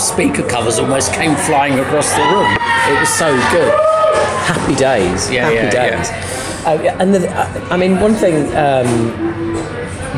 speaker 0.00 0.42
covers 0.48 0.80
almost 0.80 1.12
came 1.12 1.36
flying 1.36 1.78
across 1.78 2.10
the 2.10 2.24
room. 2.34 2.50
It 2.90 2.98
was 2.98 3.10
so 3.10 3.30
good. 3.54 3.72
happy 4.50 4.74
days. 4.74 5.30
Yeah, 5.30 5.48
happy 5.48 5.76
yeah, 5.76 6.02
days. 6.02 6.08
Uh, 6.66 6.96
and 6.98 7.14
the, 7.14 7.30
uh, 7.30 7.68
I 7.70 7.76
mean, 7.76 8.00
one 8.00 8.14
thing. 8.14 8.48
Um, 8.56 9.31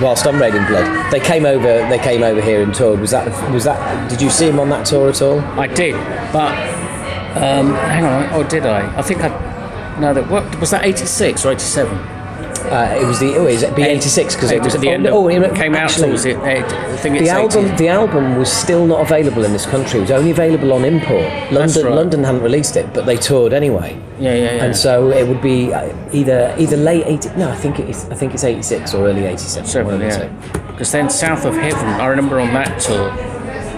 whilst 0.02 0.26
on 0.26 0.38
Reign 0.38 0.54
in 0.54 0.66
Blood, 0.66 1.12
they 1.12 1.20
came 1.20 1.46
over. 1.46 1.86
They 1.88 1.98
came 1.98 2.22
over 2.22 2.40
here 2.40 2.62
and 2.62 2.74
toured. 2.74 3.00
Was 3.00 3.10
that? 3.12 3.26
Was 3.52 3.64
that? 3.64 4.10
Did 4.10 4.20
you 4.20 4.30
see 4.30 4.48
him 4.48 4.60
on 4.60 4.68
that 4.70 4.86
tour 4.86 5.08
at 5.08 5.22
all? 5.22 5.40
I 5.40 5.66
did, 5.66 5.94
but 6.32 6.52
um, 7.36 7.74
hang 7.74 8.04
on, 8.04 8.32
or 8.34 8.44
did 8.48 8.66
I? 8.66 8.96
I 8.96 9.02
think 9.02 9.22
I. 9.22 9.98
No, 10.00 10.12
that 10.12 10.28
what 10.28 10.60
was 10.60 10.70
that? 10.70 10.84
Eighty 10.84 11.06
six 11.06 11.44
or 11.44 11.52
eighty 11.52 11.60
seven? 11.60 12.13
Uh, 12.64 12.98
it 13.00 13.06
was 13.06 13.20
the. 13.20 13.36
Oh, 13.36 13.46
is 13.46 13.62
it 13.62 13.74
B 13.76 13.82
eighty 13.82 14.08
six? 14.08 14.34
Because 14.34 14.50
it 14.50 14.62
was 14.62 14.74
at 14.74 14.80
the 14.80 14.88
end. 14.90 15.06
Of, 15.06 15.14
Oh, 15.14 15.28
it 15.28 15.54
came 15.54 15.74
out 15.74 15.90
actually, 15.90 16.08
towards 16.08 16.24
it. 16.24 16.36
I 16.38 16.96
think 16.96 17.18
The 17.18 17.28
album, 17.28 17.66
80. 17.66 17.76
the 17.76 17.88
album 17.88 18.36
was 18.36 18.50
still 18.52 18.86
not 18.86 19.00
available 19.00 19.44
in 19.44 19.52
this 19.52 19.66
country. 19.66 19.98
It 19.98 20.02
was 20.02 20.10
only 20.10 20.30
available 20.30 20.72
on 20.72 20.84
import. 20.84 21.30
London, 21.52 21.84
right. 21.84 21.94
London 21.94 22.24
hadn't 22.24 22.42
released 22.42 22.76
it, 22.76 22.92
but 22.94 23.04
they 23.06 23.16
toured 23.16 23.52
anyway. 23.52 23.98
Yeah, 24.18 24.34
yeah, 24.34 24.54
yeah. 24.56 24.64
And 24.64 24.76
so 24.76 25.10
it 25.10 25.26
would 25.28 25.42
be 25.42 25.72
uh, 25.74 25.94
either 26.12 26.54
either 26.58 26.76
late 26.76 27.04
eighty. 27.06 27.28
No, 27.36 27.50
I 27.50 27.56
think 27.56 27.78
it's 27.80 28.06
I 28.10 28.14
think 28.14 28.32
it's 28.34 28.44
eighty 28.44 28.62
six 28.62 28.94
or 28.94 29.06
early 29.06 29.24
eighty 29.24 29.38
seven. 29.38 29.68
Seven, 29.68 30.00
yeah. 30.00 30.28
Because 30.70 30.90
then 30.90 31.08
South 31.10 31.44
of 31.44 31.54
Heaven, 31.54 31.86
I 32.00 32.06
remember 32.06 32.40
on 32.40 32.52
that 32.54 32.80
tour, 32.80 33.10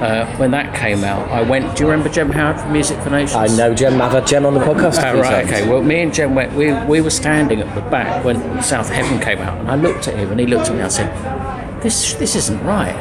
uh, 0.02 0.26
when 0.36 0.50
that 0.52 0.74
came 0.74 1.04
out, 1.04 1.28
I 1.30 1.42
went. 1.42 1.76
Do 1.76 1.84
you 1.84 1.90
remember 1.90 2.10
Jem 2.12 2.30
Howard 2.30 2.60
from 2.60 2.72
Music 2.72 2.98
for 3.00 3.10
Nations? 3.10 3.36
I 3.36 3.46
know 3.56 3.74
Jem. 3.74 4.00
I've 4.00 4.12
had 4.12 4.26
Jem 4.26 4.44
on 4.46 4.54
the 4.54 4.60
podcast. 4.60 5.02
Oh, 5.02 5.20
right, 5.20 5.46
times. 5.46 5.50
okay. 5.52 5.68
Well, 5.68 5.82
me 5.82 6.00
and 6.02 6.12
Jem 6.12 6.34
went. 6.34 6.52
We, 6.54 6.72
we 6.84 7.00
were 7.00 7.10
standing 7.10 7.60
at 7.60 7.74
the 7.74 7.80
back 7.90 8.24
when 8.24 8.62
South 8.62 8.88
Heaven 8.90 9.20
came 9.20 9.38
out, 9.38 9.58
and 9.58 9.70
I 9.70 9.76
looked 9.76 10.08
at 10.08 10.14
him, 10.18 10.30
and 10.30 10.38
he 10.40 10.46
looked 10.46 10.68
at 10.68 10.72
me. 10.72 10.78
and 10.78 10.86
I 10.86 10.88
said, 10.88 11.82
"This 11.82 12.14
this 12.14 12.34
isn't 12.36 12.62
right. 12.64 12.94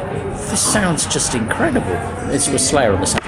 This 0.50 0.60
sounds 0.60 1.06
just 1.06 1.34
incredible." 1.34 1.96
This 2.28 2.48
was 2.48 2.66
Slayer 2.66 2.92
on 2.94 3.00
the 3.00 3.06
sound. 3.06 3.24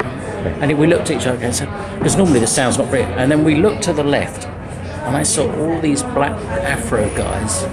And 0.62 0.78
we 0.78 0.86
looked 0.86 1.10
at 1.10 1.20
each 1.20 1.26
other 1.26 1.44
and 1.44 1.54
said, 1.54 1.68
"Because 1.98 2.16
normally 2.16 2.40
the 2.40 2.46
sound's 2.46 2.78
not 2.78 2.88
brilliant." 2.90 3.18
And 3.18 3.30
then 3.30 3.44
we 3.44 3.56
looked 3.56 3.82
to 3.84 3.92
the 3.92 4.04
left, 4.04 4.46
and 4.46 5.16
I 5.16 5.22
saw 5.24 5.50
all 5.60 5.80
these 5.80 6.02
black 6.02 6.32
Afro 6.62 7.08
guys 7.16 7.64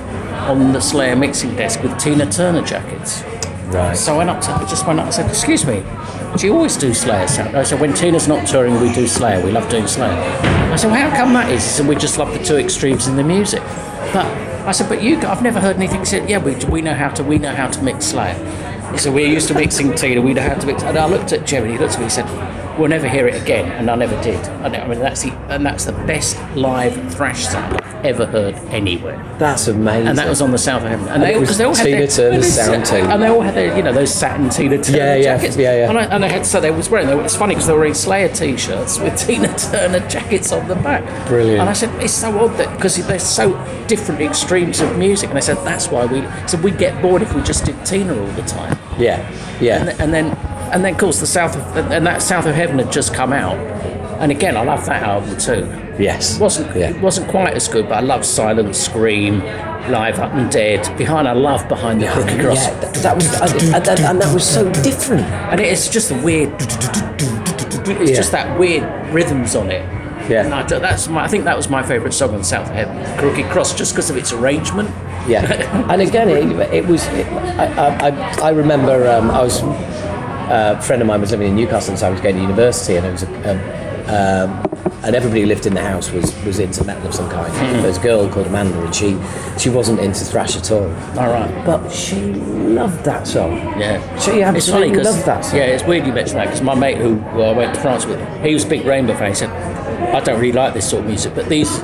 on 0.50 0.74
the 0.74 0.80
Slayer 0.82 1.16
mixing 1.16 1.56
desk 1.56 1.82
with 1.82 1.98
Tina 1.98 2.30
Turner 2.30 2.62
jackets. 2.62 3.24
Right. 3.68 3.98
So 3.98 4.14
I 4.14 4.18
went 4.18 4.30
up 4.30 4.42
to, 4.42 4.52
I 4.52 4.66
just 4.66 4.86
went 4.88 5.00
up 5.00 5.06
and 5.06 5.14
said, 5.14 5.30
"Excuse 5.30 5.66
me, 5.66 5.84
do 6.38 6.48
you 6.48 6.54
always 6.54 6.78
do 6.78 6.94
Slayer 6.94 7.28
sound?" 7.28 7.58
I 7.58 7.64
said, 7.64 7.80
"When 7.80 7.94
Tina's 7.94 8.28
not 8.28 8.48
touring, 8.48 8.80
we 8.80 8.94
do 8.94 9.08
Slayer. 9.08 9.44
We 9.44 9.52
love 9.52 9.68
doing 9.70 9.88
Slayer." 9.88 10.12
I 10.12 10.76
said, 10.76 10.92
"Well, 10.92 11.10
how 11.10 11.16
come 11.16 11.34
that 11.34 11.50
is?" 11.50 11.64
He 11.64 11.70
said, 11.70 11.88
"We 11.88 11.96
just 11.96 12.18
love 12.18 12.32
the 12.32 12.44
two 12.44 12.58
extremes 12.58 13.08
in 13.08 13.16
the 13.16 13.24
music." 13.24 13.62
But 14.14 14.26
I 14.68 14.72
said, 14.72 14.88
"But 14.88 15.02
you, 15.02 15.18
I've 15.18 15.42
never 15.42 15.60
heard 15.60 15.78
anything." 15.78 16.00
He 16.00 16.06
said, 16.06 16.30
"Yeah, 16.30 16.38
we, 16.38 16.56
we 16.66 16.82
know 16.82 16.94
how 16.94 17.10
to 17.10 17.24
we 17.24 17.38
know 17.38 17.54
how 17.54 17.68
to 17.68 17.82
mix 17.82 18.06
Slayer." 18.06 18.36
He 18.92 18.98
said, 18.98 19.14
"We're 19.14 19.28
used 19.28 19.48
to 19.48 19.54
mixing 19.56 19.94
Tina. 19.94 20.22
We 20.22 20.34
know 20.34 20.44
how 20.44 20.56
to 20.56 20.66
mix." 20.66 20.84
And 20.84 20.98
I 20.98 21.08
looked 21.08 21.34
at 21.34 21.46
Jerry. 21.46 21.72
He 21.72 21.78
looked 21.78 21.94
at 21.94 22.00
me. 22.00 22.06
He 22.06 22.12
said, 22.12 22.28
"We'll 22.78 22.90
never 22.90 23.08
hear 23.08 23.28
it 23.28 23.42
again," 23.42 23.72
and 23.72 23.90
I 23.90 23.96
never 23.96 24.22
did. 24.22 24.40
I, 24.64 24.68
I 24.84 24.88
mean, 24.88 25.00
that's 25.00 25.24
the 25.24 25.32
and 25.50 25.66
that's 25.66 25.86
the 25.86 25.92
best 25.94 26.38
live 26.56 27.14
thrash 27.14 27.46
sound 27.48 27.82
I've 27.82 28.06
ever 28.06 28.26
heard 28.28 28.56
anywhere 28.70 29.18
That's 29.40 29.68
amazing. 29.68 30.08
and 30.10 30.18
that 30.20 30.30
was 30.30 30.40
on 30.42 30.52
the 30.52 30.58
South 30.60 30.84
of 30.84 30.90
Heaven. 30.90 31.06
And, 31.08 31.16
And 31.16 31.24
they, 31.24 31.34
it 31.34 31.40
was 31.40 31.50
'cause 31.50 31.58
they 31.58 31.64
all 31.64 31.74
had 31.74 31.86
Tina 31.86 31.98
their, 32.00 32.08
Turner's 32.08 32.54
sound 32.54 32.86
team. 32.86 33.06
and 33.10 33.22
they 33.24 33.28
all 33.28 33.42
had 33.42 33.56
their, 33.56 33.76
you 33.76 33.82
know, 33.82 33.92
those 33.94 34.14
satin 34.14 34.50
Tina 34.50 34.78
Turner 34.78 34.98
Yeah, 34.98 35.16
yeah, 35.16 35.24
jackets. 35.24 35.58
yeah, 35.58 35.76
yeah. 35.76 35.90
And, 35.90 35.98
I, 35.98 36.04
and 36.06 36.24
they 36.24 36.30
had 36.30 36.46
so 36.46 36.60
they 36.62 36.70
was 36.70 36.88
wearing. 36.90 37.08
They, 37.08 37.18
it's 37.24 37.36
funny 37.36 37.56
because 37.56 37.66
they 37.68 37.74
were 37.74 37.80
wearing 37.80 37.96
Slayer 37.96 38.30
t-shirts 38.30 39.00
with 39.00 39.18
Tina 39.26 39.48
Turner 39.58 40.08
jackets 40.08 40.52
on 40.52 40.68
the 40.68 40.76
back. 40.76 41.04
Brilliant. 41.28 41.62
And 41.62 41.70
I 41.70 41.74
said 41.74 41.90
it's 42.04 42.14
so 42.14 42.38
odd 42.40 42.56
that 42.58 42.76
because 42.76 42.96
they're 43.08 43.18
so 43.20 43.54
different 43.88 44.22
extremes 44.22 44.82
of 44.82 44.96
music. 45.00 45.30
And 45.30 45.38
they 45.38 45.42
said 45.42 45.58
that's 45.66 45.88
why 45.90 46.06
we 46.06 46.22
said 46.48 46.64
we'd 46.64 46.78
get 46.78 47.02
bored 47.02 47.24
if 47.24 47.34
we 47.34 47.42
just 47.42 47.66
did 47.66 47.84
Tina 47.86 48.14
all 48.20 48.28
the 48.34 48.44
time. 48.44 48.78
yeah, 49.00 49.28
yeah. 49.60 49.78
And, 49.82 50.00
and 50.02 50.14
then 50.14 50.38
and 50.76 50.84
then 50.86 50.94
of 50.94 51.00
course 51.00 51.20
the 51.20 51.26
South 51.28 51.56
of 51.56 51.92
and 51.92 52.06
that 52.06 52.22
South 52.22 52.46
of 52.46 52.54
Heaven 52.54 52.78
had 52.80 52.92
just 52.92 53.14
come 53.14 53.34
out. 53.34 53.58
And 54.20 54.32
again, 54.32 54.56
I 54.56 54.64
love 54.64 54.86
that 54.86 55.04
album 55.04 55.38
too. 55.38 55.66
yes. 56.02 56.36
It 56.38 56.42
wasn't 56.42 56.76
Yeah. 56.76 56.90
it 56.92 57.02
wasn't 57.02 57.28
quite 57.30 57.54
as 57.54 57.68
good, 57.68 57.90
but 57.90 57.96
I 57.96 58.02
love 58.02 58.24
Silent 58.26 58.76
Scream, 58.76 59.40
Live 59.90 60.16
Undead. 60.16 60.98
Behind 60.98 61.28
I 61.28 61.34
love 61.34 61.68
Behind 61.68 62.02
the 62.02 62.08
Crooked 62.08 62.40
Cross. 62.40 62.68
Yeah, 62.68 62.80
that, 62.80 62.94
that 62.96 63.16
was, 63.16 63.42
and, 63.42 63.88
and, 63.88 64.00
and 64.00 64.22
that 64.22 64.34
was 64.34 64.46
so 64.48 64.72
different. 64.84 65.24
And 65.52 65.60
it's 65.60 65.90
just 65.90 66.12
a 66.12 66.16
weird 66.22 66.54
it's 67.88 68.10
Yeah. 68.12 68.16
just 68.16 68.32
that 68.32 68.58
weird 68.60 68.84
rhythms 69.14 69.56
on 69.56 69.70
it. 69.70 69.84
Yeah. 70.30 70.44
And 70.46 70.54
I, 70.56 70.64
that's 70.64 71.08
my, 71.08 71.24
I 71.26 71.28
think 71.28 71.44
that 71.44 71.56
was 71.56 71.70
my 71.70 71.84
favourite 71.84 72.14
song 72.14 72.34
on 72.34 72.44
South 72.44 72.68
of 72.70 72.74
Heaven, 72.74 73.18
Crooked 73.20 73.46
Cross, 73.52 73.76
just 73.76 73.94
because 73.94 74.10
of 74.10 74.18
its 74.18 74.32
arrangement. 74.34 74.90
Yeah, 75.28 75.44
and 75.92 76.02
again, 76.02 76.30
it, 76.30 76.74
it 76.74 76.86
was. 76.88 77.06
It, 77.08 77.28
I, 77.28 77.66
I, 77.66 78.10
I- 78.10 78.40
I 78.48 78.50
remember 78.52 79.08
um, 79.12 79.30
I 79.30 79.42
was 79.44 79.62
a 80.50 80.82
friend 80.82 81.02
of 81.02 81.08
mine 81.08 81.22
was 81.22 81.32
living 81.32 81.48
in 81.50 81.56
Newcastle, 81.56 81.92
and 81.92 82.00
so 82.00 82.08
I 82.08 82.10
was 82.12 82.22
going 82.22 82.36
to 82.36 82.42
university, 82.42 82.96
and 82.98 83.06
it 83.06 83.12
was 83.12 83.24
a, 83.24 83.28
um, 83.52 83.60
um, 84.08 84.72
and 85.04 85.16
everybody 85.16 85.42
who 85.42 85.48
lived 85.48 85.66
in 85.66 85.74
the 85.74 85.82
house 85.82 86.12
was 86.12 86.34
was 86.46 86.60
into 86.60 86.84
metal 86.84 87.08
of 87.08 87.14
some 87.14 87.30
kind. 87.30 87.52
There 87.54 87.88
was 87.88 87.98
a 87.98 88.02
girl 88.02 88.30
called 88.30 88.48
Amanda, 88.48 88.80
and 88.84 88.94
she 88.94 89.18
she 89.58 89.70
wasn't 89.70 90.00
into 90.00 90.24
thrash 90.26 90.56
at 90.58 90.72
all, 90.72 90.86
All 91.18 91.30
right. 91.32 91.66
but 91.66 91.90
she 91.90 92.18
loved 92.34 93.04
that 93.06 93.28
song. 93.28 93.58
Yeah, 93.80 94.00
She 94.20 94.42
absolutely 94.44 94.96
'cause- 94.96 95.06
loved 95.06 95.26
that 95.26 95.46
song. 95.46 95.58
Yeah, 95.58 95.66
it's 95.66 95.84
weird 95.84 96.06
you 96.06 96.14
mention 96.14 96.38
that 96.38 96.46
because 96.46 96.62
my 96.62 96.76
mate 96.76 96.98
who 96.98 97.16
who 97.16 97.42
I 97.42 97.52
went 97.52 97.74
to 97.76 97.80
France 97.82 98.06
with, 98.06 98.20
he 98.44 98.54
was 98.54 98.64
a 98.66 98.68
big 98.68 98.86
Rainbow 98.86 99.16
fan. 99.16 99.30
He 99.30 99.36
said, 99.36 99.50
"I 100.14 100.20
don't 100.22 100.40
really 100.40 100.52
like 100.54 100.74
this 100.74 100.90
sort 100.90 101.02
of 101.02 101.08
music, 101.08 101.34
but 101.36 101.48
these, 101.50 101.80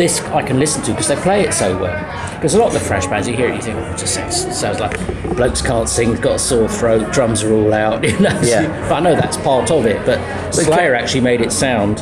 this 0.00 0.20
I 0.22 0.42
can 0.42 0.58
listen 0.58 0.82
to 0.82 0.90
because 0.92 1.08
they 1.08 1.16
play 1.16 1.42
it 1.42 1.52
so 1.54 1.76
well." 1.78 1.98
Because 2.34 2.54
a 2.54 2.58
lot 2.58 2.68
of 2.68 2.72
the 2.72 2.80
fresh 2.80 3.06
bands, 3.06 3.28
you 3.28 3.36
hear 3.36 3.48
it, 3.50 3.56
you 3.56 3.62
think, 3.62 3.76
"Oh, 3.78 3.92
it 3.92 3.98
just 3.98 4.14
sounds, 4.14 4.58
sounds 4.58 4.80
like 4.80 4.96
blokes 5.36 5.60
can't 5.62 5.88
sing, 5.88 6.14
got 6.16 6.36
a 6.36 6.38
sore 6.38 6.68
throat, 6.68 7.12
drums 7.12 7.42
are 7.44 7.52
all 7.52 7.72
out." 7.74 8.02
You 8.10 8.18
know? 8.18 8.40
Yeah. 8.42 8.66
But 8.88 8.94
I 8.94 9.00
know 9.00 9.14
that's 9.14 9.36
part 9.36 9.70
of 9.70 9.84
it. 9.86 10.04
But 10.06 10.18
Slayer 10.52 10.94
actually 10.94 11.20
made 11.20 11.40
it 11.42 11.52
sound 11.52 12.00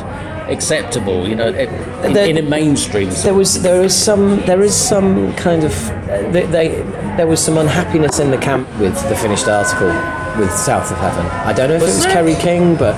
acceptable. 0.49 1.27
You 1.27 1.35
know, 1.35 1.47
in, 1.49 2.13
The- 2.13 2.27
in 2.29 2.37
a 2.37 2.41
mainstream. 2.41 3.09
There 3.23 3.33
was 3.33 3.61
there 3.61 3.83
is 3.83 3.95
some 3.95 4.39
there 4.45 4.61
is 4.61 4.75
some 4.75 5.33
kind 5.35 5.63
of 5.63 5.73
uh, 6.09 6.31
they, 6.31 6.45
they 6.45 6.67
there 7.17 7.27
was 7.27 7.39
some 7.43 7.57
unhappiness 7.57 8.19
in 8.19 8.31
the 8.31 8.37
camp 8.37 8.67
with 8.79 8.95
the 9.09 9.15
finished 9.15 9.47
article 9.47 9.89
with 10.39 10.51
South 10.51 10.89
of 10.91 10.97
Heaven. 10.97 11.25
I 11.45 11.51
don't 11.53 11.69
know 11.69 11.75
if 11.75 11.81
Was 11.81 11.91
it 11.91 11.95
was 11.95 12.03
there? 12.05 12.13
Kerry 12.13 12.35
King, 12.35 12.75
but 12.75 12.95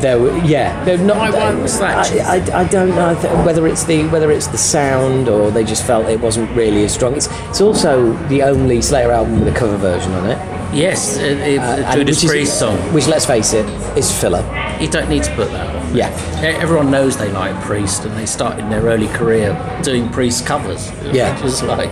there 0.00 0.18
were 0.18 0.36
yeah. 0.38 0.84
They're 0.84 0.98
not. 0.98 1.32
Was 1.60 1.78
that? 1.78 2.12
I, 2.12 2.36
I, 2.38 2.60
I 2.62 2.68
don't 2.68 2.90
know 2.90 3.14
whether 3.44 3.66
it's 3.66 3.84
the 3.84 4.06
whether 4.08 4.30
it's 4.30 4.46
the 4.48 4.58
sound 4.58 5.28
or 5.28 5.50
they 5.50 5.64
just 5.64 5.86
felt 5.86 6.06
it 6.08 6.20
wasn't 6.20 6.50
really 6.56 6.84
as 6.84 6.92
strong. 6.94 7.14
It's 7.16 7.28
it's 7.48 7.60
also 7.60 8.12
the 8.28 8.42
only 8.42 8.80
Slayer 8.82 9.12
album 9.12 9.40
with 9.40 9.54
a 9.54 9.58
cover 9.58 9.76
version 9.76 10.12
on 10.12 10.28
it. 10.30 10.38
yes, 10.74 11.16
it, 11.18 11.38
it, 11.38 11.58
and 11.60 11.98
Judas 11.98 12.16
which 12.16 12.24
is- 12.24 12.30
Priest 12.30 12.58
song. 12.58 12.76
which 12.92 13.06
let's 13.06 13.24
face 13.26 13.52
it 13.52 13.66
is 13.96 14.10
filler. 14.20 14.42
You 14.80 14.88
don't 14.88 15.08
need 15.08 15.22
to 15.22 15.34
put 15.36 15.50
that 15.52 15.74
on. 15.74 15.94
Yeah. 15.96 16.08
Everyone 16.42 16.90
knows 16.90 17.16
they 17.16 17.30
like 17.30 17.54
Priest, 17.62 18.04
and 18.04 18.16
they 18.16 18.26
started 18.26 18.68
their 18.70 18.82
early 18.82 19.06
career 19.08 19.54
doing 19.84 20.08
Priest 20.10 20.44
covers. 20.46 20.90
Yeah. 21.12 21.40
Just 21.40 21.62
like, 21.62 21.90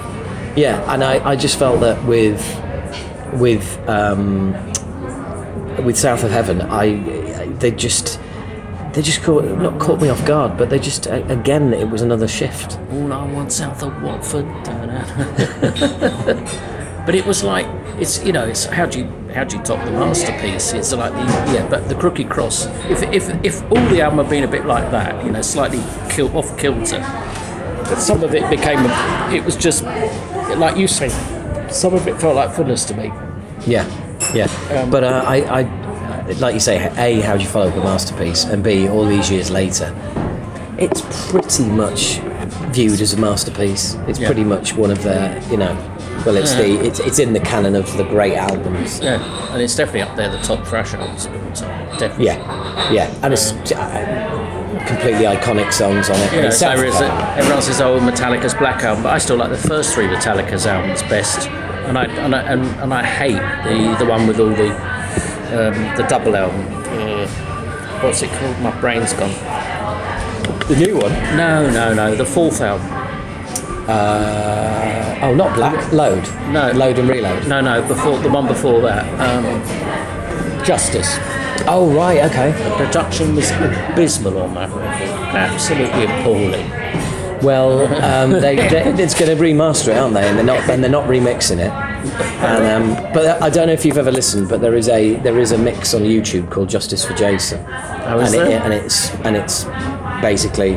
Yeah, 0.57 0.83
and 0.93 1.05
I, 1.05 1.25
I 1.31 1.37
just 1.37 1.57
felt 1.59 1.81
that 1.81 2.05
with 2.05 2.41
with 3.41 3.79
um, 3.89 4.53
with 5.85 5.97
South 5.97 6.25
of 6.25 6.31
Heaven, 6.33 6.61
I 6.63 6.87
they 7.63 7.71
just 7.71 8.21
they 8.93 9.01
just 9.01 9.23
caught 9.23 9.45
not 9.57 9.81
caught 9.81 10.03
me 10.03 10.11
off 10.11 10.23
guard, 10.27 10.59
but 10.59 10.69
they 10.69 10.79
just 10.79 11.07
again 11.07 11.73
it 11.73 11.89
was 11.89 12.03
another 12.03 12.29
shift. 12.29 12.79
all 12.93 13.11
I 13.11 13.25
want 13.33 13.53
south 13.53 13.83
of 13.83 14.03
Watford. 14.03 14.45
but 17.07 17.15
it 17.15 17.25
was 17.25 17.43
like 17.43 17.67
it's 17.99 18.23
you 18.25 18.33
know 18.33 18.45
it's 18.45 18.67
how 18.67 18.85
do 18.85 18.99
you 18.99 19.07
how 19.33 19.45
do 19.45 19.57
you 19.57 19.63
top 19.63 19.83
the 19.87 19.93
masterpiece? 19.93 20.75
It's 20.75 20.93
like 20.93 21.13
the 21.13 21.25
yeah, 21.55 21.67
but 21.71 21.89
the 21.89 21.95
Crooked 21.95 22.29
Cross. 22.29 22.67
If 22.91 23.03
if 23.05 23.31
if 23.45 23.63
all 23.73 23.87
the 23.89 24.03
album 24.03 24.19
had 24.19 24.29
been 24.29 24.45
a 24.45 24.49
bit 24.49 24.67
like 24.67 24.91
that, 24.91 25.25
you 25.25 25.31
know, 25.31 25.41
slightly 25.41 25.83
kil- 26.11 26.37
off 26.37 26.59
kilter, 26.59 27.01
but 27.89 27.97
some 27.97 28.23
of 28.23 28.35
it 28.35 28.49
became 28.51 28.85
a, 28.85 29.31
it 29.33 29.43
was 29.45 29.57
just 29.57 29.85
like 29.85 30.77
you 30.77 30.87
say, 30.87 31.09
some 31.71 31.95
of 31.95 32.07
it 32.07 32.21
felt 32.21 32.37
like 32.37 32.55
fillers 32.55 32.85
to 32.87 32.95
me. 32.95 33.11
Yeah, 33.67 33.87
yeah. 34.35 34.49
but 34.91 35.05
uh, 35.05 35.25
I, 35.27 35.61
I 35.61 35.82
like 36.39 36.55
you 36.55 36.61
say, 36.61 36.77
a 36.97 37.21
how 37.23 37.37
do 37.37 37.43
you 37.43 37.49
follow 37.49 37.69
up 37.69 37.77
a 37.77 37.81
masterpiece, 37.81 38.45
and 38.45 38.63
b 38.63 38.89
all 38.89 39.05
these 39.05 39.31
years 39.31 39.51
later, 39.51 39.95
it's 40.79 41.03
pretty 41.31 41.65
much 41.65 42.21
viewed 42.73 43.01
as 43.01 43.13
a 43.13 43.21
masterpiece. 43.21 43.97
It's 44.07 44.19
Yeah. 44.19 44.27
pretty 44.29 44.45
much 44.45 44.75
one 44.75 44.91
of 44.91 45.03
their 45.03 45.41
you 45.51 45.57
know. 45.57 45.77
Well, 46.25 46.37
it's 46.37 46.55
the 46.55 46.79
it's, 46.87 47.01
it's 47.01 47.19
in 47.19 47.33
the 47.33 47.41
canon 47.41 47.75
of 47.75 47.97
the 47.97 48.05
great 48.05 48.35
albums. 48.37 49.01
Yeah, 49.01 49.21
and 49.53 49.61
it's 49.61 49.75
definitely 49.75 50.03
up 50.03 50.17
there, 50.17 50.31
the 50.31 50.39
top 50.39 50.65
thrash 50.67 50.95
albums 50.95 51.27
of 51.27 51.35
all 51.35 51.53
time. 51.53 51.89
Definitely. 51.99 52.27
Yeah, 52.27 52.93
yeah, 52.93 53.15
and 53.23 53.33
it's 53.33 53.51
uh, 53.73 54.85
completely 54.87 55.25
iconic 55.25 55.73
songs 55.73 56.09
on 56.11 56.17
it. 56.21 56.33
It's 56.45 56.59
so 56.59 56.69
everyone 56.71 57.63
says, 57.63 57.81
"Oh, 57.81 57.99
Metallica's 57.99 58.55
Black 58.55 58.85
Album," 58.85 59.03
but 59.03 59.13
I 59.13 59.19
still 59.19 59.37
like 59.37 59.51
the 59.51 59.57
first 59.69 59.95
three 59.95 60.07
Metallica's 60.07 60.65
albums 60.67 61.03
best, 61.05 61.49
and 61.49 61.99
I 61.99 62.05
and 62.05 62.35
I, 62.37 62.43
and, 62.43 62.63
and 62.81 62.95
I 62.95 63.05
hate 63.05 63.43
the 63.65 63.97
the 64.05 64.09
one 64.09 64.29
with 64.29 64.39
all 64.39 64.51
the 64.51 64.71
um, 65.53 65.97
the 65.97 66.07
double 66.09 66.35
album. 66.37 66.67
Uh, 66.87 67.27
what's 68.03 68.23
it 68.23 68.31
called? 68.31 68.59
My 68.61 68.79
brain's 68.81 69.13
gone. 69.13 69.31
the 70.69 70.77
new 70.77 70.99
one. 70.99 71.13
No, 71.37 71.71
no, 71.71 71.95
no, 71.95 72.15
the 72.15 72.27
fourth 72.27 72.61
album. 72.61 72.87
Uh, 73.89 75.19
oh, 75.23 75.35
not 75.35 75.55
Black. 75.55 75.93
Load. 75.93 76.23
No. 76.53 76.71
Load 76.73 76.99
and 76.99 77.09
Reload. 77.09 77.47
No, 77.49 77.61
no, 77.61 77.87
before 77.87 78.19
the 78.19 78.31
one 78.31 78.47
before 78.47 78.81
that. 78.83 79.05
Um, 79.21 80.65
Justice. 80.65 81.19
Oh 81.67 81.93
right, 81.95 82.25
okay. 82.31 82.53
The 82.53 82.77
production 82.77 83.35
was 83.35 83.51
abysmal 83.51 84.39
on 84.39 84.55
that 84.55 84.71
record. 84.71 85.09
Absolutely 85.35 86.05
appalling. 86.05 86.82
Well, 87.43 87.87
um, 88.05 88.31
they, 88.31 88.57
they, 88.57 89.03
it's 89.03 89.19
going 89.19 89.37
to 89.37 89.43
remaster 89.43 89.89
it, 89.89 89.97
aren't 89.99 90.15
they? 90.15 90.29
And 90.29 90.39
they're 90.39 90.45
not, 90.45 90.69
and 90.71 90.83
they're 90.83 90.91
not 90.91 91.09
remixing 91.09 91.59
it. 91.59 91.73
And 92.43 92.65
um, 92.97 93.13
but 93.13 93.41
I 93.43 93.51
don't 93.51 93.67
know 93.67 93.73
if 93.73 93.85
you've 93.85 93.99
ever 93.99 94.13
listened, 94.13 94.49
but 94.49 94.61
there 94.61 94.75
is 94.75 94.89
a 94.89 95.15
there 95.17 95.39
is 95.39 95.53
a 95.53 95.59
mix 95.59 95.95
on 95.95 96.03
YouTube 96.03 96.51
called 96.51 96.69
Justice 96.69 97.05
for 97.05 97.15
Jason, 97.15 97.61
Oh, 97.69 98.19
and, 98.21 98.35
it, 98.35 98.63
and 98.63 98.73
it's 98.73 99.11
and 99.17 99.37
it's 99.37 99.65
basically 100.21 100.75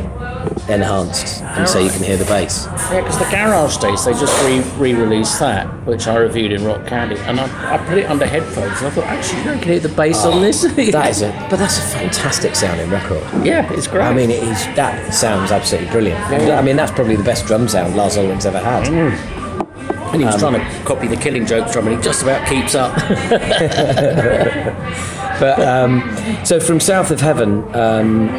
enhanced, 0.69 1.41
and 1.43 1.67
so 1.67 1.79
you 1.79 1.89
can 1.89 2.03
hear 2.03 2.17
the 2.17 2.25
bass. 2.25 2.65
Yeah, 2.65 3.01
because 3.01 3.19
the 3.19 3.25
Garage 3.25 3.77
Days, 3.77 4.05
they 4.05 4.13
just 4.13 4.43
re- 4.43 4.63
re-released 4.77 5.39
that, 5.39 5.67
which 5.85 6.07
I 6.07 6.17
reviewed 6.17 6.51
in 6.51 6.65
Rock 6.65 6.87
Candy, 6.87 7.17
and 7.19 7.39
I, 7.39 7.75
I 7.75 7.77
put 7.85 7.97
it 7.97 8.09
under 8.09 8.25
headphones, 8.25 8.77
and 8.79 8.87
I 8.87 8.89
thought, 8.89 9.05
actually, 9.05 9.39
you 9.39 9.59
can 9.59 9.63
hear 9.63 9.79
the 9.79 9.89
bass 9.89 10.25
on 10.25 10.41
this. 10.41 10.65
That 10.95 11.09
is 11.09 11.21
a 11.21 11.31
but 11.49 11.57
that's 11.57 11.77
a 11.77 11.81
fantastic 11.81 12.55
sounding 12.55 12.89
record. 12.89 13.21
yeah, 13.45 13.71
it's 13.73 13.87
great. 13.87 14.03
I 14.03 14.13
mean, 14.13 14.31
it 14.31 14.43
is 14.43 14.63
that 14.75 15.13
sounds 15.13 15.51
absolutely 15.51 15.89
brilliant. 15.91 16.19
Yeah. 16.31 16.57
I 16.57 16.61
mean, 16.61 16.75
that's 16.75 16.91
probably 16.91 17.15
the 17.15 17.23
best 17.23 17.45
drum 17.45 17.67
sound 17.67 17.95
Lars 17.95 18.17
Ulrich's 18.17 18.45
ever 18.45 18.59
had. 18.59 18.87
and 18.87 20.21
he 20.21 20.25
was 20.25 20.37
trying 20.37 20.53
to 20.53 20.83
copy 20.85 21.07
the 21.07 21.17
Killing 21.17 21.45
Joke 21.45 21.71
drum, 21.71 21.87
and 21.87 21.97
he 21.97 22.01
just 22.03 22.23
about 22.23 22.47
keeps 22.47 22.75
up. 22.75 22.95
But 25.39 25.59
um, 25.59 26.01
so 26.45 26.61
from 26.61 26.79
South 26.79 27.11
of 27.11 27.19
Heaven, 27.19 27.63
um, 27.75 28.29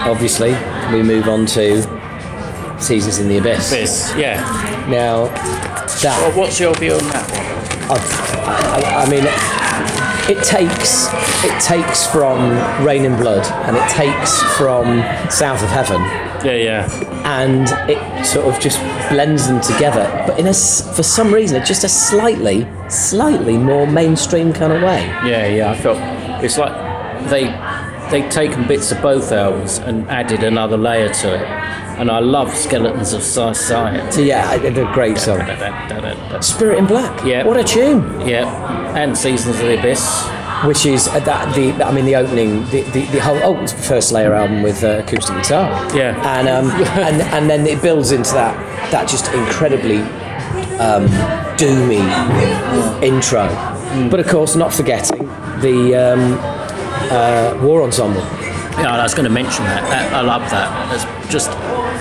obviously, 0.00 0.52
we 0.92 1.02
move 1.02 1.28
on 1.28 1.46
to 1.46 1.82
Seasons 2.80 3.18
in 3.18 3.28
the 3.28 3.38
Abyss. 3.38 3.70
this, 3.70 4.14
yeah. 4.16 4.40
Now, 4.88 5.24
Well, 6.02 6.32
what's 6.38 6.58
your 6.58 6.74
view 6.74 6.94
on 6.94 7.04
that? 7.08 7.30
I, 7.90 9.00
I, 9.00 9.04
I 9.04 9.10
mean, 9.10 9.24
it 10.30 10.42
takes 10.44 11.08
it 11.44 11.60
takes 11.60 12.06
from 12.06 12.50
Reign 12.84 13.04
in 13.04 13.16
Blood 13.16 13.44
and 13.66 13.76
it 13.76 13.88
takes 13.90 14.40
from 14.56 15.02
South 15.30 15.62
of 15.62 15.68
Heaven 15.70 16.00
Yeah, 16.44 16.54
yeah. 16.54 17.24
and 17.42 17.68
it 17.90 18.24
sort 18.24 18.46
of 18.46 18.60
just 18.60 18.78
blends 19.10 19.46
them 19.48 19.60
together, 19.60 20.04
but 20.26 20.38
in 20.38 20.46
a 20.46 20.50
s- 20.50 20.94
for 20.96 21.02
some 21.02 21.34
reason, 21.34 21.56
it's 21.56 21.68
just 21.68 21.84
a 21.84 21.88
slightly 21.88 22.66
slightly 22.88 23.58
more 23.58 23.86
mainstream 23.86 24.52
kind 24.52 24.72
of 24.72 24.82
way. 24.82 25.04
Yeah, 25.26 25.46
yeah. 25.48 25.70
I 25.70 25.76
felt 25.76 25.98
it's 26.44 26.56
like 26.58 26.72
they 27.28 27.44
they'd 28.10 28.30
taken 28.30 28.66
bits 28.66 28.92
of 28.92 29.00
both 29.02 29.32
albums 29.32 29.78
and 29.78 30.08
added 30.08 30.42
another 30.42 30.76
Slayer 30.76 31.12
to 31.12 31.34
it. 31.34 31.46
And 32.00 32.10
I 32.10 32.20
love 32.20 32.54
Skeletons 32.54 33.12
of 33.12 33.22
Society. 33.22 34.10
So 34.10 34.20
yeah, 34.22 34.54
it's 34.54 34.78
a 34.78 34.90
great 34.92 35.18
song. 35.18 35.40
Spirit 36.42 36.78
in 36.78 36.86
Black. 36.86 37.24
Yeah. 37.24 37.44
What 37.44 37.58
a 37.58 37.64
tune. 37.64 38.26
Yeah. 38.26 38.96
And 38.96 39.16
Seasons 39.16 39.56
of 39.56 39.66
the 39.66 39.78
Abyss. 39.78 40.28
Which 40.64 40.84
is 40.84 41.08
uh, 41.08 41.20
that 41.20 41.54
the 41.54 41.72
I 41.82 41.90
mean 41.90 42.04
the 42.04 42.16
opening 42.16 42.66
the, 42.66 42.82
the, 42.92 43.06
the 43.12 43.20
whole 43.20 43.38
oh 43.42 43.62
it's 43.62 43.72
the 43.72 43.80
first 43.80 44.12
layer 44.12 44.34
album 44.34 44.62
with 44.62 44.84
uh, 44.84 45.02
acoustic 45.02 45.36
guitar. 45.36 45.70
Yeah. 45.96 46.38
And 46.38 46.48
um 46.48 46.70
and 46.98 47.22
and 47.22 47.48
then 47.48 47.66
it 47.66 47.80
builds 47.80 48.12
into 48.12 48.32
that 48.32 48.54
that 48.90 49.08
just 49.08 49.32
incredibly 49.32 50.02
um, 50.80 51.06
doomy 51.56 52.00
intro. 53.02 53.48
But 54.10 54.20
of 54.20 54.28
course, 54.28 54.56
not 54.56 54.72
forgetting 54.72 55.26
the 55.60 55.94
um, 55.94 56.59
uh, 57.10 57.58
War 57.62 57.82
Ensemble. 57.82 58.22
Yeah, 58.78 58.94
I 58.94 59.02
was 59.02 59.14
going 59.14 59.24
to 59.24 59.30
mention 59.30 59.64
that. 59.64 59.82
that 59.90 60.12
I 60.14 60.20
love 60.22 60.48
that. 60.50 60.94
It's 60.94 61.32
just 61.32 61.50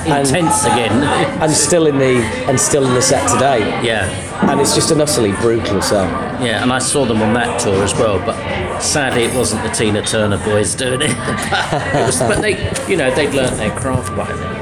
intense 0.06 0.64
again. 0.66 0.92
and 1.42 1.52
still 1.52 1.88
in 1.88 1.98
the 1.98 2.24
and 2.48 2.60
still 2.60 2.86
in 2.86 2.94
the 2.94 3.02
set 3.02 3.28
today. 3.34 3.60
Yeah, 3.84 4.08
And 4.50 4.62
it's 4.62 4.76
just 4.76 4.92
an 4.92 5.02
utterly 5.02 5.32
brutal 5.34 5.82
song. 5.82 6.10
yeah. 6.44 6.62
And 6.64 6.72
I 6.72 6.80
saw 6.80 7.06
them 7.06 7.22
on 7.22 7.34
that 7.34 7.60
tour 7.60 7.84
as 7.84 7.94
well, 7.96 8.20
but 8.26 8.80
sadly 8.80 9.24
it 9.24 9.36
wasn't 9.36 9.64
the 9.64 9.70
Tina 9.70 10.02
Turner 10.04 10.38
boys 10.46 10.76
doing 10.76 11.02
it. 11.02 11.10
it 11.12 12.06
was, 12.06 12.20
but 12.20 12.42
they, 12.42 12.54
you 12.88 12.96
know, 12.98 13.14
they'd 13.14 13.34
learnt 13.34 13.58
their 13.58 13.72
craft 13.78 14.16
by 14.16 14.32
then. 14.32 14.59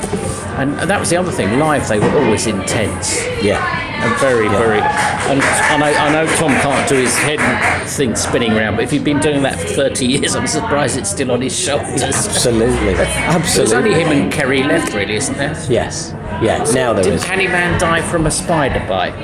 And 0.58 0.74
that 0.90 1.00
was 1.00 1.10
the 1.10 1.18
other 1.18 1.32
thing. 1.32 1.60
Live, 1.60 1.88
they 1.88 2.00
were 2.00 2.10
always 2.10 2.48
intense. 2.48 3.16
Yeah. 3.44 3.86
And 3.98 4.20
very, 4.20 4.48
very. 4.48 4.80
And 4.80 5.42
I 5.42 5.78
know, 5.78 5.86
I 5.86 6.12
know 6.12 6.36
Tom 6.36 6.52
can't 6.62 6.88
do 6.88 6.96
his 6.96 7.16
head 7.18 7.40
thing 7.88 8.16
spinning 8.16 8.54
around, 8.54 8.76
but 8.76 8.84
if 8.84 8.92
he'd 8.92 9.04
been 9.04 9.20
doing 9.20 9.42
that 9.44 9.60
for 9.60 9.68
30 9.68 10.06
years, 10.06 10.36
I'm 10.36 10.48
surprised 10.48 10.98
it's 10.98 11.10
still 11.10 11.32
on 11.32 11.42
his 11.42 11.58
shoulders. 11.58 12.04
Absolutely. 12.04 12.94
Absolutely. 12.96 13.56
There's 13.56 13.74
only 13.74 13.94
him 13.94 14.10
and 14.10 14.32
Kerry 14.32 14.64
left, 14.64 14.94
really, 14.94 15.16
isn't 15.16 15.38
there? 15.38 15.56
Yes. 15.70 16.12
Yeah. 16.42 16.64
Now 16.74 16.94
there 16.94 17.04
Didn't 17.04 17.20
is. 17.20 17.24
Hanneman 17.24 17.80
die 17.80 18.02
from 18.02 18.28
a 18.28 18.32
spider 18.32 18.86
bite? 18.88 19.16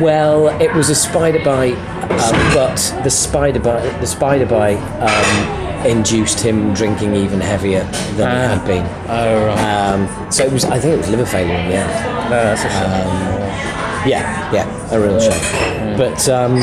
Well, 0.00 0.48
it 0.60 0.72
was 0.74 0.90
a 0.90 0.94
spider 0.94 1.42
bite, 1.42 1.76
um, 2.10 2.54
but 2.54 2.76
the 3.04 3.10
spider 3.10 3.60
bite, 3.60 4.00
the 4.00 4.06
spider 4.06 4.46
bite, 4.46 4.78
um, 5.00 5.59
induced 5.86 6.40
him 6.40 6.72
drinking 6.74 7.14
even 7.14 7.40
heavier 7.40 7.84
than 8.16 8.28
it 8.30 8.58
had 8.58 8.66
been. 8.66 8.86
Oh, 9.08 9.46
right. 9.46 9.58
Um, 9.92 10.30
so 10.32 10.44
it 10.44 10.52
was. 10.52 10.64
I 10.64 10.78
think 10.78 10.94
it 10.94 10.98
was 10.98 11.08
liver 11.10 11.26
failure 11.26 11.54
in 11.54 11.68
the 11.70 11.76
end. 11.76 12.30
no, 12.30 12.30
that's 12.30 12.64
a 12.64 12.70
shame. 12.70 14.08
Yeah, 14.08 14.52
yeah, 14.52 14.94
a 14.94 15.00
real 15.00 15.20
shame. 15.20 15.96
But 15.98 16.26
um, 16.28 16.54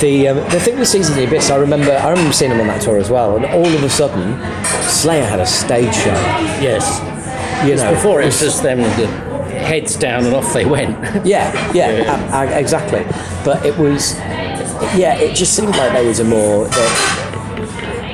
the 0.00 0.28
um, 0.28 0.36
the 0.50 0.60
thing 0.60 0.78
with 0.78 0.88
Seasons 0.88 1.10
of 1.10 1.16
the 1.16 1.26
Abyss, 1.26 1.50
I 1.50 1.56
remember 1.56 1.92
I 1.92 2.10
remember 2.10 2.32
seeing 2.32 2.50
them 2.50 2.60
on 2.60 2.66
that 2.68 2.82
tour 2.82 2.98
as 2.98 3.10
well, 3.10 3.36
and 3.36 3.44
all 3.46 3.66
of 3.66 3.82
a 3.82 3.88
sudden, 3.90 4.38
Slayer 4.88 5.24
had 5.26 5.40
a 5.40 5.46
stage 5.46 5.94
show. 5.94 6.12
yes. 6.60 7.00
You 7.66 7.76
know, 7.76 7.92
Before 7.92 8.22
it 8.22 8.26
was 8.26 8.40
just 8.40 8.62
them 8.62 8.78
with 8.78 8.96
the 8.96 9.06
heads 9.06 9.94
down 9.94 10.24
and 10.24 10.34
off 10.34 10.54
they 10.54 10.64
went. 10.64 10.96
Yeah, 11.26 11.52
yeah, 11.74 12.42
a- 12.42 12.58
exactly. 12.58 13.04
But 13.44 13.66
it 13.66 13.76
was, 13.76 14.14
yeah, 14.96 15.14
it 15.16 15.36
just 15.36 15.54
seemed 15.54 15.76
like 15.76 15.92
there 15.92 16.06
was 16.06 16.20
a 16.20 16.24
more. 16.24 16.66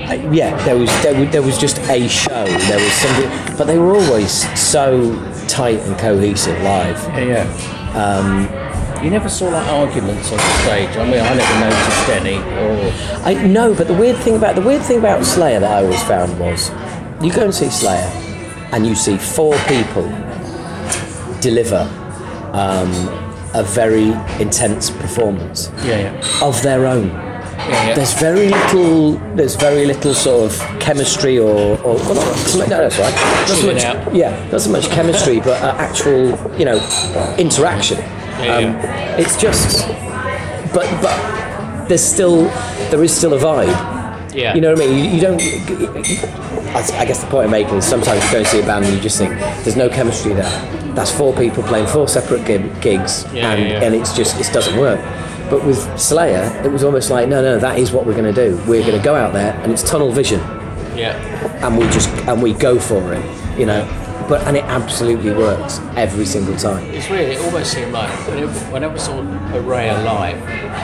Uh, 0.09 0.31
yeah, 0.33 0.57
there 0.65 0.79
was 0.79 0.91
there, 1.03 1.19
was 1.19 1.33
there 1.33 1.43
was 1.43 1.59
just 1.59 1.79
a 1.79 2.09
show. 2.09 2.45
There 2.45 2.79
was 2.79 2.93
something, 2.93 3.57
but 3.57 3.65
they 3.67 3.79
were 3.79 3.95
always 3.95 4.33
so 4.59 5.15
tight 5.49 5.81
and 5.81 5.99
cohesive 5.99 6.61
live. 6.63 7.03
Yeah, 7.09 7.45
yeah. 7.45 7.93
Um, 7.97 9.05
you 9.05 9.11
never 9.11 9.29
saw 9.29 9.49
like 9.49 9.67
arguments 9.69 10.31
on 10.31 10.39
the 10.39 10.53
stage. 10.63 10.97
I 10.97 11.05
mean, 11.05 11.21
I 11.21 11.35
never 11.35 11.61
noticed 11.61 12.09
any. 12.09 12.37
Or 12.37 12.93
I 13.25 13.47
no, 13.47 13.75
but 13.75 13.89
the 13.89 13.95
weird 13.95 14.17
thing 14.19 14.37
about 14.37 14.55
the 14.55 14.63
weird 14.63 14.83
thing 14.83 14.99
about 14.99 15.25
Slayer 15.25 15.61
that 15.61 15.71
I 15.71 15.85
always 15.85 16.03
found 16.05 16.39
was, 16.39 16.71
you 17.23 17.33
go 17.33 17.45
and 17.45 17.55
see 17.55 17.71
Slayer, 17.71 18.11
and 18.73 18.87
you 18.87 18.95
see 18.95 19.19
four 19.19 19.57
people 19.69 20.09
deliver 21.41 21.83
um, 22.53 22.91
a 23.55 23.63
very 23.63 24.13
intense 24.41 24.91
performance 24.91 25.71
yeah, 25.85 26.13
yeah, 26.13 26.45
of 26.45 26.61
their 26.63 26.87
own. 26.87 27.26
Yeah, 27.59 27.89
yeah. 27.89 27.95
There's 27.95 28.15
very 28.15 28.49
little. 28.49 29.13
There's 29.35 29.57
very 29.57 29.87
little 29.87 30.15
sort 30.15 30.51
of 30.53 30.81
chemistry 30.81 31.39
or, 31.39 31.79
or 31.83 31.95
well, 31.97 32.15
not, 32.15 32.69
no, 32.69 32.89
that's 32.89 32.99
right. 32.99 33.15
Not 33.49 33.49
so 33.49 33.67
much, 33.73 34.15
yeah, 34.15 34.49
not 34.51 34.61
so 34.61 34.71
much 34.71 34.89
chemistry, 34.91 35.41
but 35.49 35.61
uh, 35.63 35.75
actual, 35.79 36.31
you 36.59 36.65
know, 36.65 36.77
interaction. 37.39 37.99
Yeah, 37.99 38.57
um, 38.57 39.19
It's 39.19 39.41
just, 39.41 39.89
but 40.75 40.87
but 41.01 41.87
there's 41.89 42.05
still 42.05 42.45
there 42.91 43.03
is 43.03 43.17
still 43.17 43.33
a 43.35 43.39
vibe. 43.39 44.35
yeah. 44.35 44.55
You 44.55 44.61
know 44.61 44.75
what 44.75 44.83
I 44.83 44.87
mean? 44.87 44.99
You, 45.05 45.11
you 45.13 45.21
don't. 45.21 45.41
I, 46.77 46.81
I 47.01 47.05
guess 47.07 47.21
the 47.25 47.31
point 47.31 47.47
I'm 47.47 47.51
making 47.51 47.77
is 47.77 47.87
sometimes 47.87 48.23
you 48.25 48.31
go 48.33 48.39
and 48.39 48.47
see 48.47 48.61
a 48.61 48.67
band 48.67 48.85
and 48.85 48.95
you 48.95 49.01
just 49.01 49.17
think 49.19 49.31
there's 49.65 49.77
no 49.77 49.89
chemistry 49.89 50.35
there. 50.35 50.51
That's 50.95 51.11
four 51.11 51.33
people 51.35 51.63
playing 51.63 51.87
four 51.87 52.09
separate 52.09 52.45
gig, 52.45 52.81
gigs, 52.83 53.25
Yeah, 53.33 53.53
and 53.53 53.61
yeah. 53.71 53.83
and 53.83 53.95
it's 53.95 54.15
just 54.15 54.39
it 54.41 54.53
doesn't 54.53 54.77
work. 54.79 55.01
But 55.51 55.65
with 55.65 55.99
Slayer, 55.99 56.45
it 56.65 56.69
was 56.73 56.83
almost 56.83 57.11
like 57.11 57.29
no, 57.29 57.41
no, 57.43 57.59
that 57.59 57.79
is 57.79 57.93
what 57.93 58.05
we're 58.07 58.17
going 58.17 58.33
to 58.35 58.49
do. 58.49 58.57
We're 58.67 58.85
going 58.85 58.99
to 58.99 59.05
go 59.05 59.15
out 59.15 59.33
there 59.33 59.55
and 59.63 59.73
it's 59.73 59.83
tunnel 59.83 60.11
vision, 60.11 60.41
yeah. 60.97 61.15
and 61.67 61.79
we 61.79 61.85
just 61.91 62.09
and 62.29 62.43
we 62.43 62.53
go 62.53 62.79
for 62.79 63.13
it, 63.15 63.59
you 63.59 63.67
know. 63.67 63.85
But 64.29 64.45
and 64.49 64.57
it 64.57 64.65
absolutely 64.65 65.31
works 65.31 65.79
every 65.95 66.27
single 66.27 66.57
time. 66.57 66.85
It's 66.87 67.09
weird. 67.09 67.31
It 67.31 67.41
almost 67.41 67.73
seemed 67.73 67.93
like 67.93 68.11
whenever, 68.27 68.95
I 68.95 68.99
saw 68.99 69.23
Araya 69.23 70.01
alive, 70.01 70.37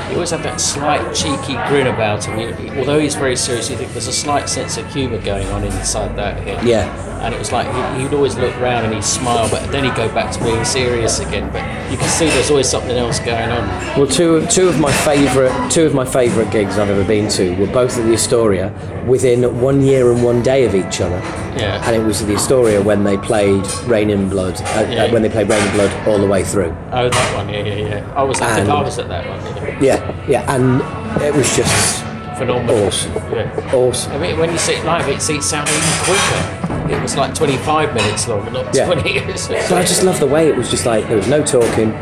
he 0.08 0.14
always 0.14 0.30
had 0.30 0.44
that 0.44 0.60
slight 0.60 1.12
cheeky 1.12 1.54
grin 1.66 1.88
about 1.88 2.24
him. 2.24 2.56
He- 2.56 2.78
although 2.78 3.00
he's 3.00 3.16
very 3.16 3.34
serious, 3.34 3.68
you 3.68 3.76
think 3.76 3.90
there's 3.90 4.06
a 4.06 4.12
slight 4.12 4.48
sense 4.48 4.76
of 4.76 4.86
humour 4.94 5.18
going 5.18 5.48
on 5.48 5.64
inside 5.64 6.14
that 6.16 6.36
head. 6.44 6.64
Yeah. 6.64 6.86
And 7.24 7.34
it 7.34 7.38
was 7.38 7.50
like 7.50 7.66
he'd 7.98 8.14
always 8.14 8.36
look 8.36 8.54
round 8.60 8.86
and 8.86 8.94
he'd 8.94 9.02
smile, 9.02 9.50
but 9.50 9.72
then 9.72 9.82
he'd 9.84 9.96
go 9.96 10.08
back 10.14 10.32
to 10.34 10.44
being 10.44 10.64
serious 10.64 11.18
again. 11.18 11.50
But 11.52 11.62
you 11.90 11.96
can 11.96 12.08
see 12.08 12.26
there's 12.26 12.50
always 12.50 12.68
something 12.68 12.96
else 12.96 13.18
going 13.18 13.50
on. 13.50 13.66
Well, 13.98 14.06
two 14.06 14.46
two 14.46 14.68
of 14.68 14.78
my 14.80 14.92
favourite 14.92 15.70
two 15.70 15.84
of 15.84 15.94
my 15.94 16.04
favourite 16.04 16.50
gigs 16.52 16.78
I've 16.78 16.90
ever 16.90 17.04
been 17.04 17.28
to 17.30 17.54
were 17.56 17.66
both 17.66 17.98
at 17.98 18.04
the 18.06 18.14
Astoria 18.14 18.72
within 19.06 19.60
one 19.60 19.80
year 19.80 20.10
and 20.12 20.22
one 20.24 20.42
day 20.42 20.64
of 20.64 20.74
each 20.74 21.00
other. 21.00 21.18
Yeah. 21.56 21.82
And 21.86 21.94
it 21.96 22.04
was 22.04 22.22
at 22.22 22.28
the 22.28 22.34
Astoria 22.34 22.80
when 22.82 23.04
they 23.04 23.16
played 23.18 23.66
Reign 23.84 24.10
in 24.10 24.28
Blood, 24.28 24.60
uh, 24.60 24.64
uh, 24.64 24.86
Yeah. 24.90 25.12
when 25.12 25.22
they 25.22 25.28
played 25.28 25.48
Reign 25.48 25.66
in 25.66 25.72
Blood 25.74 26.08
all 26.08 26.18
the 26.18 26.26
way 26.26 26.44
through. 26.44 26.74
Oh, 26.92 27.08
that 27.08 27.34
one, 27.36 27.48
yeah, 27.48 27.62
yeah, 27.64 27.74
yeah. 27.88 28.12
I 28.16 28.22
was, 28.22 28.40
I 28.40 28.46
think 28.54 28.68
And- 28.68 28.72
I 28.72 28.82
was 28.82 28.98
at 28.98 29.08
that 29.08 29.28
one. 29.28 29.40
Yeah. 29.82 29.82
Yeah, 29.82 30.26
yeah, 30.28 30.54
and 30.54 30.80
it 31.22 31.34
was 31.34 31.54
just 31.56 32.01
Phenomenal. 32.42 32.86
Awesome. 32.86 33.12
Yeah. 33.32 33.70
awesome. 33.72 34.12
I 34.12 34.18
mean, 34.18 34.36
when 34.36 34.50
you 34.50 34.58
see 34.58 34.72
it 34.72 34.84
live, 34.84 35.08
it 35.08 35.22
seems 35.22 35.48
sound 35.48 35.68
even 35.68 35.82
quicker. 36.02 36.92
It 36.92 37.00
was 37.00 37.16
like 37.16 37.34
25 37.36 37.94
minutes 37.94 38.26
long, 38.26 38.52
not 38.52 38.74
Yeah. 38.74 38.86
20 38.86 39.12
years. 39.12 39.46
But 39.46 39.72
I 39.72 39.82
just 39.82 40.02
love 40.02 40.18
the 40.18 40.26
way 40.26 40.48
it 40.48 40.56
was 40.56 40.68
just 40.68 40.84
like 40.84 41.06
there 41.06 41.16
was 41.16 41.28
no 41.28 41.44
talking. 41.44 41.94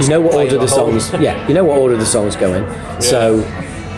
You 0.00 0.08
know 0.08 0.20
what 0.20 0.34
order 0.34 0.58
the 0.58 0.68
songs? 0.68 1.12
Yeah, 1.14 1.46
you 1.48 1.54
know 1.54 1.64
what 1.64 1.78
order 1.78 1.96
the 1.96 2.06
songs 2.06 2.36
go 2.36 2.54
in. 2.54 2.62
Yeah. 2.62 2.98
So, 3.00 3.38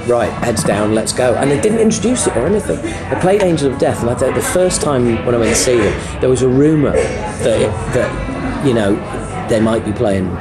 right, 0.08 0.30
heads 0.44 0.64
down, 0.64 0.94
let's 0.94 1.12
go. 1.12 1.34
And 1.34 1.50
they 1.50 1.60
didn't 1.60 1.80
introduce 1.80 2.26
it 2.26 2.34
or 2.38 2.46
anything. 2.46 2.80
They 2.80 3.20
played 3.20 3.42
Angel 3.42 3.70
of 3.70 3.78
Death, 3.78 4.00
and 4.00 4.08
I 4.08 4.14
thought 4.14 4.34
the 4.34 4.40
first 4.40 4.80
time 4.80 5.24
when 5.26 5.34
I 5.34 5.38
went 5.38 5.50
to 5.50 5.56
see 5.60 5.76
them, 5.76 6.20
there 6.20 6.30
was 6.30 6.40
a 6.40 6.48
rumor 6.48 6.92
that 6.92 7.60
it, 7.60 7.70
that 7.92 8.66
you 8.66 8.72
know 8.72 8.94
they 9.48 9.60
might 9.60 9.84
be 9.84 9.92
playing 9.92 10.32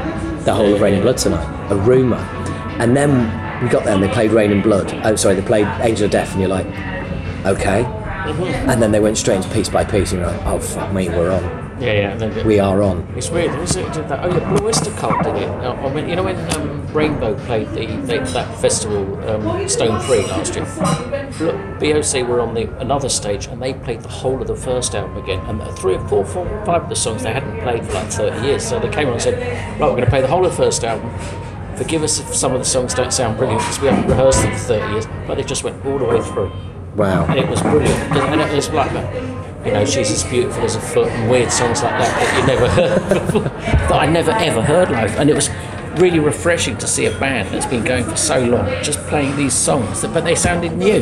the 0.46 0.54
whole 0.54 0.74
of 0.74 0.80
Reign 0.80 0.94
in 0.94 1.02
Blood 1.02 1.18
tonight. 1.18 1.72
A 1.72 1.76
rumor, 1.76 2.18
and 2.80 2.96
then 2.96 3.49
we 3.62 3.70
got 3.70 3.84
there 3.84 3.94
and 3.94 4.04
they 4.04 4.10
played 4.10 4.32
Reign 4.32 4.52
in 4.52 4.62
Blood. 4.62 4.94
Oh, 5.04 5.16
sorry, 5.16 5.36
they 5.36 5.42
played 5.42 5.68
Angel 5.82 6.06
of 6.06 6.12
Death, 6.12 6.32
and 6.32 6.40
you're 6.40 6.50
like, 6.50 6.66
okay. 7.46 7.84
And 7.86 8.82
then 8.82 8.92
they 8.92 9.00
went 9.00 9.18
straight 9.18 9.38
into 9.38 9.50
piece 9.50 9.70
by 9.70 9.84
piece, 9.84 10.12
and 10.12 10.22
you're 10.22 10.32
like, 10.32 10.46
oh 10.46 10.60
fuck 10.60 10.94
me, 10.94 11.10
we're 11.10 11.32
on. 11.32 11.70
Yeah, 11.82 12.18
yeah. 12.18 12.44
We 12.44 12.60
are 12.60 12.82
on. 12.82 13.08
It's 13.16 13.30
weird. 13.30 13.52
Who 13.52 13.62
was 13.62 13.76
it 13.78 13.92
did 13.94 14.10
that? 14.10 14.24
Oh, 14.24 14.30
yeah, 14.30 14.54
Blue 14.54 14.68
Oyster 14.68 14.92
Cult 14.92 15.24
did 15.24 15.36
it. 15.38 15.50
Uh, 15.50 15.74
I 15.74 15.94
mean, 15.94 16.10
you 16.10 16.16
know 16.18 16.24
when 16.24 16.36
um, 16.56 16.86
Rainbow 16.94 17.36
played 17.46 17.70
the, 17.70 17.86
they, 18.06 18.18
that 18.18 18.58
festival, 18.60 19.18
um, 19.30 19.70
Stone 19.70 20.02
Free 20.02 20.24
last 20.24 20.56
year. 20.56 20.66
Look, 21.40 21.56
BOC 21.80 22.28
were 22.28 22.42
on 22.42 22.54
the 22.54 22.70
another 22.80 23.08
stage 23.08 23.48
and 23.48 23.62
they 23.62 23.74
played 23.74 24.02
the 24.02 24.10
whole 24.10 24.42
of 24.42 24.48
the 24.48 24.58
first 24.58 24.94
album 24.94 25.24
again. 25.24 25.40
And 25.46 25.62
three 25.78 25.96
or 25.96 26.08
four, 26.10 26.26
four, 26.26 26.46
five 26.66 26.84
of 26.84 26.90
the 26.90 26.96
songs 26.96 27.24
they 27.24 27.32
hadn't 27.32 27.62
played 27.62 27.86
for 27.86 27.94
like 27.94 28.12
30 28.12 28.46
years. 28.46 28.68
So 28.68 28.80
they 28.80 28.90
came 28.90 29.08
on 29.08 29.14
and 29.14 29.22
said, 29.22 29.40
"Right, 29.80 29.90
we're 29.90 29.92
going 29.92 30.04
to 30.04 30.10
play 30.10 30.22
the 30.22 30.28
whole 30.28 30.46
of 30.46 30.52
the 30.52 30.58
first 30.58 30.84
album. 30.84 31.10
Forgive 31.80 32.04
us 32.04 32.20
if 32.20 32.36
some 32.36 32.52
of 32.54 32.60
the 32.60 32.66
songs 32.66 32.94
don't 32.94 33.14
sound 33.14 33.38
brilliant 33.38 33.62
because 33.62 33.80
we 33.80 33.88
haven't 33.88 34.08
rehearsed 34.10 34.42
them 34.44 34.52
for 34.52 34.58
30 34.60 34.92
years." 34.94 35.08
But 35.26 35.36
they 35.38 35.44
just 35.44 35.64
went 35.64 35.84
all 35.86 35.98
the 35.98 36.06
way 36.06 36.22
through 36.22 36.52
Wow. 36.96 37.26
and 37.30 37.40
it 37.40 37.48
was 37.50 37.62
brilliant. 37.62 37.98
And 38.34 38.42
it 38.42 38.54
was 38.54 38.70
like, 38.72 38.92
you 39.66 39.72
know, 39.72 39.86
she's 39.86 40.12
as 40.12 40.24
beautiful 40.26 40.64
as 40.64 40.76
a 40.76 40.82
foot, 40.82 41.08
and 41.08 41.30
weird 41.32 41.52
songs 41.52 41.82
like 41.84 41.98
that 42.02 42.12
that 42.20 42.30
you 42.40 42.48
never 42.48 42.68
heard 42.80 43.26
before, 43.26 43.42
that 43.44 43.92
I 43.94 44.06
never 44.06 44.32
ever 44.32 44.62
heard 44.62 44.90
live. 44.92 45.16
And 45.18 45.30
it 45.30 45.36
was 45.36 45.50
really 45.98 46.20
refreshing 46.20 46.78
to 46.78 46.88
see 46.88 47.06
a 47.06 47.20
band 47.20 47.50
that's 47.50 47.66
been 47.66 47.84
going 47.84 48.06
for 48.06 48.16
so 48.16 48.40
long 48.40 48.68
just 48.84 49.00
playing 49.08 49.36
these 49.36 49.54
songs, 49.54 50.02
but 50.02 50.24
they 50.24 50.36
sounded 50.36 50.78
new. 50.78 51.02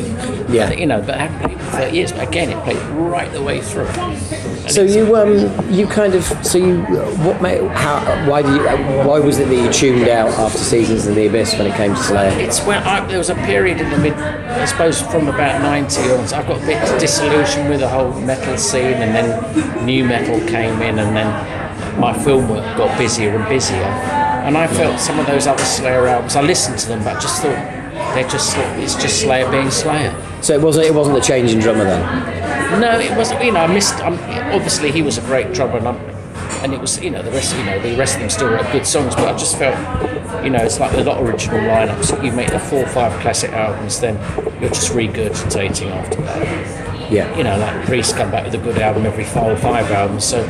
Yeah. 0.49 0.71
You 0.71 0.85
know, 0.85 1.01
but 1.01 1.15
I 1.15 1.27
haven't 1.27 1.39
played 1.39 1.59
for 1.59 1.71
30 1.71 1.95
years. 1.95 2.11
But 2.11 2.27
again, 2.27 2.49
it 2.49 2.63
played 2.63 2.81
right 2.95 3.31
the 3.31 3.41
way 3.41 3.61
through. 3.61 3.87
And 3.87 4.71
So 4.71 4.81
you 4.81 5.15
um 5.15 5.71
you 5.71 5.87
kind 5.87 6.13
of 6.15 6.23
so 6.45 6.57
you 6.57 6.81
what 7.25 7.41
made 7.41 7.61
how 7.71 7.99
why 8.29 8.41
do 8.41 8.53
you 8.53 8.63
why 9.07 9.19
was 9.19 9.39
it 9.39 9.47
that 9.49 9.55
you 9.55 9.71
tuned 9.71 10.07
out 10.07 10.29
after 10.39 10.57
Seasons 10.57 11.07
in 11.07 11.15
the 11.15 11.27
Abyss 11.27 11.57
when 11.57 11.67
it 11.67 11.75
came 11.75 11.93
to 11.93 12.03
Slayer? 12.03 12.39
It's 12.39 12.61
when 12.65 12.81
I, 12.83 13.05
there 13.07 13.17
was 13.17 13.29
a 13.29 13.35
period 13.35 13.79
in 13.81 13.89
the 13.89 13.97
mid, 13.97 14.13
I 14.13 14.65
suppose 14.65 15.01
from 15.01 15.27
about 15.27 15.61
90 15.61 16.01
onwards, 16.11 16.33
I 16.33 16.45
got 16.45 16.61
a 16.61 16.65
bit 16.65 16.99
disillusioned 16.99 17.69
with 17.69 17.79
the 17.79 17.87
whole 17.87 18.13
metal 18.21 18.57
scene, 18.57 18.95
and 18.95 19.15
then 19.15 19.85
new 19.85 20.03
metal 20.05 20.39
came 20.47 20.81
in, 20.81 20.99
and 20.99 21.15
then 21.15 21.99
my 21.99 22.13
film 22.23 22.49
work 22.49 22.77
got 22.77 22.97
busier 22.97 23.35
and 23.35 23.47
busier. 23.47 24.26
And 24.47 24.57
I 24.57 24.65
felt 24.65 24.97
some 24.97 25.19
of 25.19 25.27
those 25.27 25.45
other 25.45 25.63
Slayer 25.63 26.07
albums, 26.07 26.37
I 26.37 26.41
listened 26.41 26.79
to 26.79 26.87
them, 26.87 27.03
but 27.03 27.17
I 27.17 27.19
just 27.19 27.41
thought 27.41 27.77
they're 28.15 28.27
just 28.29 28.55
it's 28.57 28.95
just 28.95 29.21
Slayer 29.21 29.51
being 29.51 29.69
Slayer. 29.69 30.15
So 30.41 30.53
it 30.53 30.61
wasn't 30.61 30.85
it 30.85 30.93
wasn't 30.93 31.17
the 31.17 31.21
change 31.21 31.51
in 31.51 31.59
drummer 31.59 31.83
then. 31.83 32.79
No, 32.79 32.97
it 32.97 33.15
wasn't. 33.17 33.43
You 33.43 33.51
know, 33.51 33.59
I 33.59 33.67
missed. 33.67 33.99
Um, 34.01 34.13
obviously, 34.53 34.91
he 34.91 35.01
was 35.01 35.17
a 35.17 35.21
great 35.21 35.53
drummer, 35.53 35.77
and, 35.77 35.87
I'm, 35.89 35.97
and 36.63 36.73
it 36.73 36.79
was. 36.79 37.01
You 37.01 37.09
know, 37.09 37.21
the 37.21 37.31
rest. 37.31 37.57
You 37.57 37.65
know, 37.65 37.81
the 37.81 37.97
rest 37.97 38.15
of 38.15 38.21
them 38.21 38.29
still 38.29 38.49
wrote 38.49 38.71
good 38.71 38.87
songs, 38.87 39.15
but 39.15 39.27
I 39.27 39.37
just 39.37 39.57
felt. 39.57 39.75
You 40.45 40.49
know, 40.49 40.63
it's 40.63 40.79
like 40.79 40.93
a 40.93 41.01
lot 41.01 41.17
of 41.17 41.27
original 41.27 41.59
lineups. 41.59 42.23
You 42.23 42.31
make 42.31 42.51
the 42.51 42.59
four 42.59 42.83
or 42.83 42.87
five 42.87 43.19
classic 43.21 43.51
albums, 43.51 43.99
then 43.99 44.15
you're 44.61 44.69
just 44.69 44.93
regurgitating 44.93 45.91
after 45.91 46.21
that. 46.21 47.11
Yeah. 47.11 47.35
You 47.37 47.43
know, 47.43 47.57
like 47.57 47.85
Priest 47.85 48.15
come 48.15 48.31
back 48.31 48.45
with 48.45 48.53
a 48.53 48.59
good 48.59 48.77
album 48.77 49.05
every 49.05 49.25
four 49.25 49.51
or 49.51 49.57
five 49.57 49.91
albums. 49.91 50.23
So 50.23 50.45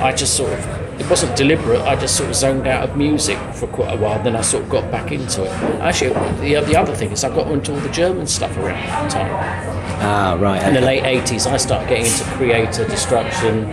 I 0.00 0.12
just 0.12 0.36
sort 0.36 0.52
of. 0.52 0.81
It 1.12 1.20
wasn't 1.20 1.36
deliberate. 1.36 1.82
I 1.82 1.94
just 1.94 2.16
sort 2.16 2.30
of 2.30 2.34
zoned 2.34 2.66
out 2.66 2.88
of 2.88 2.96
music 2.96 3.36
for 3.56 3.66
quite 3.66 3.92
a 3.92 3.96
while. 3.98 4.22
Then 4.22 4.34
I 4.34 4.40
sort 4.40 4.62
of 4.64 4.70
got 4.70 4.90
back 4.90 5.12
into 5.12 5.44
it. 5.44 5.50
Actually, 5.82 6.14
the, 6.40 6.62
the 6.64 6.74
other 6.74 6.94
thing 6.96 7.10
is 7.10 7.22
I 7.22 7.28
got 7.28 7.52
into 7.52 7.74
all 7.74 7.80
the 7.80 7.90
German 7.90 8.26
stuff 8.26 8.56
around 8.56 8.80
that 8.86 9.10
time 9.10 9.30
Ah 10.00 10.38
right. 10.40 10.66
in 10.66 10.72
the 10.72 10.80
late 10.80 11.02
80s 11.02 11.46
I 11.46 11.58
started 11.58 11.86
getting 11.90 12.06
into 12.06 12.24
Kreator, 12.24 12.88
Destruction, 12.88 13.64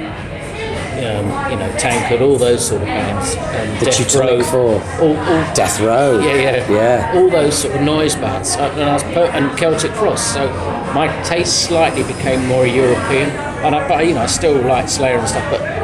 um, 0.99 1.49
you 1.49 1.55
know, 1.57 1.73
Tankard, 1.79 2.21
all 2.21 2.37
those 2.37 2.67
sort 2.67 2.81
of 2.81 2.87
bands. 2.89 3.35
Um, 3.37 3.79
The 3.79 3.85
Death 3.85 3.97
Teutonic 3.97 4.29
Row, 4.31 4.43
Four. 4.43 4.73
All, 4.99 5.15
all, 5.15 5.53
Death 5.53 5.79
Row. 5.79 6.19
yeah, 6.19 6.35
yeah, 6.35 6.69
Yeah. 6.69 7.13
all 7.15 7.29
those 7.29 7.57
sort 7.57 7.73
of 7.73 7.81
noise 7.83 8.15
bands, 8.15 8.57
uh, 8.57 8.69
and, 8.75 8.81
I 8.83 8.93
was 8.95 9.03
per- 9.03 9.31
and 9.33 9.57
Celtic 9.57 9.91
Frost. 9.93 10.33
So 10.33 10.49
my 10.93 11.07
taste 11.23 11.63
slightly 11.69 12.03
became 12.03 12.45
more 12.47 12.67
European, 12.67 13.29
and 13.63 13.75
I, 13.75 13.87
but 13.87 14.05
you 14.05 14.15
know, 14.15 14.23
I 14.23 14.25
still 14.25 14.55
like 14.63 14.89
Slayer 14.89 15.19
and 15.19 15.27
stuff, 15.29 15.49
but 15.49 15.78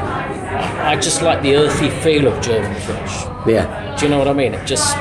I, 0.86 0.95
just 0.99 1.22
like 1.22 1.41
the 1.41 1.56
earthy 1.56 1.90
feel 1.90 2.28
of 2.28 2.41
German 2.44 2.74
thrash. 2.82 3.26
Yeah. 3.48 3.95
Do 3.98 4.06
you 4.06 4.12
know 4.12 4.20
what 4.20 4.28
I 4.28 4.34
mean? 4.34 4.53
It 4.53 4.66
just 4.66 4.95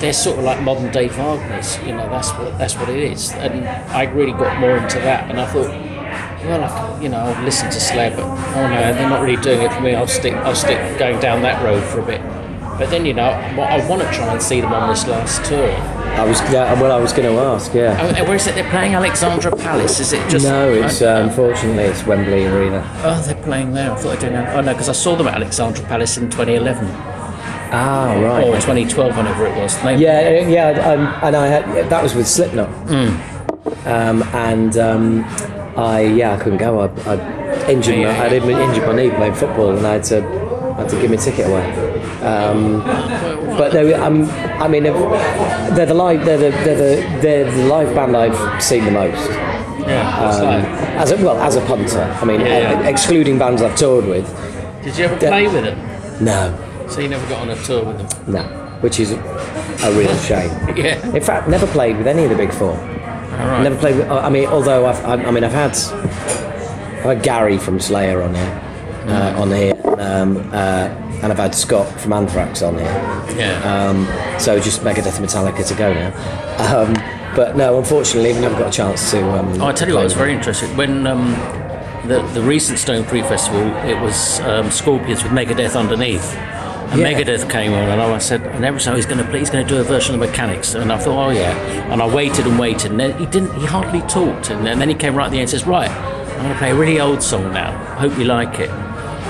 they're 0.00 0.12
sort 0.12 0.38
of 0.38 0.44
like 0.44 0.60
modern 0.62 0.92
day 0.92 1.08
Wagner's. 1.08 1.78
You 1.78 1.92
know, 1.92 2.08
that's 2.08 2.30
what 2.32 2.56
that's 2.58 2.76
what 2.76 2.88
it 2.88 2.98
is. 2.98 3.32
And 3.32 3.66
I 3.66 4.04
really 4.04 4.32
got 4.32 4.60
more 4.60 4.76
into 4.76 4.98
that, 4.98 5.30
and 5.30 5.40
I 5.40 5.46
thought, 5.46 5.70
well, 6.44 6.64
I, 6.64 7.02
you 7.02 7.08
know, 7.08 7.18
I'll 7.18 7.44
listen 7.44 7.70
to 7.70 7.80
Slayer, 7.80 8.10
but 8.10 8.24
oh 8.24 8.68
no, 8.68 8.92
they're 8.94 9.08
not 9.08 9.22
really 9.22 9.40
doing 9.40 9.62
it 9.62 9.72
for 9.72 9.80
me. 9.80 9.94
I'll 9.94 10.06
stick 10.06 10.34
I'll 10.34 10.54
stick 10.54 10.98
going 10.98 11.18
down 11.20 11.42
that 11.42 11.62
road 11.64 11.82
for 11.82 12.00
a 12.00 12.06
bit. 12.06 12.22
But 12.78 12.90
then 12.90 13.06
you 13.06 13.14
know, 13.14 13.24
I 13.24 13.88
want 13.88 14.02
to 14.02 14.08
try 14.12 14.32
and 14.32 14.42
see 14.42 14.60
them 14.60 14.72
on 14.72 14.90
this 14.90 15.06
last 15.06 15.44
tour. 15.46 15.95
I 16.16 16.24
was 16.24 16.40
yeah, 16.52 16.80
well 16.80 16.92
I 16.92 17.00
was 17.00 17.12
going 17.12 17.28
to 17.34 17.38
ask 17.42 17.74
yeah. 17.74 17.98
Oh, 18.00 18.24
where 18.24 18.36
is 18.36 18.46
it? 18.46 18.54
They're 18.54 18.70
playing 18.70 18.94
Alexandra 18.94 19.54
Palace. 19.54 20.00
Is 20.00 20.12
it 20.12 20.28
just? 20.30 20.44
No, 20.46 20.72
it's 20.72 21.02
uh, 21.02 21.22
unfortunately 21.28 21.84
it's 21.84 22.04
Wembley 22.06 22.46
Arena. 22.46 22.82
oh, 23.04 23.20
they're 23.26 23.42
playing 23.42 23.72
there. 23.74 23.92
I 23.92 23.96
thought 23.96 24.16
I 24.16 24.20
didn't. 24.20 24.34
Know. 24.44 24.52
Oh 24.54 24.60
no, 24.62 24.72
because 24.72 24.88
I 24.88 24.92
saw 24.92 25.14
them 25.14 25.28
at 25.28 25.34
Alexandra 25.34 25.84
Palace 25.86 26.16
in 26.16 26.30
2011 26.30 26.86
Ah 27.72 28.14
right. 28.22 28.44
or 28.46 28.54
2012, 28.54 29.16
whenever 29.16 29.44
it 29.46 29.56
was. 29.56 29.76
Yeah, 29.84 30.46
yeah, 30.48 30.68
um, 30.88 31.12
and 31.22 31.36
I 31.36 31.46
had 31.48 31.90
that 31.90 32.02
was 32.02 32.14
with 32.14 32.26
Slipknot, 32.28 32.68
Hmm. 32.88 33.86
um, 33.88 34.22
and 34.34 34.76
um, 34.78 35.24
I 35.76 36.00
yeah 36.02 36.34
I 36.34 36.38
couldn't 36.38 36.58
go. 36.58 36.80
I, 36.80 36.86
I 37.12 37.70
injured 37.70 37.96
Yeah, 37.96 38.12
my, 38.12 38.16
yeah, 38.16 38.22
I 38.22 38.28
did 38.28 38.42
injured 38.44 38.86
my 38.86 38.94
knee 38.94 39.10
playing 39.10 39.34
football, 39.34 39.76
and 39.76 39.86
I 39.86 39.94
had 39.94 40.04
to 40.04 40.45
I 40.76 40.80
had 40.82 40.90
to 40.90 41.00
give 41.00 41.10
my 41.10 41.16
ticket 41.16 41.46
away. 41.46 41.72
Um, 42.22 42.80
but 43.56 43.72
they, 43.72 43.84
were- 43.84 43.94
um, 44.02 44.24
I 44.60 44.68
mean, 44.68 44.82
they're 44.84 45.86
the 45.86 45.94
live 45.94 46.24
they're 46.24 46.36
the, 46.38 46.50
they're 46.50 46.76
the 46.76 47.20
they're 47.22 47.50
the 47.50 47.64
live 47.66 47.94
band 47.94 48.16
I've 48.16 48.62
seen 48.62 48.84
the 48.84 48.90
most. 48.90 49.30
yeah. 49.30 50.18
Um, 50.18 50.64
as 51.00 51.10
a, 51.12 51.16
well 51.16 51.38
as 51.38 51.56
a 51.56 51.60
punter, 51.66 52.02
I 52.02 52.24
mean, 52.24 52.40
Yeah, 52.40 52.46
yeah. 52.80 52.88
excluding 52.88 53.38
bands 53.38 53.62
I've 53.62 53.76
toured 53.76 54.06
with. 54.06 54.26
Did 54.82 54.96
you 54.98 55.04
ever 55.06 55.16
play 55.16 55.46
with 55.48 55.64
them? 55.64 56.24
No, 56.24 56.86
So 56.88 57.00
you 57.00 57.08
never 57.08 57.26
got 57.28 57.42
on 57.42 57.50
a 57.50 57.56
tour 57.56 57.84
with 57.84 57.98
them? 57.98 58.32
no, 58.34 58.42
which 58.80 58.98
is 59.00 59.12
a 59.12 59.92
real 59.96 60.14
shame. 60.28 60.50
Yeah. 60.76 61.14
In 61.14 61.22
fact, 61.22 61.48
never 61.48 61.66
played 61.66 61.96
with 61.98 62.06
any 62.06 62.24
of 62.24 62.30
the 62.30 62.36
big 62.36 62.52
four. 62.52 62.70
All 62.72 62.76
right. 62.78 63.62
Never 63.62 63.76
played. 63.76 63.96
With, 63.96 64.08
I 64.10 64.28
mean, 64.30 64.46
although 64.46 64.86
I've, 64.86 65.04
I, 65.04 65.14
I 65.24 65.30
mean, 65.30 65.44
I've 65.44 65.52
had, 65.52 65.72
I've 65.72 67.16
had 67.16 67.22
Gary 67.22 67.58
from 67.58 67.78
Slayer 67.80 68.22
on 68.22 68.34
here, 68.34 68.62
uh, 69.08 69.40
on 69.40 69.50
here, 69.50 69.74
um, 70.06 70.36
uh, 70.52 70.88
and 71.22 71.32
I've 71.32 71.38
had 71.38 71.54
Scott 71.54 71.86
from 72.00 72.12
Anthrax 72.12 72.62
on 72.62 72.74
here. 72.74 72.84
Yeah. 73.36 73.60
Um, 73.64 74.06
so 74.38 74.60
just 74.60 74.80
Megadeth, 74.82 75.18
Metallica 75.18 75.66
to 75.66 75.74
go 75.74 75.92
now. 75.92 76.10
Um, 76.58 76.94
but 77.34 77.56
no, 77.56 77.78
unfortunately, 77.78 78.30
I've 78.30 78.40
never 78.40 78.58
got 78.58 78.68
a 78.68 78.72
chance 78.72 79.10
to. 79.10 79.22
Um, 79.38 79.60
oh, 79.60 79.66
I 79.66 79.72
tell 79.72 79.88
you 79.88 79.94
what, 79.94 80.00
play 80.00 80.00
I 80.00 80.04
was 80.04 80.14
very 80.14 80.32
interesting. 80.32 80.76
when 80.76 81.06
um, 81.06 81.32
the 82.08 82.22
the 82.34 82.42
recent 82.42 82.78
Stone 82.78 83.04
Free 83.04 83.22
Festival. 83.22 83.62
It 83.84 84.00
was 84.00 84.40
um, 84.40 84.70
Scorpions 84.70 85.22
with 85.22 85.32
Megadeth 85.32 85.76
underneath. 85.78 86.34
And 86.92 87.00
Yeah. 87.00 87.12
Megadeth 87.12 87.50
came 87.50 87.72
on, 87.72 87.88
and 87.88 88.00
I 88.00 88.18
said, 88.18 88.42
and 88.46 88.64
every 88.64 88.80
time 88.80 88.94
he's 88.94 89.06
going 89.06 89.18
to 89.18 89.28
play, 89.28 89.40
he's 89.40 89.50
going 89.50 89.66
to 89.66 89.74
do 89.74 89.80
a 89.80 89.82
version 89.82 90.14
of 90.14 90.20
Mechanics, 90.20 90.74
and 90.74 90.92
I 90.92 90.98
thought, 90.98 91.18
oh 91.26 91.30
yeah, 91.30 91.52
and 91.92 92.00
I 92.00 92.06
waited 92.06 92.46
and 92.46 92.60
waited, 92.60 92.92
and 92.92 93.00
then 93.00 93.18
he 93.18 93.26
didn't, 93.26 93.52
he 93.54 93.66
hardly 93.66 94.02
talked, 94.02 94.50
and 94.50 94.64
then, 94.64 94.78
then 94.78 94.88
he 94.88 94.94
came 94.94 95.16
right 95.16 95.26
at 95.26 95.32
the 95.32 95.38
end 95.38 95.48
and 95.48 95.50
says, 95.50 95.66
right, 95.66 95.90
I'm 95.90 96.42
going 96.42 96.52
to 96.52 96.58
play 96.58 96.70
a 96.70 96.76
really 96.76 97.00
old 97.00 97.24
song 97.24 97.52
now. 97.52 97.72
Hope 97.96 98.16
you 98.16 98.24
like 98.26 98.60
it, 98.60 98.70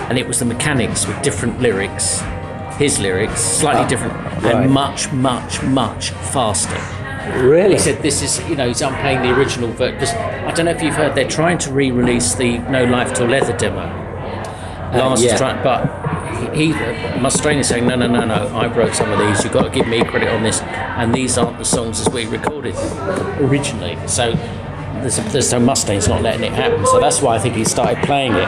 and 0.08 0.18
it 0.18 0.26
was 0.26 0.38
the 0.38 0.44
Mechanics 0.44 1.06
with 1.06 1.20
different 1.22 1.60
lyrics, 1.60 2.22
his 2.78 2.98
lyrics, 2.98 3.40
slightly 3.40 3.82
ah, 3.82 3.88
different, 3.88 4.14
right. 4.42 4.54
and 4.54 4.72
much, 4.72 5.12
much, 5.12 5.62
much 5.62 6.10
faster. 6.10 6.80
Really? 7.40 7.72
He 7.72 7.78
said 7.78 8.02
this 8.02 8.22
is, 8.22 8.38
you 8.48 8.54
know, 8.54 8.68
he's 8.68 8.82
I'm 8.82 8.94
playing 9.00 9.22
the 9.22 9.36
original 9.36 9.70
version 9.72 9.96
because 9.96 10.14
I 10.14 10.52
don't 10.52 10.66
know 10.66 10.70
if 10.70 10.82
you've 10.82 10.94
heard 10.94 11.14
they're 11.16 11.28
trying 11.28 11.58
to 11.58 11.72
re-release 11.72 12.34
the 12.34 12.58
No 12.58 12.84
Life 12.84 13.14
Till 13.14 13.26
Leather 13.26 13.56
demo. 13.56 13.80
Uh, 13.80 14.98
Lars 14.98 15.22
yeah. 15.22 15.32
is 15.32 15.40
trying, 15.40 15.62
but 15.64 15.84
he, 16.54 16.66
he 16.66 16.72
Mustaine 17.18 17.58
is 17.58 17.68
saying 17.68 17.86
no, 17.86 17.96
no, 17.96 18.06
no, 18.06 18.24
no. 18.24 18.46
I 18.54 18.66
wrote 18.68 18.94
some 18.94 19.10
of 19.10 19.18
these. 19.18 19.42
You've 19.42 19.52
got 19.52 19.64
to 19.64 19.70
give 19.70 19.88
me 19.88 20.04
credit 20.04 20.28
on 20.28 20.44
this, 20.44 20.60
and 20.60 21.12
these 21.12 21.36
aren't 21.36 21.58
the 21.58 21.64
songs 21.64 22.00
as 22.00 22.08
we 22.10 22.26
recorded 22.26 22.76
originally. 23.40 23.98
So 24.06 24.30
there's, 25.00 25.16
there's 25.32 25.48
so 25.48 25.58
Mustaine's 25.60 26.08
not 26.08 26.22
letting 26.22 26.44
it 26.44 26.52
happen. 26.52 26.84
So 26.86 27.00
that's 27.00 27.20
why 27.22 27.36
I 27.36 27.38
think 27.38 27.54
he 27.54 27.64
started 27.64 28.02
playing 28.04 28.32
it, 28.32 28.46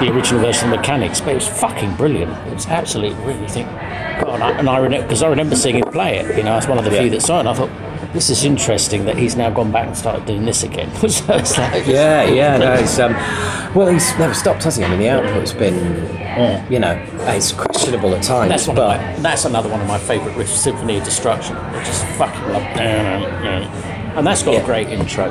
the 0.00 0.10
original 0.12 0.40
version 0.40 0.70
of 0.72 0.78
Mechanics. 0.78 1.20
But 1.20 1.30
it 1.30 1.34
was 1.36 1.48
fucking 1.48 1.96
brilliant. 1.96 2.32
It 2.48 2.54
was 2.54 2.66
absolutely 2.66 3.16
brilliant. 3.22 3.42
You 3.42 3.48
think, 3.48 3.68
God, 3.68 4.40
and 4.58 4.68
I 4.68 4.78
remember 4.78 5.06
because 5.06 5.22
I 5.22 5.28
remember 5.28 5.56
seeing 5.56 5.76
him 5.76 5.90
play 5.90 6.18
it. 6.18 6.36
You 6.36 6.42
know, 6.42 6.56
it's 6.56 6.66
one 6.66 6.78
of 6.78 6.84
the 6.84 6.90
few 6.90 7.10
that 7.10 7.22
saw 7.22 7.36
it. 7.36 7.40
And 7.40 7.48
I 7.48 7.54
thought. 7.54 7.70
This 8.12 8.28
is 8.28 8.42
interesting 8.44 9.04
that 9.04 9.16
he's 9.16 9.36
now 9.36 9.50
gone 9.50 9.70
back 9.70 9.86
and 9.86 9.96
started 9.96 10.26
doing 10.26 10.44
this 10.44 10.64
again. 10.64 10.92
so 11.08 11.32
it's 11.34 11.56
like, 11.56 11.86
Yeah, 11.86 12.24
yeah, 12.24 12.56
no, 12.56 12.72
it's 12.72 12.98
um, 12.98 13.12
well, 13.72 13.86
he's 13.86 14.18
never 14.18 14.34
stopped, 14.34 14.64
has 14.64 14.74
he? 14.76 14.82
I 14.82 14.88
mean, 14.88 14.98
the 14.98 15.10
output's 15.10 15.52
been, 15.52 15.76
you 16.72 16.80
know, 16.80 17.00
it's 17.28 17.52
questionable 17.52 18.12
at 18.16 18.24
times, 18.24 18.48
That's 18.48 18.66
but 18.66 18.74
my, 18.76 19.14
that's 19.20 19.44
another 19.44 19.68
one 19.68 19.80
of 19.80 19.86
my 19.86 19.98
favourite 19.98 20.36
riffs, 20.36 20.48
Symphony 20.48 20.98
of 20.98 21.04
Destruction. 21.04 21.54
I 21.56 21.84
just 21.84 22.04
fucking 22.16 22.48
love 22.52 22.62
And 24.16 24.26
that's 24.26 24.42
got 24.42 24.54
Yeah. 24.54 24.62
a 24.62 24.64
great 24.64 24.88
intro. 24.88 25.30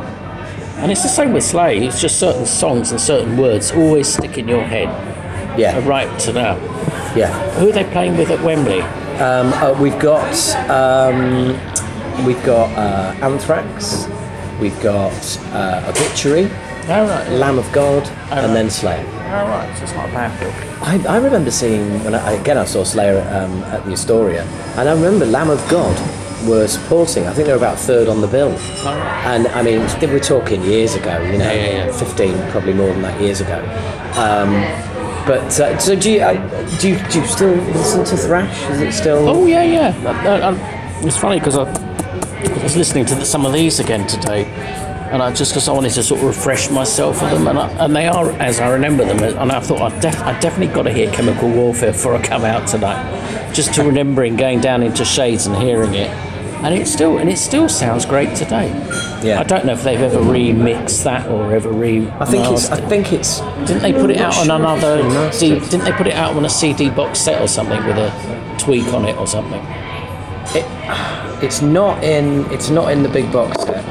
And 0.82 0.92
it's 0.92 1.04
the 1.04 1.10
same 1.10 1.34
with 1.34 1.44
Slay. 1.44 1.86
It's 1.86 2.00
just 2.02 2.20
certain 2.20 2.46
songs 2.46 2.92
and 2.92 3.00
certain 3.02 3.38
words 3.38 3.72
always 3.72 4.08
stick 4.08 4.38
in 4.38 4.48
your 4.48 4.64
head 4.64 4.88
yeah, 5.60 5.86
right 5.86 6.08
to 6.22 6.34
now. 6.34 6.56
yeah. 7.16 7.32
Who 7.60 7.70
are 7.70 7.72
they 7.74 7.84
playing 7.86 8.16
with 8.18 8.30
at 8.32 8.42
Wembley? 8.42 8.82
Um, 9.20 9.52
uh, 9.54 9.78
we've 9.82 10.00
got 10.00 10.32
um, 10.70 11.50
we've 12.26 12.42
got 12.46 12.70
uh, 12.78 13.14
Anthrax, 13.26 14.08
we've 14.62 14.80
got 14.82 15.12
uh, 15.54 15.84
Obituary, 15.94 16.50
Oh, 16.92 17.06
right. 17.06 17.30
Lamb 17.34 17.60
of 17.60 17.70
God, 17.74 18.08
right. 18.32 18.44
and 18.46 18.56
then 18.56 18.70
Slayer. 18.70 19.04
Oh, 19.06 19.48
right. 19.50 19.78
So 19.78 19.84
it's 19.84 19.94
not 19.94 20.10
a 20.10 20.12
bad 20.14 20.40
bill. 20.40 20.52
I, 20.82 21.16
I 21.16 21.18
remember 21.18 21.52
seeing 21.52 22.02
when 22.06 22.16
I, 22.16 22.32
again 22.32 22.58
I 22.58 22.64
saw 22.66 22.84
Slayer 22.86 23.20
um, 23.36 23.62
at 23.66 23.84
the 23.86 23.92
Astoria, 23.92 24.44
and 24.78 24.88
I 24.88 24.94
remember 24.94 25.26
Lamb 25.26 25.50
of 25.50 25.60
God 25.70 25.96
were 26.48 26.68
supporting. 26.68 27.28
I 27.28 27.34
think 27.34 27.48
they're 27.48 27.58
about 27.58 27.78
third 27.80 28.08
on 28.08 28.22
the 28.22 28.28
bill, 28.28 28.52
and 29.26 29.48
I 29.50 29.62
mean 29.62 29.80
we're 30.02 30.20
talking 30.20 30.64
years 30.64 30.96
ago. 30.96 31.20
You 31.24 31.38
know, 31.38 31.46
Yeah, 31.46 31.54
yeah, 31.54 31.86
yeah. 31.86 31.92
fifteen, 31.92 32.36
probably 32.52 32.74
more 32.74 32.88
than 32.88 33.02
that 33.04 33.20
years 33.22 33.42
ago. 33.42 33.58
Um, 34.16 34.52
but 35.28 35.60
uh, 35.60 35.78
so 35.78 35.96
do 35.96 36.12
you, 36.12 36.22
uh, 36.22 36.80
do 36.80 36.90
you 36.90 36.98
do 37.10 37.22
you 37.22 37.28
still 37.28 37.54
listen 37.56 38.04
to 38.06 38.18
thrash? 38.18 38.70
Is 38.72 38.82
it 38.82 38.92
still? 38.94 39.28
Oh, 39.30 39.46
yeah, 39.46 39.64
yeah. 39.64 39.94
Uh, 40.04 40.30
uh, 40.30 40.48
um, 40.50 41.06
it's 41.08 41.18
funny 41.18 41.40
because 41.40 41.56
I, 41.58 41.64
I 41.70 42.64
was 42.64 42.76
listening 42.76 43.06
to 43.08 43.26
some 43.26 43.46
of 43.46 43.54
these 43.54 43.80
again 43.80 44.08
today. 44.08 44.46
and 45.12 45.22
I 45.22 45.32
just 45.34 45.52
because 45.52 45.68
I 45.68 45.72
wanted 45.74 45.92
to 45.94 46.04
sort 46.04 46.22
of 46.22 46.28
refresh 46.28 46.70
myself 46.72 47.22
with 47.22 47.32
them, 47.32 47.48
and, 47.48 47.60
I, 47.60 47.68
and 47.86 47.96
they 47.96 48.08
are 48.08 48.32
as 48.34 48.60
I 48.60 48.70
remember 48.70 49.06
them, 49.06 49.22
and 49.24 49.52
I 49.52 49.60
thought 49.60 49.82
I, 49.92 50.00
def- 50.00 50.22
I 50.22 50.40
definitely 50.40 50.74
got 50.74 50.84
to 50.84 50.94
hear 50.94 51.12
Chemical 51.12 51.50
Warfare 51.50 51.92
before 51.92 52.16
I 52.16 52.22
come 52.22 52.44
out 52.46 52.68
tonight, 52.68 53.52
just 53.54 53.74
to 53.76 53.84
remembering 53.84 54.36
going 54.36 54.62
down 54.62 54.82
into 54.84 55.04
Shades 55.06 55.46
and 55.48 55.56
hearing 55.58 55.94
it, 55.96 56.10
and 56.64 56.74
it 56.74 56.88
still 56.88 57.18
and 57.18 57.30
it 57.30 57.38
still 57.38 57.70
sounds 57.70 58.06
great 58.06 58.36
today. 58.36 58.70
Yeah. 59.24 59.40
I 59.40 59.44
don't 59.44 59.66
know 59.66 59.74
if 59.74 59.84
they've 59.84 60.00
ever 60.00 60.20
remixed 60.20 61.04
that 61.04 61.30
or 61.30 61.54
ever 61.54 61.70
re. 61.72 62.10
I 62.12 62.26
think 62.26 62.46
it's. 62.52 62.70
I 62.70 62.80
think 62.88 63.14
it's. 63.14 63.40
Didn't 63.66 63.82
they 63.82 63.94
put 63.94 64.10
it 64.10 64.18
out 64.18 64.38
on 64.38 64.46
sure 64.46 64.56
another? 64.56 65.32
didn't 65.32 65.86
they 65.86 65.92
put 65.94 66.08
it 66.08 66.14
out 66.14 66.36
on 66.36 66.46
a 66.46 66.50
CD 66.50 66.90
box 66.90 67.20
set 67.20 67.42
or 67.42 67.48
something 67.48 67.84
with 67.86 67.98
a 67.98 68.56
tweak 68.60 68.88
on 68.94 69.06
it 69.06 69.18
or 69.18 69.28
something? 69.28 69.62
It, 70.56 70.66
it's 71.44 71.62
not 71.62 72.04
in. 72.04 72.50
It's 72.52 72.70
not 72.70 72.92
in 72.92 73.04
the 73.04 73.10
big 73.10 73.32
box 73.32 73.64
set 73.64 73.86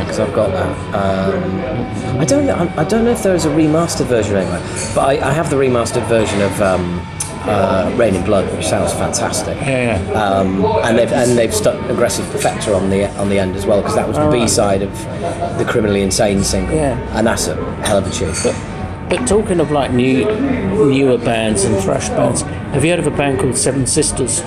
because 0.00 0.18
I've 0.20 0.34
got 0.34 0.50
that. 0.50 0.94
Um, 0.94 2.20
I 2.20 2.24
don't 2.24 2.46
know. 2.46 2.72
I 2.76 2.84
don't 2.84 3.04
know 3.04 3.12
if 3.12 3.22
there 3.22 3.34
is 3.34 3.44
a 3.44 3.50
remastered 3.50 4.06
version 4.06 4.36
anyway. 4.36 4.60
But 4.94 5.00
I, 5.00 5.30
I 5.30 5.32
have 5.32 5.50
the 5.50 5.56
remastered 5.56 6.06
version 6.08 6.40
of 6.42 6.60
um, 6.60 7.00
uh, 7.48 7.94
Reign 7.96 8.14
in 8.14 8.24
Blood, 8.24 8.54
which 8.56 8.66
sounds 8.66 8.92
fantastic. 8.92 9.56
Yeah. 9.58 9.98
Um, 10.12 10.64
and 10.64 10.98
they've 10.98 11.12
and 11.12 11.36
they've 11.36 11.54
stuck 11.54 11.80
aggressive 11.90 12.24
perfector 12.26 12.76
on 12.76 12.90
the 12.90 13.08
on 13.18 13.28
the 13.28 13.38
end 13.38 13.56
as 13.56 13.66
well 13.66 13.80
because 13.80 13.94
that 13.96 14.06
was 14.08 14.16
the 14.16 14.30
B 14.30 14.46
side 14.48 14.82
of 14.82 14.92
the 15.58 15.66
criminally 15.68 16.02
insane 16.02 16.42
single. 16.42 16.74
Yeah. 16.74 16.98
And 17.16 17.26
that's 17.26 17.48
a 17.48 17.56
hell 17.82 17.98
of 17.98 18.06
a 18.06 18.10
tune. 18.10 18.34
But 18.42 18.54
but 19.08 19.26
talking 19.26 19.60
of 19.60 19.70
like 19.70 19.92
new 19.92 20.24
newer 20.24 21.18
bands 21.18 21.64
and 21.64 21.76
thrash 21.82 22.08
bands, 22.10 22.42
have 22.42 22.84
you 22.84 22.90
heard 22.90 23.00
of 23.00 23.06
a 23.06 23.16
band 23.16 23.40
called 23.40 23.56
Seven 23.56 23.86
Sisters 23.86 24.42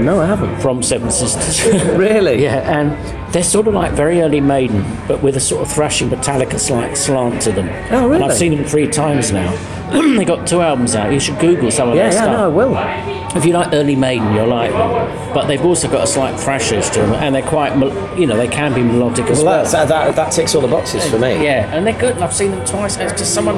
no, 0.00 0.20
I 0.20 0.26
haven't. 0.26 0.60
from 0.60 0.82
Seven 0.82 1.10
Sisters? 1.10 1.58
Really? 1.98 2.42
yeah, 2.42 2.78
and 2.78 3.32
they're 3.32 3.42
sort 3.42 3.66
of 3.66 3.74
like 3.74 3.92
very 3.92 4.20
early 4.20 4.40
Maiden, 4.40 4.84
but 5.08 5.22
with 5.22 5.36
a 5.36 5.40
sort 5.40 5.62
of 5.62 5.72
thrashing 5.72 6.08
Metallica 6.08 6.58
slight 6.58 6.96
slant 6.96 7.42
to 7.42 7.52
them. 7.52 7.68
Oh, 7.92 8.04
really? 8.04 8.22
And 8.22 8.24
I've 8.24 8.36
seen 8.36 8.54
them 8.54 8.64
three 8.64 8.86
times 8.86 9.32
now. 9.32 9.50
they 10.18 10.24
got 10.24 10.46
two 10.46 10.60
albums 10.60 10.94
out. 10.94 11.12
You 11.12 11.20
should 11.20 11.38
Google 11.38 11.70
some 11.70 11.88
of 11.90 11.96
Yeah, 11.96 12.04
their 12.10 12.12
yeah, 12.12 12.22
stuff. 12.22 12.38
no, 12.38 12.44
I 12.44 12.48
will. 12.48 13.36
If 13.36 13.44
you 13.44 13.52
like 13.52 13.72
early 13.72 13.94
Maiden, 13.94 14.34
you'll 14.34 14.46
like 14.48 14.70
them. 14.72 15.34
But 15.34 15.46
they've 15.46 15.64
also 15.64 15.86
got 15.88 16.02
a 16.04 16.06
slight 16.06 16.38
thrashes 16.40 16.88
to 16.90 17.00
them, 17.00 17.12
and 17.14 17.34
they're 17.34 17.42
quite, 17.46 17.74
you 18.18 18.26
know, 18.26 18.36
they 18.36 18.48
can 18.48 18.72
be 18.74 18.82
melodic 18.82 19.26
as 19.26 19.38
Well, 19.42 19.62
well. 19.62 19.70
that, 19.72 19.88
that, 19.88 20.16
that 20.16 20.32
ticks 20.32 20.54
all 20.54 20.62
the 20.62 20.68
boxes 20.68 21.08
for 21.10 21.18
me. 21.18 21.44
Yeah, 21.44 21.72
and 21.74 21.86
they're 21.86 21.98
good. 21.98 22.18
I've 22.18 22.32
seen 22.34 22.50
them 22.52 22.64
twice. 22.64 22.96
It's 22.96 23.12
just 23.12 23.34
someone. 23.34 23.56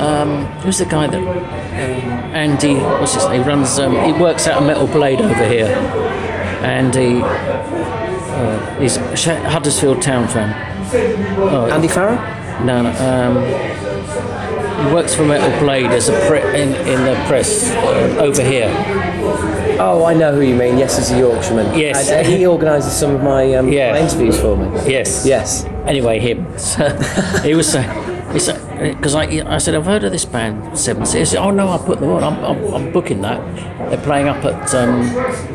Um, 0.00 0.44
who's 0.60 0.78
the 0.78 0.84
guy 0.84 1.06
that? 1.06 1.16
Um, 1.18 1.26
Andy. 2.34 2.74
What's 2.74 3.14
his 3.14 3.24
name? 3.26 3.42
He 3.42 3.48
runs. 3.48 3.78
Um, 3.78 3.96
he 4.04 4.12
works 4.12 4.46
out 4.46 4.62
a 4.62 4.66
metal 4.66 4.86
blade 4.86 5.20
over 5.20 5.46
here. 5.48 5.66
Andy. 6.62 7.20
Uh, 7.22 8.80
he's 8.80 8.96
a 8.96 9.48
Huddersfield 9.48 10.02
Town 10.02 10.28
fan. 10.28 10.50
Andy 11.70 11.88
Farrow? 11.88 12.16
No, 12.64 12.82
no. 12.82 12.90
Um, 12.90 13.36
he 13.44 13.71
works 14.92 15.14
for 15.14 15.24
Metal 15.24 15.58
Blade 15.60 15.90
as 15.90 16.08
a 16.08 16.26
pre- 16.28 16.40
in, 16.60 16.74
in 16.86 17.04
the 17.04 17.14
press 17.28 17.70
over 18.18 18.42
here. 18.42 18.68
Oh, 19.80 20.04
I 20.04 20.14
know 20.14 20.34
who 20.34 20.42
you 20.42 20.54
mean. 20.54 20.78
Yes, 20.78 20.96
he's 20.98 21.10
a 21.10 21.18
Yorkshireman. 21.18 21.78
Yes. 21.78 22.08
And, 22.10 22.26
uh, 22.26 22.30
he 22.30 22.46
organises 22.46 22.92
some 22.92 23.14
of 23.14 23.22
my, 23.22 23.54
um, 23.54 23.68
Yeah. 23.72 23.92
my 23.92 24.00
interviews 24.00 24.38
for 24.40 24.56
me. 24.56 24.66
Yes. 24.90 25.24
Yes. 25.26 25.64
Anyway, 25.86 26.18
him. 26.18 26.46
So 26.58 26.88
he 27.42 27.54
was 27.54 27.70
saying, 27.70 27.88
because 28.32 29.14
I, 29.14 29.24
I 29.46 29.58
said, 29.58 29.74
I've 29.74 29.84
heard 29.84 30.04
of 30.04 30.12
this 30.12 30.24
band, 30.24 30.78
Seven 30.78 31.04
Seas. 31.04 31.34
Oh 31.34 31.50
no, 31.50 31.68
I 31.68 31.78
put 31.78 32.00
them 32.00 32.10
on. 32.10 32.24
I'm, 32.24 32.44
I'm, 32.44 32.74
I'm 32.74 32.92
booking 32.92 33.20
that. 33.22 33.40
They're 33.90 34.00
playing 34.00 34.28
up 34.28 34.42
at 34.44 34.74
um, 34.74 35.02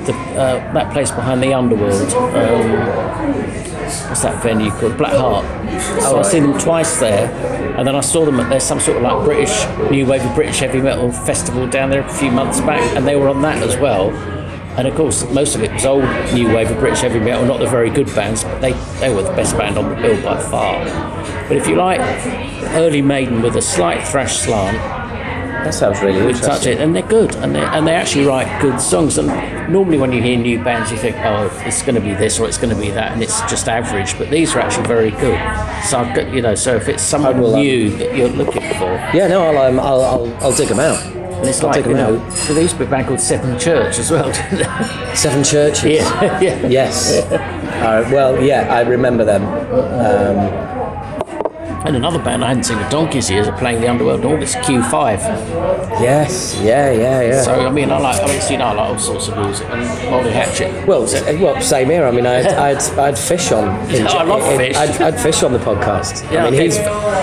the, 0.05 0.13
uh, 0.35 0.73
that 0.73 0.93
place 0.93 1.09
behind 1.09 1.41
the 1.41 1.53
Underworld. 1.53 2.13
Um, 2.13 2.71
what's 4.07 4.21
that 4.21 4.43
venue 4.43 4.69
called? 4.71 4.97
Black 4.97 5.13
Heart. 5.13 5.45
So 6.03 6.19
I've 6.19 6.25
seen 6.25 6.43
them 6.43 6.59
twice 6.59 6.99
there, 6.99 7.29
and 7.77 7.87
then 7.87 7.95
I 7.95 8.01
saw 8.01 8.25
them 8.25 8.39
at 8.39 8.49
there's 8.49 8.63
some 8.63 8.79
sort 8.79 8.97
of 8.97 9.03
like 9.03 9.25
British 9.25 9.65
new 9.89 10.05
wave 10.05 10.23
of 10.23 10.35
British 10.35 10.59
heavy 10.59 10.81
metal 10.81 11.11
festival 11.11 11.67
down 11.67 11.89
there 11.89 12.01
a 12.01 12.09
few 12.13 12.31
months 12.31 12.59
back, 12.61 12.81
and 12.95 13.07
they 13.07 13.15
were 13.15 13.27
on 13.27 13.41
that 13.41 13.61
as 13.63 13.75
well. 13.77 14.11
And 14.77 14.87
of 14.87 14.95
course, 14.95 15.27
most 15.31 15.55
of 15.55 15.63
it 15.63 15.71
was 15.73 15.85
old 15.85 16.03
new 16.33 16.53
wave 16.55 16.69
of 16.69 16.77
British 16.77 17.01
heavy 17.01 17.19
metal, 17.19 17.45
not 17.45 17.59
the 17.59 17.65
very 17.67 17.89
good 17.89 18.07
bands, 18.13 18.43
but 18.43 18.59
they, 18.59 18.73
they 18.99 19.13
were 19.13 19.23
the 19.23 19.31
best 19.31 19.57
band 19.57 19.77
on 19.77 19.89
the 19.89 19.95
bill 19.95 20.21
by 20.23 20.39
far. 20.39 20.85
But 21.47 21.57
if 21.57 21.67
you 21.67 21.75
like 21.75 21.99
early 22.75 23.01
Maiden 23.01 23.41
with 23.41 23.55
a 23.55 23.61
slight 23.61 24.07
thrash 24.07 24.37
slant, 24.37 24.77
That 25.63 25.73
sounds 25.73 25.99
really 26.01 26.21
we 26.21 26.27
interesting. 26.27 26.49
touch 26.49 26.65
it, 26.67 26.79
and 26.79 26.95
they're 26.95 27.01
good, 27.01 27.35
and 27.37 27.55
they 27.55 27.59
and 27.61 27.87
they 27.87 27.95
actually 27.95 28.25
write 28.25 28.61
good 28.61 28.79
songs. 28.79 29.17
And 29.17 29.27
normally, 29.73 29.97
when 29.97 30.11
you 30.13 30.21
hear 30.21 30.37
new 30.37 30.63
bands, 30.63 30.91
you 30.91 30.97
think, 30.97 31.15
oh, 31.25 31.49
it's 31.65 31.81
going 31.81 31.95
to 31.95 32.01
be 32.01 32.13
this 32.13 32.39
or 32.39 32.47
it's 32.47 32.59
going 32.59 32.73
to 32.73 32.79
be 32.79 32.91
that, 32.91 33.11
and 33.13 33.23
it's 33.23 33.41
just 33.49 33.67
average. 33.67 34.15
But 34.17 34.29
these 34.29 34.53
are 34.55 34.59
actually 34.59 34.87
very 34.87 35.09
good. 35.11 35.39
So 35.89 35.97
I've 35.99 36.15
got, 36.15 36.31
you 36.31 36.41
know, 36.43 36.53
so 36.55 36.75
if 36.75 36.87
it's 36.87 37.01
someone 37.01 37.39
new 37.39 37.89
that 37.97 38.15
you're 38.15 38.29
looking 38.29 38.61
for, 38.77 38.93
Yeah, 39.13 39.27
no, 39.27 39.41
I'll, 39.41 39.57
um, 39.57 39.79
I'll, 39.79 40.03
I'll, 40.05 40.33
I'll 40.43 40.55
dig 40.55 40.67
them 40.69 40.79
out. 40.79 41.16
And 41.47 41.55
it's 41.55 41.63
I'll 41.63 41.69
like 41.71 41.85
you 41.85 41.93
know, 41.93 42.17
there 42.47 42.61
used 42.61 42.73
to 42.73 42.79
be 42.79 42.85
a 42.85 42.89
band 42.89 43.07
called 43.07 43.19
Seven 43.21 43.57
Church 43.57 43.99
as 43.99 44.11
well. 44.11 44.31
Seven 45.15 45.43
Churches. 45.43 45.83
yeah, 45.85 46.41
yeah. 46.41 46.67
Yes. 46.67 47.21
All 47.31 47.37
right, 48.01 48.11
well, 48.11 48.43
yeah, 48.43 48.67
I 48.73 48.81
remember 48.81 49.23
them. 49.25 49.43
Um, 49.43 50.67
And 51.85 51.95
another 51.95 52.19
band 52.19 52.43
I 52.43 52.49
hadn't 52.49 52.63
seen 52.65 52.77
for 52.79 52.89
donkeys 52.89 53.29
years 53.29 53.47
are 53.47 53.57
playing 53.57 53.79
the 53.79 53.87
Underworld 53.87 54.19
in 54.25 54.25
August, 54.33 54.57
Q5. 54.57 55.19
yes, 56.01 56.59
yeah, 56.61 56.91
yeah, 56.91 57.21
yeah. 57.21 57.41
So 57.41 57.53
I 57.65 57.69
mean, 57.71 57.91
I 57.91 57.99
like, 57.99 58.21
I 58.21 58.25
mean, 58.27 58.41
you 58.51 58.57
know, 58.57 58.65
I 58.65 58.73
like 58.73 58.89
all 58.89 58.99
sorts 58.99 59.27
of 59.29 59.37
music 59.37 59.69
and 59.69 60.11
Molly 60.11 60.31
Hatchet. 60.31 60.85
well, 60.85 61.03
s- 61.03 61.23
well, 61.39 61.61
same 61.61 61.89
here. 61.89 62.05
I 62.05 62.11
mean, 62.11 62.25
I 62.25 62.33
had, 62.41 62.47
I 62.65 62.67
had, 62.73 62.99
I 62.99 63.05
had 63.05 63.17
fish 63.17 63.51
on. 63.53 63.65
In, 63.95 64.05
I 64.05 64.23
love 64.23 64.41
in- 64.51 64.57
Fish. 64.57 64.75
I'd, 64.75 65.01
I'd 65.01 65.19
fish 65.19 65.43
on 65.43 65.53
the 65.53 65.59
podcast. 65.59 66.29
Yeah, 66.29 66.45
I 66.47 66.49
mean, 66.51 66.59
he's 66.61 66.77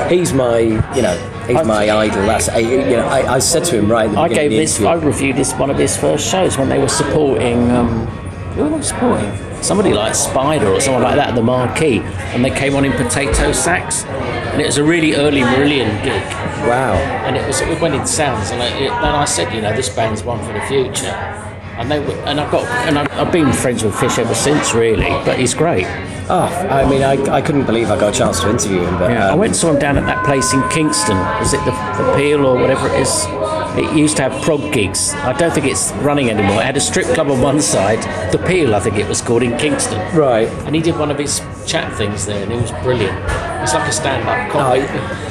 he's 0.09 0.33
my, 0.33 0.59
you 0.61 1.03
know, 1.03 1.17
he's 1.47 1.57
I've- 1.57 1.69
my 1.69 1.91
idol. 1.91 2.23
That's, 2.27 2.49
I, 2.49 2.59
you 2.59 2.79
know, 2.97 3.07
I, 3.07 3.35
I 3.35 3.39
said 3.39 3.65
to 3.65 3.79
him 3.79 3.91
right 3.91 4.07
at 4.09 4.13
the 4.13 4.21
I 4.21 4.29
gave 4.29 4.53
of 4.53 4.59
this. 4.59 4.79
the 4.79 4.87
I 4.89 4.95
reviewed 4.95 5.37
this 5.37 5.53
one 5.55 5.71
of 5.71 5.79
his 5.79 5.97
first 5.97 6.29
shows 6.31 6.57
when 6.59 6.69
they 6.69 6.79
were 6.79 6.89
supporting. 6.89 7.71
Um, 7.71 8.07
who 8.55 8.65
were 8.65 8.71
they 8.77 8.83
supporting? 8.83 9.33
Somebody 9.63 9.95
like 9.95 10.15
Spider 10.15 10.69
or 10.69 10.81
someone 10.81 11.03
like 11.03 11.17
that 11.17 11.31
at 11.31 11.35
the 11.35 11.43
Marquee, 11.43 12.01
and 12.35 12.45
they 12.45 12.51
came 12.51 12.77
on 12.77 12.85
in 12.85 12.93
potato 12.93 13.51
sacks, 13.53 14.05
and 14.05 14.61
it 14.61 14.67
was 14.67 14.77
a 14.77 14.85
really 14.85 15.15
early 15.15 15.41
Marillion 15.41 16.03
gig, 16.05 16.23
Wow. 16.69 16.93
and 17.27 17.35
it 17.35 17.47
was 17.47 17.63
it 17.63 17.81
went 17.81 17.95
in 17.95 18.07
sounds, 18.07 18.51
and 18.51 18.63
I, 18.63 18.67
it, 18.77 18.89
then 18.91 19.15
I 19.15 19.25
said, 19.25 19.53
you 19.55 19.63
know, 19.63 19.75
this 19.75 19.89
band's 19.89 20.23
one 20.23 20.39
for 20.45 20.53
the 20.53 20.61
future, 20.63 21.11
and 21.79 21.91
they 21.91 22.01
were, 22.01 22.15
and 22.27 22.41
I've 22.41 22.51
got 22.51 22.65
and 22.87 22.99
I've, 22.99 23.11
I've 23.13 23.33
been 23.33 23.53
friends 23.53 23.83
with 23.83 23.95
Fish 23.99 24.19
ever 24.19 24.35
since, 24.35 24.75
really, 24.75 25.09
but 25.25 25.39
he's 25.39 25.55
great. 25.55 25.87
Oh, 26.27 26.49
I 26.71 26.89
mean, 26.89 27.03
I, 27.03 27.21
I 27.31 27.43
couldn't 27.43 27.67
believe 27.67 27.91
I 27.91 28.01
got 28.01 28.15
a 28.15 28.19
chance 28.19 28.41
to 28.41 28.49
interview 28.49 28.81
him, 28.81 28.99
but 28.99 29.11
Yeah, 29.11 29.29
I 29.29 29.33
um, 29.33 29.39
went 29.39 29.51
and 29.51 29.57
saw 29.57 29.71
him 29.71 29.79
down 29.79 29.99
at 29.99 30.07
that 30.07 30.25
place 30.25 30.55
in 30.55 30.67
Kingston. 30.71 31.19
Is 31.43 31.53
it 31.53 31.63
the, 31.67 31.73
the 31.73 32.15
Peel 32.17 32.47
or 32.47 32.59
whatever 32.59 32.87
it 32.89 32.99
is? 33.01 33.27
It 33.77 33.97
used 33.97 34.17
to 34.19 34.23
have 34.23 34.43
prog 34.43 34.73
gigs. 34.73 35.13
I 35.15 35.33
don't 35.33 35.53
think 35.53 35.67
it's 35.67 35.91
running 35.95 36.31
anymore. 36.31 36.61
It 36.61 36.65
had 36.67 36.77
a 36.77 36.81
strip 36.81 37.07
club 37.07 37.29
on 37.31 37.41
one 37.41 37.61
side, 37.61 38.01
the 38.33 38.39
Peel, 38.39 38.75
I 38.75 38.81
think 38.81 38.97
it 38.99 39.09
was 39.09 39.21
called, 39.21 39.43
in 39.43 39.57
Kingston. 39.59 39.99
right. 40.17 40.49
And 40.67 40.75
he 40.77 40.81
did 40.81 40.97
one 40.99 41.11
of 41.11 41.19
his 41.19 41.41
chat 41.67 41.93
things 41.97 42.25
there, 42.27 42.43
and 42.43 42.53
it 42.53 42.61
was 42.61 42.71
brilliant. 42.85 43.19
It's 43.63 43.75
like 43.75 43.89
a 43.89 43.93
stand-up 43.93 44.51
comedy. 44.53 44.83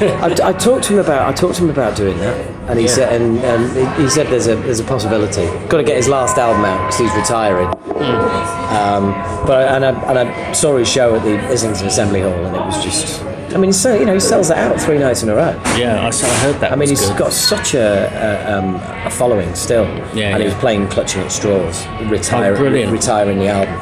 I, 0.07 0.49
I 0.49 0.53
talked 0.53 0.83
to 0.85 0.93
him 0.93 0.99
about 0.99 1.29
I 1.29 1.31
talked 1.33 1.55
to 1.57 1.63
him 1.63 1.69
about 1.69 1.95
doing 1.95 2.17
that, 2.17 2.35
and 2.69 2.79
he 2.79 2.85
Yeah. 2.85 2.91
said 2.91 3.21
and, 3.21 3.37
and 3.39 3.97
he- 3.97 4.03
he 4.03 4.09
said 4.09 4.27
there's 4.27 4.47
a 4.47 4.55
there's 4.55 4.79
a 4.79 4.83
possibility. 4.83 5.45
Got 5.67 5.77
to 5.77 5.83
get 5.83 5.95
his 5.97 6.07
last 6.09 6.37
album 6.37 6.65
out 6.65 6.79
because 6.87 6.99
he's 6.99 7.13
retiring. 7.15 7.67
Um, 7.67 9.13
but 9.45 9.67
and 9.69 9.85
I 9.85 9.91
and 10.09 10.17
I 10.19 10.51
saw 10.53 10.77
his 10.77 10.89
show 10.89 11.15
at 11.15 11.23
the 11.23 11.37
Islington 11.51 11.85
Assembly 11.87 12.21
Hall, 12.21 12.33
and 12.33 12.55
it 12.55 12.65
was 12.65 12.83
just. 12.83 13.23
I 13.53 13.57
mean, 13.57 13.69
he's, 13.69 13.85
you 13.85 14.05
know, 14.05 14.13
he 14.15 14.19
sells 14.19 14.47
that 14.49 14.57
out 14.57 14.79
three 14.81 14.97
nights 14.97 15.23
in 15.23 15.29
a 15.29 15.35
row. 15.35 15.51
yeah, 15.77 16.01
I, 16.07 16.11
heard 16.39 16.59
that. 16.61 16.71
I 16.71 16.75
mean, 16.75 16.89
he's 16.89 17.01
good. 17.07 17.17
got 17.17 17.33
such 17.33 17.73
a, 17.75 18.09
a, 18.49 18.57
um, 18.57 18.75
a 19.05 19.09
following 19.09 19.53
still, 19.55 19.85
Yeah, 20.15 20.29
and 20.33 20.41
he 20.41 20.45
was 20.49 20.55
playing 20.55 20.87
Clutching 20.87 21.21
at 21.21 21.31
Straws, 21.31 21.85
retiring, 22.09 22.87
Oh, 22.87 22.91
retiring 22.91 23.39
the 23.39 23.47
album, 23.47 23.73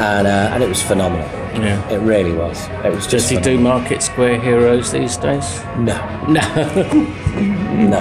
and 0.00 0.26
uh, 0.26 0.50
and 0.52 0.62
it 0.62 0.68
was 0.68 0.82
phenomenal. 0.82 1.28
Yeah. 1.52 1.86
It 1.90 1.98
really 1.98 2.32
was. 2.32 2.66
It 2.82 2.92
was 2.92 3.04
Does 3.06 3.28
just. 3.28 3.30
he 3.30 3.38
do. 3.38 3.60
Market 3.60 4.02
Square 4.02 4.40
Heroes 4.40 4.90
these 4.90 5.16
days? 5.18 5.62
No. 5.76 6.26
No. 6.28 7.18
No, 7.72 7.98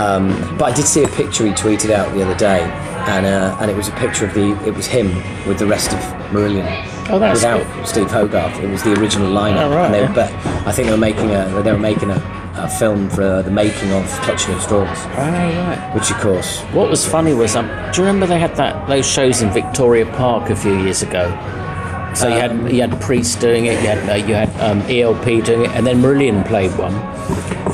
um, 0.00 0.56
but 0.56 0.72
I 0.72 0.74
did 0.74 0.84
see 0.84 1.02
a 1.02 1.08
picture 1.08 1.44
he 1.44 1.50
tweeted 1.50 1.90
out 1.90 2.14
the 2.14 2.22
other 2.22 2.36
day, 2.36 2.60
and 3.08 3.26
uh, 3.26 3.56
and 3.60 3.70
it 3.70 3.76
was 3.76 3.88
a 3.88 3.92
picture 3.92 4.26
of 4.26 4.34
the 4.34 4.52
it 4.66 4.74
was 4.74 4.86
him 4.86 5.14
with 5.46 5.58
the 5.58 5.66
rest 5.66 5.92
of 5.92 5.98
Marillion. 6.30 6.66
Oh, 7.10 7.18
that's 7.18 7.38
without 7.40 7.88
Steve 7.88 8.10
Hogarth. 8.10 8.58
It 8.62 8.68
was 8.68 8.82
the 8.82 8.92
original 9.00 9.32
lineup. 9.32 9.70
Oh, 9.70 9.74
right, 9.74 9.86
and 9.86 9.94
they, 9.94 10.00
yeah. 10.02 10.12
But 10.12 10.32
I 10.66 10.72
think 10.72 10.86
they 10.86 10.92
were 10.92 10.98
making 10.98 11.30
a 11.30 11.62
they 11.62 11.72
were 11.72 11.78
making 11.78 12.10
a, 12.10 12.54
a 12.56 12.68
film 12.68 13.08
for 13.08 13.22
uh, 13.22 13.42
the 13.42 13.50
making 13.50 13.92
of 13.92 14.04
Clutching 14.22 14.54
at 14.54 14.62
Straws, 14.62 14.98
oh, 15.06 15.16
right. 15.16 15.90
which 15.94 16.10
of 16.10 16.18
course 16.18 16.60
What 16.74 16.90
was 16.90 17.06
funny 17.06 17.32
was, 17.32 17.56
um, 17.56 17.66
do 17.92 18.00
you 18.00 18.06
remember 18.06 18.26
they 18.26 18.38
had 18.38 18.54
that 18.56 18.86
those 18.88 19.06
shows 19.06 19.40
in 19.40 19.50
Victoria 19.50 20.04
Park 20.04 20.50
a 20.50 20.56
few 20.56 20.78
years 20.78 21.02
ago? 21.02 21.30
So 22.14 22.28
you 22.28 22.34
had 22.34 22.72
you 22.72 22.80
had 22.80 23.00
Priest 23.00 23.40
doing 23.40 23.66
it, 23.66 23.80
you 23.80 23.88
had 23.88 24.10
uh, 24.10 24.14
you 24.14 24.34
had 24.34 24.50
um, 24.60 24.82
ELP 24.82 25.44
doing 25.44 25.64
it, 25.64 25.70
and 25.70 25.86
then 25.86 26.02
Marillion 26.02 26.46
played 26.46 26.76
one. 26.76 26.94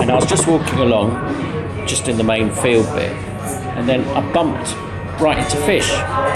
And 0.01 0.11
I 0.11 0.15
was 0.15 0.27
just 0.27 0.47
walking 0.47 0.81
along, 0.81 1.87
just 1.87 2.09
in 2.09 2.19
the 2.19 2.25
main 2.25 2.51
field 2.53 2.87
bit, 2.95 3.13
and 3.77 3.89
then 3.89 4.05
I 4.09 4.33
bumped 4.33 4.77
writing 5.21 5.45
to 5.45 5.57
Fish. 5.65 5.89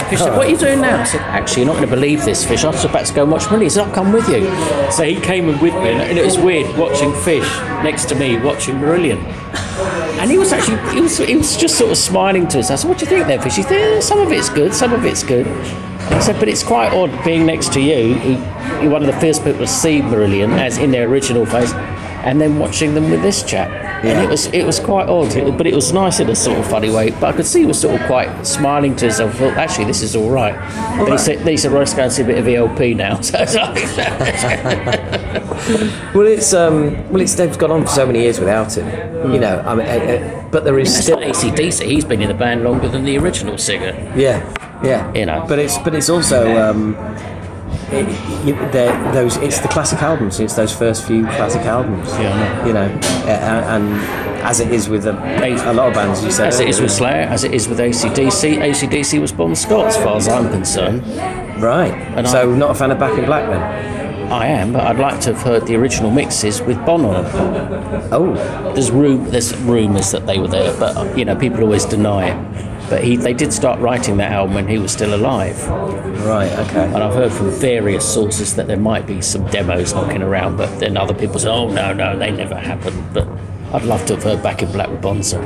Fish 0.09 0.19
said, 0.19 0.35
"What 0.35 0.47
are 0.47 0.49
you 0.49 0.57
doing 0.57 0.81
now?" 0.81 0.99
I 0.99 1.03
said, 1.03 1.21
"Actually, 1.21 1.63
you're 1.63 1.73
not 1.73 1.77
going 1.77 1.89
to 1.89 1.95
believe 1.95 2.25
this, 2.25 2.43
Fish. 2.45 2.63
I 2.63 2.69
was 2.69 2.83
about 2.85 3.05
to 3.05 3.13
go 3.13 3.23
and 3.23 3.31
watch 3.31 3.43
Marillion." 3.43 3.63
He 3.63 3.69
said, 3.69 3.87
"I'll 3.87 3.93
come 3.93 4.11
with 4.11 4.27
you." 4.29 4.49
So 4.91 5.03
he 5.03 5.15
came 5.19 5.49
in 5.49 5.59
with 5.59 5.73
me, 5.75 5.91
and 5.91 6.17
it 6.17 6.25
was 6.25 6.37
weird 6.37 6.77
watching 6.77 7.13
Fish 7.13 7.47
next 7.83 8.05
to 8.09 8.15
me 8.15 8.37
watching 8.37 8.75
Marillion. 8.75 9.19
And 10.19 10.29
he 10.29 10.37
was 10.37 10.51
actually, 10.51 10.77
he 10.93 11.01
was, 11.01 11.17
he 11.17 11.37
was 11.37 11.55
just 11.55 11.77
sort 11.77 11.91
of 11.91 11.97
smiling 11.97 12.47
to 12.49 12.59
us. 12.59 12.69
I 12.71 12.75
said, 12.75 12.89
"What 12.89 12.97
do 12.97 13.05
you 13.05 13.09
think 13.09 13.27
there, 13.27 13.41
Fish?" 13.41 13.55
He 13.55 13.63
said, 13.63 13.79
"Yeah, 13.79 13.99
"Some 13.99 14.19
of 14.19 14.31
it's 14.31 14.49
good, 14.49 14.73
some 14.73 14.93
of 14.93 15.05
it's 15.05 15.23
good." 15.23 15.47
I 16.11 16.19
said, 16.19 16.39
"But 16.39 16.49
it's 16.49 16.63
quite 16.63 16.91
odd 16.93 17.11
being 17.23 17.45
next 17.45 17.71
to 17.73 17.79
you, 17.79 18.15
who, 18.15 18.31
you're 18.81 18.91
one 18.91 19.03
of 19.03 19.07
the 19.07 19.19
first 19.19 19.43
people 19.43 19.59
to 19.59 19.67
see 19.67 20.01
Marillion 20.01 20.57
as 20.57 20.77
in 20.77 20.91
their 20.91 21.07
original 21.07 21.45
face, 21.45 21.71
and 22.23 22.39
then 22.41 22.57
watching 22.59 22.93
them 22.95 23.09
with 23.09 23.21
this 23.21 23.43
chap." 23.43 23.69
And 24.03 24.17
it 24.23 24.29
was 24.29 24.45
it 24.53 24.63
was 24.65 24.79
quite 24.79 25.09
odd, 25.09 25.35
It- 25.35 25.57
but 25.57 25.67
it 25.67 25.75
was 25.75 25.91
nice 25.91 26.19
in 26.21 26.29
a 26.29 26.35
sort 26.35 26.57
of 26.57 26.65
funny 26.67 26.89
way. 26.89 27.11
But 27.19 27.33
I 27.33 27.33
could 27.33 27.45
see 27.45 27.59
he 27.61 27.65
was 27.65 27.79
sort 27.79 27.99
of 27.99 28.07
quite 28.07 28.29
smiling 28.47 28.95
to 28.97 29.05
himself. 29.05 29.33
Thought, 29.35 29.57
actually, 29.57 29.85
this 29.85 30.01
is 30.01 30.15
all 30.15 30.29
right. 30.29 30.55
Then 30.97 31.11
he 31.11 31.17
said, 31.17 31.45
he 31.47 31.57
said, 31.57 31.71
"Well, 31.71 31.79
let's 31.79 31.93
go 31.93 32.03
and 32.03 32.11
see 32.11 32.21
a 32.21 32.25
bit 32.25 32.37
of 32.37 32.47
ELP 32.47 32.95
now." 32.95 33.19
So 33.29 33.37
it's 33.39 33.55
like, 33.55 33.75
Well, 36.15 36.25
it's 36.27 36.53
um, 36.53 36.95
well, 37.11 37.21
it's 37.21 37.35
they've 37.35 37.57
gone 37.57 37.71
on 37.71 37.81
for 37.83 37.87
so 37.89 38.05
many 38.05 38.21
years 38.21 38.39
without 38.39 38.75
him. 38.77 38.87
You 39.33 39.39
know, 39.39 39.59
I 39.65 39.75
mean, 39.75 39.87
uh, 39.87 39.91
uh, 39.91 40.49
but 40.49 40.63
there 40.63 40.79
is 40.79 40.95
still 40.95 41.17
like 41.19 41.33
ACDC. 41.33 41.85
He's 41.85 42.05
been 42.05 42.21
in 42.21 42.29
the 42.29 42.33
band 42.33 42.63
longer 42.63 42.87
than 42.87 43.03
the 43.05 43.17
original 43.17 43.57
singer. 43.57 43.93
Yeah, 44.15 44.41
yeah. 44.83 45.11
You 45.13 45.25
know. 45.25 45.45
but 45.47 45.59
it's 45.59 45.77
but 45.79 45.93
it's 45.93 46.09
also 46.09 46.57
um, 46.57 46.95
it, 47.91 48.71
they're- 48.71 49.11
those. 49.13 49.37
It's 49.37 49.59
the 49.59 49.67
classic 49.67 50.01
albums. 50.01 50.39
It's 50.39 50.55
those 50.55 50.71
first 50.75 51.05
few 51.07 51.23
classic 51.25 51.61
albums. 51.63 52.07
Yeah. 52.11 52.65
You 52.65 52.73
know, 52.73 52.81
and, 53.27 53.85
and 53.85 54.01
as 54.43 54.59
it 54.59 54.71
is 54.71 54.87
with 54.89 55.05
a, 55.07 55.11
a 55.69 55.73
lot 55.73 55.89
of 55.89 55.93
bands, 55.93 56.23
you 56.23 56.31
said 56.31 56.47
As 56.47 56.59
it 56.59 56.69
is 56.69 56.79
with 56.79 56.91
Slayer, 56.91 57.23
as 57.27 57.43
it 57.43 57.53
is 57.53 57.67
with 57.67 57.79
ACDC, 57.79 58.57
ACDC 58.59 59.19
was 59.19 59.31
Bon 59.31 59.55
Scott, 59.55 59.87
as 59.87 59.97
far 59.97 60.15
as 60.17 60.27
I'm 60.27 60.49
concerned. 60.49 61.05
right? 61.61 61.91
And 62.15 62.27
so 62.27 62.53
not 62.55 62.71
a 62.71 62.75
fan 62.75 62.91
of 62.91 62.99
Back 62.99 63.17
in 63.17 63.25
Black 63.25 63.49
then? 63.49 63.99
I 64.31 64.45
am, 64.45 64.73
but 64.73 64.85
I'd 64.85 64.99
like 64.99 65.19
to 65.21 65.33
have 65.33 65.41
heard 65.41 65.65
the 65.65 65.75
original 65.75 66.11
mixes 66.11 66.61
with 66.61 66.77
Bon 66.85 67.03
on 67.03 67.23
them. 67.23 68.09
Oh, 68.13 68.33
There's 68.73 68.91
room, 68.91 69.25
there's 69.31 69.57
rumours 69.61 70.11
that 70.11 70.27
they 70.27 70.37
were 70.37 70.47
there, 70.47 70.71
but 70.79 71.17
you 71.17 71.25
know 71.25 71.35
people 71.35 71.63
always 71.63 71.83
deny 71.85 72.27
it. 72.29 72.68
But 72.89 73.03
he, 73.03 73.15
they 73.17 73.33
did 73.33 73.53
start 73.53 73.79
writing 73.79 74.17
that 74.17 74.31
album 74.31 74.55
when 74.55 74.67
he 74.67 74.79
was 74.79 74.91
still 74.91 75.13
alive, 75.13 75.67
right. 76.25 76.51
Okay. 76.67 76.85
and 76.85 76.97
I've 76.97 77.13
heard 77.13 77.31
from 77.31 77.51
various 77.51 78.11
sources 78.11 78.55
that 78.55 78.67
there 78.67 78.77
might 78.77 79.05
be 79.05 79.21
some 79.21 79.45
demos 79.47 79.93
knocking 79.93 80.23
around, 80.23 80.57
but 80.57 80.79
then 80.79 80.97
other 80.97 81.13
people 81.13 81.39
say, 81.39 81.49
"Oh 81.49 81.69
no, 81.69 81.93
no, 81.93 82.17
they 82.17 82.31
never 82.31 82.55
happened." 82.55 83.13
But 83.13 83.27
I'd 83.73 83.83
love 83.83 84.05
to 84.07 84.15
have 84.15 84.23
heard 84.23 84.41
Back 84.41 84.63
in 84.63 84.71
Black 84.71 84.89
with 84.89 85.01
Bonzo. 85.01 85.39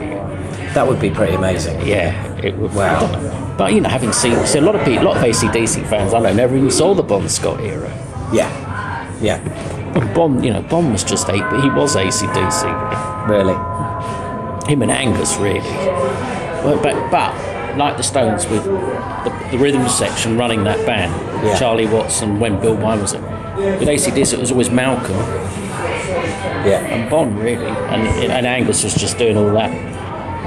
That 0.73 0.87
would 0.87 1.01
be 1.01 1.09
pretty 1.11 1.33
amazing. 1.33 1.85
Yeah, 1.85 2.35
it 2.37 2.55
would. 2.57 2.73
Wow. 2.73 2.95
I 2.95 3.11
don't 3.11 3.23
know. 3.23 3.55
But 3.57 3.73
you 3.73 3.81
know, 3.81 3.89
having 3.89 4.13
seen, 4.13 4.43
see 4.45 4.59
a 4.59 4.61
lot 4.61 4.75
of 4.75 4.85
people, 4.85 5.03
a 5.03 5.09
lot 5.09 5.17
of 5.17 5.23
ACDC 5.23 5.87
fans, 5.87 6.13
I 6.13 6.19
know, 6.19 6.33
never 6.33 6.55
even 6.55 6.71
saw 6.71 6.93
the 6.93 7.03
Bon 7.03 7.27
Scott 7.27 7.59
era. 7.59 7.89
Yeah. 8.33 8.49
Yeah. 9.21 9.39
Bon, 10.15 10.43
you 10.43 10.51
know, 10.51 10.61
Bon 10.63 10.91
was 10.91 11.03
just 11.03 11.29
a, 11.29 11.33
but 11.37 11.61
he 11.61 11.69
was 11.69 11.95
ACDC. 11.95 13.29
Really. 13.29 13.53
Him 14.67 14.81
and 14.81 14.91
Angus, 14.91 15.35
really. 15.37 15.59
But, 16.63 17.11
but 17.11 17.77
like 17.77 17.97
the 17.97 18.03
Stones 18.03 18.45
with 18.47 18.63
the, 18.63 19.47
the 19.51 19.57
rhythm 19.57 19.87
section 19.89 20.37
running 20.37 20.63
that 20.65 20.85
band, 20.85 21.11
Yeah. 21.45 21.57
Charlie 21.57 21.87
Watson, 21.87 22.39
when 22.39 22.59
Bill 22.61 22.75
Wyman 22.75 23.01
was 23.01 23.13
it. 23.13 23.21
With 23.79 23.87
ACDC, 23.87 24.33
it 24.33 24.39
was 24.39 24.51
always 24.51 24.69
Malcolm 24.69 25.15
Yeah. 26.65 26.79
and 26.85 27.09
Bon, 27.09 27.35
really. 27.37 27.65
And, 27.65 28.31
and 28.31 28.45
Angus 28.47 28.83
was 28.83 28.93
just 28.93 29.17
doing 29.17 29.37
all 29.37 29.51
that. 29.53 29.71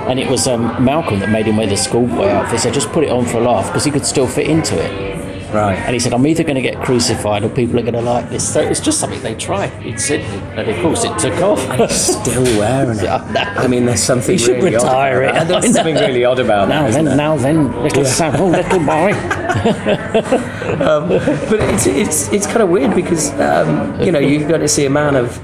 And 0.08 0.20
it 0.20 0.28
was 0.30 0.46
um, 0.46 0.82
Malcolm 0.84 1.18
that 1.20 1.30
made 1.30 1.46
him 1.46 1.56
wear 1.56 1.66
the 1.66 1.76
schoolboy 1.76 2.28
outfit. 2.28 2.60
Said, 2.60 2.74
just 2.74 2.90
put 2.92 3.02
it 3.04 3.10
on 3.10 3.24
for 3.26 3.38
a 3.38 3.40
laugh 3.40 3.66
because 3.66 3.84
he 3.84 3.90
could 3.90 4.06
still 4.06 4.26
fit 4.28 4.46
into 4.48 4.76
it. 4.80 5.16
Right. 5.56 5.78
And 5.78 5.94
he 5.94 5.98
said, 6.00 6.12
I'm 6.12 6.26
either 6.26 6.42
going 6.42 6.56
to 6.56 6.62
get 6.62 6.82
crucified 6.84 7.42
or 7.44 7.48
people 7.48 7.78
are 7.78 7.82
going 7.82 7.94
to 7.94 8.00
like 8.02 8.28
this. 8.30 8.52
So 8.52 8.60
it's 8.60 8.80
just 8.80 9.00
something 9.00 9.20
they 9.22 9.34
try 9.34 9.66
in 9.80 9.96
Sydney. 9.98 10.26
And 10.56 10.68
of 10.68 10.76
course, 10.82 11.04
it 11.04 11.18
took 11.18 11.40
off. 11.40 11.60
And 11.70 11.90
Still 11.90 12.42
wearing 12.58 12.98
it. 12.98 13.04
I. 13.08 13.64
I 13.64 13.66
mean, 13.66 13.86
there's 13.86 14.02
something 14.02 14.32
You 14.34 14.38
should 14.38 14.62
really 14.62 14.76
retire 14.76 15.24
odd 15.24 15.28
it. 15.28 15.30
about 15.30 15.48
that. 15.48 15.56
I 15.56 15.60
There's 15.60 15.74
something 15.74 15.94
really 15.96 16.24
odd 16.24 16.38
about 16.38 16.68
now 16.68 16.82
that. 16.82 16.92
then, 16.92 17.04
there? 17.06 17.16
now 17.16 17.36
then, 17.36 17.82
little 17.82 18.04
Savile, 18.04 18.48
little 18.50 18.78
boy. 18.80 19.12
But 20.76 21.60
it's 21.74 21.86
it's 21.86 22.32
it's 22.32 22.46
kind 22.46 22.62
of 22.62 22.68
weird 22.68 22.94
because 22.94 23.30
um, 23.40 24.00
you 24.00 24.12
know 24.12 24.18
you've 24.18 24.48
got 24.48 24.58
to 24.58 24.68
see 24.68 24.84
a 24.86 24.90
man 24.90 25.16
of 25.16 25.36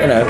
you 0.00 0.06
know 0.06 0.24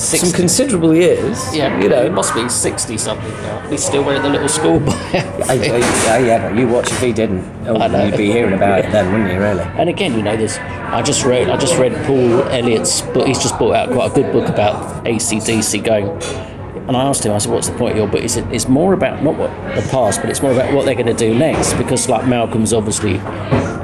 some 0.00 0.32
considerable 0.32 0.94
years. 0.94 1.54
Yeah, 1.54 1.80
you 1.80 1.88
know. 1.88 2.04
it 2.04 2.12
must 2.12 2.34
be 2.34 2.48
60 2.48 2.98
something 2.98 3.30
now. 3.30 3.68
He's 3.68 3.84
still 3.84 4.02
wearing 4.04 4.22
the 4.22 4.28
little 4.28 4.48
schoolboy 4.48 4.92
I. 5.12 5.42
I, 5.48 6.14
I, 6.14 6.18
yeah, 6.18 6.48
but 6.48 6.58
you 6.58 6.68
watch 6.68 6.90
if 6.90 7.00
he 7.00 7.12
didn't, 7.12 7.44
oh, 7.66 8.04
you'd 8.04 8.16
be 8.16 8.32
hearing 8.32 8.54
about 8.54 8.80
it 8.80 8.92
then, 8.92 9.12
wouldn't 9.12 9.32
you? 9.32 9.38
Really? 9.38 9.62
And 9.62 9.88
again, 9.88 10.14
you 10.14 10.22
know, 10.22 10.36
there's. 10.36 10.58
I 10.58 11.02
just 11.02 11.24
read. 11.24 11.48
I 11.48 11.56
just 11.56 11.78
read 11.78 11.94
Paul 12.06 12.42
Elliott's 12.48 13.02
book. 13.02 13.26
He's 13.26 13.38
just 13.38 13.56
brought 13.58 13.76
out 13.76 13.90
quite 13.90 14.10
a 14.10 14.14
good 14.14 14.32
book 14.32 14.48
about 14.48 15.04
ACDC 15.04 15.84
going. 15.84 16.08
And 16.88 16.96
I 16.96 17.04
asked 17.04 17.24
him. 17.24 17.32
I 17.32 17.38
said, 17.38 17.52
"What's 17.52 17.68
the 17.68 17.76
point 17.76 17.92
of 17.92 17.98
your 17.98 18.08
book?" 18.08 18.22
He 18.22 18.28
said, 18.28 18.52
"It's 18.52 18.66
more 18.66 18.94
about 18.94 19.22
not 19.22 19.36
what 19.36 19.50
the 19.76 19.86
past, 19.90 20.20
but 20.20 20.30
it's 20.30 20.42
more 20.42 20.52
about 20.52 20.74
what 20.74 20.86
they're 20.86 20.94
going 20.94 21.06
to 21.06 21.14
do 21.14 21.38
next. 21.38 21.74
Because 21.74 22.08
like 22.08 22.26
Malcolm's 22.26 22.72
obviously 22.72 23.16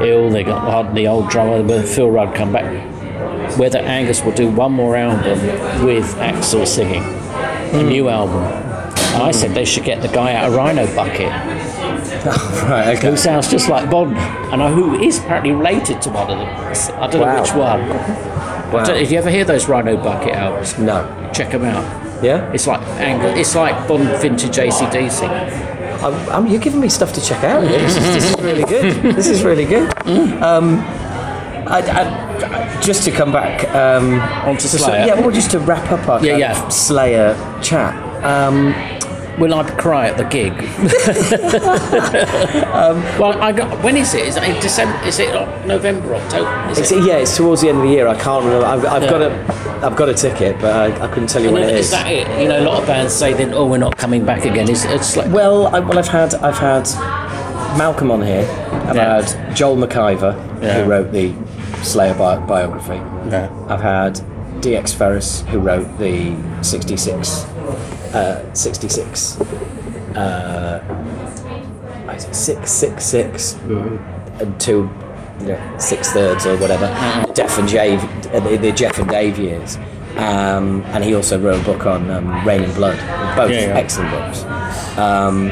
ill. 0.01 0.31
They 0.31 0.43
got 0.43 0.95
the 0.95 1.07
old 1.07 1.29
drummer, 1.29 1.63
but 1.63 1.87
Phil 1.87 2.11
Rudd 2.11 2.35
come 2.35 2.53
back. 2.53 2.96
Whether 3.57 3.79
Angus 3.79 4.23
will 4.23 4.33
do 4.33 4.49
one 4.51 4.73
more 4.73 4.97
album 4.97 5.39
with 5.85 6.05
Axl 6.17 6.67
singing, 6.67 7.03
a 7.75 7.83
new 7.83 8.09
album." 8.09 8.43
And 9.15 9.23
I 9.23 9.31
said 9.31 9.55
they 9.55 9.65
should 9.65 9.85
get 9.85 10.03
the 10.03 10.09
guy 10.09 10.35
out 10.35 10.49
of 10.49 10.55
Rhino 10.55 10.87
Bucket 10.95 11.29
right. 12.69 12.97
Okay. 12.97 13.11
who 13.11 13.17
sounds 13.17 13.51
just 13.51 13.69
like 13.69 13.89
Bon, 13.91 14.15
and 14.17 14.61
who 14.75 15.01
is 15.01 15.19
apparently 15.19 15.53
related 15.53 16.03
to 16.03 16.11
one 16.11 16.31
of 16.31 16.39
them. 16.39 16.49
I 17.01 17.07
don't 17.11 17.21
Wow. 17.23 17.35
know 17.37 17.41
which 17.43 17.53
one. 17.55 18.73
Wow. 18.73 18.85
Did 18.85 19.11
you 19.11 19.19
ever 19.19 19.31
hear 19.31 19.45
those 19.45 19.69
Rhino 19.69 19.97
Bucket 19.97 20.35
albums? 20.35 20.79
No. 20.79 21.31
Check 21.33 21.51
them 21.53 21.65
out. 21.65 21.85
Yeah. 22.23 22.51
It's 22.53 22.67
like 22.67 22.81
anger. 23.01 23.29
It's 23.39 23.55
like 23.55 23.87
Bon 23.89 24.03
vintage 24.21 24.57
ACDC. 24.57 25.23
I'm, 26.03 26.15
I'm, 26.31 26.47
you're 26.47 26.61
giving 26.61 26.81
me 26.81 26.89
stuff 26.89 27.13
to 27.15 27.21
check 27.25 27.43
out. 27.45 27.61
This, 27.63 27.97
is, 27.97 28.03
this 28.05 28.31
is 28.35 28.43
really 28.43 28.65
good. 28.65 29.03
This 29.17 29.29
is 29.29 29.43
really 29.45 29.65
good. 29.65 29.89
Um, 30.43 30.79
I, 31.69 31.81
I, 31.81 32.81
just 32.81 33.05
to 33.05 33.11
come 33.11 33.33
back 33.33 33.69
um, 33.75 34.21
Onto 34.49 34.63
to- 34.63 34.69
Slayer. 34.79 35.07
yeah, 35.07 35.21
well, 35.21 35.31
just 35.31 35.51
to 35.53 35.59
wrap 35.61 35.91
up 35.91 36.09
our 36.09 36.25
Yeah, 36.25 36.37
yeah. 36.37 36.69
Slayer 36.69 37.35
chat. 37.63 37.95
Um, 38.25 38.75
Will 39.39 39.53
I 39.55 39.69
cry 39.73 40.09
at 40.09 40.17
the 40.17 40.25
gig? 40.25 40.53
Um, 42.77 43.03
well, 43.19 43.41
I 43.43 43.53
got. 43.53 43.83
When 43.83 43.97
is 43.97 44.15
it? 44.15 44.27
Is 44.27 44.37
it 44.37 44.63
December? 44.63 44.99
Is 45.07 45.19
it 45.19 45.33
November, 45.67 46.15
October? 46.15 46.71
Is 46.71 46.79
it's, 46.79 46.93
it? 46.93 47.05
yeah, 47.05 47.17
it's 47.19 47.37
towards 47.37 47.61
the 47.63 47.69
end 47.69 47.79
of 47.79 47.85
the 47.85 47.91
year. 47.91 48.07
I 48.07 48.19
can't 48.19 48.45
remember. 48.45 48.67
I've, 48.67 48.85
I've 48.87 49.09
got 49.11 49.23
a, 49.23 49.31
I've 49.85 49.97
got 49.97 50.09
a 50.09 50.15
ticket, 50.15 50.59
but 50.61 50.73
I, 50.75 51.05
I 51.05 51.09
couldn't 51.09 51.29
tell 51.29 51.43
you 51.43 51.51
when 51.53 51.63
it 51.65 51.75
is 51.75 51.87
is. 51.87 51.91
that 51.93 52.11
it? 52.11 52.43
You 52.43 52.49
know, 52.49 52.61
a 52.61 52.65
lot 52.65 52.81
of 52.81 52.87
bands 52.87 53.15
say 53.15 53.33
then, 53.35 53.53
"Oh, 53.55 53.67
we're 53.67 53.79
not 53.79 53.97
coming 53.97 54.25
back 54.25 54.45
again." 54.45 54.69
Is 54.71 54.85
it's 54.85 55.17
like 55.17 55.31
Well, 55.33 55.69
I, 55.69 55.81
well, 55.81 55.99
I've 55.99 56.09
had 56.09 56.35
I've 56.37 56.59
had 56.59 56.85
Malcolm 57.79 58.11
on 58.11 58.23
here. 58.23 58.47
I've 58.87 58.97
Yeah. 58.97 59.23
had 59.23 59.57
Joel 59.57 59.77
McIver, 59.77 60.63
Yeah. 60.63 60.83
who 60.83 60.91
wrote 60.91 61.13
the 61.13 61.33
Slayer 61.87 62.15
bi- 62.15 62.39
biography. 62.47 62.97
Yeah. 63.31 63.49
I've 63.69 63.81
had 63.81 64.15
DX 64.61 64.95
Ferris, 64.95 65.43
who 65.49 65.59
wrote 65.61 65.87
the 65.99 66.37
'66, 66.63 67.45
uh, 68.15 68.53
'66, 68.55 69.41
uh, 70.17 70.81
what 72.05 72.17
is 72.17 72.25
it, 72.25 72.35
six 72.35 72.71
six 72.73 73.05
six, 73.05 73.55
and 74.41 74.59
two, 74.61 74.91
you 75.41 75.47
know, 75.49 75.75
six 75.79 76.13
thirds 76.13 76.47
or 76.47 76.57
whatever. 76.59 76.87
Jeff 77.35 77.59
and 77.59 77.69
Dave, 77.69 78.03
uh, 78.35 78.41
the, 78.41 78.57
the 78.57 78.73
Jeff 78.73 78.99
and 78.99 79.09
Dave 79.09 79.39
years. 79.39 79.77
Um, 80.17 80.83
and 80.87 81.05
he 81.05 81.15
also 81.15 81.39
wrote 81.39 81.61
a 81.61 81.65
book 81.65 81.85
on 81.85 82.11
um, 82.11 82.47
Reign 82.47 82.63
in 82.65 82.73
Blood, 82.73 82.97
both 83.37 83.51
Yeah, 83.51 83.67
yeah. 83.67 83.75
excellent 83.77 84.11
books. 84.13 84.45
Um, 84.97 85.49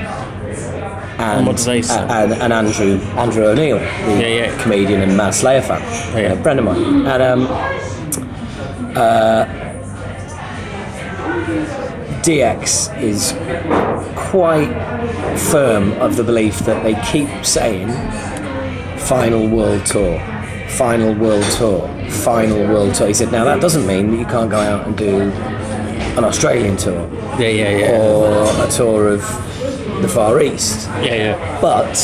and, 1.18 1.46
what 1.46 1.56
they 1.58 1.82
say? 1.82 2.00
And, 2.08 2.32
and 2.32 2.52
Andrew 2.52 2.98
Andrew 3.16 3.44
O'Neill, 3.44 3.78
the 3.78 3.84
Yeah, 3.84 4.26
yeah. 4.26 4.62
comedian 4.62 5.00
and 5.02 5.16
Mad 5.16 5.34
Slayer 5.34 5.62
fan, 5.62 5.80
Yeah. 6.16 6.32
a 6.32 6.42
friend 6.42 6.58
of 6.58 6.64
mine. 6.64 7.06
And 7.06 7.22
um, 7.22 7.46
uh, 8.96 9.44
DX 12.22 13.00
is 13.02 13.32
quite 14.30 14.68
firm 15.38 15.92
of 16.00 16.16
the 16.16 16.24
belief 16.24 16.60
that 16.60 16.82
they 16.82 16.94
keep 17.02 17.28
saying 17.44 17.88
final 18.98 19.46
world 19.48 19.84
tour, 19.84 20.18
final 20.68 21.14
world 21.14 21.44
tour, 21.52 21.88
final 22.10 22.66
world 22.68 22.94
tour. 22.94 23.08
He 23.08 23.14
said, 23.14 23.30
now 23.30 23.44
that 23.44 23.60
doesn't 23.60 23.86
mean 23.86 24.10
that 24.12 24.16
you 24.18 24.24
can't 24.26 24.50
go 24.50 24.58
out 24.58 24.86
and 24.86 24.96
do 24.96 25.20
an 26.16 26.24
Australian 26.24 26.76
tour 26.76 27.08
yeah, 27.38 27.48
yeah, 27.48 27.76
yeah, 27.76 27.98
or 28.00 28.64
a 28.64 28.70
tour 28.70 29.08
of 29.08 29.20
the 30.04 30.12
Far 30.12 30.40
East. 30.42 30.88
yeah, 31.02 31.14
yeah. 31.14 31.60
But 31.60 31.96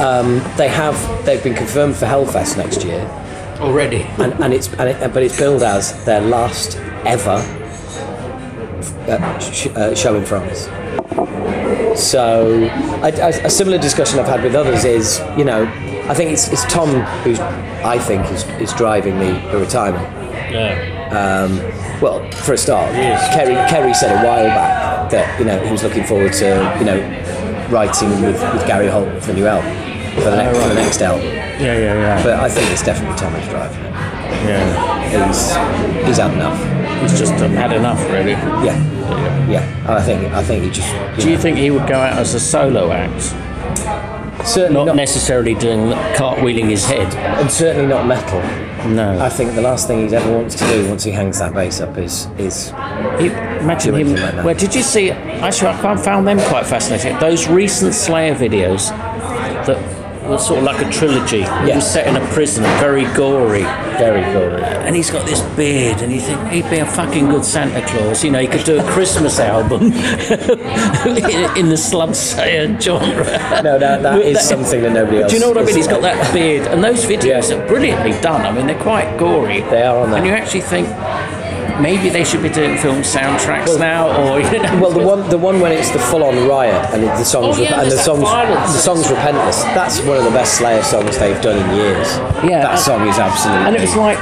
um, 0.00 0.40
they 0.56 0.68
have 0.68 0.96
they've 1.24 1.42
been 1.42 1.54
confirmed 1.54 1.96
for 1.96 2.06
Hellfest 2.06 2.56
next 2.56 2.84
year, 2.84 3.00
Already. 3.60 4.02
and, 4.18 4.32
and 4.42 4.52
it's 4.52 4.68
and 4.74 4.88
it, 4.90 5.14
but 5.14 5.22
it's 5.22 5.38
billed 5.38 5.62
as 5.62 6.04
their 6.04 6.20
last 6.20 6.76
ever 7.06 7.38
uh, 9.08 9.38
sh- 9.38 9.68
uh, 9.68 9.94
show 9.94 10.14
in 10.16 10.24
France. 10.24 10.68
So, 11.98 12.68
a, 13.02 13.10
a, 13.10 13.46
a 13.46 13.50
similar 13.50 13.78
discussion 13.78 14.18
I've 14.20 14.26
had 14.28 14.42
with 14.44 14.54
others 14.54 14.84
is, 14.84 15.20
you 15.36 15.44
know, 15.44 15.64
I 16.08 16.14
think 16.14 16.30
it's, 16.30 16.48
it's 16.52 16.64
Tom 16.72 16.88
who's, 17.22 17.40
I 17.40 17.98
think, 17.98 18.24
is, 18.30 18.44
is 18.60 18.72
driving 18.74 19.18
the, 19.18 19.32
the 19.50 19.58
retirement. 19.58 20.04
Yeah. 20.52 20.76
Um, 21.10 21.58
well, 22.00 22.30
for 22.30 22.52
a 22.52 22.56
start, 22.58 22.92
Kerry, 23.34 23.54
Kerry 23.68 23.94
said 23.94 24.12
a 24.12 24.26
while 24.26 24.46
back 24.46 24.87
that 25.10 25.38
you 25.38 25.44
know 25.44 25.58
he 25.64 25.70
was 25.70 25.82
looking 25.82 26.04
forward 26.04 26.32
to 26.34 26.76
you 26.78 26.84
know 26.84 26.98
writing 27.70 28.10
with, 28.22 28.40
with 28.52 28.66
Gary 28.66 28.88
Holt 28.88 29.08
for 29.22 29.32
the 29.32 29.34
new 29.34 29.46
album 29.46 29.88
for 30.22 30.30
the, 30.30 30.36
next, 30.36 30.58
for 30.58 30.68
the 30.68 30.70
oh, 30.70 30.74
next 30.74 31.02
album. 31.02 31.26
Yeah, 31.26 31.60
yeah, 31.60 31.94
yeah. 31.94 32.22
But 32.22 32.34
I 32.40 32.48
think 32.48 32.70
it's 32.70 32.82
definitely 32.82 33.16
driving 33.18 33.40
it. 33.40 33.92
yeah. 34.48 34.98
He's 35.08 36.06
he's 36.06 36.18
had 36.18 36.32
enough. 36.32 37.00
He's 37.00 37.18
just 37.18 37.32
had 37.32 37.72
enough, 37.72 38.00
really. 38.10 38.32
Yeah, 38.32 39.48
yeah. 39.48 39.84
I 39.88 40.02
think 40.02 40.32
I 40.32 40.42
think 40.42 40.64
he 40.64 40.70
just 40.70 40.92
you 41.16 41.24
Do 41.24 41.30
you 41.30 41.38
think 41.38 41.56
he 41.58 41.70
would 41.70 41.86
go 41.88 41.94
out 41.94 42.18
as 42.18 42.34
a 42.34 42.40
solo 42.40 42.92
act, 42.92 43.32
certainly 44.44 44.74
not 44.74 44.86
not, 44.86 44.96
necessarily 44.96 45.54
doing 45.54 45.90
cartwheeling 46.14 46.68
his 46.70 46.84
head? 46.86 47.12
and 47.40 47.50
certainly 47.50 47.86
not 47.88 48.06
metal. 48.06 48.40
No. 48.88 49.18
I 49.18 49.28
think 49.28 49.54
the 49.54 49.60
last 49.60 49.88
thing 49.88 50.08
he 50.08 50.14
ever 50.14 50.32
wants 50.32 50.54
to 50.54 50.64
do 50.68 50.88
once 50.88 51.02
he 51.02 51.10
hangs 51.10 51.40
that 51.40 51.52
bass 51.52 51.80
up 51.80 51.98
is 51.98 52.26
is 52.38 52.68
He, 53.18 53.26
imagine 53.26 53.94
him. 53.94 54.14
like. 54.14 54.44
Where 54.44 54.54
did 54.54 54.74
you 54.74 54.82
see? 54.82 55.10
Actually, 55.10 55.70
I 55.70 55.96
found 55.96 56.26
them 56.28 56.38
quite 56.48 56.64
fascinating. 56.66 57.18
Those 57.18 57.48
recent 57.48 57.92
Slayer 57.94 58.34
videos 58.36 58.90
that 59.66 59.78
sort 60.36 60.58
of 60.58 60.64
like 60.64 60.84
a 60.84 60.90
trilogy. 60.90 61.38
He 61.38 61.44
Yeah. 61.68 61.76
was 61.76 61.90
set 61.90 62.06
in 62.06 62.16
a 62.16 62.24
prison, 62.28 62.64
very 62.80 63.04
gory, 63.14 63.62
very 63.98 64.22
cool. 64.32 64.56
and 64.86 64.94
he's 64.96 65.10
got 65.10 65.24
this 65.26 65.40
beard, 65.56 66.02
and 66.02 66.12
you 66.12 66.20
think 66.20 66.38
he'd 66.50 66.68
be 66.70 66.78
a 66.78 66.86
fucking 66.86 67.28
good 67.30 67.44
Santa 67.44 67.80
Claus. 67.86 68.22
You 68.24 68.30
know, 68.30 68.40
he 68.40 68.46
could 68.46 68.64
do 68.64 68.78
a 68.78 68.82
Christmas 68.84 69.38
album 69.54 69.92
in, 71.56 71.68
the 71.68 71.76
Slum 71.76 72.14
Slayer 72.14 72.78
genre. 72.80 73.24
No, 73.62 73.78
that, 73.78 74.02
that 74.02 74.20
is 74.20 74.36
that- 74.38 74.42
something 74.44 74.82
that 74.82 74.92
nobody 74.92 75.22
else. 75.22 75.30
Do 75.32 75.38
you 75.38 75.42
know 75.42 75.48
what 75.50 75.58
I 75.58 75.64
mean? 75.64 75.76
He's 75.76 75.86
got 75.88 76.02
that 76.02 76.32
beard, 76.32 76.66
and 76.68 76.82
those 76.82 77.04
videos 77.04 77.50
Yeah. 77.50 77.56
are 77.56 77.66
brilliantly 77.66 78.12
done. 78.20 78.42
I 78.42 78.52
mean, 78.52 78.66
they're 78.66 78.78
quite 78.82 79.16
gory. 79.18 79.60
They 79.70 79.82
are 79.82 79.96
on 79.98 80.12
And 80.12 80.26
you 80.26 80.32
actually 80.32 80.62
think 80.62 80.88
maybe 81.80 82.08
they 82.08 82.24
should 82.24 82.42
be 82.42 82.48
doing 82.48 82.76
film 82.78 83.02
soundtracks 83.02 83.78
now, 83.78 84.08
or 84.08 84.40
you 84.40 84.62
know. 84.62 84.80
Well, 84.80 84.90
the 84.90 85.06
one, 85.06 85.28
the 85.30 85.38
one 85.38 85.60
when 85.60 85.72
it's 85.72 85.90
the 85.90 85.98
full-on 85.98 86.48
riot 86.48 86.74
and 86.94 87.02
the 87.04 87.24
songs, 87.24 87.58
Oh, 87.58 87.62
yeah, 87.62 87.80
and 87.82 87.90
the 87.90 87.96
songs, 87.98 88.20
violence. 88.22 88.72
the 88.72 88.78
songs 88.78 89.06
"Repentless." 89.06 89.62
That's 89.74 90.00
one 90.02 90.16
of 90.16 90.24
the 90.24 90.30
best 90.30 90.54
Slayer 90.58 90.82
songs 90.82 91.18
they've 91.18 91.40
done 91.40 91.56
in 91.58 91.76
years. 91.76 92.08
Yeah, 92.44 92.62
that 92.62 92.78
song 92.78 93.06
is 93.08 93.18
absolutely. 93.18 93.66
And 93.66 93.76
it 93.76 93.80
was 93.80 93.96
like, 93.96 94.18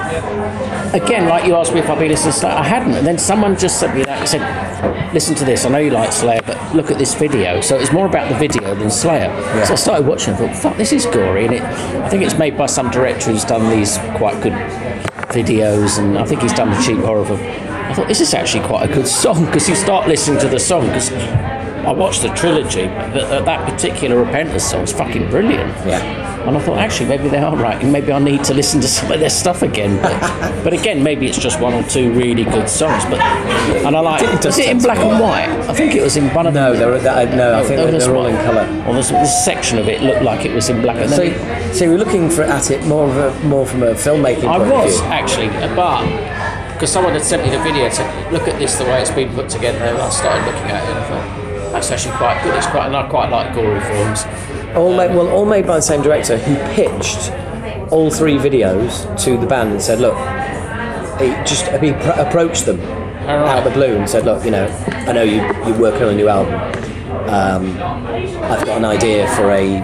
again, 0.95 1.29
like 1.29 1.47
you 1.47 1.55
asked 1.57 1.73
me 1.75 1.81
if 1.81 1.89
I'd 1.89 1.99
be 1.99 2.09
listening 2.09 2.33
to 2.33 2.39
Slayer. 2.39 2.53
I 2.55 2.65
hadn't. 2.65 2.95
And 2.95 3.07
then 3.07 3.19
someone 3.19 3.57
just 3.57 3.79
sent 3.81 3.95
me 3.95 4.03
that 4.05 4.21
and 4.21 4.29
said, 4.29 5.13
listen 5.15 5.35
to 5.37 5.45
this. 5.45 5.65
I 5.65 5.69
know 5.71 5.79
you 5.79 5.91
like 5.91 6.13
Slayer, 6.13 6.41
but 6.45 6.75
look 6.75 6.91
at 6.91 6.99
this 6.99 7.15
video. 7.15 7.61
So 7.61 7.77
it's 7.77 7.93
more 7.93 8.07
about 8.07 8.29
the 8.31 8.39
video 8.39 8.75
than 8.75 8.91
Slayer. 8.91 9.29
So 9.67 9.73
I 9.73 9.77
started 9.77 10.07
watching 10.07 10.35
and 10.35 10.39
thought, 10.39 10.57
fuck, 10.57 10.77
this 10.77 10.93
is 10.93 11.07
gory. 11.07 11.45
And 11.47 11.55
it, 11.55 11.63
I 11.63 12.09
think 12.09 12.23
it's 12.23 12.39
made 12.39 12.57
by 12.57 12.67
some 12.67 12.91
director 12.91 13.31
who's 13.31 13.45
done 13.45 13.69
these 13.71 13.99
quite 14.17 14.41
good 14.43 14.53
videos. 15.37 15.99
And 15.99 16.19
I 16.19 16.25
think 16.25 16.43
he's 16.43 16.55
done 16.55 16.71
the 16.71 16.81
cheap 16.83 16.99
horror 16.99 17.21
of 17.21 17.31
I 17.31 17.95
thought, 17.95 18.09
this 18.09 18.21
is 18.21 18.35
actually 18.35 18.67
quite 18.67 18.91
a 18.91 18.93
good 18.93 19.07
song 19.07 19.45
because 19.47 19.69
you 19.69 19.77
start 19.77 20.09
listening 20.09 20.41
to 20.41 20.49
the 20.49 20.59
song 20.59 20.87
because 20.87 21.11
I 21.87 21.93
watched 21.93 22.23
the 22.23 22.29
trilogy, 22.31 22.87
but 22.87 23.45
that, 23.45 23.69
particular 23.71 24.25
Repentless 24.25 24.63
song 24.63 24.83
is 24.83 24.93
fucking 24.93 25.31
brilliant. 25.31 25.69
Yeah. 25.87 26.03
And 26.49 26.57
I 26.57 26.61
thought, 26.61 26.79
actually, 26.79 27.09
maybe 27.09 27.29
they 27.29 27.39
are 27.39 27.55
right, 27.55 27.81
and 27.81 27.93
maybe 27.93 28.11
I 28.11 28.19
need 28.19 28.43
to 28.45 28.55
listen 28.55 28.81
to 28.81 28.89
some 28.97 29.13
of 29.13 29.21
their 29.21 29.31
stuff 29.31 29.63
again. 29.63 30.03
But, 30.03 30.21
but 30.65 30.73
again, 30.73 31.03
maybe 31.05 31.29
it's 31.29 31.39
just 31.39 31.61
one 31.61 31.75
or 31.75 31.85
two 31.89 32.13
really 32.13 32.43
good 32.43 32.69
songs. 32.69 33.05
But 33.05 33.21
and 33.21 33.97
I 33.97 34.01
like. 34.01 34.23
It 34.23 34.45
Was 34.45 34.59
it 34.59 34.69
in 34.69 34.79
black 34.79 34.99
and 34.99 35.21
white? 35.21 35.49
I 35.69 35.75
think 35.75 35.95
it 35.95 36.03
was 36.03 36.17
in 36.17 36.33
one 36.35 36.49
of 36.49 36.55
no, 36.55 36.75
they're, 36.75 36.99
they're, 36.99 37.29
uh, 37.29 37.37
no, 37.37 37.59
I 37.59 37.63
think 37.63 37.77
they're, 37.77 37.99
they're 37.99 38.17
all 38.17 38.27
in 38.27 38.37
colour. 38.45 38.65
Well, 38.85 38.95
there's 38.95 39.11
this 39.11 39.45
section 39.45 39.79
of 39.79 39.89
it 39.89 40.03
looked 40.03 40.23
like 40.23 40.45
it 40.45 40.53
was 40.53 40.69
in 40.69 40.83
black 40.83 40.97
and 40.97 41.11
So, 41.11 41.17
then 41.29 41.75
so 41.75 41.89
we're 41.89 41.99
looking 41.99 42.31
for 42.31 42.43
at 42.43 42.71
it 42.73 42.85
more 42.87 43.09
of 43.09 43.17
a, 43.17 43.47
more 43.47 43.65
from 43.65 43.85
a 43.85 43.93
filmmaking 43.95 44.49
I 44.49 44.59
point 44.59 44.71
was 44.71 44.95
of 44.99 45.03
view. 45.03 45.13
actually, 45.13 45.49
uh, 45.51 45.75
but 45.77 46.05
because 46.73 46.93
someone 46.93 47.15
had 47.15 47.23
sent 47.23 47.43
me 47.43 47.51
the 47.51 47.63
video, 47.63 47.89
said, 47.89 48.33
look 48.33 48.47
at 48.49 48.59
this, 48.59 48.77
the 48.77 48.85
way 48.85 49.01
it's 49.01 49.11
been 49.11 49.33
put 49.35 49.49
together. 49.49 49.79
And 49.79 49.97
I 49.97 50.11
started 50.11 50.45
looking 50.45 50.71
at 50.71 50.85
it 50.85 50.91
and 50.91 50.99
I 50.99 51.09
thought, 51.09 51.36
that's 51.77 51.91
actually 51.91 52.17
quite 52.17 52.43
good. 52.43 52.55
It's 52.57 52.67
quite, 52.67 52.87
and 52.87 52.97
I 52.97 53.07
quite 53.09 53.31
like 53.31 53.55
gory 53.55 53.81
films. 53.81 54.25
All 54.75 54.95
made, 54.97 55.15
well, 55.15 55.29
all 55.29 55.45
made 55.47 55.67
by 55.67 55.77
the 55.77 55.83
same 55.83 56.03
director 56.03 56.37
who 56.39 56.55
pitched 56.75 57.31
all 57.93 58.11
three 58.11 58.37
videos 58.39 59.05
to 59.25 59.37
the 59.37 59.47
band 59.47 59.73
and 59.73 59.81
said, 59.83 60.01
look, 60.01 60.17
he 61.21 61.29
just 61.49 61.67
he 61.83 61.93
pr- 61.93 62.21
approached 62.21 62.67
them 62.67 62.81
out 63.29 63.59
of 63.59 63.65
the 63.65 63.71
blue 63.71 63.97
and 63.97 64.09
said, 64.09 64.25
look, 64.25 64.45
you 64.45 64.51
know, 64.51 64.67
I 64.89 65.13
know 65.13 65.23
you 65.23 65.37
you're 65.67 65.79
working 65.79 66.03
on 66.05 66.09
a 66.11 66.17
new 66.17 66.29
album. 66.29 66.55
Um, 67.29 67.77
I've 68.45 68.65
got 68.65 68.79
an 68.79 68.85
idea 68.85 69.29
for 69.35 69.51
a 69.51 69.81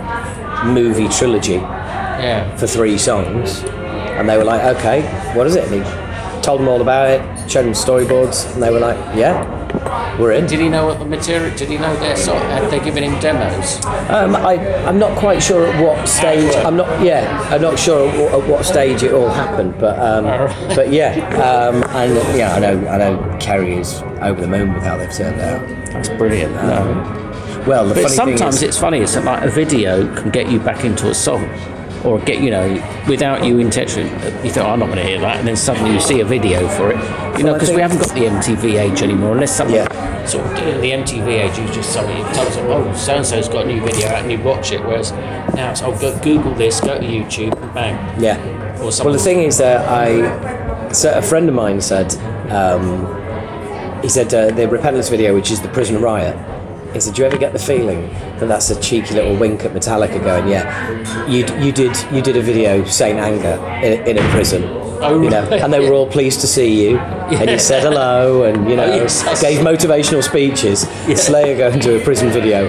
movie 0.65 1.09
trilogy 1.09 1.55
Yeah. 1.55 2.55
for 2.57 2.67
three 2.67 2.97
songs, 2.99 3.63
and 3.65 4.29
they 4.29 4.37
were 4.39 4.45
like, 4.45 4.77
okay, 4.77 5.03
what 5.35 5.47
is 5.47 5.57
it? 5.57 5.65
And 5.71 5.85
he 5.85 6.43
told 6.43 6.61
them 6.61 6.69
all 6.69 6.81
about 6.81 7.09
it, 7.11 7.51
showed 7.51 7.65
them 7.65 7.73
storyboards, 7.73 8.53
and 8.55 8.63
they 8.63 8.71
were 8.71 8.81
like, 8.81 8.97
yeah, 9.17 9.45
we're 10.19 10.33
in. 10.33 10.47
Did 10.47 10.61
he 10.61 10.69
know 10.69 10.87
what 10.87 10.99
the 10.99 11.05
material? 11.05 11.55
Did 11.57 11.69
he 11.69 11.79
know 11.79 11.95
their 11.97 12.17
sort? 12.17 12.43
Had 12.43 12.71
they 12.71 12.81
given 12.81 13.03
him 13.05 13.19
demos? 13.21 13.85
Um, 14.11 14.37
I, 14.37 14.55
I'm 14.87 14.99
not 14.99 15.17
quite 15.19 15.43
sure 15.43 15.67
at 15.67 15.83
what 15.83 16.09
stage. 16.09 16.55
I'm 16.57 16.77
not. 16.77 17.03
Yeah, 17.05 17.49
I'm 17.51 17.63
not 17.63 17.79
sure 17.79 18.09
at 18.09 18.19
what, 18.19 18.43
at 18.43 18.49
what 18.49 18.65
stage 18.65 19.03
it 19.03 19.13
all 19.13 19.29
happened. 19.29 19.75
But 19.79 19.99
um, 19.99 20.25
but 20.75 20.93
yeah, 20.93 21.15
um, 21.39 21.83
and 21.97 22.15
yeah, 22.37 22.55
I 22.55 22.59
know. 22.61 22.89
I 22.89 22.99
know. 22.99 23.39
Kerry 23.41 23.77
is 23.77 24.03
over 24.21 24.41
the 24.41 24.47
moon 24.49 24.73
with 24.75 24.83
how 24.83 24.97
they've 24.97 25.13
turned 25.13 25.41
out. 25.41 25.67
That's 25.93 26.09
brilliant. 26.11 26.53
no. 26.55 27.19
Well, 27.67 27.87
the 27.87 27.95
But 27.95 28.11
funny 28.11 28.33
thing 28.33 28.39
sometimes 28.39 28.57
is, 28.57 28.63
it's 28.65 28.79
funny. 28.79 28.99
It's 28.99 29.17
like 29.17 29.45
a 29.45 29.49
video 29.51 30.13
can 30.17 30.31
get 30.31 30.51
you 30.51 30.59
back 30.59 30.85
into 30.85 31.09
a 31.11 31.15
song, 31.15 31.45
or 32.05 32.19
get 32.21 32.41
you 32.43 32.51
know 32.51 32.67
without 33.09 33.45
you 33.45 33.59
intentionally. 33.59 34.11
You 34.45 34.51
think, 34.51 34.59
oh, 34.59 34.71
I'm 34.71 34.79
not 34.81 34.87
going 34.87 34.99
to 34.99 35.05
hear 35.05 35.21
that, 35.21 35.39
and 35.39 35.47
then 35.49 35.57
suddenly 35.57 35.93
you 35.93 36.01
see 36.01 36.21
a 36.21 36.25
video 36.25 36.69
for 36.69 36.91
it. 36.93 37.39
You 37.39 37.45
know, 37.45 37.55
because 37.55 37.71
we 37.71 37.81
haven't 37.81 37.99
got 37.99 38.09
the 38.15 38.27
MTV 38.27 38.79
age 38.81 39.03
anymore, 39.03 39.33
unless 39.33 39.57
something 39.57 39.77
Yeah. 39.77 40.25
sort 40.27 40.45
of 40.47 40.81
the 40.81 40.91
MTV 40.93 41.29
age 41.29 41.59
is 41.59 41.75
just 41.75 41.97
who 41.97 42.07
tells 42.35 42.57
them, 42.57 42.67
oh, 42.71 42.93
so 42.95 43.15
and 43.17 43.27
so's 43.27 43.49
got 43.49 43.65
a 43.65 43.69
new 43.69 43.81
video 43.85 44.09
out, 44.09 44.23
and 44.23 44.31
you 44.33 44.39
watch 44.41 44.73
it. 44.73 44.81
Whereas 44.85 45.13
now 45.55 45.71
it's, 45.71 45.83
oh, 45.83 45.97
go 45.99 46.17
Google 46.21 46.55
this, 46.55 46.81
go 46.81 46.99
to 46.99 47.07
YouTube, 47.07 47.61
and 47.63 47.75
bang. 47.75 48.21
yeah. 48.23 48.39
Or 48.79 48.91
Well, 49.05 49.13
the 49.13 49.19
thing 49.19 49.43
is 49.43 49.59
that 49.59 49.89
I, 49.89 50.93
so 50.93 51.13
a 51.13 51.23
friend 51.23 51.49
of 51.49 51.55
mine 51.55 51.81
said, 51.81 52.15
um, 52.51 53.07
he 54.03 54.09
said 54.09 54.33
uh, 54.35 54.47
the 54.51 54.63
Repentless 54.67 55.09
video, 55.11 55.35
which 55.35 55.51
is 55.51 55.61
the 55.63 55.69
prison 55.69 56.01
riot. 56.03 56.37
He 56.93 57.01
said, 57.01 57.15
"Do 57.15 57.23
you 57.23 57.27
ever 57.27 57.39
get 57.39 57.53
the 57.53 57.59
feeling 57.59 58.09
that 58.39 58.47
that's 58.49 58.71
a 58.71 58.81
cheeky 58.81 59.15
little 59.15 59.35
wink 59.37 59.65
at 59.65 59.73
Metallica, 59.73 60.23
going, 60.23 60.49
yeah, 60.49 61.27
you 61.27 61.45
you 61.65 61.73
did 61.73 61.97
you 62.13 62.21
did 62.23 62.37
a 62.37 62.43
video 62.43 62.85
Saint 62.85 63.19
Anger 63.19 63.59
in, 63.85 64.07
in 64.07 64.19
a 64.25 64.29
prison, 64.31 64.63
Oh, 65.05 65.21
you 65.23 65.31
know, 65.31 65.43
right. 65.49 65.61
and 65.61 65.73
they 65.73 65.81
were 65.81 65.95
all 65.95 66.07
pleased 66.07 66.41
to 66.43 66.47
see 66.47 66.89
you, 66.89 66.99
and 66.99 67.51
you 67.51 67.59
said 67.59 67.83
hello, 67.83 68.45
and 68.45 68.69
you 68.69 68.77
know, 68.77 68.85
Oh, 68.85 68.95
yes, 69.03 69.41
gave 69.43 69.61
motivational 69.61 70.23
speeches. 70.23 70.81
Slayer 71.21 71.57
going 71.57 71.81
to 71.81 72.01
a 72.01 72.05
prison 72.05 72.31
video, 72.31 72.69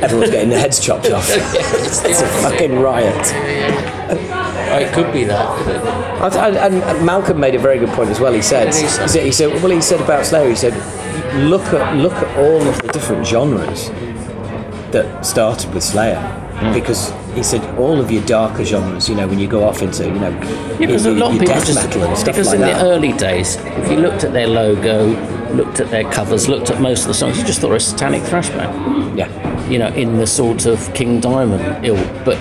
everyone's 0.00 0.30
getting 0.30 0.50
their 0.50 0.60
heads 0.60 0.78
chopped 0.80 1.10
off. 1.10 1.26
it's 1.30 2.20
a 2.22 2.28
fucking 2.42 2.78
riot." 2.78 4.43
It 4.82 4.92
could 4.94 5.12
be 5.12 5.24
that. 5.24 6.34
And, 6.34 6.76
and, 6.76 7.06
Malcolm 7.06 7.38
made 7.38 7.54
a 7.54 7.58
very 7.58 7.78
good 7.78 7.90
point 7.90 8.10
as 8.10 8.20
well. 8.20 8.32
He 8.32 8.42
said, 8.42 8.68
he 8.74 8.88
said, 8.88 9.24
he 9.24 9.32
said, 9.32 9.52
well, 9.62 9.70
he 9.70 9.80
said 9.80 10.00
about 10.00 10.24
Slayer. 10.26 10.48
He 10.48 10.56
said, 10.56 10.74
look 11.48 11.62
at 11.72 11.96
look 11.96 12.12
at 12.12 12.38
all 12.38 12.62
of 12.66 12.80
the 12.82 12.88
different 12.92 13.26
genres 13.26 13.88
that 14.92 15.24
started 15.26 15.72
with 15.74 15.82
Slayer, 15.82 16.20
Hmm. 16.54 16.72
because 16.72 17.12
he 17.34 17.42
said 17.42 17.62
all 17.78 18.00
of 18.00 18.10
your 18.12 18.24
darker 18.26 18.64
genres. 18.64 19.08
You 19.08 19.16
know, 19.16 19.26
when 19.26 19.38
you 19.40 19.48
go 19.48 19.64
off 19.64 19.82
into 19.82 20.04
you 20.04 20.12
know, 20.12 20.30
Yeah, 20.30 20.78
your, 20.78 20.78
because 20.78 21.06
a 21.06 21.10
lot 21.12 21.30
of 21.30 21.34
your 21.34 21.40
people 21.40 21.54
death 21.54 21.66
just 21.66 21.84
metal 21.86 22.04
and 22.04 22.16
stuff 22.16 22.34
because 22.34 22.46
like 22.48 22.54
in 22.56 22.60
that. 22.62 22.78
the 22.80 22.84
early 22.90 23.12
days, 23.12 23.56
if 23.56 23.90
you 23.90 23.96
looked 23.98 24.22
at 24.24 24.32
their 24.32 24.46
logo, 24.46 25.06
looked 25.52 25.80
at 25.80 25.90
their 25.90 26.04
covers, 26.10 26.48
looked 26.48 26.70
at 26.70 26.80
most 26.80 27.02
of 27.02 27.08
the 27.08 27.14
songs, 27.14 27.36
you 27.38 27.44
just 27.44 27.60
thought 27.60 27.70
it 27.70 27.74
was 27.74 27.86
satanic 27.86 28.22
thrash 28.22 28.48
band. 28.50 29.18
yeah, 29.18 29.68
You 29.68 29.78
know, 29.80 29.88
in 29.88 30.16
the 30.18 30.26
sort 30.28 30.66
of 30.66 30.92
King 30.94 31.18
Diamond 31.20 31.84
ilk, 31.84 32.24
but 32.24 32.38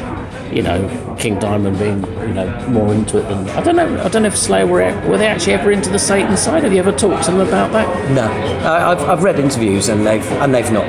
you 0.54 0.62
know, 0.62 1.16
King 1.18 1.40
Diamond 1.40 1.80
being 1.80 2.02
you 2.28 2.34
know 2.34 2.68
more 2.70 2.94
into 2.94 3.18
it 3.18 3.24
than 3.24 3.48
I 3.50 3.62
don't 3.64 3.76
know. 3.76 4.04
I 4.04 4.08
don't 4.10 4.24
know 4.24 4.28
if 4.28 4.38
Slayer 4.38 4.66
were 4.68 4.84
were 5.08 5.18
they 5.18 5.28
actually 5.28 5.54
ever 5.54 5.72
into 5.72 5.90
the 5.90 6.00
Satan 6.00 6.36
side? 6.38 6.64
Have 6.64 6.74
you 6.74 6.80
ever 6.80 6.92
talked 6.92 7.26
to 7.26 7.32
them 7.32 7.40
about 7.42 7.72
that? 7.74 8.12
no, 8.12 8.24
I, 8.68 8.92
I've, 8.92 9.02
I've 9.02 9.24
read 9.24 9.40
interviews 9.40 9.90
and 9.90 10.06
they've 10.06 10.26
and 10.42 10.54
they've 10.54 10.72
not. 10.72 10.88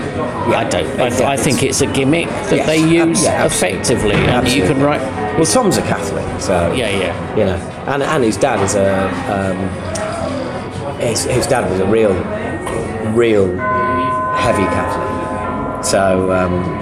Yeah, 0.48 0.58
I 0.58 0.64
don't. 0.68 1.00
I, 1.00 1.32
I 1.32 1.36
think 1.36 1.62
it's 1.62 1.80
a 1.80 1.86
gimmick 1.92 2.26
that 2.28 2.56
Yes, 2.56 2.66
they 2.66 2.78
use 2.78 3.22
yeah, 3.24 3.44
absolutely. 3.44 3.78
effectively, 3.80 4.14
and 4.16 4.48
you 4.48 4.62
can 4.62 4.80
write. 4.80 5.00
Well, 5.36 5.46
Tom's 5.46 5.76
a 5.78 5.82
Catholic, 5.82 6.40
so 6.40 6.72
Yeah, 6.72 6.90
yeah. 6.90 7.36
you 7.36 7.44
know, 7.44 7.56
and 7.92 8.02
and 8.02 8.22
his 8.24 8.36
dad 8.36 8.62
is 8.62 8.74
a 8.74 9.08
um, 9.32 11.00
his, 11.00 11.24
his 11.24 11.46
dad 11.46 11.68
was 11.70 11.80
a 11.80 11.86
real, 11.86 12.12
real 13.14 13.48
heavy 14.36 14.62
Catholic. 14.64 15.84
So 15.84 16.30
um, 16.32 16.78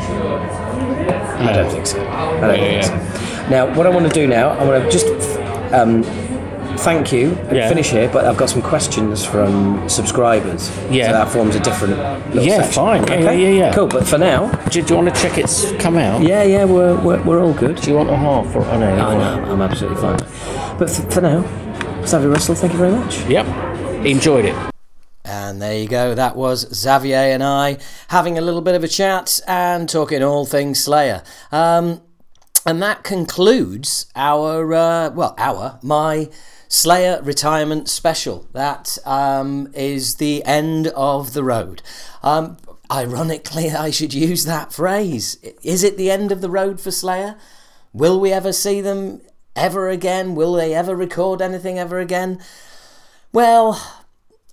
I 1.40 1.52
don't 1.52 1.70
think 1.70 1.86
so. 1.86 2.06
I 2.08 2.40
don't 2.40 2.56
think 2.58 2.84
so. 2.84 3.22
Now, 3.51 3.73
what 3.77 3.86
I 3.86 3.90
want 3.90 4.06
to 4.06 4.12
do 4.12 4.27
now, 4.27 4.51
I 4.51 4.64
want 4.64 4.85
to 4.85 4.90
just 4.90 5.06
um, 5.73 6.02
thank 6.78 7.12
you. 7.12 7.32
and 7.48 7.56
Yeah. 7.56 7.69
Finish 7.69 7.90
here, 7.90 8.09
but 8.09 8.24
I've 8.24 8.36
got 8.36 8.48
some 8.51 8.62
questions 8.62 9.24
from 9.24 9.89
subscribers. 9.89 10.70
Yeah. 10.90 11.06
So 11.09 11.12
that 11.12 11.28
forms 11.28 11.55
a 11.56 11.60
different. 11.60 11.97
little 12.28 12.43
Yeah, 12.43 12.56
section. 12.62 12.73
fine. 12.73 13.06
Yeah, 13.09 13.20
yeah, 13.20 13.31
yeah, 13.32 13.48
yeah. 13.48 13.74
Cool. 13.74 13.89
But 13.89 14.06
for 14.06 14.19
now, 14.19 14.51
Do, 14.70 14.82
do 14.82 14.94
you 14.94 15.01
want 15.02 15.14
to 15.14 15.20
check 15.23 15.39
it's 15.39 15.73
come 15.73 15.97
out? 15.98 16.23
yeah, 16.23 16.43
yeah, 16.43 16.64
we're 16.64 16.97
we're, 17.01 17.23
we're 17.24 17.43
all 17.43 17.52
good. 17.55 17.77
Do 17.81 17.90
you 17.90 17.97
want 17.97 18.10
a 18.10 18.16
half 18.16 18.55
or 18.55 18.62
I 18.64 18.77
know? 18.78 18.93
I 18.94 19.14
know, 19.16 19.52
I'm 19.52 19.60
absolutely 19.62 20.01
fine. 20.01 20.19
But 20.78 20.89
f- 20.90 21.12
for 21.12 21.20
now, 21.20 21.43
Xavier 22.06 22.31
Russell, 22.31 22.55
thank 22.55 22.73
you 22.73 22.78
very 22.78 22.93
much. 22.93 23.24
Yep. 23.27 23.47
Enjoyed 24.06 24.47
it. 24.47 24.56
And 25.24 25.62
there 25.62 25.78
you 25.78 25.86
go. 25.89 26.14
That 26.14 26.35
was 26.35 26.66
Xavier 26.74 27.16
and 27.16 27.43
I 27.44 27.78
having 28.09 28.39
a 28.39 28.40
little 28.40 28.60
bit 28.60 28.74
of 28.74 28.82
a 28.82 28.89
chat 28.89 29.39
and 29.47 29.89
talking 29.89 30.23
all 30.23 30.44
things 30.47 30.82
Slayer. 30.82 31.23
Um, 31.52 32.01
and 32.64 32.82
that 32.82 33.02
concludes 33.02 34.06
our, 34.14 34.72
uh, 34.72 35.10
well, 35.10 35.34
our, 35.39 35.78
my 35.82 36.28
Slayer 36.68 37.20
retirement 37.22 37.89
special. 37.89 38.48
That 38.52 38.97
um, 39.05 39.68
is 39.74 40.14
the 40.14 40.43
end 40.44 40.86
of 40.89 41.34
the 41.34 41.44
road. 41.44 41.82
Um, 42.22 42.56
ironically, 42.90 43.70
I 43.70 43.90
should 43.90 44.14
use 44.14 44.44
that 44.44 44.72
phrase. 44.72 45.36
Is 45.62 45.84
it 45.84 45.97
the 45.97 46.10
end 46.10 46.32
of 46.32 46.40
the 46.40 46.48
road 46.48 46.80
for 46.80 46.90
Slayer? 46.90 47.36
Will 47.93 48.18
we 48.18 48.32
ever 48.32 48.52
see 48.52 48.80
them 48.80 49.20
ever 49.55 49.90
again? 49.90 50.34
Will 50.34 50.55
they 50.55 50.72
ever 50.72 50.97
record 50.97 51.43
anything 51.43 51.78
ever 51.78 51.98
again? 51.98 52.40
Well, 53.32 53.78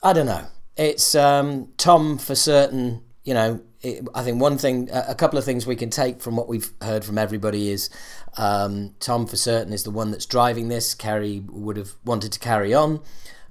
I 0.04 0.12
don't 0.12 0.26
know. 0.26 0.48
It's 0.76 1.16
um, 1.16 1.70
Tom 1.78 2.18
for 2.18 2.36
certain. 2.36 3.04
You 3.24 3.34
know, 3.34 3.62
I 3.84 4.24
think 4.24 4.42
one 4.42 4.58
thing, 4.58 4.90
a 4.92 5.16
couple 5.16 5.40
of 5.40 5.46
things 5.46 5.66
we 5.66 5.78
can 5.78 5.90
take 5.90 6.22
from 6.22 6.36
what 6.36 6.50
we've 6.50 6.72
heard 6.82 7.06
from 7.06 7.18
everybody 7.18 7.70
is 7.70 7.90
um, 8.38 8.94
Tom 9.00 9.26
for 9.26 9.38
certain 9.38 9.72
is 9.72 9.84
the 9.84 9.92
one 9.92 10.12
that's 10.12 10.26
driving 10.26 10.68
this. 10.68 10.94
Kerry 10.94 11.44
would 11.48 11.78
have 11.78 11.94
wanted 12.04 12.34
to 12.34 12.40
carry 12.40 12.74
on. 12.74 13.00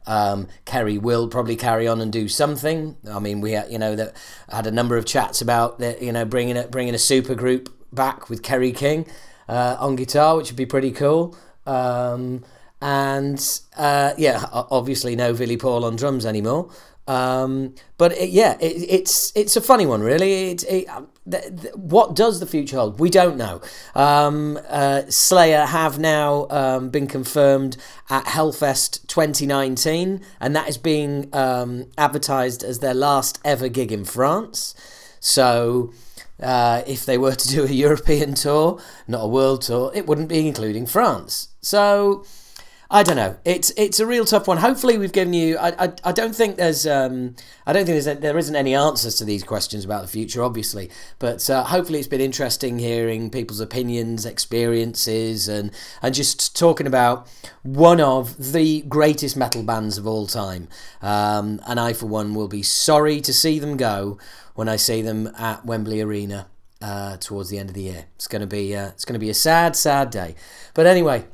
Um, 0.07 0.49
Kerry 0.67 0.99
will 0.99 1.29
probably 1.29 1.57
carry 1.57 1.89
on 1.89 2.01
and 2.01 2.13
do 2.13 2.29
something. 2.29 2.97
I 3.11 3.19
mean, 3.21 3.41
we 3.41 3.57
you 3.69 3.79
know 3.79 3.97
that 3.97 4.17
had 4.51 4.67
a 4.67 4.71
number 4.71 4.97
of 4.97 5.07
chats 5.07 5.41
about. 5.41 5.81
You 6.01 6.13
know, 6.13 6.25
bringing 6.25 6.57
a 6.59 6.67
bringing 6.67 6.95
a 6.95 6.99
super 6.99 7.35
group 7.35 7.69
back 7.93 8.29
with 8.29 8.43
Kerry 8.43 8.73
King 8.73 9.07
uh, 9.49 9.77
on 9.79 9.97
guitar, 9.97 10.37
which 10.37 10.51
would 10.51 10.57
be 10.57 10.67
pretty 10.67 10.93
cool. 10.93 11.37
Um, 11.67 12.45
and 12.81 13.61
uh, 13.77 14.13
yeah, 14.17 14.45
obviously 14.53 15.17
no 15.17 15.35
Billy 15.35 15.57
Paul 15.57 15.85
on 15.85 15.97
drums 15.97 16.25
anymore. 16.25 16.71
Um, 17.09 17.75
but 17.97 18.13
it, 18.13 18.29
yeah, 18.29 18.59
it, 18.61 18.85
it's 18.89 19.33
it's 19.35 19.57
a 19.57 19.63
funny 19.63 19.87
one, 19.87 20.03
really. 20.03 20.51
It, 20.51 20.63
it, 20.65 20.89
th- 21.29 21.61
th- 21.61 21.75
what 21.75 22.15
does 22.15 22.39
the 22.39 22.47
future 22.47 22.77
hold? 22.77 23.01
We 23.01 23.09
don't 23.09 23.39
know. 23.39 23.63
Um, 23.95 24.59
uh, 24.69 25.03
Slayer 25.09 25.65
have 25.65 25.99
now 25.99 26.47
um, 26.51 26.91
been 26.91 27.07
confirmed 27.07 27.79
at 28.11 28.27
Hellfest 28.27 29.07
2019, 29.07 30.21
and 30.39 30.55
that 30.55 30.69
is 30.69 30.77
being 30.77 31.35
um, 31.35 31.87
advertised 31.97 32.63
as 32.63 32.81
their 32.81 32.95
last 32.95 33.41
ever 33.45 33.69
gig 33.69 33.91
in 33.91 34.05
France. 34.05 34.75
So. 35.19 35.93
Uh, 36.41 36.85
if 36.87 37.05
they 37.05 37.19
were 37.19 37.35
to 37.35 37.49
do 37.49 37.65
a 37.65 37.69
European 37.87 38.33
tour, 38.33 38.81
not 39.09 39.25
a 39.25 39.27
world 39.27 39.61
tour, 39.63 39.91
it 39.93 40.07
wouldn't 40.07 40.29
be 40.29 40.47
including 40.47 40.87
France. 40.87 41.49
So 41.61 42.25
I 42.91 43.03
don't 43.03 43.17
know. 43.17 43.37
It's 43.45 43.71
it's 43.77 44.01
a 44.01 44.07
real 44.07 44.25
tough 44.25 44.49
one. 44.49 44.57
Hopefully, 44.57 44.97
we've 44.97 45.13
given 45.13 45.35
you. 45.35 45.59
I, 45.59 45.85
I, 45.85 45.93
I 46.05 46.13
don't 46.13 46.35
think 46.35 46.57
there's 46.57 46.87
um 46.87 47.37
I 47.67 47.75
don't 47.75 47.85
think 47.85 48.03
there's 48.03 48.19
there 48.21 48.39
isn't 48.39 48.57
any 48.57 48.75
answers 48.75 49.17
to 49.17 49.27
these 49.27 49.45
questions 49.45 49.85
about 49.85 50.01
the 50.01 50.09
future, 50.09 50.43
obviously. 50.43 50.89
But 51.19 51.51
uh, 51.51 51.65
hopefully, 51.65 51.99
it's 51.99 52.09
been 52.09 52.23
interesting 52.23 52.79
hearing 52.79 53.29
people's 53.29 53.61
opinions, 53.61 54.25
experiences, 54.25 55.49
and 55.49 55.71
and 56.01 56.15
just 56.15 56.57
talking 56.59 56.87
about 56.87 57.29
one 57.63 58.01
of 58.01 58.53
the 58.53 58.81
greatest 58.89 59.37
metal 59.37 59.63
bands 59.63 59.99
of 59.99 60.07
all 60.07 60.27
time. 60.27 60.69
Um, 61.03 61.61
and 61.67 61.79
I, 61.79 61.93
for 61.93 62.07
one, 62.07 62.35
will 62.35 62.49
be 62.49 62.63
sorry 62.63 63.21
to 63.21 63.35
see 63.35 63.59
them 63.59 63.77
go 63.77 64.17
when 64.55 64.67
I 64.67 64.77
see 64.77 65.03
them 65.03 65.31
at 65.39 65.67
Wembley 65.67 66.01
Arena 66.01 66.47
uh, 66.81 67.19
towards 67.19 67.51
the 67.51 67.59
end 67.59 67.69
of 67.69 67.75
the 67.75 67.83
year. 67.83 68.07
It's 68.15 68.29
to 68.29 68.47
be 68.47 68.75
uh, 68.75 68.89
it's 68.89 69.05
to 69.05 69.19
be 69.19 69.29
a 69.29 69.35
sad, 69.35 69.77
sad 69.77 70.09
day. 70.09 70.37
But 70.73 70.87
anyway. 70.87 71.27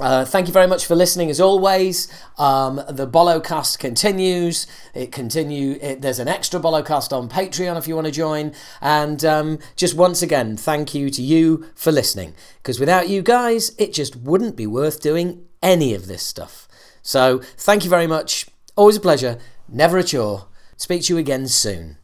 Uh, 0.00 0.24
thank 0.24 0.46
you 0.46 0.52
very 0.52 0.66
much 0.66 0.86
for 0.86 0.94
listening. 0.94 1.28
As 1.28 1.40
always, 1.40 2.08
um, 2.38 2.76
the 2.88 3.06
Bolocast 3.06 3.78
continues. 3.78 4.66
It 4.94 5.12
continue. 5.12 5.78
It, 5.82 6.00
there's 6.00 6.18
an 6.18 6.26
extra 6.26 6.58
Bolocast 6.58 7.12
on 7.12 7.28
Patreon 7.28 7.76
if 7.76 7.86
you 7.86 7.94
want 7.94 8.06
to 8.06 8.12
join. 8.12 8.54
And 8.80 9.22
um, 9.26 9.58
just 9.76 9.94
once 9.94 10.22
again, 10.22 10.56
thank 10.56 10.94
you 10.94 11.10
to 11.10 11.22
you 11.22 11.66
for 11.74 11.92
listening. 11.92 12.34
Because 12.62 12.80
without 12.80 13.10
you 13.10 13.20
guys, 13.20 13.72
it 13.76 13.92
just 13.92 14.16
wouldn't 14.16 14.56
be 14.56 14.66
worth 14.66 15.02
doing 15.02 15.44
any 15.62 15.94
of 15.94 16.06
this 16.06 16.22
stuff. 16.22 16.66
So 17.02 17.42
thank 17.58 17.84
you 17.84 17.90
very 17.90 18.06
much. 18.06 18.46
Always 18.76 18.96
a 18.96 19.00
pleasure. 19.00 19.38
Never 19.68 19.98
a 19.98 20.04
chore. 20.04 20.46
Speak 20.78 21.02
to 21.04 21.12
you 21.12 21.18
again 21.18 21.46
soon. 21.46 21.98